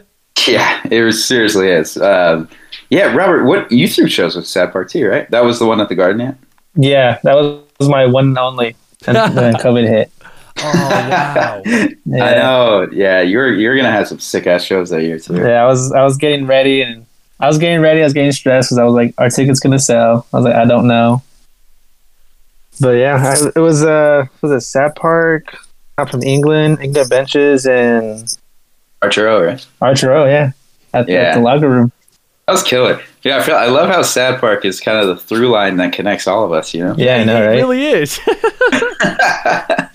Yeah, 0.48 0.80
it 0.90 1.02
was 1.02 1.24
seriously 1.24 1.68
is. 1.68 1.96
Um, 1.96 2.48
yeah, 2.90 3.14
Robert, 3.14 3.44
what 3.44 3.70
you 3.70 3.88
threw 3.88 4.08
shows 4.08 4.36
with 4.36 4.46
Sad 4.46 4.72
Park 4.72 4.90
too, 4.90 5.06
right? 5.08 5.30
That 5.30 5.44
was 5.44 5.58
the 5.58 5.66
one 5.66 5.80
at 5.80 5.88
the 5.88 5.94
Garden 5.94 6.20
Amp. 6.20 6.46
Yeah, 6.74 7.18
that 7.22 7.34
was, 7.34 7.62
was 7.78 7.88
my 7.88 8.06
one 8.06 8.28
and 8.28 8.38
only. 8.38 8.76
And 9.06 9.16
then 9.16 9.54
COVID 9.54 9.86
hit. 9.86 10.10
oh 10.58 10.72
wow 10.74 11.62
Yeah. 12.04 12.24
I 12.24 12.34
know. 12.34 12.88
Yeah, 12.92 13.20
you're 13.20 13.52
you're 13.52 13.76
gonna 13.76 13.90
have 13.90 14.08
some 14.08 14.18
sick 14.18 14.46
ass 14.46 14.64
shows 14.64 14.90
that 14.90 15.02
year 15.02 15.18
too. 15.18 15.36
Yeah, 15.36 15.62
I 15.62 15.66
was 15.66 15.92
I 15.92 16.02
was 16.02 16.16
getting 16.16 16.46
ready 16.46 16.82
and 16.82 17.06
I 17.40 17.46
was 17.46 17.58
getting 17.58 17.80
ready. 17.80 18.00
I 18.00 18.04
was 18.04 18.12
getting 18.12 18.32
stressed 18.32 18.68
because 18.68 18.78
I 18.78 18.84
was 18.84 18.94
like, 18.94 19.14
our 19.18 19.30
ticket's 19.30 19.60
gonna 19.60 19.78
sell. 19.78 20.26
I 20.32 20.36
was 20.36 20.44
like, 20.44 20.54
I 20.54 20.64
don't 20.64 20.86
know. 20.86 21.22
But 22.80 22.92
yeah, 22.92 23.34
I, 23.36 23.48
it 23.54 23.60
was 23.60 23.84
uh 23.84 24.26
was 24.40 24.50
it 24.52 24.60
Sad 24.62 24.94
Park 24.96 25.56
out 25.98 26.10
from 26.10 26.22
England, 26.22 26.78
England 26.80 27.10
benches 27.10 27.66
and 27.66 28.34
Arturo, 29.02 29.44
right? 29.44 29.66
Archero, 29.80 30.26
yeah, 30.26 30.52
at, 30.94 31.08
Yeah. 31.08 31.20
at 31.20 31.34
the 31.34 31.40
locker 31.40 31.68
room. 31.68 31.92
That 32.46 32.52
was 32.52 32.62
killer. 32.62 33.00
Yeah, 33.22 33.38
I 33.38 33.42
feel 33.42 33.54
I 33.54 33.66
love 33.66 33.88
how 33.88 34.02
Sad 34.02 34.40
Park 34.40 34.64
is 34.64 34.80
kind 34.80 34.98
of 34.98 35.06
the 35.06 35.16
through 35.16 35.48
line 35.48 35.76
that 35.76 35.92
connects 35.92 36.26
all 36.26 36.44
of 36.44 36.52
us. 36.52 36.74
You 36.74 36.84
know. 36.84 36.94
Yeah, 36.96 37.18
I 37.18 37.24
know, 37.24 37.42
it 37.42 37.54
really 37.56 37.86
is 37.86 38.18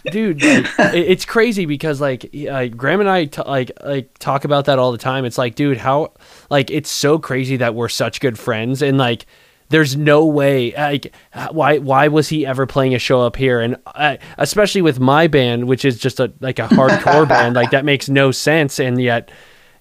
dude 0.11 0.41
like, 0.41 0.93
it's 0.93 1.25
crazy 1.25 1.65
because 1.65 1.99
like 1.99 2.33
uh, 2.49 2.67
graham 2.67 3.01
and 3.01 3.09
i 3.09 3.25
t- 3.25 3.41
like 3.45 3.71
like 3.83 4.17
talk 4.19 4.45
about 4.45 4.65
that 4.65 4.79
all 4.79 4.91
the 4.93 4.97
time 4.97 5.25
it's 5.25 5.37
like 5.37 5.55
dude 5.55 5.77
how 5.77 6.11
like 6.49 6.71
it's 6.71 6.89
so 6.89 7.19
crazy 7.19 7.57
that 7.57 7.75
we're 7.75 7.89
such 7.89 8.21
good 8.21 8.39
friends 8.39 8.81
and 8.81 8.97
like 8.97 9.25
there's 9.69 9.95
no 9.95 10.25
way 10.25 10.73
like 10.75 11.13
why 11.51 11.77
why 11.77 12.07
was 12.07 12.29
he 12.29 12.45
ever 12.45 12.65
playing 12.65 12.95
a 12.95 12.99
show 12.99 13.21
up 13.21 13.35
here 13.35 13.59
and 13.59 13.77
uh, 13.85 14.17
especially 14.37 14.81
with 14.81 14.99
my 14.99 15.27
band 15.27 15.67
which 15.67 15.85
is 15.85 15.99
just 15.99 16.19
a 16.19 16.31
like 16.39 16.59
a 16.59 16.67
hardcore 16.69 17.27
band 17.27 17.55
like 17.55 17.71
that 17.71 17.85
makes 17.85 18.09
no 18.09 18.31
sense 18.31 18.79
and 18.79 19.01
yet 19.01 19.29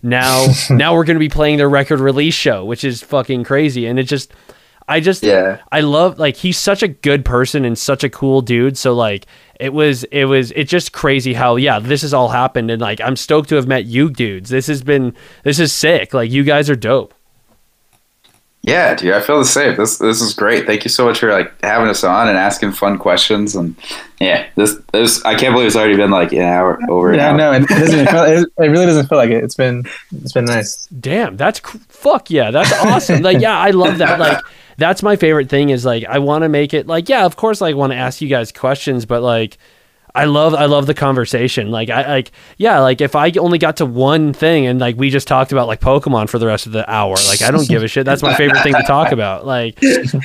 now 0.02 0.46
now 0.70 0.94
we're 0.94 1.04
going 1.04 1.16
to 1.16 1.20
be 1.20 1.28
playing 1.28 1.56
their 1.56 1.68
record 1.68 2.00
release 2.00 2.34
show 2.34 2.64
which 2.64 2.84
is 2.84 3.02
fucking 3.02 3.44
crazy 3.44 3.86
and 3.86 3.98
it 3.98 4.04
just 4.04 4.32
I 4.88 5.00
just 5.00 5.22
Yeah. 5.22 5.60
I 5.72 5.80
love 5.80 6.18
like 6.18 6.36
he's 6.36 6.58
such 6.58 6.82
a 6.82 6.88
good 6.88 7.24
person 7.24 7.64
and 7.64 7.76
such 7.76 8.04
a 8.04 8.08
cool 8.08 8.40
dude. 8.40 8.78
So 8.78 8.94
like 8.94 9.26
it 9.58 9.72
was 9.72 10.04
it 10.04 10.26
was 10.26 10.52
it's 10.52 10.70
just 10.70 10.92
crazy 10.92 11.34
how 11.34 11.56
yeah 11.56 11.78
this 11.78 12.02
has 12.02 12.14
all 12.14 12.28
happened 12.28 12.70
and 12.70 12.80
like 12.80 13.00
I'm 13.00 13.16
stoked 13.16 13.48
to 13.48 13.56
have 13.56 13.66
met 13.66 13.86
you 13.86 14.10
dudes. 14.10 14.50
This 14.50 14.68
has 14.68 14.82
been 14.82 15.16
this 15.42 15.58
is 15.58 15.72
sick. 15.72 16.14
Like 16.14 16.30
you 16.30 16.44
guys 16.44 16.70
are 16.70 16.76
dope. 16.76 17.14
Yeah, 18.66 18.96
dude, 18.96 19.12
I 19.14 19.20
feel 19.20 19.38
the 19.38 19.44
same. 19.44 19.76
This 19.76 19.98
this 19.98 20.20
is 20.20 20.34
great. 20.34 20.66
Thank 20.66 20.82
you 20.82 20.90
so 20.90 21.04
much 21.06 21.20
for 21.20 21.30
like 21.30 21.52
having 21.62 21.88
us 21.88 22.02
on 22.02 22.28
and 22.28 22.36
asking 22.36 22.72
fun 22.72 22.98
questions. 22.98 23.54
And 23.54 23.76
yeah, 24.20 24.48
this 24.56 24.76
this 24.92 25.24
I 25.24 25.36
can't 25.36 25.54
believe 25.54 25.68
it's 25.68 25.76
already 25.76 25.96
been 25.96 26.10
like 26.10 26.32
an 26.32 26.42
hour 26.42 26.80
over. 26.90 27.12
an 27.12 27.18
Yeah, 27.18 27.30
hour. 27.30 27.36
no, 27.36 27.52
it, 27.52 27.62
it 27.62 27.68
doesn't. 27.68 28.06
Feel, 28.08 28.22
it, 28.24 28.48
it 28.58 28.68
really 28.68 28.86
doesn't 28.86 29.06
feel 29.06 29.18
like 29.18 29.30
it. 29.30 29.44
It's 29.44 29.54
been 29.54 29.84
it's 30.16 30.32
been 30.32 30.46
nice. 30.46 30.86
Damn, 30.86 31.36
that's 31.36 31.60
fuck 31.88 32.28
yeah, 32.28 32.50
that's 32.50 32.72
awesome. 32.72 33.22
like 33.22 33.40
yeah, 33.40 33.56
I 33.56 33.70
love 33.70 33.98
that. 33.98 34.18
Like 34.18 34.42
that's 34.78 35.00
my 35.00 35.14
favorite 35.14 35.48
thing 35.48 35.70
is 35.70 35.84
like 35.84 36.04
I 36.04 36.18
want 36.18 36.42
to 36.42 36.48
make 36.48 36.74
it 36.74 36.88
like 36.88 37.08
yeah, 37.08 37.24
of 37.24 37.36
course 37.36 37.60
like 37.60 37.76
want 37.76 37.92
to 37.92 37.96
ask 37.96 38.20
you 38.20 38.28
guys 38.28 38.50
questions, 38.50 39.06
but 39.06 39.22
like 39.22 39.58
I 40.16 40.24
love 40.24 40.54
I 40.54 40.64
love 40.64 40.86
the 40.86 40.94
conversation. 40.94 41.70
Like 41.70 41.90
I 41.90 42.08
like 42.08 42.32
yeah, 42.56 42.80
like 42.80 43.00
if 43.00 43.14
I 43.14 43.30
only 43.38 43.58
got 43.58 43.76
to 43.76 43.86
one 43.86 44.32
thing 44.32 44.66
and 44.66 44.80
like 44.80 44.96
we 44.96 45.10
just 45.10 45.28
talked 45.28 45.52
about 45.52 45.66
like 45.68 45.80
Pokemon 45.80 46.28
for 46.28 46.38
the 46.38 46.46
rest 46.46 46.66
of 46.66 46.72
the 46.72 46.88
hour, 46.90 47.14
like 47.28 47.42
I 47.42 47.50
don't 47.50 47.68
give 47.68 47.82
a 47.82 47.88
shit. 47.88 48.04
That's 48.06 48.22
my 48.22 48.34
favorite 48.34 48.62
thing 48.62 48.74
to 48.74 48.82
talk 48.86 49.12
about. 49.12 49.46
Like 49.46 49.78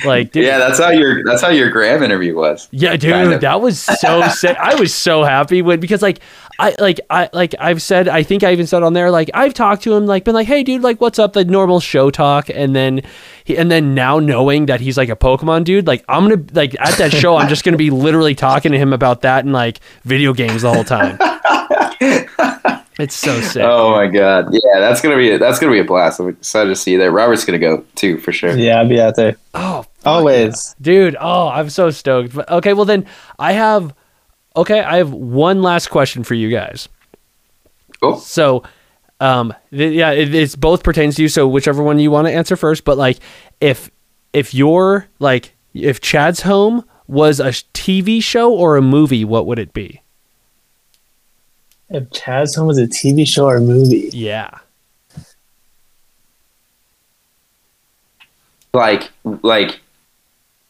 like 0.04 0.32
dude, 0.32 0.44
Yeah, 0.44 0.58
that's 0.58 0.78
how 0.78 0.90
your 0.90 1.22
that's 1.24 1.42
how 1.42 1.50
your 1.50 1.70
Graham 1.70 2.02
interview 2.02 2.34
was. 2.34 2.68
yeah, 2.72 2.96
dude, 2.96 3.12
Kind 3.12 3.32
of. 3.34 3.40
that 3.42 3.60
was 3.60 3.78
so 3.80 4.26
sick. 4.28 4.56
I 4.58 4.74
was 4.76 4.94
so 4.94 5.22
happy 5.24 5.62
when 5.62 5.78
because 5.80 6.02
like 6.02 6.20
I 6.58 6.74
like 6.78 7.00
I 7.10 7.28
like 7.32 7.54
I've 7.58 7.80
said 7.82 8.08
I 8.08 8.22
think 8.22 8.44
I 8.44 8.52
even 8.52 8.66
said 8.66 8.82
on 8.82 8.92
there 8.92 9.10
like 9.10 9.30
I've 9.34 9.54
talked 9.54 9.82
to 9.84 9.94
him 9.94 10.06
like 10.06 10.24
been 10.24 10.34
like 10.34 10.46
hey 10.46 10.62
dude 10.62 10.82
like 10.82 11.00
what's 11.00 11.18
up 11.18 11.32
the 11.32 11.44
normal 11.44 11.80
show 11.80 12.10
talk 12.10 12.48
and 12.50 12.76
then 12.76 13.02
he, 13.44 13.56
and 13.56 13.70
then 13.70 13.94
now 13.94 14.18
knowing 14.18 14.66
that 14.66 14.80
he's 14.80 14.96
like 14.96 15.08
a 15.08 15.16
Pokemon 15.16 15.64
dude 15.64 15.86
like 15.86 16.04
I'm 16.08 16.28
gonna 16.28 16.44
like 16.52 16.76
at 16.80 16.96
that 16.98 17.12
show 17.12 17.36
I'm 17.36 17.48
just 17.48 17.64
gonna 17.64 17.76
be 17.76 17.90
literally 17.90 18.34
talking 18.34 18.72
to 18.72 18.78
him 18.78 18.92
about 18.92 19.22
that 19.22 19.44
and 19.44 19.52
like 19.52 19.80
video 20.04 20.32
games 20.32 20.62
the 20.62 20.72
whole 20.72 20.84
time. 20.84 21.18
it's 22.98 23.14
so 23.14 23.40
sick. 23.40 23.62
Oh 23.64 23.92
my 23.92 24.06
god, 24.06 24.48
yeah, 24.52 24.78
that's 24.80 25.00
gonna 25.00 25.16
be 25.16 25.36
that's 25.38 25.58
gonna 25.58 25.72
be 25.72 25.78
a 25.80 25.84
blast. 25.84 26.20
I'm 26.20 26.28
excited 26.28 26.68
to 26.68 26.76
see 26.76 26.92
you 26.92 26.98
there. 26.98 27.10
Robert's 27.10 27.44
gonna 27.44 27.58
go 27.58 27.84
too 27.94 28.18
for 28.18 28.32
sure. 28.32 28.56
Yeah, 28.56 28.78
I'll 28.78 28.88
be 28.88 29.00
out 29.00 29.16
there 29.16 29.36
Oh 29.54 29.84
always. 30.04 30.74
dude 30.82 31.16
oh 31.20 31.46
i'm 31.48 31.70
so 31.70 31.88
stoked 31.90 32.34
But- 32.34 32.50
okay 32.50 32.72
well 32.72 32.84
then 32.84 33.06
i 33.38 33.52
have 33.52 33.94
okay 34.56 34.80
i 34.80 34.96
have 34.96 35.12
one 35.12 35.62
last 35.62 35.88
question 35.88 36.24
for 36.24 36.34
you 36.34 36.50
guys. 36.50 36.88
Cool. 38.00 38.16
so 38.18 38.62
um 39.20 39.54
th- 39.70 39.92
yeah 39.94 40.10
it, 40.10 40.34
it's 40.34 40.56
both 40.56 40.82
pertains 40.82 41.16
to 41.16 41.22
you 41.22 41.28
so 41.28 41.46
whichever 41.46 41.82
one 41.82 41.98
you 41.98 42.10
want 42.10 42.26
to 42.26 42.32
answer 42.32 42.56
first 42.56 42.84
but 42.84 42.98
like 42.98 43.18
if 43.60 43.90
if 44.32 44.52
you're 44.54 45.06
like 45.20 45.54
if 45.72 46.00
chad's 46.00 46.40
home 46.42 46.84
was 47.06 47.38
a 47.38 47.50
tv 47.74 48.22
show 48.22 48.52
or 48.52 48.76
a 48.76 48.82
movie 48.82 49.24
what 49.24 49.46
would 49.46 49.58
it 49.58 49.72
be? 49.72 50.00
If 51.90 52.10
Chad's 52.10 52.54
Home 52.54 52.68
was 52.68 52.78
a 52.78 52.86
TV 52.86 53.26
show 53.26 53.44
or 53.44 53.56
a 53.56 53.60
movie, 53.60 54.08
yeah. 54.14 54.60
Like 58.72 59.10
like 59.42 59.80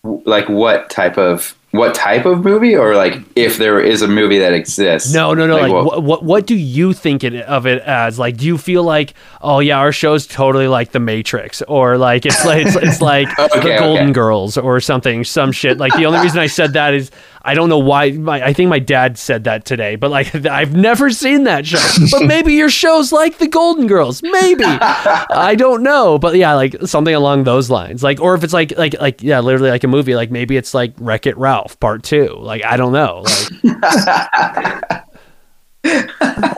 like 0.03 0.49
what 0.49 0.91
type 0.91 1.17
of 1.17 1.57
what 1.73 1.94
type 1.94 2.27
of 2.27 2.44
movie 2.44 2.77
or 2.77 2.94
like 2.94 3.15
if 3.35 3.57
there 3.57 3.81
is 3.81 4.03
a 4.03 4.09
movie 4.09 4.39
that 4.39 4.53
exists? 4.53 5.12
No, 5.12 5.32
no, 5.32 5.47
no. 5.47 5.57
Like, 5.57 5.73
what- 5.73 5.85
what, 5.85 6.03
what, 6.03 6.23
what 6.23 6.47
do 6.47 6.55
you 6.55 6.93
think 6.93 7.24
it, 7.24 7.35
of 7.35 7.66
it 7.66 7.82
as? 7.82 8.19
Like, 8.19 8.36
do 8.36 8.47
you 8.47 8.59
feel 8.59 8.82
like, 8.85 9.15
oh 9.40 9.59
yeah, 9.59 9.78
our 9.78 9.90
show's 9.90 10.27
totally 10.27 10.69
like 10.69 10.93
The 10.93 11.01
Matrix, 11.01 11.62
or 11.62 11.97
like 11.97 12.27
it's 12.27 12.44
like 12.44 12.66
it's, 12.66 12.77
it's 12.77 13.01
like 13.01 13.27
Okay, 13.39 13.61
the 13.73 13.78
Golden 13.78 14.05
okay. 14.05 14.12
Girls 14.12 14.57
or 14.59 14.81
something, 14.81 15.24
some 15.24 15.51
shit. 15.51 15.78
Like 15.78 15.94
the 15.94 16.05
only 16.07 16.20
reason 16.20 16.39
I 16.39 16.47
said 16.47 16.74
that 16.74 16.93
is 16.93 17.11
I 17.44 17.55
don't 17.55 17.69
know 17.69 17.78
why. 17.78 18.12
My, 18.12 18.44
I 18.44 18.52
think 18.52 18.69
my 18.70 18.78
dad 18.78 19.19
said 19.19 19.44
that 19.44 19.64
today, 19.64 19.97
but 19.97 20.10
like 20.10 20.35
I've 20.47 20.74
never 20.74 21.10
seen 21.10 21.44
that 21.44 21.66
show. 21.66 21.78
But 22.10 22.27
maybe 22.27 22.55
your 22.55 22.69
show's 22.69 23.12
like 23.12 23.39
the 23.39 23.48
Golden 23.48 23.86
Girls, 23.86 24.23
maybe. 24.23 24.64
I 24.64 25.55
don't 25.56 25.82
know, 25.82 26.19
but 26.19 26.36
yeah, 26.36 26.55
like 26.55 26.77
something 26.85 27.14
along 27.14 27.44
those 27.44 27.70
lines. 27.70 28.02
Like, 28.02 28.20
or 28.20 28.35
if 28.35 28.44
it's 28.44 28.52
like 28.52 28.77
like 28.77 29.01
like 29.01 29.23
yeah, 29.23 29.40
literally 29.40 29.70
like 29.70 29.85
a 29.85 29.89
movie. 29.89 30.14
Like 30.14 30.31
maybe 30.31 30.56
it's 30.56 30.74
like 30.74 30.93
Wreck 30.98 31.27
It 31.27 31.36
Ralph 31.36 31.78
Part 31.81 32.02
Two. 32.02 32.36
Like 32.39 32.64
I 32.64 32.77
don't 32.77 32.93
know. 32.93 33.24
Like. 33.24 33.82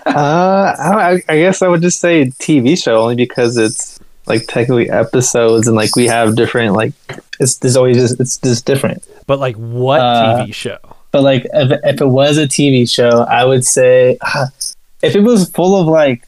uh, 0.06 0.74
I, 0.78 1.22
I 1.28 1.36
guess 1.38 1.62
I 1.62 1.68
would 1.68 1.82
just 1.82 2.00
say 2.00 2.26
TV 2.26 2.80
show 2.82 3.02
only 3.02 3.16
because 3.16 3.56
it's 3.56 3.93
like 4.26 4.46
technically 4.46 4.90
episodes 4.90 5.66
and 5.66 5.76
like 5.76 5.94
we 5.96 6.06
have 6.06 6.34
different 6.36 6.74
like 6.74 6.92
it's 7.40 7.58
there's 7.58 7.76
always 7.76 7.96
just 7.96 8.20
it's 8.20 8.38
just 8.38 8.64
different. 8.64 9.06
But 9.26 9.38
like 9.38 9.56
what 9.56 10.00
Uh, 10.00 10.44
TV 10.46 10.54
show? 10.54 10.78
But 11.10 11.22
like 11.22 11.46
if, 11.52 11.80
if 11.84 12.00
it 12.00 12.06
was 12.06 12.38
a 12.38 12.46
TV 12.46 12.90
show, 12.90 13.22
I 13.28 13.44
would 13.44 13.64
say 13.64 14.18
ah, 14.22 14.48
if 15.02 15.14
it 15.14 15.20
was 15.20 15.48
full 15.50 15.80
of 15.80 15.86
like 15.86 16.24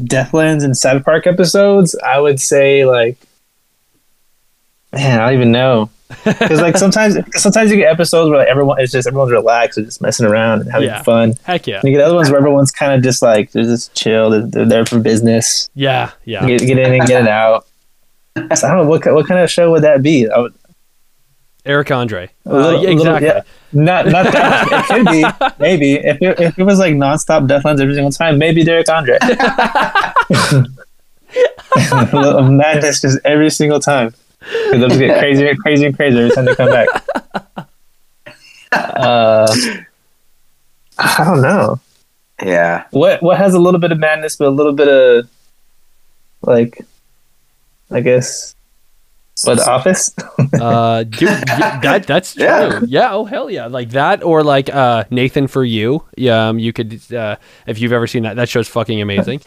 Deathlands 0.00 0.64
and 0.64 0.76
Sad 0.76 1.04
Park 1.04 1.26
episodes, 1.26 1.94
I 2.04 2.20
would 2.20 2.40
say 2.40 2.84
like 2.84 3.16
man, 4.92 5.20
I 5.20 5.26
don't 5.26 5.34
even 5.34 5.52
know. 5.52 5.90
Because 6.24 6.60
like 6.60 6.76
sometimes 6.76 7.16
sometimes 7.40 7.70
you 7.70 7.76
get 7.76 7.90
episodes 7.92 8.28
where 8.30 8.38
like 8.40 8.48
everyone 8.48 8.80
it's 8.80 8.90
just 8.92 9.06
everyone's 9.06 9.30
relaxed 9.32 9.78
and 9.78 9.86
just 9.86 10.02
messing 10.02 10.26
around 10.26 10.62
and 10.62 10.70
having 10.72 10.88
Yeah. 10.88 11.02
fun. 11.02 11.34
Heck 11.44 11.66
yeah. 11.66 11.76
And 11.80 11.84
you 11.84 11.96
get 11.96 12.04
other 12.04 12.14
ones 12.16 12.30
where 12.30 12.38
everyone's 12.38 12.70
kind 12.72 12.92
of 12.92 13.02
just 13.02 13.22
like 13.22 13.52
they're 13.52 13.62
just 13.64 13.94
chill. 13.94 14.30
They're, 14.30 14.42
they're 14.46 14.66
there 14.66 14.84
for 14.86 14.98
business. 14.98 15.70
Yeah, 15.74 16.10
yeah. 16.24 16.44
Get, 16.46 16.60
get 16.62 16.78
in 16.78 16.92
and 16.94 17.06
get 17.06 17.22
it 17.22 17.28
out. 17.28 17.66
So 18.54 18.66
I 18.68 18.72
don't 18.74 18.84
know 18.84 18.88
what 18.90 19.04
what 19.14 19.26
kind 19.28 19.40
of 19.40 19.50
show 19.50 19.70
would 19.70 19.82
that 19.84 20.02
be. 20.02 20.28
I 20.28 20.38
would, 20.38 20.54
Eric 21.66 21.90
Andre. 21.90 22.30
Little- 22.44 22.60
Uh, 22.64 22.70
yeah, 22.80 22.88
a 22.88 22.94
little- 22.94 23.14
exactly. 23.16 23.26
yeah. 23.28 23.42
Not 23.72 24.06
not 24.06 24.32
that. 24.32 24.68
it 24.72 24.86
could 24.86 25.06
be 25.06 25.24
maybe 25.60 25.94
if 25.94 26.20
it, 26.20 26.40
if 26.40 26.58
it 26.58 26.64
was 26.64 26.78
like 26.78 26.94
nonstop 26.94 27.46
Deathlands 27.46 27.80
every 27.80 27.94
single 27.94 28.10
time, 28.12 28.38
maybe 28.38 28.68
Eric 28.68 28.88
Andre. 28.88 29.16
Madness 32.50 33.00
just 33.02 33.18
every 33.24 33.50
single 33.50 33.78
time. 33.80 34.14
'Cause 34.40 34.70
They'll 34.72 34.88
just 34.88 35.00
get 35.00 35.18
crazier 35.18 35.48
and 35.50 35.58
crazier 35.58 35.86
and 35.88 35.96
crazier 35.96 36.20
every 36.22 36.34
time 36.34 36.44
they 36.46 36.54
come 36.54 36.70
back. 36.70 36.88
Uh, 38.72 39.52
I 40.98 41.24
don't 41.24 41.42
know. 41.42 41.80
Yeah. 42.42 42.84
What 42.92 43.22
what 43.22 43.36
has 43.36 43.54
a 43.54 43.58
little 43.58 43.80
bit 43.80 43.90
of 43.92 43.98
madness, 43.98 44.36
but 44.36 44.46
a 44.46 44.50
little 44.50 44.72
bit 44.72 44.86
of 44.88 45.28
like, 46.42 46.80
I 47.90 48.00
guess, 48.00 48.54
what 49.44 49.56
The 49.56 49.68
Office? 49.70 50.14
Uh, 50.60 51.02
dude, 51.04 51.22
yeah, 51.22 51.80
that 51.80 52.06
that's 52.06 52.34
true. 52.34 52.44
Yeah. 52.44 52.80
Yeah. 52.86 53.12
Oh 53.12 53.24
hell 53.24 53.50
yeah, 53.50 53.66
like 53.66 53.90
that 53.90 54.22
or 54.22 54.42
like 54.44 54.68
uh 54.72 55.04
Nathan 55.10 55.46
for 55.48 55.64
you. 55.64 56.04
Yeah, 56.16 56.48
um, 56.48 56.58
you 56.58 56.72
could 56.72 57.00
uh 57.12 57.36
if 57.66 57.80
you've 57.80 57.92
ever 57.92 58.06
seen 58.06 58.22
that. 58.22 58.36
That 58.36 58.48
show's 58.48 58.68
fucking 58.68 59.00
amazing. 59.00 59.40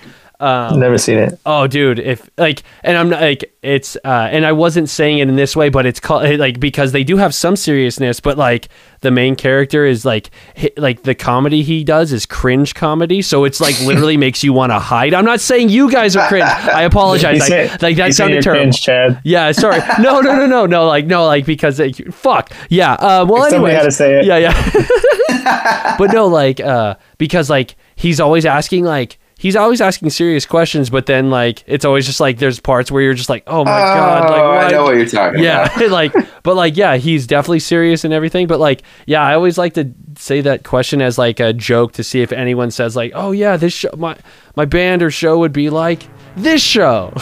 Um, 0.43 0.79
Never 0.79 0.97
seen 0.97 1.17
it. 1.19 1.39
Oh, 1.45 1.67
dude, 1.67 1.99
if 1.99 2.29
like, 2.37 2.63
and 2.83 2.97
I'm 2.97 3.09
not 3.09 3.21
like 3.21 3.53
it's, 3.61 3.95
uh, 4.03 4.27
and 4.31 4.45
I 4.45 4.51
wasn't 4.51 4.89
saying 4.89 5.19
it 5.19 5.29
in 5.29 5.35
this 5.37 5.55
way, 5.55 5.69
but 5.69 5.85
it's 5.85 5.99
called 5.99 6.23
like 6.39 6.59
because 6.59 6.91
they 6.91 7.03
do 7.03 7.17
have 7.17 7.33
some 7.33 7.55
seriousness, 7.55 8.19
but 8.19 8.37
like 8.37 8.67
the 9.01 9.11
main 9.11 9.35
character 9.35 9.85
is 9.85 10.03
like, 10.05 10.29
hi- 10.57 10.71
like 10.77 11.03
the 11.03 11.15
comedy 11.15 11.63
he 11.63 11.83
does 11.83 12.11
is 12.11 12.25
cringe 12.25 12.75
comedy, 12.75 13.21
so 13.21 13.45
it's 13.45 13.61
like 13.61 13.79
literally 13.81 14.17
makes 14.25 14.43
you 14.43 14.51
want 14.53 14.71
to 14.71 14.79
hide. 14.79 15.13
I'm 15.13 15.25
not 15.25 15.39
saying 15.39 15.69
you 15.69 15.89
guys 15.89 16.15
are 16.17 16.27
cringe. 16.27 16.43
I 16.45 16.81
apologize. 16.91 17.39
Like, 17.39 17.47
say- 17.49 17.77
like 17.81 17.95
that 17.97 18.13
sounded 18.13 18.43
terrible. 18.43 18.63
cringe, 18.63 18.81
Chad. 18.81 19.21
Yeah, 19.23 19.51
sorry. 19.53 19.79
No, 20.01 20.19
no, 20.19 20.35
no, 20.35 20.45
no, 20.45 20.65
no. 20.65 20.85
Like, 20.87 21.05
no, 21.05 21.25
like 21.25 21.45
because 21.45 21.79
like, 21.79 21.95
fuck. 22.13 22.51
Yeah. 22.69 22.93
Uh, 22.93 23.25
well, 23.29 23.49
Somebody 23.49 23.55
anyway. 23.55 23.73
had 23.75 23.83
to 23.83 23.91
say 23.91 24.19
it. 24.19 24.25
Yeah, 24.25 24.37
yeah. 24.37 25.95
but 25.97 26.11
no, 26.11 26.27
like, 26.27 26.59
uh, 26.59 26.95
because 27.17 27.49
like 27.49 27.75
he's 27.95 28.19
always 28.19 28.45
asking 28.45 28.83
like. 28.85 29.19
He's 29.43 29.57
always 29.57 29.81
asking 29.81 30.09
serious 30.11 30.45
questions, 30.45 30.89
but 30.89 31.05
then 31.05 31.29
like 31.29 31.65
it's 31.67 31.83
always 31.83 32.05
just 32.05 32.21
like 32.21 32.37
there's 32.37 32.61
parts 32.61 32.89
where 32.89 33.03
you're 33.03 33.13
just 33.13 33.27
like, 33.27 33.43
oh 33.45 33.65
my 33.65 33.77
oh, 33.77 33.93
god, 33.93 34.29
like 34.29 34.39
Oh, 34.39 34.51
I 34.51 34.71
know 34.71 34.83
what 34.83 34.95
you're 34.95 35.05
talking 35.05 35.43
yeah, 35.43 35.65
about. 35.65 35.81
Yeah, 35.81 35.87
like, 35.91 36.13
but 36.43 36.55
like, 36.55 36.77
yeah, 36.77 36.95
he's 36.95 37.27
definitely 37.27 37.59
serious 37.59 38.05
and 38.05 38.13
everything. 38.13 38.47
But 38.47 38.61
like, 38.61 38.83
yeah, 39.05 39.21
I 39.21 39.33
always 39.33 39.57
like 39.57 39.73
to 39.73 39.91
say 40.17 40.39
that 40.39 40.63
question 40.63 41.01
as 41.01 41.17
like 41.17 41.41
a 41.41 41.51
joke 41.51 41.91
to 41.93 42.05
see 42.05 42.21
if 42.21 42.31
anyone 42.31 42.71
says 42.71 42.95
like, 42.95 43.11
oh 43.15 43.33
yeah, 43.33 43.57
this 43.57 43.73
show, 43.73 43.89
my 43.97 44.15
my 44.55 44.63
band 44.63 45.03
or 45.03 45.11
show 45.11 45.37
would 45.39 45.51
be 45.51 45.69
like 45.69 46.07
this 46.37 46.61
show. 46.63 47.13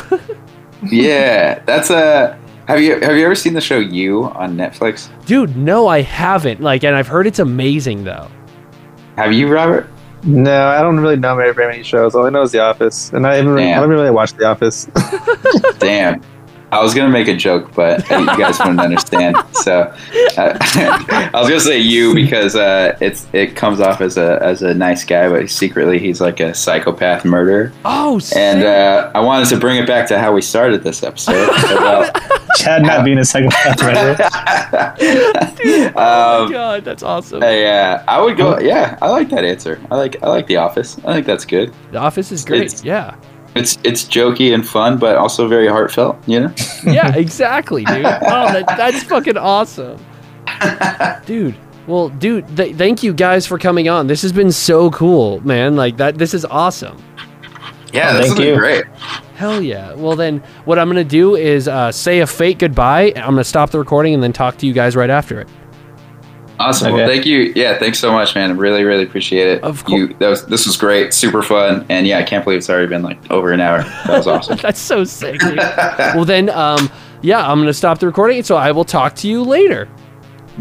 yeah, 0.91 1.57
that's 1.65 1.89
a. 1.89 2.39
Have 2.67 2.81
you 2.81 2.99
have 2.99 3.17
you 3.17 3.25
ever 3.25 3.33
seen 3.33 3.55
the 3.55 3.61
show 3.61 3.79
You 3.79 4.25
on 4.25 4.55
Netflix? 4.55 5.09
Dude, 5.25 5.57
no, 5.57 5.87
I 5.87 6.01
haven't. 6.01 6.61
Like, 6.61 6.83
and 6.83 6.95
I've 6.95 7.07
heard 7.07 7.25
it's 7.25 7.39
amazing 7.39 8.03
though. 8.03 8.29
Have 9.15 9.33
you, 9.33 9.47
Robert? 9.47 9.89
No, 10.23 10.67
I 10.67 10.81
don't 10.81 10.99
really 10.99 11.15
know 11.15 11.35
very, 11.35 11.53
very 11.53 11.71
many 11.71 11.83
shows. 11.83 12.15
All 12.15 12.25
I 12.25 12.29
know 12.29 12.43
is 12.43 12.51
The 12.51 12.59
Office, 12.59 13.11
and 13.11 13.25
I 13.25 13.35
haven't 13.35 13.51
really, 13.51 13.63
I 13.63 13.67
Damn. 13.67 13.75
haven't 13.81 13.89
really 13.89 14.11
watched 14.11 14.37
The 14.37 14.45
Office. 14.45 14.87
Damn. 15.79 16.21
I 16.71 16.81
was 16.81 16.93
gonna 16.93 17.09
make 17.09 17.27
a 17.27 17.35
joke, 17.35 17.73
but 17.75 18.09
you 18.09 18.25
guys 18.25 18.57
wouldn't 18.59 18.79
understand. 18.79 19.35
So 19.51 19.93
uh, 20.37 20.57
I 20.61 21.29
was 21.33 21.49
gonna 21.49 21.59
say 21.59 21.79
you 21.79 22.15
because 22.15 22.55
uh, 22.55 22.97
it's 23.01 23.27
it 23.33 23.57
comes 23.57 23.81
off 23.81 23.99
as 23.99 24.15
a 24.15 24.39
as 24.41 24.61
a 24.61 24.73
nice 24.73 25.03
guy, 25.03 25.27
but 25.27 25.49
secretly 25.49 25.99
he's 25.99 26.21
like 26.21 26.39
a 26.39 26.53
psychopath 26.53 27.25
murderer. 27.25 27.73
Oh, 27.83 28.19
sick. 28.19 28.37
And 28.37 28.63
uh, 28.63 29.11
I 29.13 29.19
wanted 29.19 29.49
to 29.49 29.57
bring 29.57 29.79
it 29.79 29.87
back 29.87 30.07
to 30.09 30.19
how 30.19 30.33
we 30.33 30.41
started 30.41 30.81
this 30.83 31.03
episode. 31.03 31.49
about, 31.77 32.15
Chad 32.55 32.83
not 32.83 33.03
being 33.03 33.17
a 33.17 33.25
psychopath, 33.25 33.81
right? 33.81 34.17
oh 35.97 36.43
um, 36.43 36.45
my 36.47 36.51
god, 36.51 36.85
that's 36.85 37.03
awesome. 37.03 37.41
yeah, 37.41 38.03
I 38.07 38.21
would 38.21 38.37
go. 38.37 38.59
Yeah, 38.59 38.97
I 39.01 39.09
like 39.09 39.29
that 39.29 39.43
answer. 39.45 39.79
I 39.91 39.95
like 39.97 40.21
I 40.23 40.29
like 40.29 40.47
The 40.47 40.57
Office. 40.57 40.97
I 41.05 41.13
think 41.13 41.25
that's 41.25 41.45
good. 41.45 41.73
The 41.91 41.97
Office 41.99 42.31
is 42.31 42.43
great. 42.45 42.61
It's- 42.63 42.83
yeah. 42.83 43.15
It's 43.53 43.77
it's 43.83 44.05
jokey 44.05 44.53
and 44.53 44.65
fun, 44.65 44.97
but 44.97 45.17
also 45.17 45.45
very 45.47 45.67
heartfelt. 45.67 46.17
You 46.25 46.39
know. 46.41 46.53
Yeah, 46.85 47.13
exactly, 47.15 47.83
dude. 47.83 47.97
Oh, 48.05 48.53
that, 48.53 48.65
that's 48.77 49.03
fucking 49.03 49.35
awesome. 49.37 49.99
Dude. 51.25 51.55
Well, 51.87 52.09
dude, 52.09 52.55
th- 52.55 52.75
thank 52.75 53.03
you 53.03 53.13
guys 53.13 53.45
for 53.45 53.57
coming 53.57 53.89
on. 53.89 54.07
This 54.07 54.21
has 54.21 54.31
been 54.31 54.51
so 54.51 54.89
cool, 54.91 55.41
man. 55.45 55.75
Like 55.75 55.97
that 55.97 56.17
this 56.17 56.33
is 56.33 56.45
awesome. 56.45 56.97
Yeah, 57.91 58.11
Oh, 58.11 58.17
this 58.17 58.27
thank 58.27 58.29
has 58.29 58.37
been 58.37 58.47
you. 58.47 58.55
great. 58.57 58.85
Hell 59.35 59.61
yeah. 59.61 59.93
Well, 59.95 60.15
then 60.15 60.41
what 60.63 60.79
I'm 60.79 60.87
going 60.87 61.03
to 61.05 61.09
do 61.09 61.35
is 61.35 61.67
uh, 61.67 61.91
say 61.91 62.19
a 62.19 62.27
fake 62.27 62.59
goodbye. 62.59 63.11
I'm 63.17 63.23
going 63.33 63.35
to 63.37 63.43
stop 63.43 63.71
the 63.71 63.79
recording 63.79 64.13
and 64.13 64.23
then 64.23 64.31
talk 64.31 64.55
to 64.59 64.65
you 64.67 64.71
guys 64.71 64.95
right 64.95 65.09
after 65.09 65.41
it. 65.41 65.49
Awesome. 66.61 66.93
Well, 66.93 67.07
thank 67.07 67.25
you. 67.25 67.51
Yeah, 67.55 67.77
thanks 67.79 67.99
so 67.99 68.11
much, 68.11 68.35
man. 68.35 68.57
Really, 68.57 68.83
really 68.83 69.03
appreciate 69.03 69.47
it. 69.47 69.63
Of 69.63 69.83
course. 69.83 69.99
You, 69.99 70.07
that 70.19 70.29
was, 70.29 70.45
this 70.45 70.65
was 70.65 70.77
great. 70.77 71.13
Super 71.13 71.41
fun. 71.41 71.85
And 71.89 72.05
yeah, 72.07 72.19
I 72.19 72.23
can't 72.23 72.43
believe 72.43 72.59
it's 72.59 72.69
already 72.69 72.87
been 72.87 73.01
like 73.03 73.19
over 73.31 73.51
an 73.51 73.59
hour. 73.59 73.83
That 73.83 74.09
was 74.17 74.27
awesome. 74.27 74.57
That's 74.61 74.79
so 74.79 75.03
sick, 75.03 75.41
well, 75.41 76.25
then, 76.25 76.49
um, 76.49 76.89
yeah, 77.21 77.39
I'm 77.49 77.57
going 77.57 77.67
to 77.67 77.73
stop 77.73 77.99
the 77.99 78.07
recording. 78.07 78.43
So 78.43 78.55
I 78.57 78.71
will 78.71 78.85
talk 78.85 79.15
to 79.17 79.27
you 79.27 79.43
later. 79.43 79.89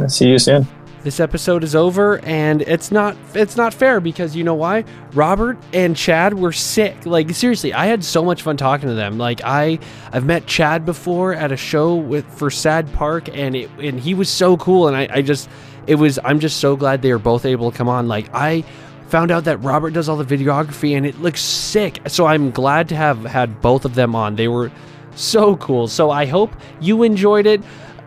I 0.00 0.06
See 0.06 0.28
you 0.28 0.38
soon. 0.38 0.66
this 1.02 1.18
episode 1.20 1.64
is 1.64 1.74
over 1.74 2.18
and 2.24 2.60
it's 2.62 2.92
not 2.92 3.16
it's 3.34 3.56
not 3.56 3.72
fair 3.72 4.00
because 4.00 4.36
you 4.36 4.44
know 4.44 4.54
why 4.54 4.84
robert 5.14 5.56
and 5.72 5.96
chad 5.96 6.38
were 6.38 6.52
sick 6.52 6.94
like 7.06 7.30
seriously 7.30 7.72
i 7.72 7.86
had 7.86 8.04
so 8.04 8.22
much 8.22 8.42
fun 8.42 8.54
talking 8.54 8.86
to 8.86 8.94
them 8.94 9.16
like 9.16 9.40
i 9.42 9.78
i've 10.12 10.26
met 10.26 10.46
chad 10.46 10.84
before 10.84 11.32
at 11.32 11.50
a 11.50 11.56
show 11.56 11.94
with 11.96 12.26
for 12.26 12.50
sad 12.50 12.90
park 12.92 13.30
and 13.32 13.56
it 13.56 13.70
and 13.80 13.98
he 13.98 14.12
was 14.12 14.28
so 14.28 14.58
cool 14.58 14.88
and 14.88 14.96
i 14.96 15.08
i 15.10 15.22
just 15.22 15.48
it 15.90 15.96
was 15.96 16.18
i'm 16.24 16.40
just 16.40 16.58
so 16.58 16.76
glad 16.76 17.02
they 17.02 17.12
were 17.12 17.18
both 17.18 17.44
able 17.44 17.70
to 17.70 17.76
come 17.76 17.88
on 17.88 18.08
like 18.08 18.32
i 18.34 18.62
found 19.08 19.30
out 19.30 19.44
that 19.44 19.56
robert 19.58 19.90
does 19.90 20.08
all 20.08 20.16
the 20.16 20.36
videography 20.36 20.96
and 20.96 21.04
it 21.04 21.20
looks 21.20 21.40
sick 21.40 22.00
so 22.06 22.26
i'm 22.26 22.50
glad 22.50 22.88
to 22.88 22.96
have 22.96 23.24
had 23.24 23.60
both 23.60 23.84
of 23.84 23.94
them 23.94 24.14
on 24.14 24.36
they 24.36 24.48
were 24.48 24.70
so 25.16 25.56
cool 25.56 25.88
so 25.88 26.10
i 26.10 26.24
hope 26.24 26.54
you 26.80 27.02
enjoyed 27.02 27.46
it 27.46 27.60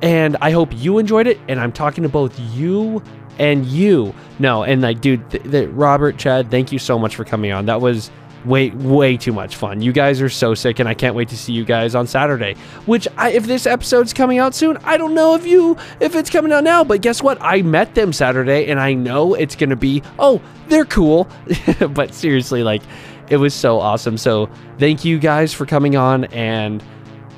and 0.04 0.36
I 0.42 0.52
hope 0.52 0.70
you 0.74 0.98
enjoyed 1.00 1.28
it. 1.28 1.40
And 1.48 1.60
I'm 1.60 1.72
talking 1.72 2.04
to 2.04 2.10
both 2.10 2.38
you 2.38 3.02
and 3.40 3.66
you. 3.66 4.14
No, 4.38 4.64
and 4.64 4.82
like, 4.82 5.00
dude, 5.00 5.28
th- 5.32 5.44
th- 5.44 5.70
Robert, 5.70 6.18
Chad, 6.18 6.52
thank 6.52 6.72
you 6.72 6.78
so 6.78 7.00
much 7.00 7.16
for 7.16 7.24
coming 7.24 7.54
on. 7.54 7.66
That 7.66 7.80
was 7.80 8.12
way, 8.46 8.70
way 8.72 9.18
too 9.18 9.34
much 9.34 9.56
fun. 9.56 9.82
You 9.82 9.92
guys 9.92 10.22
are 10.22 10.30
so 10.30 10.54
sick, 10.54 10.80
and 10.80 10.88
I 10.88 10.94
can't 10.94 11.16
wait 11.16 11.30
to 11.30 11.38
see 11.38 11.54
you 11.54 11.66
guys 11.66 11.96
on 11.96 12.08
Saturday. 12.08 12.56
Which, 12.86 13.08
I, 13.18 13.32
if 13.32 13.46
this 13.46 13.66
episode's 13.66 14.14
coming 14.14 14.40
out 14.40 14.54
soon, 14.56 14.78
I 14.84 14.98
don't 14.98 15.14
know 15.14 15.36
if 15.36 15.46
you 15.46 15.78
if 16.00 16.16
it's 16.16 16.30
coming 16.30 16.52
out 16.52 16.64
now. 16.64 16.84
But 16.84 17.02
guess 17.02 17.22
what? 17.22 17.38
I 17.42 17.62
met 17.62 17.96
them 17.96 18.14
Saturday, 18.14 18.68
and 18.68 18.80
I 18.80 18.94
know 18.94 19.34
it's 19.34 19.56
gonna 19.56 19.76
be. 19.76 20.04
Oh, 20.20 20.42
they're 20.68 20.86
cool. 20.86 21.28
but 21.90 22.14
seriously, 22.14 22.64
like, 22.64 22.82
it 23.30 23.38
was 23.38 23.54
so 23.54 23.80
awesome. 23.80 24.18
So 24.18 24.50
thank 24.78 25.06
you 25.06 25.20
guys 25.20 25.54
for 25.54 25.66
coming 25.66 25.96
on 25.96 26.26
and. 26.26 26.84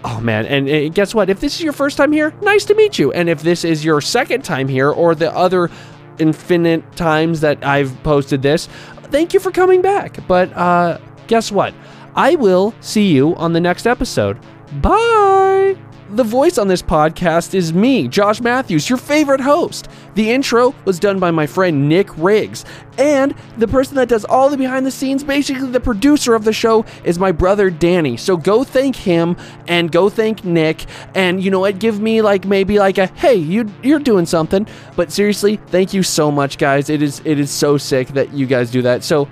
Oh 0.07 0.19
man, 0.19 0.45
and 0.45 0.69
uh, 0.69 0.89
guess 0.89 1.15
what? 1.15 1.31
If 1.31 1.39
this 1.39 1.55
is 1.55 1.63
your 1.63 1.73
first 1.73 1.97
time 1.97 2.11
here, 2.11 2.31
nice 2.43 2.63
to 2.65 2.75
meet 2.75 2.99
you. 2.99 3.11
And 3.11 3.27
if 3.27 3.41
this 3.41 3.63
is 3.63 3.83
your 3.83 4.01
second 4.01 4.43
time 4.43 4.67
here 4.67 4.91
or 4.91 5.15
the 5.15 5.35
other 5.35 5.71
infinite 6.19 6.95
times 6.95 7.41
that 7.41 7.63
I've 7.65 8.01
posted 8.03 8.41
this, 8.41 8.69
thank 9.15 9.33
you 9.33 9.39
for 9.39 9.49
coming 9.49 9.81
back. 9.81 10.19
But 10.27 10.51
uh 10.57 10.99
guess 11.27 11.49
what? 11.49 11.73
I 12.15 12.35
will 12.35 12.73
see 12.81 13.07
you 13.07 13.33
on 13.35 13.53
the 13.53 13.61
next 13.61 13.87
episode. 13.87 14.37
Bye. 14.81 15.77
The 16.11 16.23
voice 16.23 16.59
on 16.59 16.67
this 16.67 16.83
podcast 16.83 17.55
is 17.55 17.73
me, 17.73 18.07
Josh 18.07 18.39
Matthews, 18.39 18.87
your 18.87 18.97
favorite 18.97 19.41
host. 19.41 19.87
The 20.13 20.29
intro 20.29 20.75
was 20.85 20.99
done 20.99 21.17
by 21.17 21.31
my 21.31 21.47
friend 21.47 21.89
Nick 21.89 22.15
Riggs. 22.15 22.63
And 22.99 23.33
the 23.57 23.67
person 23.67 23.95
that 23.95 24.07
does 24.07 24.23
all 24.23 24.51
the 24.51 24.55
behind 24.55 24.85
the 24.85 24.91
scenes, 24.91 25.23
basically 25.23 25.67
the 25.71 25.79
producer 25.79 26.35
of 26.35 26.43
the 26.43 26.53
show, 26.53 26.85
is 27.03 27.17
my 27.17 27.31
brother 27.31 27.71
Danny. 27.71 28.17
So 28.17 28.37
go 28.37 28.63
thank 28.63 28.95
him 28.95 29.35
and 29.67 29.91
go 29.91 30.07
thank 30.07 30.45
Nick. 30.45 30.85
And 31.15 31.43
you 31.43 31.49
know 31.49 31.59
what? 31.59 31.79
Give 31.79 31.99
me 31.99 32.21
like 32.21 32.45
maybe 32.45 32.77
like 32.77 32.99
a 32.99 33.07
hey, 33.07 33.35
you 33.35 33.65
you're 33.81 33.99
doing 33.99 34.27
something. 34.27 34.67
But 34.95 35.11
seriously, 35.11 35.57
thank 35.67 35.91
you 35.91 36.03
so 36.03 36.29
much, 36.29 36.59
guys. 36.59 36.91
It 36.91 37.01
is 37.01 37.19
it 37.25 37.39
is 37.39 37.49
so 37.49 37.77
sick 37.77 38.09
that 38.09 38.31
you 38.31 38.45
guys 38.45 38.69
do 38.69 38.83
that. 38.83 39.03
So 39.03 39.27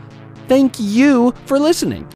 thank 0.47 0.79
you 0.79 1.35
for 1.45 1.59
listening. 1.59 2.11